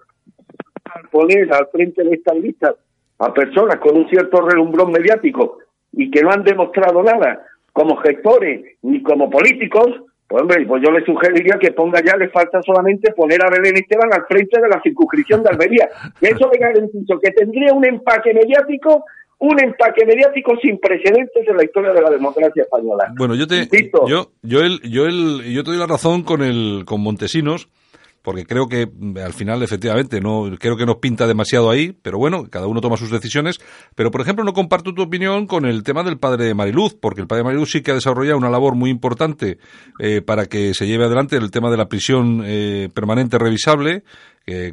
poner 1.11 1.53
al 1.53 1.67
frente 1.67 2.03
de 2.03 2.15
esta 2.15 2.34
lista 2.34 2.74
a 3.20 3.34
personas 3.34 3.78
con 3.78 3.97
un 3.97 4.09
cierto 4.09 4.41
relumbrón 4.41 4.91
mediático 4.91 5.59
y 5.93 6.09
que 6.09 6.22
no 6.22 6.32
han 6.32 6.43
demostrado 6.43 7.03
nada 7.03 7.45
como 7.80 7.95
gestores 7.95 8.77
ni 8.82 9.01
como 9.01 9.30
políticos, 9.30 9.88
pues 10.27 10.41
hombre, 10.41 10.65
pues 10.67 10.84
yo 10.86 10.91
le 10.91 11.05
sugeriría 11.05 11.57
que 11.57 11.71
ponga 11.71 12.01
ya, 12.05 12.17
le 12.17 12.27
falta 12.27 12.61
solamente 12.61 13.13
poner 13.13 13.41
a 13.41 13.49
Belén 13.49 13.77
Esteban 13.77 14.11
al 14.11 14.25
frente 14.27 14.59
de 14.61 14.67
la 14.67 14.82
circunscripción 14.82 15.41
de 15.43 15.49
Almería. 15.49 15.88
Que 16.19 16.27
eso 16.27 16.49
le 16.51 16.59
garantizo 16.59 17.17
que 17.23 17.32
tendría 17.32 17.73
un 17.73 17.86
empaque 17.86 18.34
mediático 18.34 19.05
un 19.41 19.57
empaque 19.63 20.05
mediático 20.05 20.57
sin 20.61 20.77
precedentes 20.80 21.47
en 21.47 21.55
la 21.55 21.63
historia 21.63 21.93
de 21.93 22.01
la 22.01 22.09
democracia 22.09 22.63
española. 22.63 23.13
Bueno, 23.17 23.36
yo 23.36 23.47
te, 23.47 23.69
yo, 24.05 24.32
yo, 24.41 24.59
el, 24.59 24.82
yo, 24.82 25.05
el, 25.05 25.53
yo 25.53 25.63
te 25.63 25.69
doy 25.69 25.80
la 25.80 25.88
razón 25.88 26.23
con 26.23 26.43
el, 26.43 26.84
con 26.86 26.99
Montesinos, 26.99 27.69
porque 28.22 28.45
creo 28.45 28.67
que 28.67 28.88
mm, 28.88 29.17
al 29.17 29.34
final 29.34 29.63
efectivamente 29.63 30.22
no 30.22 30.49
creo 30.59 30.78
que 30.78 30.86
nos 30.86 30.97
pinta 30.97 31.28
demasiado 31.28 31.70
ahí, 31.70 31.97
pero 32.01 32.17
bueno, 32.17 32.45
cada 32.49 32.67
uno 32.67 32.82
toma 32.82 32.97
sus 32.97 33.11
decisiones, 33.11 33.59
pero 33.95 34.11
por 34.11 34.22
ejemplo 34.22 34.43
no 34.43 34.53
comparto 34.53 34.93
tu 34.93 35.01
opinión 35.01 35.47
con 35.47 35.65
el 35.65 35.84
tema 35.84 36.03
del 36.03 36.17
padre 36.17 36.45
de 36.45 36.53
Mariluz, 36.53 36.95
porque 36.99 37.22
el 37.22 37.28
padre 37.28 37.41
de 37.41 37.45
Mariluz 37.45 37.72
sí 37.72 37.82
que 37.82 37.91
ha 37.91 37.95
desarrollado 37.95 38.38
una 38.38 38.49
labor 38.49 38.76
muy 38.76 38.89
importante 38.89 39.57
eh, 39.99 40.22
para 40.22 40.45
que 40.45 40.74
se 40.74 40.88
lleve 40.88 41.05
adelante 41.05 41.38
el 41.38 41.51
tema 41.51 41.70
de 41.70 41.78
la 41.78 41.88
prisión 41.88 42.43
eh, 42.45 42.89
permanente 42.93 43.38
revisable, 43.38 44.03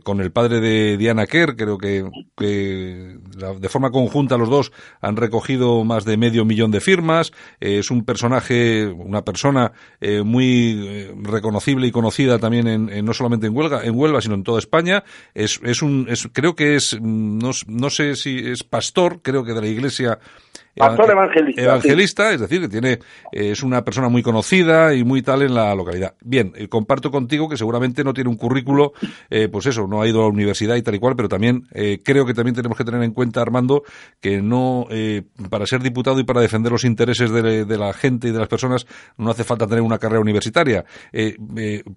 con 0.03 0.21
el 0.21 0.33
padre 0.33 0.61
de 0.61 0.97
Diana 0.97 1.27
Kerr, 1.27 1.57
creo 1.57 1.79
que, 1.79 2.05
de 2.39 3.69
forma 3.69 3.91
conjunta 3.91 4.37
los 4.37 4.49
dos 4.49 4.73
han 5.01 5.17
recogido 5.17 5.85
más 5.85 6.05
de 6.05 6.17
medio 6.17 6.45
millón 6.45 6.71
de 6.71 6.81
firmas. 6.81 7.33
Eh, 7.61 7.79
es 7.79 7.91
un 7.91 8.05
personaje, 8.05 8.87
una 8.87 9.23
persona 9.23 9.73
eh, 10.01 10.23
muy 10.23 10.87
eh, 10.87 11.15
reconocible 11.23 11.87
y 11.87 11.93
conocida 11.93 12.39
también 12.39 12.67
en, 12.69 13.05
no 13.05 13.13
solamente 13.13 13.47
en 13.47 13.57
Huelva, 13.57 13.85
en 13.85 13.97
Huelva, 13.97 14.21
sino 14.21 14.35
en 14.35 14.45
toda 14.45 14.59
España. 14.59 15.05
Es, 15.35 15.61
es 15.63 15.83
un, 15.83 16.07
es, 16.09 16.29
creo 16.33 16.55
que 16.55 16.77
es, 16.77 16.99
no, 17.01 17.51
no 17.67 17.91
sé 17.91 18.17
si 18.17 18.39
es 18.39 18.65
pastor, 18.65 19.21
creo 19.23 19.45
que 19.45 19.53
de 19.53 19.61
la 19.61 19.69
iglesia 19.69 20.19
Pastor 20.77 21.11
evangelista. 21.11 21.63
Evangelista, 21.63 22.33
es 22.33 22.41
decir, 22.41 22.61
que 22.61 22.69
tiene, 22.69 22.93
eh, 23.33 23.51
es 23.53 23.63
una 23.63 23.83
persona 23.83 24.11
muy 24.11 24.23
conocida 24.23 24.95
y 24.95 25.05
muy 25.05 25.23
tal 25.23 25.41
en 25.41 25.55
la 25.55 25.75
localidad. 25.75 26.15
Bien, 26.23 26.53
eh, 26.55 26.69
comparto 26.69 27.11
contigo 27.11 27.49
que 27.49 27.57
seguramente 27.57 28.05
no 28.05 28.13
tiene 28.13 28.29
un 28.29 28.37
currículo, 28.37 28.93
eh, 29.31 29.49
pues 29.49 29.65
eso, 29.67 29.87
no 29.87 30.03
ha 30.03 30.07
ido 30.07 30.21
a 30.21 30.23
la 30.25 30.29
universidad 30.29 30.77
y 30.77 30.83
tal 30.83 30.95
y 30.95 30.99
cual, 30.99 31.17
pero 31.17 31.29
también 31.29 31.67
creo 32.05 32.27
que 32.27 32.35
también 32.35 32.55
tenemos 32.55 32.77
que 32.77 32.85
tener 32.85 33.03
en 33.03 33.13
cuenta, 33.13 33.41
Armando, 33.41 33.83
que 34.21 34.43
no, 34.43 34.87
para 35.49 35.67
ser 35.67 35.83
diputado 35.83 36.21
y 36.21 36.25
para 36.25 36.41
defender 36.41 36.73
los 36.73 36.85
intereses 36.85 37.31
de, 37.31 37.77
la 37.77 37.93
gente 37.93 38.29
y 38.29 38.33
de 38.33 38.39
las 38.39 38.49
personas, 38.49 38.87
no 39.17 39.31
hace 39.31 39.45
falta 39.45 39.67
tener 39.67 39.83
una 39.83 39.99
carrera 39.99 40.21
universitaria, 40.21 40.85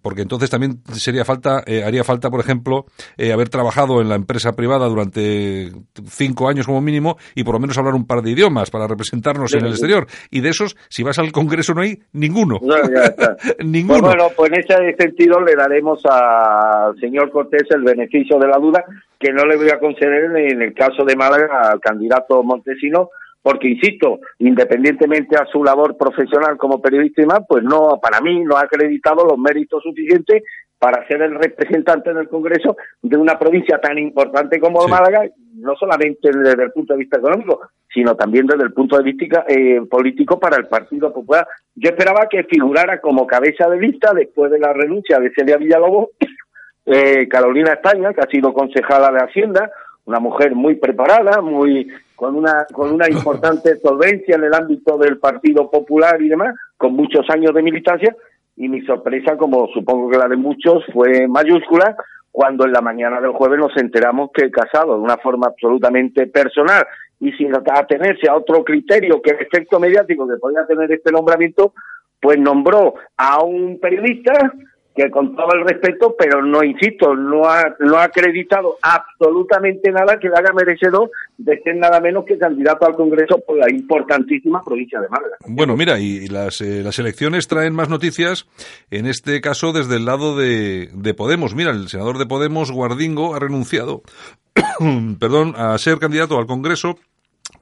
porque 0.02 0.22
entonces 0.22 0.50
también 0.50 0.82
sería 0.94 1.26
falta, 1.26 1.64
haría 1.86 2.04
falta, 2.04 2.30
por 2.30 2.40
ejemplo, 2.40 2.86
haber 3.18 3.50
trabajado 3.50 4.02
en 4.02 4.10
la 4.10 4.16
empresa 4.16 4.54
privada 4.54 4.88
durante 4.88 5.72
cinco 6.08 6.48
años 6.48 6.66
como 6.66 6.82
mínimo 6.82 7.18
y 7.36 7.44
por 7.44 7.56
lo 7.56 7.60
menos 7.60 7.78
hablar 7.78 7.96
un 7.96 8.06
par 8.06 8.22
de 8.22 8.32
idiomas 8.32 8.69
para 8.70 8.88
representarnos 8.88 9.54
en 9.54 9.66
el 9.66 9.72
exterior. 9.72 10.08
Y 10.30 10.42
de 10.42 10.50
esos, 10.50 10.76
si 10.90 11.04
vas 11.04 11.20
al 11.20 11.32
Congreso 11.32 11.74
no 11.74 11.82
hay 11.82 12.00
ninguno. 12.14 12.60
ninguno. 13.64 14.02
Pues 14.02 14.16
bueno, 14.16 14.28
pues 14.36 14.52
en 14.52 14.60
ese 14.60 14.96
sentido 14.98 15.40
le 15.42 15.56
daremos 15.56 16.02
al 16.06 16.98
señor 17.00 17.32
Cortés 17.32 17.64
el 17.72 17.84
beneficio 17.84 18.38
de 18.40 18.48
la 18.48 18.58
duda, 18.58 18.84
que 19.20 19.32
no 19.32 19.46
le 19.46 19.58
voy 19.58 19.70
a 19.70 19.80
conceder 19.80 20.36
en 20.38 20.62
el 20.62 20.74
caso 20.74 21.04
de 21.06 21.16
Málaga 21.16 21.70
al 21.72 21.80
candidato 21.80 22.44
Montesino, 22.44 23.10
porque 23.42 23.70
insisto, 23.70 24.20
independientemente 24.40 25.36
a 25.38 25.46
su 25.46 25.64
labor 25.64 25.98
profesional 25.98 26.58
como 26.58 26.82
periodista 26.82 27.22
y 27.22 27.26
más, 27.26 27.40
pues 27.48 27.64
no, 27.64 28.00
para 28.02 28.20
mí 28.22 28.44
no 28.44 28.58
ha 28.58 28.62
acreditado 28.62 29.26
los 29.26 29.38
méritos 29.38 29.82
suficientes 29.84 30.44
para 30.80 31.06
ser 31.08 31.22
el 31.22 31.36
representante 31.36 32.10
en 32.10 32.18
el 32.18 32.30
Congreso 32.30 32.78
de 33.02 33.18
una 33.18 33.38
provincia 33.38 33.80
tan 33.80 33.98
importante 34.00 34.62
como 34.62 34.88
Málaga, 34.88 35.24
no 35.56 35.76
solamente 35.76 36.30
desde 36.32 36.64
el 36.64 36.72
punto 36.72 36.94
de 36.94 37.00
vista 37.00 37.18
económico, 37.18 37.60
sino 37.94 38.16
también 38.16 38.48
desde 38.48 38.64
el 38.64 38.72
punto 38.72 38.98
de 38.98 39.04
vista 39.04 39.44
eh, 39.48 39.82
político 39.90 40.40
para 40.40 40.56
el 40.56 40.68
Partido 40.68 41.14
Popular. 41.14 41.46
Yo 41.76 41.90
esperaba 41.90 42.28
que 42.30 42.46
figurara 42.46 43.02
como 43.02 43.28
cabeza 43.28 43.70
de 43.70 43.80
lista 43.80 44.14
después 44.14 44.50
de 44.52 44.60
la 44.60 44.72
renuncia 44.72 45.20
de 45.20 45.32
Celia 45.32 45.58
Villalobos, 45.58 46.10
eh, 46.86 47.28
Carolina 47.28 47.74
España, 47.74 48.14
que 48.14 48.22
ha 48.22 48.28
sido 48.28 48.54
concejala 48.54 49.12
de 49.12 49.20
Hacienda, 49.20 49.70
una 50.06 50.20
mujer 50.20 50.56
muy 50.56 50.76
preparada, 50.76 51.42
muy 51.42 51.92
con 52.16 52.36
una 52.36 52.66
con 52.72 52.94
una 52.94 53.10
importante 53.12 53.76
solvencia 53.80 54.36
en 54.36 54.46
el 54.46 54.54
ámbito 54.54 54.98
del 54.98 55.18
Partido 55.18 55.70
Popular 55.70 56.22
y 56.22 56.30
demás, 56.30 56.56
con 56.78 56.94
muchos 56.94 57.30
años 57.30 57.54
de 57.54 57.64
militancia, 57.64 58.16
y 58.60 58.68
mi 58.68 58.82
sorpresa, 58.82 59.38
como 59.38 59.68
supongo 59.74 60.10
que 60.10 60.18
la 60.18 60.28
de 60.28 60.36
muchos, 60.36 60.84
fue 60.94 61.28
mayúscula 61.30 61.96
cuando 62.30 62.66
en 62.66 62.74
la 62.74 62.82
mañana 62.82 63.22
del 63.22 63.32
jueves 63.32 63.58
nos 63.58 63.76
enteramos 63.78 64.32
que 64.34 64.52
Casado, 64.52 64.96
de 64.96 65.02
una 65.02 65.18
forma 65.18 65.48
absolutamente 65.48 66.28
personal 66.28 66.86
y 67.22 67.32
sin 67.32 67.56
atenerse 67.56 68.30
a 68.30 68.36
otro 68.36 68.64
criterio 68.66 69.22
que 69.22 69.32
el 69.32 69.42
efecto 69.42 69.80
mediático 69.80 70.28
que 70.28 70.36
podía 70.36 70.66
tener 70.68 70.92
este 70.92 71.10
nombramiento, 71.12 71.74
pues 72.22 72.38
nombró 72.38 72.96
a 73.16 73.42
un 73.44 73.80
periodista 73.80 74.54
que 74.96 75.10
con 75.12 75.36
todo 75.36 75.54
el 75.54 75.66
respeto, 75.66 76.16
pero 76.18 76.42
no, 76.44 76.64
insisto, 76.64 77.16
no 77.16 77.46
ha, 77.46 77.76
no 77.80 77.98
ha 77.98 78.06
acreditado 78.06 78.78
absolutamente 78.82 79.92
nada 79.92 80.20
que 80.20 80.30
le 80.30 80.36
haga 80.36 80.52
merecedor 80.54 81.10
de 81.38 81.62
ser 81.62 81.76
nada 81.78 82.00
menos 82.02 82.26
que 82.26 82.38
candidato 82.38 82.86
al 82.86 82.96
Congreso 82.96 83.40
por 83.46 83.58
la 83.58 83.70
importantísima 83.70 84.64
provincia 84.64 85.00
de 85.00 85.08
Málaga. 85.08 85.38
Bueno, 85.48 85.78
mira, 85.78 86.00
y 86.00 86.28
las, 86.28 86.60
eh, 86.62 86.82
las 86.84 87.00
elecciones 87.00 87.48
traen 87.48 87.74
más 87.74 87.90
noticias, 87.90 88.48
en 88.92 89.06
este 89.06 89.40
caso 89.42 89.72
desde 89.72 89.96
el 89.98 90.06
lado 90.06 90.36
de, 90.36 90.90
de 90.94 91.14
Podemos. 91.14 91.56
Mira, 91.56 91.72
el 91.72 91.88
senador 91.88 92.18
de 92.18 92.26
Podemos, 92.26 92.72
Guardingo, 92.72 93.36
ha 93.36 93.40
renunciado 93.40 94.02
perdón, 95.20 95.54
a 95.58 95.78
ser 95.78 96.00
candidato 96.00 96.38
al 96.38 96.48
Congreso 96.48 96.98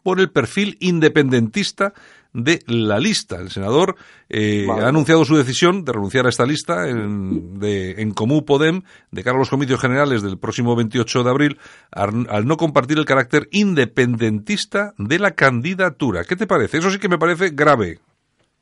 por 0.04 0.20
el 0.20 0.30
perfil 0.30 0.78
independentista 0.80 1.94
de 2.38 2.60
la 2.68 3.00
lista. 3.00 3.38
El 3.42 3.50
senador 3.50 3.96
eh, 4.30 4.68
ha 4.70 4.88
anunciado 4.88 5.26
su 5.26 5.36
decisión 5.36 5.84
de 5.84 5.92
renunciar 5.92 6.28
a 6.28 6.30
esta 6.30 6.46
lista 6.46 6.88
en, 6.88 7.60
de, 7.60 8.02
en 8.02 8.12
Comú 8.14 8.46
Podem 8.46 8.84
de 9.12 9.24
cara 9.24 9.36
a 9.36 9.40
los 9.40 9.50
comicios 9.50 9.82
generales 9.82 10.22
del 10.22 10.38
próximo 10.38 10.76
28 10.76 11.24
de 11.24 11.30
abril 11.30 11.58
al, 11.92 12.46
no 12.46 12.58
compartir 12.58 13.00
el 13.00 13.06
carácter 13.06 13.48
independentista 13.52 14.94
de 15.00 15.18
la 15.18 15.32
candidatura. 15.32 16.24
¿Qué 16.24 16.36
te 16.36 16.46
parece? 16.46 16.78
Eso 16.78 16.92
sí 16.92 17.00
que 17.00 17.10
me 17.10 17.18
parece 17.18 17.50
grave. 17.50 17.98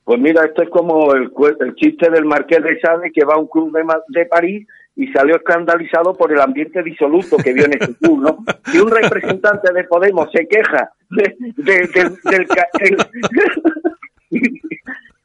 Pues 0.06 0.20
mira, 0.22 0.46
esto 0.46 0.64
es 0.64 0.70
como 0.70 1.14
el, 1.14 1.32
el 1.60 1.76
chiste 1.76 2.10
del 2.10 2.26
Marqués 2.26 2.64
de 2.64 2.80
Sade 2.80 3.12
que 3.14 3.26
va 3.26 3.34
a 3.34 3.40
un 3.40 3.48
club 3.48 3.74
de, 3.74 3.84
de 4.08 4.26
París 4.28 4.68
y 4.96 5.08
salió 5.12 5.36
escandalizado 5.36 6.14
por 6.14 6.32
el 6.32 6.40
ambiente 6.40 6.82
disoluto 6.82 7.38
que 7.38 7.54
vio 7.54 7.66
en 7.66 7.74
ese 7.74 7.96
club, 7.96 8.22
¿no? 8.22 8.38
Si 8.72 8.80
un 8.80 8.90
representante 8.90 9.74
de 9.74 9.84
Podemos 9.84 10.30
se 10.32 10.48
queja 10.48 10.92
de, 11.10 11.36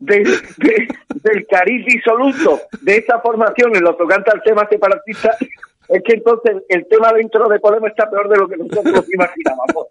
del, 0.01 0.27
del 1.23 1.47
cariz 1.47 1.87
disoluto 1.87 2.61
de 2.81 2.97
esta 2.97 3.21
formación 3.21 3.77
en 3.77 3.85
lo 3.85 3.95
tocante 3.95 4.31
al 4.33 4.43
tema 4.43 4.67
separatista 4.69 5.37
es 5.91 6.03
que 6.05 6.15
entonces 6.15 6.63
el 6.69 6.87
tema 6.87 7.13
dentro 7.13 7.49
de 7.49 7.59
Podemos 7.59 7.91
está 7.91 8.09
peor 8.09 8.29
de 8.29 8.37
lo 8.37 8.49
que 8.49 8.57
nosotros 8.57 9.07
imaginábamos. 9.13 9.87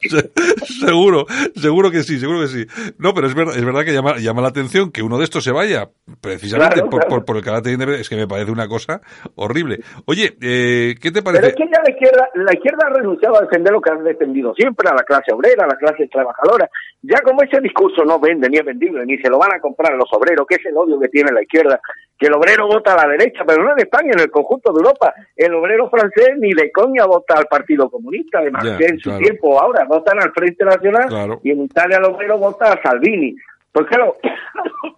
seguro, 0.80 1.26
seguro 1.56 1.92
que 1.92 2.04
sí, 2.04 2.20
seguro 2.20 2.42
que 2.42 2.48
sí. 2.48 2.66
No, 2.98 3.14
pero 3.14 3.28
es 3.28 3.36
verdad, 3.36 3.58
es 3.58 3.66
verdad 3.66 3.84
que 3.84 3.94
llama, 3.94 4.18
llama 4.18 4.42
la 4.42 4.48
atención 4.48 4.92
que 4.92 5.04
uno 5.04 5.18
de 5.18 5.26
estos 5.26 5.44
se 5.44 5.52
vaya, 5.52 5.90
precisamente 6.22 6.84
por, 6.84 7.26
Por, 7.26 7.38
el 7.38 7.44
carácter 7.44 7.74
independiente, 7.74 8.02
es 8.02 8.10
que 8.10 8.16
me 8.16 8.28
parece 8.28 8.52
una 8.52 8.68
cosa 8.68 9.02
horrible. 9.36 9.80
Oye, 10.06 10.38
eh, 10.42 10.96
¿qué 11.02 11.12
te 11.12 11.22
parece? 11.22 11.42
Pero 11.42 11.54
es 11.54 11.56
que 11.56 11.70
ya 11.72 11.82
la 11.84 11.92
izquierda, 11.92 12.30
la 12.36 12.54
izquierda 12.54 12.88
ha 12.88 12.94
renunciado 12.94 13.38
a 13.38 13.42
defender 13.42 13.74
lo 13.74 13.82
que 13.82 13.92
ha 13.92 13.96
defendido 13.96 14.54
siempre, 14.54 14.90
a 14.90 14.96
la 14.96 15.04
clase 15.04 15.34
obrera, 15.34 15.66
a 15.66 15.68
la 15.68 15.76
clase 15.76 16.08
trabajadora. 16.08 16.70
Ya 17.02 17.20
como 17.24 17.44
ese 17.44 17.60
discurso 17.62 18.04
no 18.06 18.20
vende, 18.20 18.50
ni 18.50 18.58
es 18.58 18.66
vendible, 18.66 19.06
ni 19.06 19.18
se 19.18 19.30
lo 19.30 19.38
van 19.38 19.54
a 19.54 19.60
comprar 19.60 19.96
los 19.96 20.10
obreros, 20.14 20.48
que 20.48 20.56
es 20.56 20.66
el 20.66 20.78
odio 20.78 21.00
que 21.00 21.10
tiene 21.10 21.32
la 21.32 21.42
izquierda, 21.42 21.80
que 22.20 22.28
el 22.28 22.34
obrero 22.34 22.68
vota 22.68 22.94
a 22.94 23.08
la 23.08 23.12
derecha, 23.12 23.46
pero 23.48 23.64
no 23.64 23.72
en 23.72 23.80
España, 23.80 24.12
en 24.12 24.20
el 24.20 24.30
conjunto 24.30 24.74
de 24.74 24.80
Europa. 24.80 25.14
El 25.38 25.54
obrero 25.54 25.90
francés 25.90 26.32
ni 26.38 26.54
de 26.54 26.70
coña 26.70 27.06
vota 27.06 27.36
al 27.36 27.46
Partido 27.46 27.90
Comunista, 27.90 28.40
además 28.40 28.78
que 28.78 28.86
en 28.88 29.00
su 29.00 29.18
tiempo 29.18 29.58
ahora 29.58 29.86
votan 29.86 30.22
al 30.22 30.34
Frente 30.34 30.66
Nacional 30.66 31.40
y 31.42 31.52
en 31.52 31.62
Italia 31.62 31.98
el 31.98 32.04
obrero 32.04 32.38
vota 32.38 32.74
a 32.74 32.82
Salvini. 32.82 33.36
Pues 33.72 33.88
claro, 33.90 34.18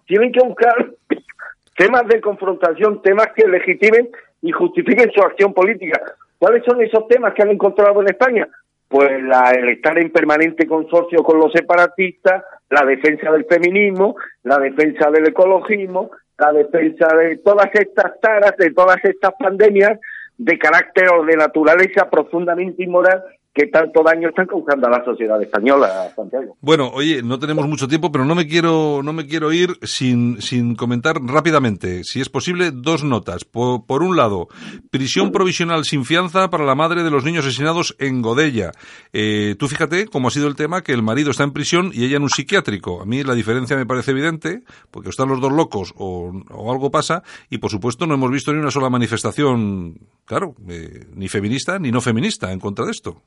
tienen 0.06 0.32
que 0.32 0.40
buscar 0.40 0.74
temas 1.76 2.08
de 2.08 2.20
confrontación, 2.20 3.00
temas 3.02 3.28
que 3.36 3.46
legitimen 3.46 4.10
y 4.42 4.50
justifiquen 4.50 5.12
su 5.12 5.22
acción 5.22 5.54
política. 5.54 6.00
¿Cuáles 6.38 6.64
son 6.64 6.82
esos 6.82 7.06
temas 7.06 7.34
que 7.34 7.42
han 7.42 7.50
encontrado 7.50 8.02
en 8.02 8.08
España? 8.08 8.48
Pues 8.88 9.22
la, 9.22 9.52
el 9.52 9.68
estar 9.68 9.96
en 9.96 10.10
permanente 10.10 10.66
consorcio 10.66 11.22
con 11.22 11.38
los 11.38 11.52
separatistas, 11.52 12.42
la 12.68 12.84
defensa 12.84 13.30
del 13.30 13.44
feminismo, 13.44 14.16
la 14.42 14.58
defensa 14.58 15.08
del 15.10 15.28
ecologismo, 15.28 16.10
la 16.42 16.52
defensa 16.52 17.06
de 17.16 17.36
todas 17.36 17.68
estas 17.72 18.18
taras, 18.20 18.56
de 18.56 18.72
todas 18.72 18.96
estas 19.04 19.32
pandemias 19.38 19.98
de 20.38 20.58
carácter 20.58 21.08
o 21.10 21.24
de 21.24 21.36
naturaleza 21.36 22.10
profundamente 22.10 22.82
inmoral 22.82 23.22
que 23.54 23.66
tanto 23.66 24.02
daño 24.02 24.30
están 24.30 24.46
causando 24.46 24.86
a 24.86 24.90
la 24.90 25.04
sociedad 25.04 25.40
española, 25.42 26.10
Santiago. 26.16 26.56
Bueno, 26.60 26.90
oye, 26.94 27.22
no 27.22 27.38
tenemos 27.38 27.68
mucho 27.68 27.86
tiempo, 27.86 28.10
pero 28.10 28.24
no 28.24 28.34
me 28.34 28.46
quiero, 28.46 29.02
no 29.02 29.12
me 29.12 29.26
quiero 29.26 29.52
ir 29.52 29.76
sin, 29.82 30.40
sin 30.40 30.74
comentar 30.74 31.16
rápidamente, 31.22 32.02
si 32.04 32.22
es 32.22 32.30
posible, 32.30 32.70
dos 32.72 33.04
notas. 33.04 33.44
Por, 33.44 34.02
un 34.02 34.16
lado, 34.16 34.48
prisión 34.90 35.32
provisional 35.32 35.84
sin 35.84 36.06
fianza 36.06 36.48
para 36.48 36.64
la 36.64 36.74
madre 36.74 37.02
de 37.02 37.10
los 37.10 37.24
niños 37.24 37.44
asesinados 37.44 37.94
en 37.98 38.22
Godella. 38.22 38.72
Eh, 39.12 39.54
tú 39.58 39.68
fíjate 39.68 40.06
cómo 40.06 40.28
ha 40.28 40.30
sido 40.30 40.48
el 40.48 40.56
tema 40.56 40.82
que 40.82 40.92
el 40.92 41.02
marido 41.02 41.30
está 41.30 41.44
en 41.44 41.52
prisión 41.52 41.90
y 41.92 42.06
ella 42.06 42.16
en 42.16 42.22
un 42.22 42.30
psiquiátrico. 42.30 43.02
A 43.02 43.04
mí 43.04 43.22
la 43.22 43.34
diferencia 43.34 43.76
me 43.76 43.84
parece 43.84 44.12
evidente, 44.12 44.62
porque 44.90 45.10
están 45.10 45.28
los 45.28 45.42
dos 45.42 45.52
locos 45.52 45.92
o, 45.98 46.32
algo 46.72 46.90
pasa, 46.90 47.22
y 47.50 47.58
por 47.58 47.70
supuesto 47.70 48.06
no 48.06 48.14
hemos 48.14 48.30
visto 48.30 48.50
ni 48.50 48.60
una 48.60 48.70
sola 48.70 48.88
manifestación, 48.88 49.98
claro, 50.24 50.54
eh, 50.70 51.04
ni 51.14 51.28
feminista 51.28 51.78
ni 51.78 51.90
no 51.90 52.00
feminista 52.00 52.50
en 52.50 52.58
contra 52.58 52.86
de 52.86 52.92
esto. 52.92 53.22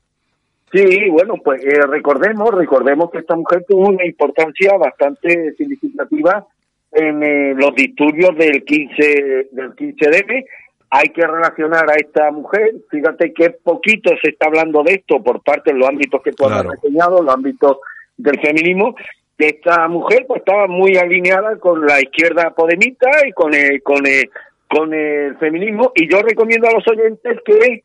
Sí, 0.72 1.08
bueno, 1.10 1.34
pues 1.44 1.64
eh, 1.64 1.80
recordemos, 1.88 2.50
recordemos 2.52 3.10
que 3.10 3.18
esta 3.18 3.36
mujer 3.36 3.64
tuvo 3.68 3.88
una 3.88 4.04
importancia 4.04 4.76
bastante 4.76 5.54
significativa 5.54 6.44
en 6.92 7.22
eh, 7.22 7.54
los 7.56 7.74
disturbios 7.74 8.36
del 8.36 8.64
15 8.64 9.48
del 9.52 9.74
15 9.76 10.44
Hay 10.90 11.08
que 11.10 11.26
relacionar 11.26 11.88
a 11.90 11.94
esta 11.94 12.30
mujer, 12.30 12.72
fíjate 12.90 13.32
que 13.32 13.50
poquito 13.50 14.10
se 14.22 14.30
está 14.30 14.46
hablando 14.46 14.82
de 14.82 14.94
esto 14.94 15.22
por 15.22 15.42
parte 15.42 15.72
de 15.72 15.78
los 15.78 15.88
ámbitos 15.88 16.20
que 16.22 16.32
tú 16.32 16.46
has 16.46 16.64
enseñado, 16.64 17.22
los 17.22 17.34
ámbitos 17.34 17.78
del 18.16 18.40
feminismo, 18.40 18.96
esta 19.38 19.86
mujer 19.88 20.24
pues 20.26 20.40
estaba 20.40 20.66
muy 20.66 20.96
alineada 20.96 21.58
con 21.58 21.84
la 21.86 22.00
izquierda 22.00 22.54
podemita 22.54 23.10
y 23.26 23.32
con 23.32 23.52
el, 23.52 23.82
con 23.82 24.06
el, 24.06 24.30
con 24.68 24.94
el 24.94 25.36
feminismo. 25.36 25.92
Y 25.94 26.10
yo 26.10 26.22
recomiendo 26.22 26.68
a 26.68 26.72
los 26.72 26.88
oyentes 26.88 27.38
que 27.44 27.82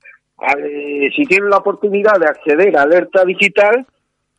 si 1.15 1.23
tienen 1.25 1.49
la 1.49 1.57
oportunidad 1.57 2.19
de 2.19 2.27
acceder 2.27 2.75
a 2.77 2.83
Alerta 2.83 3.23
Digital, 3.25 3.85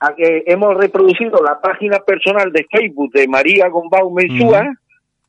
a 0.00 0.14
que 0.14 0.42
hemos 0.46 0.76
reproducido 0.76 1.42
la 1.42 1.60
página 1.60 2.00
personal 2.00 2.52
de 2.52 2.66
Facebook 2.70 3.12
de 3.12 3.28
María 3.28 3.68
Gombau 3.68 4.10
Mensúa 4.10 4.74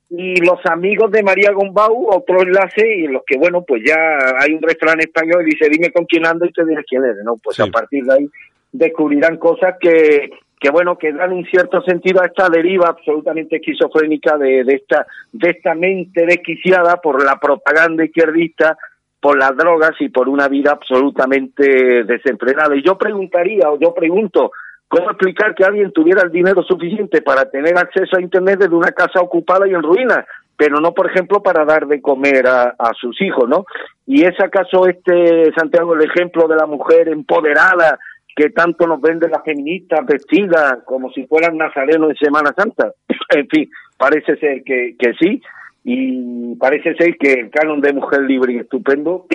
y 0.10 0.36
los 0.38 0.66
amigos 0.66 1.12
de 1.12 1.24
María 1.24 1.52
Gombau, 1.52 2.08
otro 2.10 2.42
enlace, 2.42 2.98
y 2.98 3.06
en 3.06 3.14
los 3.14 3.24
que, 3.26 3.38
bueno, 3.38 3.64
pues 3.64 3.84
ya 3.86 3.96
hay 4.40 4.54
un 4.54 4.62
refrán 4.62 5.00
español 5.00 5.42
y 5.42 5.52
dice, 5.52 5.70
dime 5.70 5.92
con 5.92 6.06
quién 6.06 6.26
ando 6.26 6.46
y 6.46 6.52
te 6.52 6.66
diré 6.66 6.84
quién 6.84 7.04
eres, 7.04 7.24
¿no? 7.24 7.38
Pues 7.38 7.60
a 7.60 7.68
partir 7.68 8.04
de 8.04 8.14
ahí 8.14 8.30
descubrirán 8.72 9.38
cosas 9.38 9.76
que, 9.80 10.32
que 10.60 10.70
bueno, 10.72 10.98
que 10.98 11.14
dan 11.14 11.34
un 11.34 11.46
cierto 11.46 11.82
sentido 11.82 12.22
a 12.22 12.26
esta 12.26 12.50
deriva 12.50 12.88
absolutamente 12.88 13.58
esquizofrénica 13.58 14.38
de, 14.38 14.64
de 14.64 14.76
esta, 14.76 15.06
de 15.32 15.50
esta 15.50 15.76
mente 15.76 16.26
desquiciada 16.26 16.98
por 16.98 17.24
la 17.24 17.40
propaganda 17.40 18.06
izquierdista 18.06 18.78
por 19.24 19.40
las 19.40 19.56
drogas 19.56 19.94
y 20.02 20.10
por 20.10 20.28
una 20.28 20.50
vida 20.50 20.72
absolutamente 20.74 22.04
desenfrenada. 22.04 22.76
Y 22.76 22.84
yo 22.84 22.98
preguntaría, 22.98 23.70
o 23.72 23.80
yo 23.80 23.94
pregunto, 23.94 24.52
¿cómo 24.90 25.12
explicar 25.12 25.56
que 25.56 25.64
alguien 25.64 25.94
tuviera 25.94 26.24
el 26.24 26.30
dinero 26.30 26.62
suficiente 26.64 27.22
para 27.22 27.50
tener 27.50 27.78
acceso 27.78 28.18
a 28.18 28.22
Internet 28.22 28.60
desde 28.60 28.76
una 28.76 28.92
casa 28.92 29.22
ocupada 29.22 29.66
y 29.66 29.74
en 29.74 29.82
ruinas? 29.82 30.26
pero 30.56 30.80
no, 30.80 30.94
por 30.94 31.10
ejemplo, 31.10 31.42
para 31.42 31.66
dar 31.66 31.88
de 31.88 32.00
comer 32.00 32.46
a, 32.48 32.92
sus 33.02 33.20
hijos, 33.22 33.50
¿no? 33.50 33.66
Y 34.06 34.24
es 34.24 34.40
acaso 34.40 34.88
este, 34.88 35.52
Santiago, 35.58 35.96
el 35.96 36.04
ejemplo 36.04 36.48
de 36.48 36.56
la 36.56 36.68
mujer 36.68 37.10
empoderada 37.10 37.98
que 38.36 38.52
tanto 38.52 38.86
nos 38.86 39.02
vende 39.02 39.28
las 39.30 39.44
feministas 39.44 40.06
vestidas 40.06 40.78
como 40.86 41.12
si 41.12 41.26
fueran 41.26 41.58
nazarenos 41.58 42.12
en 42.12 42.18
Semana 42.18 42.54
Santa. 42.56 42.92
en 43.30 43.48
fin, 43.48 43.70
parece 43.98 44.38
ser 44.38 44.64
que, 44.64 44.96
que 44.98 45.14
sí, 45.20 45.42
y 45.84 46.56
parece 46.56 46.96
ser 46.96 47.18
que 47.18 47.34
el 47.34 47.50
canon 47.50 47.82
de 47.82 47.94
mujer 47.94 48.22
libre 48.22 48.54
y 48.54 48.58
estupendo, 48.58 49.26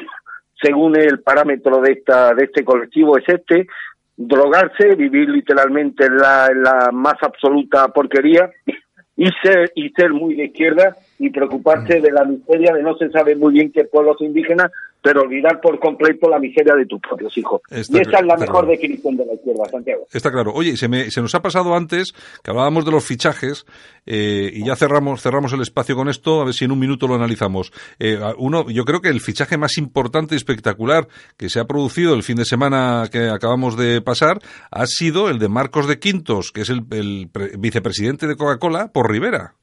según 0.61 0.97
el 0.97 1.21
parámetro 1.21 1.81
de 1.81 1.93
esta 1.93 2.35
de 2.35 2.45
este 2.45 2.65
colectivo 2.65 3.19
es 3.19 3.29
este, 3.29 3.67
drogarse, 4.17 4.95
vivir 4.95 5.29
literalmente 5.29 6.07
en 6.07 6.17
la, 6.17 6.49
la 6.55 6.91
más 6.93 7.17
absoluta 7.23 7.89
porquería 7.89 8.51
y 9.17 9.27
ser 9.43 9.73
y 9.75 9.91
ser 9.91 10.13
muy 10.13 10.35
de 10.35 10.47
izquierda 10.47 10.97
y 11.19 11.31
preocuparse 11.31 12.01
de 12.01 12.13
la 12.13 12.25
miseria 12.25 12.73
de 12.73 12.83
no 12.83 12.97
se 12.97 13.11
sabe 13.11 13.37
muy 13.37 13.53
bien 13.53 13.73
qué 13.73 13.85
pueblos 13.85 14.17
indígenas 14.21 14.71
pero 15.03 15.23
olvidar 15.23 15.61
por 15.61 15.79
completo 15.79 16.29
la 16.29 16.39
miseria 16.39 16.75
de 16.75 16.87
tus 16.87 17.01
propios 17.01 17.37
hijos. 17.39 17.61
y 17.71 17.99
esa 17.99 18.19
es 18.19 18.27
la 18.27 18.37
mejor 18.37 18.67
definición 18.67 19.17
de 19.17 19.27
la 19.27 19.35
izquierda, 19.35 19.65
Santiago. 19.71 20.07
Está 20.13 20.31
claro. 20.31 20.53
Oye, 20.53 20.77
se, 20.77 20.89
me, 20.89 21.11
se 21.11 21.21
nos 21.21 21.35
ha 21.35 21.43
pasado 21.43 21.75
antes 21.75 22.13
que 22.43 22.51
hablábamos 22.51 22.85
de 22.85 22.91
los 22.91 23.05
fichajes 23.05 23.65
eh, 24.07 24.51
y 24.53 24.67
ya 24.67 24.77
cerramos, 24.77 25.23
cerramos 25.23 25.53
el 25.53 25.61
espacio 25.61 25.97
con 25.97 26.09
esto, 26.09 26.41
a 26.41 26.45
ver 26.47 26.55
si 26.55 26.65
en 26.65 26.73
un 26.73 26.79
minuto 26.79 27.07
lo 27.07 27.15
analizamos. 27.15 27.73
Eh, 27.99 28.19
uno, 28.39 28.69
yo 28.71 28.85
creo 28.85 29.01
que 29.01 29.09
el 29.09 29.21
fichaje 29.21 29.57
más 29.57 29.79
importante 29.79 30.35
y 30.35 30.37
espectacular 30.37 31.09
que 31.37 31.49
se 31.49 31.61
ha 31.61 31.65
producido 31.65 32.15
el 32.15 32.23
fin 32.23 32.37
de 32.37 32.45
semana 32.45 33.09
que 33.11 33.29
acabamos 33.29 33.77
de 33.77 34.01
pasar 34.01 34.39
ha 34.71 34.87
sido 34.87 35.29
el 35.29 35.39
de 35.39 35.49
Marcos 35.49 35.87
de 35.87 35.99
Quintos, 35.99 36.53
que 36.53 36.63
es 36.63 36.71
el, 36.71 36.83
el 36.91 37.31
vicepresidente 37.59 38.27
de 38.27 38.37
Coca-Cola, 38.37 38.91
por 38.93 39.11
Rivera. 39.11 39.55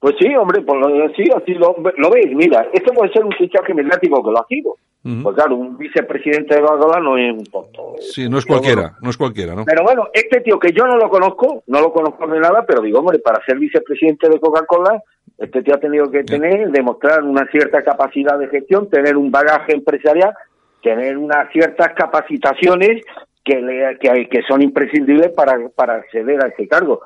Pues 0.00 0.14
sí, 0.18 0.34
hombre, 0.34 0.62
pues 0.62 0.80
sí, 1.14 1.24
así 1.36 1.52
lo, 1.54 1.76
lo 1.96 2.10
veis. 2.10 2.34
Mira, 2.34 2.66
esto 2.72 2.92
puede 2.92 3.12
ser 3.12 3.24
un 3.24 3.32
fichaje 3.32 3.74
mediático 3.74 4.24
que 4.24 4.30
lo 4.30 4.40
ha 4.40 4.46
sido. 4.46 4.76
Pues 5.02 5.34
claro, 5.34 5.56
un 5.56 5.78
vicepresidente 5.78 6.54
de 6.54 6.60
Coca-Cola 6.60 7.00
no 7.00 7.16
es 7.16 7.32
un 7.32 7.44
tonto. 7.46 7.94
Sí, 8.00 8.28
no 8.28 8.36
es 8.36 8.44
cualquiera, 8.44 8.96
no 9.00 9.08
es 9.08 9.16
cualquiera, 9.16 9.54
¿no? 9.54 9.64
Pero 9.64 9.82
bueno, 9.82 10.08
este 10.12 10.40
tío 10.40 10.58
que 10.58 10.72
yo 10.72 10.86
no 10.86 10.98
lo 10.98 11.08
conozco, 11.08 11.62
no 11.68 11.80
lo 11.80 11.90
conozco 11.90 12.26
de 12.26 12.38
nada, 12.38 12.66
pero 12.66 12.82
digo, 12.82 12.98
hombre, 12.98 13.18
para 13.18 13.42
ser 13.46 13.58
vicepresidente 13.58 14.28
de 14.28 14.38
Coca-Cola, 14.38 15.02
este 15.38 15.62
tío 15.62 15.74
ha 15.74 15.80
tenido 15.80 16.10
que 16.10 16.22
tener, 16.22 16.70
demostrar 16.70 17.22
una 17.22 17.46
cierta 17.46 17.82
capacidad 17.82 18.38
de 18.38 18.48
gestión, 18.48 18.90
tener 18.90 19.16
un 19.16 19.30
bagaje 19.30 19.72
empresarial, 19.72 20.34
tener 20.82 21.16
unas 21.16 21.50
ciertas 21.50 21.94
capacitaciones 21.94 23.02
que, 23.42 23.60
le, 23.60 23.98
que, 23.98 24.28
que 24.28 24.42
son 24.42 24.60
imprescindibles 24.60 25.30
para, 25.30 25.70
para 25.70 25.94
acceder 25.94 26.44
a 26.44 26.48
ese 26.48 26.68
cargo. 26.68 27.00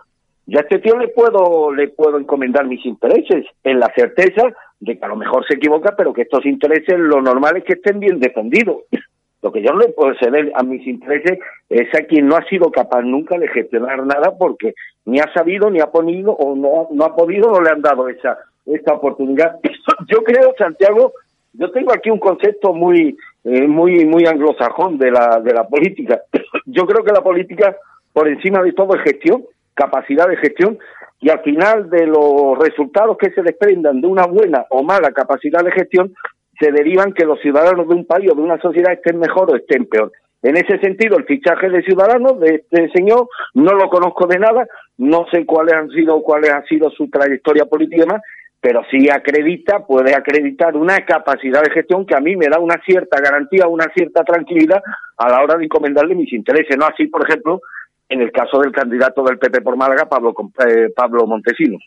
Ya 0.47 0.61
a 0.61 0.63
este 0.63 0.79
tío 0.79 0.97
le 0.99 1.09
puedo, 1.09 1.73
le 1.73 1.89
puedo 1.89 2.19
encomendar 2.19 2.67
mis 2.67 2.85
intereses, 2.85 3.47
en 3.63 3.81
la 3.81 3.91
certeza 3.97 4.43
de 4.79 4.99
que 4.99 5.05
a 5.05 5.09
lo 5.09 5.17
mejor 5.17 5.47
se 5.47 5.55
equivoca, 5.55 5.95
pero 5.97 6.13
que 6.13 6.23
estos 6.23 6.45
intereses 6.45 6.99
lo 6.99 7.23
normal 7.23 7.57
es 7.57 7.65
que 7.65 7.75
estén 7.75 8.01
bien 8.01 8.21
defendidos. 8.21 8.83
Lo 9.43 9.53
que 9.53 9.61
yo 9.61 9.75
le 9.75 9.91
puedo 9.91 10.15
ceder 10.15 10.53
a 10.55 10.63
mis 10.63 10.87
intereses 10.87 11.39
es 11.69 11.95
a 11.95 12.07
quien 12.07 12.27
no 12.27 12.35
ha 12.35 12.43
sido 12.47 12.71
capaz 12.71 13.03
nunca 13.03 13.37
de 13.37 13.47
gestionar 13.49 14.03
nada 14.07 14.33
porque 14.39 14.73
ni 15.05 15.21
ha 15.21 15.31
sabido, 15.35 15.69
ni 15.69 15.81
ha 15.81 15.89
podido, 15.89 16.33
o 16.33 16.57
no, 16.57 16.89
no 16.91 17.05
ha 17.05 17.15
podido, 17.15 17.51
no 17.51 17.61
le 17.61 17.69
han 17.69 17.83
dado 17.83 18.09
esa, 18.09 18.39
esa 18.65 18.95
oportunidad. 18.95 19.57
Yo 20.09 20.25
creo, 20.25 20.55
Santiago, 20.57 21.13
yo 21.53 21.71
tengo 21.71 21.93
aquí 21.93 22.11
un 22.11 22.19
concepto 22.19 22.73
muy, 22.73 23.17
eh, 23.45 23.67
muy, 23.67 24.07
muy 24.07 24.27
anglosajón 24.27 24.99
de 24.99 25.11
la, 25.11 25.41
de 25.41 25.53
la 25.53 25.69
política. 25.69 26.23
Yo 26.65 26.87
creo 26.87 27.05
que 27.05 27.13
la 27.13 27.23
política, 27.23 27.77
por 28.15 28.27
encima 28.27 28.63
de 28.63 28.73
todo, 28.73 28.97
es 28.97 29.03
gestión 29.03 29.45
capacidad 29.75 30.29
de 30.29 30.37
gestión 30.37 30.79
y 31.21 31.31
al 31.31 31.41
final 31.41 31.91
de 31.91 32.07
los 32.07 32.59
resultados 32.59 33.17
que 33.19 33.31
se 33.31 33.43
desprendan 33.43 34.01
de 34.01 34.07
una 34.07 34.27
buena 34.27 34.67
o 34.71 34.83
mala 34.83 35.11
capacidad 35.13 35.65
de 35.65 35.73
gestión 35.73 36.15
se 36.59 36.71
derivan 36.71 37.13
que 37.13 37.25
los 37.25 37.41
ciudadanos 37.41 37.89
de 37.89 37.95
un 37.95 38.07
país 38.07 38.31
o 38.31 38.35
de 38.35 38.43
una 38.43 38.61
sociedad 38.61 38.93
estén 38.93 39.19
mejor 39.19 39.51
o 39.51 39.57
estén 39.57 39.87
peor. 39.87 40.13
En 40.43 40.57
ese 40.57 40.79
sentido, 40.79 41.17
el 41.17 41.25
fichaje 41.25 41.71
de 41.71 41.83
Ciudadanos 41.83 42.39
de 42.39 42.57
este 42.57 42.91
señor 42.91 43.29
no 43.55 43.73
lo 43.73 43.89
conozco 43.89 44.27
de 44.27 44.39
nada, 44.39 44.67
no 44.99 45.27
sé 45.33 45.47
cuáles 45.47 45.75
han 45.75 45.89
sido, 45.89 46.21
cuál 46.23 46.45
ha 46.45 46.63
sido 46.67 46.91
su 46.91 47.09
trayectoria 47.09 47.65
política 47.65 47.97
y 47.97 48.01
demás, 48.01 48.23
pero 48.61 48.83
sí 48.91 49.09
acredita, 49.09 49.87
puede 49.87 50.15
acreditar 50.15 50.77
una 50.77 50.99
capacidad 51.07 51.63
de 51.63 51.71
gestión 51.71 52.05
que 52.05 52.15
a 52.15 52.21
mí 52.21 52.37
me 52.37 52.49
da 52.49 52.59
una 52.59 52.77
cierta 52.85 53.21
garantía, 53.23 53.67
una 53.69 53.87
cierta 53.95 54.23
tranquilidad 54.23 54.83
a 55.17 55.31
la 55.31 55.43
hora 55.43 55.57
de 55.57 55.65
encomendarle 55.65 56.15
mis 56.15 56.33
intereses, 56.33 56.77
no 56.77 56.87
así, 56.87 57.07
por 57.07 57.27
ejemplo, 57.27 57.61
en 58.09 58.21
el 58.21 58.31
caso 58.31 58.59
del 58.61 58.73
candidato 58.73 59.23
del 59.23 59.39
PP 59.39 59.63
por 59.63 59.77
Málaga, 59.77 60.07
Pablo, 60.07 60.35
eh, 60.67 60.93
Pablo 60.95 61.27
Montesinos. 61.27 61.83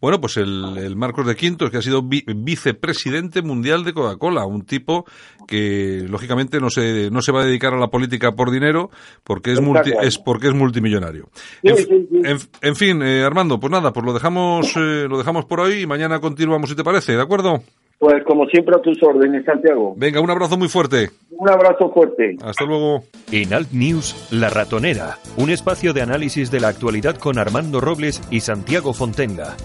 Bueno, 0.00 0.20
pues 0.20 0.38
el, 0.38 0.96
Marcos 0.96 1.26
de 1.26 1.36
Quintos, 1.36 1.70
que 1.70 1.76
ha 1.76 1.82
sido 1.82 2.02
vicepresidente 2.02 3.42
mundial 3.42 3.84
de 3.84 3.92
Coca-Cola, 3.92 4.46
un 4.46 4.64
tipo 4.64 5.04
que 5.46 6.06
lógicamente 6.08 6.60
no 6.60 6.70
se, 6.70 7.10
no 7.10 7.20
se 7.20 7.30
va 7.30 7.42
a 7.42 7.44
dedicar 7.44 7.74
a 7.74 7.78
la 7.78 7.88
política 7.88 8.32
por 8.32 8.50
dinero 8.50 8.88
porque 9.22 9.52
es, 9.52 9.60
es 10.02 10.18
porque 10.18 10.48
es 10.48 10.54
multimillonario. 10.54 11.28
en, 11.62 12.76
fin, 12.76 13.02
eh, 13.02 13.22
Armando, 13.22 13.60
pues 13.60 13.70
nada, 13.70 13.92
pues 13.92 14.06
lo 14.06 14.14
dejamos, 14.14 14.74
eh, 14.76 15.06
lo 15.08 15.18
dejamos 15.18 15.44
por 15.44 15.60
hoy 15.60 15.82
y 15.82 15.86
mañana 15.86 16.20
continuamos 16.20 16.70
si 16.70 16.76
te 16.76 16.82
parece, 16.82 17.12
¿de 17.12 17.22
acuerdo? 17.22 17.62
Pues 17.98 18.22
como 18.26 18.46
siempre 18.46 18.74
a 18.76 18.80
tus 18.80 19.02
órdenes, 19.02 19.44
Santiago. 19.44 19.94
Venga, 19.96 20.20
un 20.20 20.30
abrazo 20.30 20.56
muy 20.56 20.68
fuerte. 20.68 21.10
Un 21.30 21.48
abrazo 21.48 21.90
fuerte. 21.92 22.36
Hasta 22.42 22.64
luego. 22.64 23.04
En 23.32 23.54
Alt 23.54 23.72
News, 23.72 24.28
La 24.30 24.50
Ratonera, 24.50 25.18
un 25.36 25.50
espacio 25.50 25.92
de 25.92 26.02
análisis 26.02 26.50
de 26.50 26.60
la 26.60 26.68
actualidad 26.68 27.16
con 27.16 27.38
Armando 27.38 27.80
Robles 27.80 28.22
y 28.30 28.40
Santiago 28.40 28.92
Fontenga. 28.92 29.56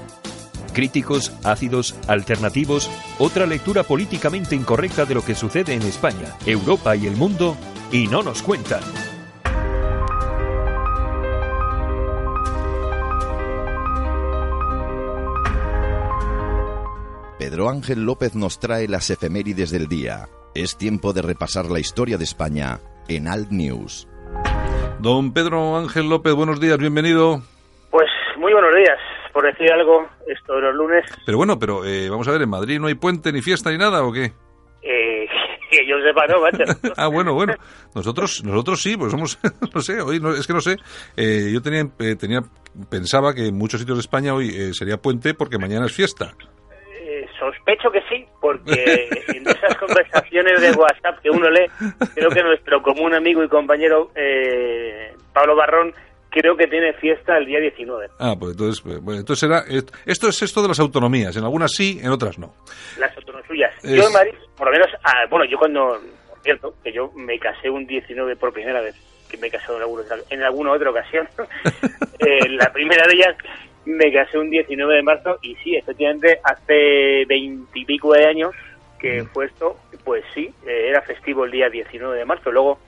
Críticos, 0.74 1.36
ácidos, 1.44 2.00
alternativos, 2.08 2.90
otra 3.18 3.46
lectura 3.46 3.84
políticamente 3.84 4.56
incorrecta 4.56 5.06
de 5.06 5.16
lo 5.16 5.22
que 5.22 5.36
sucede 5.36 5.74
en 5.74 5.82
España, 5.82 6.36
Europa 6.46 6.96
y 6.96 7.08
el 7.08 7.16
mundo, 7.16 7.58
y 7.92 8.08
no 8.08 8.24
nos 8.24 8.42
cuentan. 8.42 8.82
Pedro 17.50 17.68
Ángel 17.68 18.06
López 18.06 18.36
nos 18.36 18.60
trae 18.60 18.88
las 18.88 19.10
efemérides 19.10 19.72
del 19.72 19.88
día. 19.88 20.28
Es 20.54 20.78
tiempo 20.78 21.14
de 21.14 21.24
repasar 21.24 21.66
la 21.66 21.80
historia 21.80 22.20
de 22.20 22.24
España 22.24 22.78
en 23.08 23.28
Alt 23.28 23.50
News. 23.50 24.08
Don 25.00 25.34
Pedro 25.34 25.76
Ángel 25.76 26.10
López, 26.10 26.32
buenos 26.36 26.60
días, 26.60 26.78
bienvenido. 26.78 27.42
Pues 27.90 28.08
muy 28.38 28.54
buenos 28.54 28.76
días, 28.76 29.00
por 29.34 29.46
decir 29.46 29.72
algo, 29.72 30.08
esto 30.28 30.54
de 30.54 30.62
los 30.62 30.76
lunes. 30.76 31.06
Pero 31.26 31.40
bueno, 31.40 31.58
pero 31.58 31.84
eh, 31.86 32.08
vamos 32.08 32.28
a 32.28 32.34
ver, 32.34 32.44
¿en 32.44 32.52
Madrid 32.52 32.80
no 32.80 32.86
hay 32.86 32.94
puente, 32.94 33.32
ni 33.32 33.42
fiesta, 33.42 33.72
ni 33.72 33.80
nada 33.80 34.04
o 34.04 34.14
qué? 34.14 34.32
Eh, 34.84 35.26
que 35.72 35.88
yo 35.88 35.96
sepa, 36.06 36.28
no, 36.28 36.42
macho. 36.42 36.94
ah, 36.98 37.08
bueno, 37.08 37.34
bueno. 37.34 37.56
Nosotros, 37.96 38.44
nosotros 38.44 38.80
sí, 38.80 38.96
pues 38.96 39.12
somos, 39.12 39.40
no 39.74 39.82
sé, 39.82 40.00
hoy 40.02 40.20
no, 40.20 40.36
es 40.36 40.46
que 40.46 40.54
no 40.54 40.62
sé. 40.62 40.78
Eh, 41.18 41.50
yo 41.52 41.64
tenía, 41.64 41.90
eh, 41.98 42.16
tenía, 42.16 42.42
pensaba 42.92 43.34
que 43.34 43.48
en 43.48 43.58
muchos 43.58 43.80
sitios 43.80 43.98
de 43.98 44.02
España 44.02 44.36
hoy 44.36 44.50
eh, 44.50 44.74
sería 44.74 44.98
puente 44.98 45.34
porque 45.34 45.58
mañana 45.58 45.88
es 45.88 45.94
fiesta. 45.94 46.36
Sospecho 47.40 47.90
que 47.92 48.02
sí, 48.10 48.26
porque 48.42 49.08
en 49.30 49.48
esas 49.48 49.76
conversaciones 49.78 50.62
de 50.62 50.72
WhatsApp 50.72 51.20
que 51.22 51.30
uno 51.30 51.50
lee, 51.50 51.68
creo 52.14 52.30
que 52.30 52.44
nuestro 52.44 52.82
común 52.82 53.14
amigo 53.14 53.44
y 53.44 53.48
compañero 53.48 54.12
eh, 54.16 55.14
Pablo 55.34 55.56
Barrón 55.56 55.94
creo 56.30 56.56
que 56.56 56.68
tiene 56.68 56.94
fiesta 56.94 57.38
el 57.38 57.46
día 57.46 57.60
19. 57.60 58.08
Ah, 58.20 58.36
pues 58.40 58.52
entonces, 58.52 58.82
pues, 58.82 59.20
entonces 59.20 59.40
será, 59.40 59.64
esto 60.06 60.28
es 60.30 60.42
esto 60.42 60.62
de 60.62 60.68
las 60.68 60.80
autonomías, 60.80 61.36
en 61.36 61.44
algunas 61.44 61.72
sí, 61.74 62.00
en 62.02 62.10
otras 62.10 62.38
no. 62.38 62.54
Las 62.98 63.16
autonomías. 63.18 63.74
Yo 63.84 64.08
en 64.08 64.14
Madrid, 64.14 64.34
por 64.56 64.68
lo 64.68 64.74
menos, 64.74 64.88
ah, 65.04 65.26
bueno, 65.30 65.46
yo 65.46 65.58
cuando, 65.58 66.00
cierto, 66.44 66.76
que 66.84 66.92
yo 66.92 67.12
me 67.16 67.40
casé 67.40 67.70
un 67.70 67.86
19 67.88 68.36
por 68.36 68.54
primera 68.54 68.82
vez, 68.82 68.96
que 69.30 69.38
me 69.38 69.48
he 69.48 69.52
casado 69.52 69.78
en 69.78 69.84
alguna, 69.84 70.04
en 70.30 70.44
alguna 70.44 70.72
otra 70.72 70.90
ocasión, 70.90 71.28
eh, 72.20 72.50
la 72.50 72.72
primera 72.72 73.08
de 73.08 73.14
ellas 73.14 73.36
me 73.90 74.12
casé 74.14 74.38
un 74.38 74.50
19 74.50 74.96
de 74.96 75.04
marzo 75.04 75.40
y 75.42 75.56
sí, 75.56 75.76
efectivamente, 75.76 76.40
hace 76.44 77.26
veintipico 77.26 78.14
de 78.14 78.26
años 78.26 78.56
que 79.00 79.24
fue 79.34 79.46
esto, 79.46 79.78
pues 80.04 80.24
sí, 80.34 80.54
eh, 80.66 80.90
era 80.90 81.02
festivo 81.02 81.46
el 81.46 81.52
día 81.52 81.70
19 81.70 82.18
de 82.18 82.26
marzo. 82.26 82.52
Luego, 82.52 82.80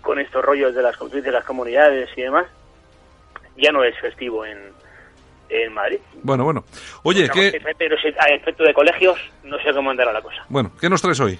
con 0.00 0.18
estos 0.18 0.44
rollos 0.44 0.74
de 0.74 0.82
las 0.82 0.98
de 0.98 1.30
las 1.30 1.44
comunidades 1.44 2.08
y 2.16 2.22
demás, 2.22 2.46
ya 3.56 3.70
no 3.70 3.84
es 3.84 3.96
festivo 4.00 4.44
en, 4.44 4.58
en 5.50 5.72
Madrid. 5.72 5.98
Bueno, 6.22 6.44
bueno. 6.44 6.64
Oye, 7.02 7.28
¿qué...? 7.28 7.60
Pero 7.76 7.96
a 8.18 8.28
efecto 8.30 8.64
de 8.64 8.72
colegios, 8.74 9.18
no 9.44 9.58
sé 9.58 9.72
cómo 9.72 9.90
andará 9.90 10.12
la 10.12 10.22
cosa. 10.22 10.44
Bueno, 10.48 10.72
¿qué 10.80 10.88
nos 10.88 11.02
traes 11.02 11.20
hoy? 11.20 11.38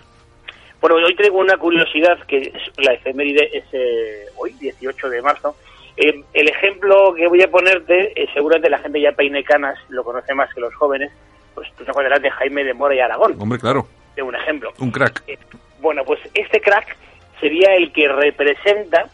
Bueno, 0.81 0.97
hoy 0.97 1.15
traigo 1.15 1.39
una 1.39 1.57
curiosidad 1.57 2.19
que 2.27 2.53
la 2.79 2.93
efeméride 2.93 3.57
es 3.57 3.65
eh, 3.73 4.27
hoy, 4.37 4.53
18 4.53 5.11
de 5.11 5.23
marzo, 5.23 5.57
eh, 5.97 6.23
el 6.33 6.49
ejemplo 6.49 7.15
que 7.15 7.29
voy 7.29 7.43
a 7.43 7.51
ponerte, 7.51 8.13
eh, 8.21 8.29
seguramente 8.33 8.71
la 8.71 8.79
gente 8.79 9.01
ya 9.01 9.13
peine 9.13 9.45
canas, 9.45 9.79
lo 9.89 10.05
conoce 10.05 10.35
más 10.35 10.53
que 10.55 10.61
los 10.61 10.75
jóvenes, 10.75 11.11
pues 11.55 11.69
tú 11.77 11.85
te 11.85 11.91
acuerdas 11.91 12.23
de 12.23 12.31
Jaime 12.31 12.65
de 12.65 12.75
Mora 12.75 12.95
y 12.95 13.01
Aragón. 13.01 13.37
Hombre, 13.39 13.59
claro. 13.59 13.87
De 14.17 14.23
un 14.23 14.35
ejemplo. 14.35 14.73
Un 14.79 14.91
crack. 14.91 15.23
Eh, 15.27 15.39
bueno, 15.81 16.05
pues 16.05 16.21
este 16.35 16.61
crack 16.61 16.97
sería 17.41 17.75
el 17.75 17.93
que 17.93 18.09
representa 18.09 19.11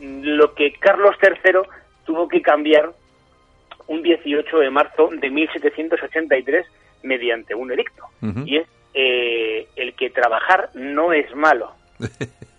lo 0.00 0.52
que 0.54 0.72
Carlos 0.72 1.14
III 1.22 1.60
tuvo 2.04 2.26
que 2.26 2.42
cambiar 2.42 2.90
un 3.86 4.02
18 4.02 4.58
de 4.58 4.70
marzo 4.70 5.10
de 5.12 5.30
1783 5.30 6.66
mediante 7.04 7.54
un 7.54 7.70
edicto. 7.70 8.04
Y 8.44 8.56
es 8.56 8.66
el 8.94 9.94
que 9.94 10.10
trabajar 10.10 10.70
no 10.74 11.12
es 11.12 11.32
malo. 11.36 11.72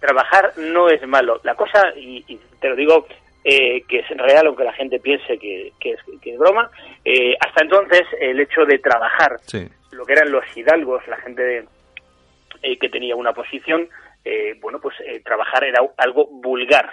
trabajar 0.00 0.52
no 0.56 0.88
es 0.88 1.06
malo. 1.06 1.40
La 1.44 1.54
cosa, 1.54 1.92
y, 1.96 2.22
te 2.60 2.68
lo 2.68 2.76
digo 2.76 3.06
eh, 3.44 3.82
que 3.88 4.00
es 4.00 4.08
real, 4.10 4.46
aunque 4.46 4.64
la 4.64 4.72
gente 4.72 5.00
piense 5.00 5.38
que, 5.38 5.72
es, 5.80 6.38
broma, 6.38 6.70
eh, 7.04 7.34
hasta 7.40 7.62
entonces 7.62 8.02
el 8.20 8.40
hecho 8.40 8.64
de 8.64 8.78
trabajar, 8.78 9.36
lo 9.92 10.04
que 10.04 10.12
eran 10.12 10.30
los 10.30 10.44
hidalgos, 10.56 11.06
la 11.08 11.16
gente 11.16 11.64
eh, 12.62 12.78
que 12.78 12.88
tenía 12.88 13.16
una 13.16 13.32
posición, 13.32 13.88
bueno, 14.60 14.78
pues 14.78 14.94
trabajar 15.24 15.64
era 15.64 15.80
algo 15.96 16.26
vulgar. 16.26 16.92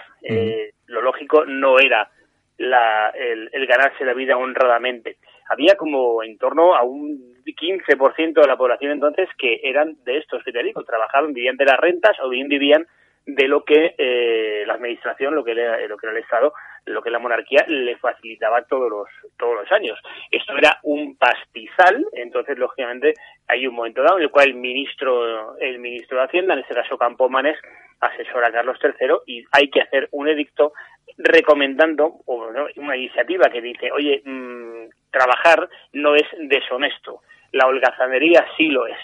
lo 0.87 1.01
lógico 1.01 1.43
no 1.43 1.79
era 1.79 2.09
la, 2.57 3.09
el, 3.09 3.67
ganarse 3.67 4.05
la 4.05 4.13
vida 4.13 4.37
honradamente. 4.37 5.17
Había 5.49 5.75
como 5.75 6.23
en 6.23 6.37
torno 6.37 6.75
a 6.75 6.83
un 6.83 7.34
15% 7.53 8.41
de 8.41 8.47
la 8.47 8.57
población 8.57 8.91
entonces 8.91 9.29
que 9.37 9.59
eran 9.63 9.97
de 10.03 10.17
estos 10.17 10.43
que 10.43 10.51
trabajaban, 10.51 11.33
vivían 11.33 11.57
de 11.57 11.65
las 11.65 11.79
rentas 11.79 12.17
o 12.23 12.29
bien 12.29 12.47
vivían 12.47 12.87
de 13.25 13.47
lo 13.47 13.63
que 13.63 13.95
eh, 13.97 14.63
la 14.67 14.75
administración, 14.75 15.33
lo 15.33 15.43
que, 15.43 15.51
era, 15.51 15.79
lo 15.87 15.97
que 15.97 16.05
era 16.05 16.15
el 16.15 16.23
Estado, 16.23 16.53
lo 16.85 17.01
que 17.01 17.09
la 17.09 17.19
monarquía 17.19 17.65
le 17.67 17.97
facilitaba 17.97 18.63
todos 18.65 18.89
los, 18.89 19.07
todos 19.37 19.55
los 19.55 19.71
años. 19.71 19.99
Esto 20.29 20.55
era 20.55 20.79
un 20.83 21.17
pastizal, 21.17 22.05
entonces 22.13 22.57
lógicamente 22.57 23.13
hay 23.47 23.65
un 23.65 23.75
momento 23.75 24.03
dado 24.03 24.17
en 24.17 24.23
el 24.23 24.29
cual 24.29 24.49
el 24.49 24.55
ministro, 24.55 25.57
el 25.57 25.79
ministro 25.79 26.19
de 26.19 26.23
Hacienda, 26.25 26.53
en 26.53 26.59
este 26.59 26.75
caso 26.75 26.97
Campomanes, 26.97 27.57
asesora 27.99 28.49
a 28.49 28.51
Carlos 28.51 28.77
III 28.83 29.15
y 29.25 29.43
hay 29.51 29.69
que 29.69 29.81
hacer 29.81 30.07
un 30.11 30.27
edicto 30.27 30.73
recomendando 31.17 32.19
o 32.25 32.51
una 32.75 32.97
iniciativa 32.97 33.49
que 33.49 33.61
dice, 33.61 33.91
oye, 33.91 34.21
mmm, 34.23 34.89
trabajar 35.09 35.67
no 35.93 36.15
es 36.15 36.25
deshonesto, 36.37 37.21
la 37.55 37.67
holgazanería 37.67 38.45
sí 38.57 38.67
lo 38.67 38.85
es. 38.85 38.97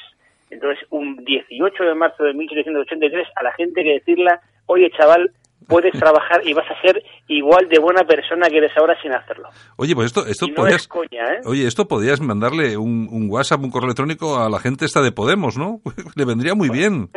Entonces, 0.50 0.86
un 0.90 1.24
18 1.24 1.84
de 1.84 1.96
marzo 1.96 2.24
de 2.24 2.34
1783, 2.34 3.28
a 3.36 3.44
la 3.44 3.54
gente 3.54 3.82
que 3.82 3.94
decirla, 3.94 4.42
oye 4.66 4.92
chaval, 4.92 5.32
puedes 5.68 5.94
trabajar 6.00 6.46
y 6.46 6.54
vas 6.54 6.70
a 6.70 6.82
ser 6.82 7.02
igual 7.28 7.70
de 7.70 7.80
buena 7.80 8.04
persona 8.04 8.50
que 8.50 8.58
eres 8.58 8.72
ahora 8.76 9.02
sin 9.02 9.14
hacerlo. 9.14 9.48
Oye, 9.78 9.96
pues 9.96 10.08
esto, 10.08 10.28
esto 10.28 10.48
podías, 10.54 10.90
¿eh? 11.12 11.42
Oye, 11.46 11.66
esto 11.66 11.88
podías 11.88 12.20
mandarle 12.20 12.76
un, 12.76 13.08
un, 13.10 13.30
WhatsApp, 13.30 13.64
un 13.64 13.72
correo 13.72 13.88
electrónico 13.88 14.38
a 14.38 14.50
la 14.50 14.60
gente 14.60 14.84
esta 14.84 15.02
de 15.02 15.14
Podemos, 15.14 15.58
¿no? 15.58 15.80
Le 16.16 16.26
vendría 16.26 16.54
muy 16.54 16.70
bien. 16.78 17.10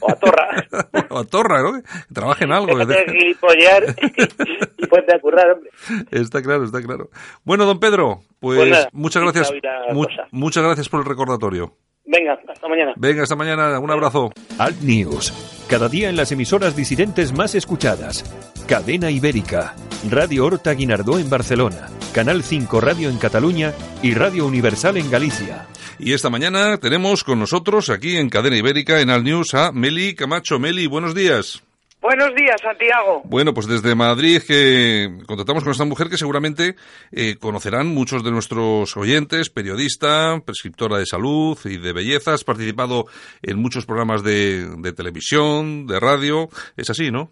O 0.00 0.10
a 0.10 0.14
Torra. 0.14 0.48
o 1.10 1.18
a 1.18 1.24
Torra, 1.24 1.62
¿no? 1.62 1.72
Que 1.74 2.14
trabajen 2.14 2.52
algo. 2.52 2.80
y 2.82 3.34
puede 4.86 5.20
currar, 5.20 5.50
hombre. 5.52 5.70
Está 6.10 6.42
claro, 6.42 6.64
está 6.64 6.82
claro. 6.82 7.10
Bueno, 7.44 7.64
don 7.64 7.80
Pedro, 7.80 8.20
pues, 8.40 8.58
pues 8.58 8.88
muchas 8.92 9.22
gracias. 9.22 9.52
muchas 10.30 10.64
gracias 10.64 10.88
por 10.88 11.00
el 11.00 11.06
recordatorio. 11.06 11.76
Venga, 12.04 12.38
hasta 12.48 12.68
mañana. 12.68 12.92
Venga, 12.96 13.22
hasta 13.22 13.36
mañana. 13.36 13.78
Un 13.78 13.90
abrazo. 13.90 14.32
Alt 14.58 14.80
News. 14.82 15.32
Cada 15.68 15.88
día 15.88 16.08
en 16.10 16.16
las 16.16 16.32
emisoras 16.32 16.76
disidentes 16.76 17.32
más 17.32 17.54
escuchadas. 17.54 18.24
Cadena 18.66 19.10
Ibérica. 19.10 19.74
Radio 20.10 20.46
Horta 20.46 20.72
Guinardó 20.74 21.18
en 21.18 21.30
Barcelona. 21.30 21.88
Canal 22.12 22.42
5 22.42 22.80
Radio 22.80 23.08
en 23.08 23.18
Cataluña 23.18 23.72
y 24.02 24.14
Radio 24.14 24.46
Universal 24.46 24.96
en 24.96 25.10
Galicia. 25.10 25.66
Y 26.04 26.14
esta 26.14 26.30
mañana 26.30 26.78
tenemos 26.78 27.22
con 27.22 27.38
nosotros 27.38 27.88
aquí 27.88 28.16
en 28.16 28.28
Cadena 28.28 28.56
Ibérica 28.56 29.00
en 29.00 29.08
Alt 29.08 29.24
News 29.24 29.54
a 29.54 29.70
Meli 29.70 30.16
Camacho. 30.16 30.58
Meli, 30.58 30.88
buenos 30.88 31.14
días. 31.14 31.62
Buenos 32.00 32.34
días, 32.34 32.60
Santiago. 32.60 33.22
Bueno, 33.24 33.54
pues 33.54 33.68
desde 33.68 33.94
Madrid 33.94 34.42
que 34.44 35.08
contactamos 35.28 35.62
con 35.62 35.70
esta 35.70 35.84
mujer 35.84 36.08
que 36.08 36.16
seguramente 36.16 36.74
eh, 37.12 37.36
conocerán 37.38 37.86
muchos 37.86 38.24
de 38.24 38.32
nuestros 38.32 38.96
oyentes, 38.96 39.48
periodista, 39.48 40.40
prescriptora 40.44 40.98
de 40.98 41.06
salud 41.06 41.56
y 41.66 41.76
de 41.76 41.92
belleza, 41.92 42.34
has 42.34 42.42
participado 42.42 43.04
en 43.40 43.60
muchos 43.60 43.86
programas 43.86 44.24
de, 44.24 44.66
de 44.78 44.92
televisión, 44.92 45.86
de 45.86 46.00
radio, 46.00 46.48
es 46.76 46.90
así, 46.90 47.12
¿no? 47.12 47.30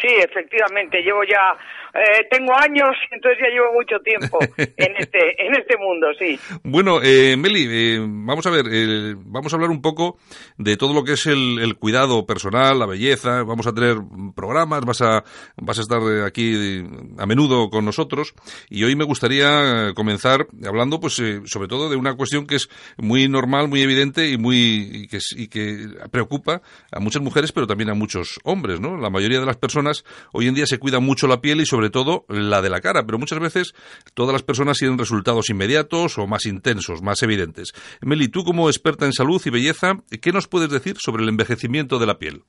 Sí, 0.00 0.08
efectivamente, 0.22 1.00
llevo 1.02 1.24
ya 1.24 1.56
eh, 1.96 2.26
tengo 2.30 2.52
años, 2.54 2.94
entonces 3.10 3.38
ya 3.42 3.48
llevo 3.48 3.72
mucho 3.72 3.98
tiempo 4.00 4.38
en 4.58 4.96
este, 4.96 5.46
en 5.46 5.54
este 5.54 5.76
mundo, 5.78 6.08
sí. 6.18 6.38
Bueno, 6.62 7.00
eh, 7.02 7.36
Meli, 7.36 7.66
eh, 7.68 7.98
vamos 8.00 8.46
a 8.46 8.50
ver, 8.50 8.66
eh, 8.70 9.14
vamos 9.18 9.52
a 9.52 9.56
hablar 9.56 9.70
un 9.70 9.82
poco 9.82 10.18
de 10.58 10.76
todo 10.76 10.94
lo 10.94 11.04
que 11.04 11.12
es 11.12 11.26
el, 11.26 11.58
el, 11.60 11.76
cuidado 11.76 12.26
personal, 12.26 12.78
la 12.78 12.86
belleza. 12.86 13.42
Vamos 13.42 13.66
a 13.66 13.72
tener 13.72 13.96
programas, 14.34 14.84
vas 14.84 15.02
a, 15.02 15.24
vas 15.56 15.78
a 15.78 15.82
estar 15.82 16.00
aquí 16.24 16.84
a 17.18 17.26
menudo 17.26 17.70
con 17.70 17.84
nosotros. 17.84 18.34
Y 18.68 18.84
hoy 18.84 18.96
me 18.96 19.04
gustaría 19.04 19.92
comenzar 19.94 20.46
hablando, 20.66 21.00
pues, 21.00 21.14
sobre 21.14 21.68
todo 21.68 21.88
de 21.88 21.96
una 21.96 22.14
cuestión 22.16 22.46
que 22.46 22.56
es 22.56 22.68
muy 22.96 23.28
normal, 23.28 23.68
muy 23.68 23.82
evidente 23.82 24.28
y 24.28 24.38
muy 24.38 24.90
y 24.92 25.08
que, 25.08 25.18
y 25.36 25.48
que 25.48 25.88
preocupa 26.10 26.62
a 26.90 27.00
muchas 27.00 27.22
mujeres, 27.22 27.52
pero 27.52 27.66
también 27.66 27.90
a 27.90 27.94
muchos 27.94 28.40
hombres, 28.44 28.80
¿no? 28.80 28.96
La 28.96 29.10
mayoría 29.10 29.40
de 29.40 29.46
las 29.46 29.56
personas 29.56 30.04
hoy 30.32 30.48
en 30.48 30.54
día 30.54 30.66
se 30.66 30.78
cuida 30.78 31.00
mucho 31.00 31.26
la 31.26 31.40
piel 31.40 31.60
y 31.60 31.66
sobre 31.66 31.85
todo 31.90 32.24
la 32.28 32.62
de 32.62 32.70
la 32.70 32.80
cara, 32.80 33.04
pero 33.04 33.18
muchas 33.18 33.38
veces 33.40 33.74
todas 34.14 34.32
las 34.32 34.42
personas 34.42 34.78
tienen 34.78 34.98
resultados 34.98 35.50
inmediatos 35.50 36.18
o 36.18 36.26
más 36.26 36.46
intensos, 36.46 37.02
más 37.02 37.22
evidentes. 37.22 37.72
Meli, 38.02 38.28
tú 38.28 38.44
como 38.44 38.68
experta 38.68 39.04
en 39.04 39.12
salud 39.12 39.40
y 39.44 39.50
belleza, 39.50 39.94
¿qué 40.22 40.32
nos 40.32 40.48
puedes 40.48 40.70
decir 40.70 40.96
sobre 40.98 41.22
el 41.22 41.28
envejecimiento 41.28 41.98
de 41.98 42.06
la 42.06 42.18
piel? 42.18 42.42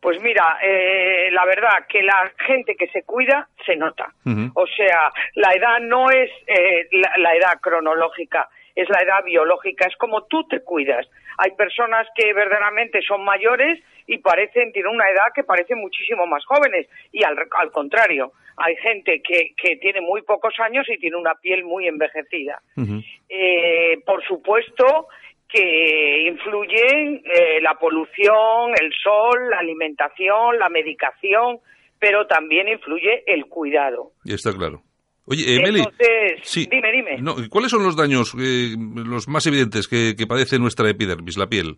Pues 0.00 0.22
mira, 0.22 0.58
eh, 0.62 1.30
la 1.32 1.44
verdad 1.44 1.86
que 1.88 2.02
la 2.02 2.30
gente 2.46 2.76
que 2.76 2.86
se 2.88 3.02
cuida 3.02 3.48
se 3.66 3.74
nota. 3.74 4.12
O 4.54 4.66
sea, 4.66 5.10
la 5.34 5.52
edad 5.52 5.80
no 5.80 6.10
es 6.10 6.30
eh, 6.46 6.86
la, 6.92 7.12
la 7.18 7.34
edad 7.34 7.60
cronológica, 7.60 8.48
es 8.76 8.88
la 8.90 9.00
edad 9.02 9.24
biológica, 9.24 9.88
es 9.88 9.96
como 9.96 10.24
tú 10.24 10.46
te 10.46 10.60
cuidas. 10.60 11.06
Hay 11.38 11.52
personas 11.52 12.06
que 12.14 12.32
verdaderamente 12.32 13.00
son 13.02 13.24
mayores 13.24 13.82
y 14.06 14.18
parecen, 14.18 14.72
tienen 14.72 14.92
una 14.92 15.08
edad 15.08 15.32
que 15.34 15.44
parece 15.44 15.74
muchísimo 15.74 16.26
más 16.26 16.44
jóvenes. 16.44 16.88
Y 17.12 17.24
al, 17.24 17.36
al 17.58 17.70
contrario, 17.72 18.32
hay 18.58 18.76
gente 18.76 19.22
que, 19.22 19.52
que, 19.56 19.76
tiene 19.76 20.00
muy 20.00 20.22
pocos 20.22 20.54
años 20.60 20.86
y 20.88 20.98
tiene 20.98 21.16
una 21.16 21.34
piel 21.34 21.64
muy 21.64 21.86
envejecida. 21.86 22.60
Uh 22.76 22.82
-huh. 22.82 23.04
eh, 23.28 24.00
por 24.04 24.22
supuesto 24.26 25.08
que 25.48 26.28
influyen 26.28 27.22
eh, 27.24 27.60
la 27.62 27.74
polución, 27.74 28.72
el 28.80 28.92
sol, 29.02 29.50
la 29.50 29.60
alimentación, 29.60 30.58
la 30.58 30.68
medicación, 30.68 31.58
pero 31.98 32.26
también 32.26 32.68
influye 32.68 33.24
el 33.26 33.46
cuidado. 33.46 34.12
Y 34.24 34.34
está 34.34 34.52
claro. 34.52 34.82
Oye, 35.24 35.56
eh, 35.56 35.60
Meli, 35.60 35.82
sí, 36.42 36.66
dime, 36.70 36.90
dime. 36.90 37.18
No, 37.20 37.34
¿Cuáles 37.50 37.70
son 37.70 37.82
los 37.82 37.96
daños, 37.96 38.34
eh, 38.40 38.74
los 38.78 39.28
más 39.28 39.46
evidentes 39.46 39.86
que, 39.86 40.14
que 40.16 40.26
padece 40.26 40.58
nuestra 40.58 40.88
epidermis, 40.88 41.36
la 41.36 41.48
piel? 41.48 41.76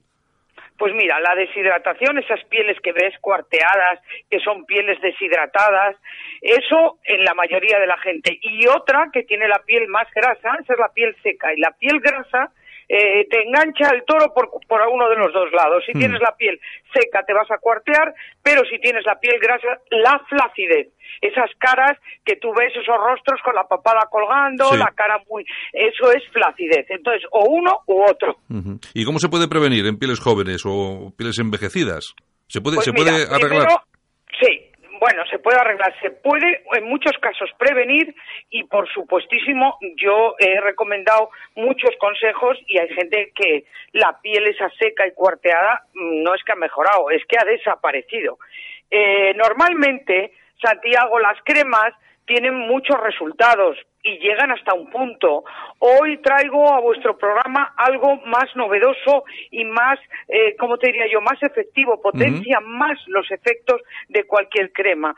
Pues 0.81 0.95
mira, 0.95 1.21
la 1.21 1.35
deshidratación, 1.35 2.17
esas 2.17 2.43
pieles 2.45 2.81
que 2.81 2.93
ves 2.93 3.13
cuarteadas, 3.21 4.01
que 4.31 4.41
son 4.41 4.65
pieles 4.65 4.99
deshidratadas, 5.03 5.95
eso 6.41 6.99
en 7.05 7.23
la 7.23 7.35
mayoría 7.35 7.79
de 7.79 7.87
la 7.87 7.99
gente. 7.99 8.39
Y 8.41 8.67
otra 8.67 9.11
que 9.13 9.25
tiene 9.25 9.47
la 9.47 9.59
piel 9.59 9.89
más 9.89 10.09
grasa, 10.15 10.57
esa 10.59 10.73
es 10.73 10.79
la 10.79 10.89
piel 10.95 11.15
seca. 11.23 11.53
Y 11.53 11.61
la 11.61 11.73
piel 11.79 12.01
grasa 12.01 12.51
eh, 12.91 13.25
te 13.31 13.43
engancha 13.43 13.95
el 13.95 14.03
toro 14.05 14.35
por, 14.35 14.51
por 14.67 14.81
uno 14.93 15.09
de 15.09 15.15
los 15.15 15.33
dos 15.33 15.53
lados. 15.53 15.85
Si 15.87 15.93
mm. 15.95 15.99
tienes 15.99 16.21
la 16.21 16.35
piel 16.37 16.59
seca 16.93 17.23
te 17.25 17.33
vas 17.33 17.49
a 17.51 17.59
cuartear, 17.59 18.13
pero 18.43 18.63
si 18.69 18.81
tienes 18.81 19.07
la 19.07 19.21
piel 19.21 19.39
grasa, 19.41 19.79
la 19.91 20.19
flacidez. 20.29 20.89
Esas 21.21 21.51
caras 21.59 21.99
que 22.25 22.37
tú 22.37 22.49
ves, 22.53 22.73
esos 22.75 22.97
rostros 22.97 23.41
con 23.45 23.55
la 23.55 23.65
papada 23.65 24.09
colgando, 24.11 24.65
sí. 24.73 24.79
la 24.79 24.91
cara 24.97 25.23
muy... 25.29 25.45
Eso 25.73 26.11
es 26.11 26.23
flacidez. 26.33 26.87
Entonces, 26.89 27.23
o 27.31 27.45
uno 27.49 27.79
u 27.87 28.03
otro. 28.03 28.37
Uh 28.49 28.57
-huh. 28.57 28.91
¿Y 28.95 29.05
cómo 29.05 29.19
se 29.21 29.29
puede 29.29 29.47
prevenir 29.47 29.87
en 29.87 29.99
pieles 29.99 30.19
jóvenes 30.19 30.63
o 30.67 31.13
pieles 31.17 31.39
envejecidas? 31.39 32.15
¿Se 32.49 32.61
puede, 32.61 32.77
pues 32.77 32.87
¿se 32.87 32.93
mira, 32.93 33.13
puede 33.13 33.23
arreglar? 33.23 33.69
Primero, 33.69 33.83
sí, 34.41 34.70
bueno, 35.01 35.25
se 35.31 35.39
puede 35.39 35.59
arreglar, 35.59 35.95
se 36.03 36.11
puede 36.11 36.63
en 36.75 36.85
muchos 36.85 37.17
casos 37.23 37.51
prevenir 37.59 38.15
y 38.51 38.65
por 38.65 38.87
supuestísimo 38.93 39.79
yo 39.97 40.35
he 40.39 40.61
recomendado 40.61 41.31
muchos 41.57 41.91
consejos 41.99 42.59
y 42.67 42.79
hay 42.79 42.89
gente 42.91 43.33
que 43.35 43.65
la 43.93 44.21
piel 44.21 44.47
esa 44.47 44.69
seca 44.79 45.07
y 45.07 45.13
cuarteada 45.13 45.85
mm, 45.95 46.23
no 46.23 46.35
es 46.35 46.45
que 46.45 46.53
ha 46.53 46.57
mejorado, 46.57 47.11
es 47.11 47.25
que 47.25 47.39
ha 47.41 47.45
desaparecido. 47.45 48.39
Eh, 48.91 49.33
normalmente, 49.37 50.33
Santiago, 50.63 51.19
las 51.19 51.39
cremas 51.45 51.95
tienen 52.31 52.55
muchos 52.55 52.97
resultados 53.01 53.77
y 54.05 54.19
llegan 54.21 54.53
hasta 54.53 54.73
un 54.73 54.89
punto. 54.89 55.43
Hoy 55.81 56.19
traigo 56.19 56.73
a 56.73 56.79
vuestro 56.79 57.19
programa 57.19 57.75
algo 57.77 58.19
más 58.25 58.55
novedoso 58.55 59.25
y 59.51 59.65
más, 59.65 59.99
eh, 60.29 60.55
¿cómo 60.57 60.79
te 60.79 60.87
diría 60.87 61.09
yo?, 61.11 61.21
más 61.21 61.43
efectivo, 61.43 62.01
potencia 62.01 62.61
uh 62.61 62.63
-huh. 62.63 62.67
más 62.67 62.99
los 63.09 63.29
efectos 63.33 63.83
de 64.09 64.23
cualquier 64.29 64.71
crema. 64.73 65.13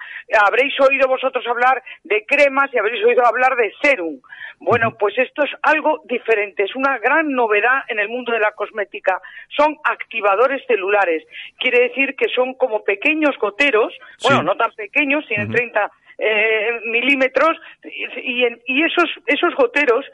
Habréis 0.47 0.72
oído 0.80 1.06
vosotros 1.06 1.47
hablar 1.47 1.82
de 2.02 2.24
cremas 2.24 2.72
y 2.72 2.78
habréis 2.78 3.05
oído 3.05 3.26
hablar 3.26 3.56
de 3.56 3.72
serum. 3.82 4.18
Bueno, 4.59 4.97
pues 4.98 5.18
esto 5.18 5.43
es 5.44 5.51
algo 5.62 6.01
diferente, 6.05 6.62
es 6.62 6.74
una 6.74 6.97
gran 6.98 7.30
novedad 7.30 7.82
en 7.89 7.98
el 7.98 8.09
mundo 8.09 8.32
de 8.32 8.39
la 8.39 8.52
cosmética. 8.52 9.20
Son 9.48 9.76
activadores 9.84 10.64
celulares, 10.66 11.22
quiere 11.59 11.89
decir 11.89 12.16
que 12.16 12.28
son 12.28 12.55
como 12.55 12.84
pequeños 12.84 13.36
goteros, 13.39 13.93
sí. 14.16 14.28
bueno, 14.28 14.43
no 14.43 14.55
tan 14.56 14.72
pequeños, 14.72 15.26
tienen 15.26 15.48
uh 15.48 15.51
-huh. 15.51 15.56
30 15.56 15.90
eh, 16.24 16.81
milímetros 16.85 17.59
y, 17.82 18.44
y, 18.44 18.47
y, 18.66 18.85
esos, 18.85 19.11
esos 19.27 19.55
goteros 19.57 20.05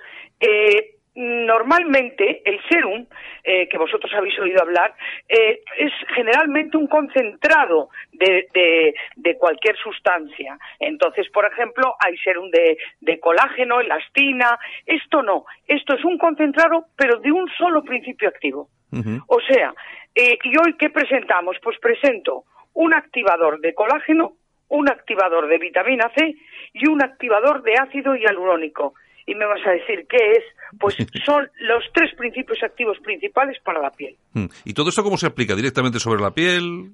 eh, 0.41 0.95
normalmente 1.19 2.43
el 2.45 2.61
serum, 2.69 3.05
eh, 3.43 3.69
que 3.69 3.77
vosotros 3.77 4.13
habéis 4.15 4.39
oído 4.39 4.63
hablar, 4.63 4.95
eh, 5.29 5.61
es 5.77 5.93
generalmente 6.15 6.77
un 6.77 6.87
concentrado 6.87 7.89
de, 8.13 8.47
de, 8.55 8.95
de, 9.17 9.37
cualquier 9.37 9.77
sustancia. 9.77 10.57
Entonces, 10.79 11.29
por 11.31 11.45
ejemplo, 11.45 11.97
hay 11.99 12.17
serum 12.19 12.51
de, 12.51 12.79
de, 13.01 13.19
colágeno, 13.19 13.81
elastina. 13.81 14.59
Esto 14.87 15.23
no. 15.23 15.45
Esto 15.67 15.97
es 15.97 16.05
un 16.05 16.19
concentrado, 16.19 16.87
pero 16.97 17.19
de 17.19 17.33
un 17.33 17.49
solo 17.59 17.83
principio 17.83 18.29
activo. 18.29 18.69
Uh 18.93 18.99
-huh. 18.99 19.25
O 19.27 19.41
sea, 19.41 19.75
eh, 20.15 20.39
¿y 20.45 20.57
hoy 20.57 20.77
qué 20.79 20.89
presentamos? 20.91 21.57
Pues 21.63 21.79
presento 21.81 22.45
un 22.75 22.95
activador 22.95 23.61
de 23.61 23.75
colágeno 23.75 24.35
un 24.69 24.89
activador 24.89 25.49
de 25.49 25.59
vitamina 25.59 26.11
C 26.17 26.35
y 26.73 26.89
un 26.89 27.03
activador 27.03 27.63
de 27.63 27.75
ácido 27.75 28.15
hialurónico. 28.15 28.95
Y 29.27 29.35
me 29.35 29.45
vas 29.45 29.61
a 29.67 29.73
decir 29.73 30.07
qué 30.09 30.33
es, 30.33 30.45
pues 30.79 30.97
son 31.27 31.49
los 31.61 31.85
tres 31.93 32.15
principios 32.17 32.63
activos 32.63 32.99
principales 33.01 33.59
para 33.63 33.81
la 33.81 33.91
piel. 33.91 34.17
Hmm. 34.33 34.47
¿Y 34.65 34.75
todo 34.75 34.89
eso 34.89 35.03
cómo 35.03 35.17
se 35.17 35.27
aplica? 35.27 35.55
¿Directamente 35.55 35.99
sobre 35.99 36.23
la 36.23 36.31
piel? 36.31 36.93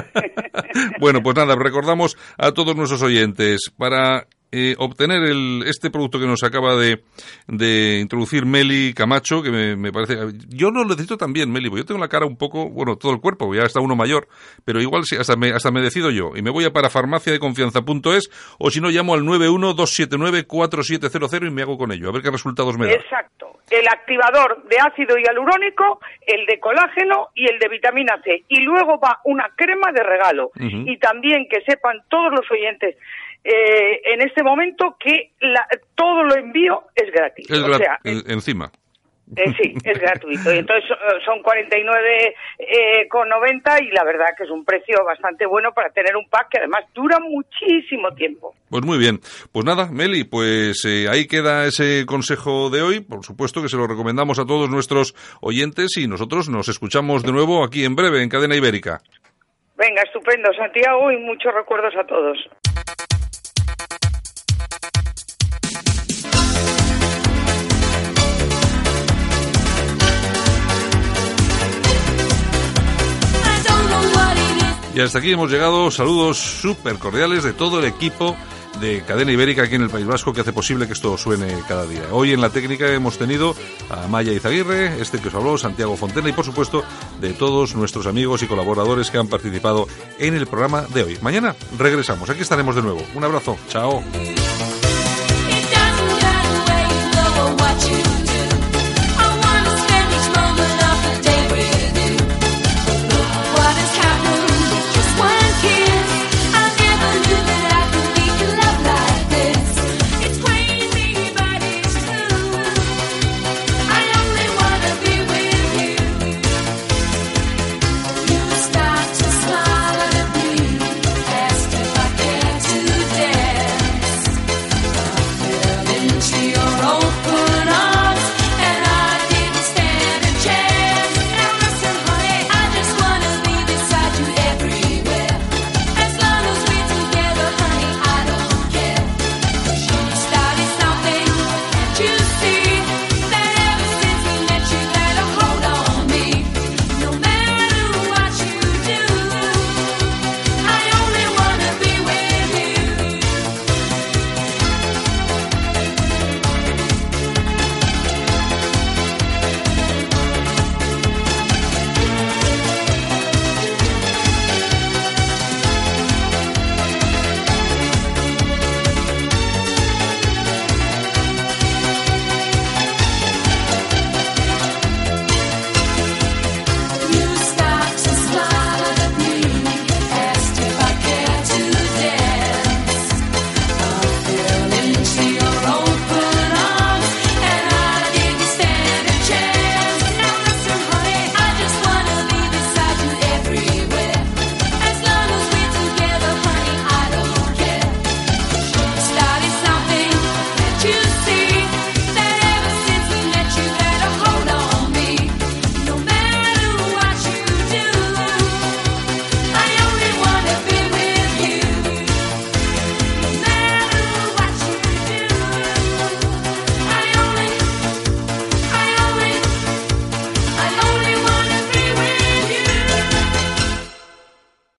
bueno, 1.01 1.21
pues 1.23 1.37
nada, 1.37 1.55
recordamos 1.57 2.17
a 2.39 2.53
todos 2.53 2.77
nuestros 2.77 3.03
oyentes 3.03 3.71
para 3.77 4.27
eh, 4.53 4.75
obtener 4.79 5.23
el, 5.23 5.63
este 5.67 5.91
producto 5.91 6.19
que 6.19 6.27
nos 6.27 6.43
acaba 6.43 6.75
de, 6.75 7.03
de 7.47 8.01
introducir 8.01 8.47
Meli 8.47 8.95
Camacho, 8.95 9.43
que 9.43 9.51
me, 9.51 9.93
parece... 9.93 10.17
Yo 10.49 10.71
no 10.71 10.83
lo 10.83 10.89
necesito 10.89 11.17
también, 11.17 11.53
Meli, 11.53 11.69
porque 11.69 11.83
yo 11.83 11.87
tengo 11.87 12.01
la 12.01 12.09
cara 12.09 12.27
un 12.27 12.37
poco, 12.37 12.69
bueno, 12.69 12.97
todo 12.97 13.13
el 13.13 13.21
cuerpo, 13.21 13.55
ya 13.55 13.63
está 13.63 13.81
uno 13.81 13.95
mayor, 13.95 14.27
pero 14.65 14.81
igual 14.81 15.05
sí, 15.05 15.17
hasta 15.17 15.37
me, 15.37 15.51
hasta 15.51 15.71
me 15.71 15.81
decido 15.81 16.11
yo. 16.11 16.33
Y 16.35 16.43
me 16.43 16.51
voy 16.51 16.65
a 16.65 16.73
para 16.73 16.91
farmaciadeconfianza.es 16.91 18.57
o 18.59 18.71
si 18.71 18.81
no 18.81 18.91
llamo 18.91 19.15
al 19.15 19.23
912794700 19.23 21.47
y 21.47 21.51
me 21.51 21.63
hago 21.63 21.79
con 21.79 21.93
ello, 21.93 22.09
a 22.09 22.13
ver 22.13 22.23
qué 22.23 22.31
resultados 22.31 22.77
me 22.77 22.87
da. 22.87 22.95
Exacto. 22.95 23.40
El 23.71 23.87
activador 23.89 24.65
de 24.65 24.77
ácido 24.79 25.17
hialurónico, 25.17 26.01
el 26.27 26.47
de 26.47 26.59
colágeno 26.59 27.29
y 27.35 27.49
el 27.49 27.59
de 27.59 27.69
vitamina 27.69 28.21
C. 28.23 28.45
Y 28.49 28.61
luego 28.61 28.99
va 28.99 29.21
una 29.25 29.51
crema 29.57 29.93
de 29.93 30.03
regalo. 30.03 30.51
Y 30.57 30.97
también 30.99 31.49
que 31.49 31.61
sepan 31.63 31.99
todos 32.09 32.33
los 32.33 32.51
oyentes 32.51 32.97
eh, 33.43 34.03
en 34.05 34.21
este 34.21 34.43
momento 34.43 34.97
que 34.99 35.33
todo 35.95 36.25
lo 36.25 36.37
envío 36.37 36.85
es 36.95 37.11
gratis. 37.11 37.51
o 37.51 37.75
sea, 37.75 37.99
encima. 38.05 38.71
Eh, 39.37 39.53
sí, 39.61 39.75
es 39.85 39.99
gratuito. 39.99 40.53
Y 40.53 40.59
entonces 40.59 40.91
eh, 40.91 41.19
son 41.25 41.43
49,90 41.43 42.35
eh, 42.59 43.09
con 43.09 43.29
90 43.29 43.83
y 43.83 43.91
la 43.91 44.05
verdad 44.05 44.27
que 44.37 44.45
es 44.45 44.51
un 44.51 44.65
precio 44.65 45.05
bastante 45.05 45.47
bueno 45.47 45.73
para 45.73 45.91
tener 45.91 46.17
un 46.17 46.29
pack 46.29 46.49
que 46.51 46.59
además 46.59 46.85
dura 46.95 47.19
muchísimo 47.21 48.13
tiempo. 48.15 48.55
Pues 48.69 48.85
muy 48.85 48.99
bien. 48.99 49.21
Pues 49.53 49.65
nada, 49.65 49.89
Meli, 49.91 50.25
pues 50.25 50.85
ahí 51.11 51.27
queda 51.27 51.67
ese 51.67 52.05
consejo 52.07 52.71
de 52.71 52.83
hoy. 52.83 53.01
Por 53.01 53.25
supuesto 53.25 53.63
que 53.63 53.69
se 53.69 53.77
lo 53.77 53.87
recomendamos 53.87 54.39
a 54.39 54.47
todos 54.47 54.69
nuestros 54.69 55.15
oyentes 55.41 55.97
y 55.97 56.09
nosotros 56.09 56.49
nos 56.49 56.69
escuchamos 56.69 57.23
de 57.23 57.33
nuevo 57.33 57.65
aquí 57.65 57.85
en 57.85 57.97
breve 57.97 58.23
en 58.23 58.29
Cadena 58.29 58.57
Ibérica. 58.57 59.01
Venga, 59.77 60.03
estupendo, 60.03 60.53
Santiago, 60.53 61.11
y 61.11 61.17
muchos 61.17 61.55
recuerdos 61.55 61.95
a 61.97 62.05
todos. 62.05 62.37
Y 74.95 75.01
hasta 75.01 75.19
aquí 75.19 75.33
hemos 75.33 75.51
llegado. 75.51 75.91
Saludos 75.91 76.39
súper 76.39 76.99
cordiales 76.99 77.45
de 77.45 77.53
todo 77.53 77.79
el 77.79 77.87
equipo 77.87 78.37
de 78.81 79.03
Cadena 79.03 79.33
Ibérica 79.33 79.63
aquí 79.63 79.75
en 79.75 79.83
el 79.83 79.91
País 79.91 80.07
Vasco 80.07 80.33
que 80.33 80.43
hace 80.43 80.53
posible 80.53 80.87
que 80.87 80.93
esto 80.93 81.17
suene 81.19 81.59
cada 81.69 81.87
día. 81.87 82.03
Hoy 82.13 82.33
en 82.33 82.41
la 82.41 82.51
técnica 82.51 82.93
hemos 82.93 83.19
tenido 83.19 83.55
a 83.89 84.07
Maya 84.07 84.33
Izaguirre, 84.33 85.01
este 85.01 85.19
que 85.19 85.29
os 85.29 85.35
habló, 85.35 85.59
Santiago 85.59 85.97
Fontena 85.97 86.29
y 86.29 86.33
por 86.33 86.45
supuesto 86.45 86.85
de 87.21 87.33
todos 87.33 87.75
nuestros 87.75 88.07
amigos 88.07 88.43
y 88.43 88.47
colaboradores 88.47 89.11
que 89.11 89.19
han 89.19 89.29
participado 89.29 89.87
en 90.19 90.35
el 90.35 90.47
programa 90.47 90.83
de 90.83 91.03
hoy. 91.03 91.19
Mañana 91.21 91.55
regresamos, 91.79 92.31
aquí 92.31 92.43
estaremos 92.43 92.77
de 92.77 92.83
nuevo. 92.83 93.03
Un 93.15 93.25
abrazo, 93.25 93.57
chao. 93.69 94.03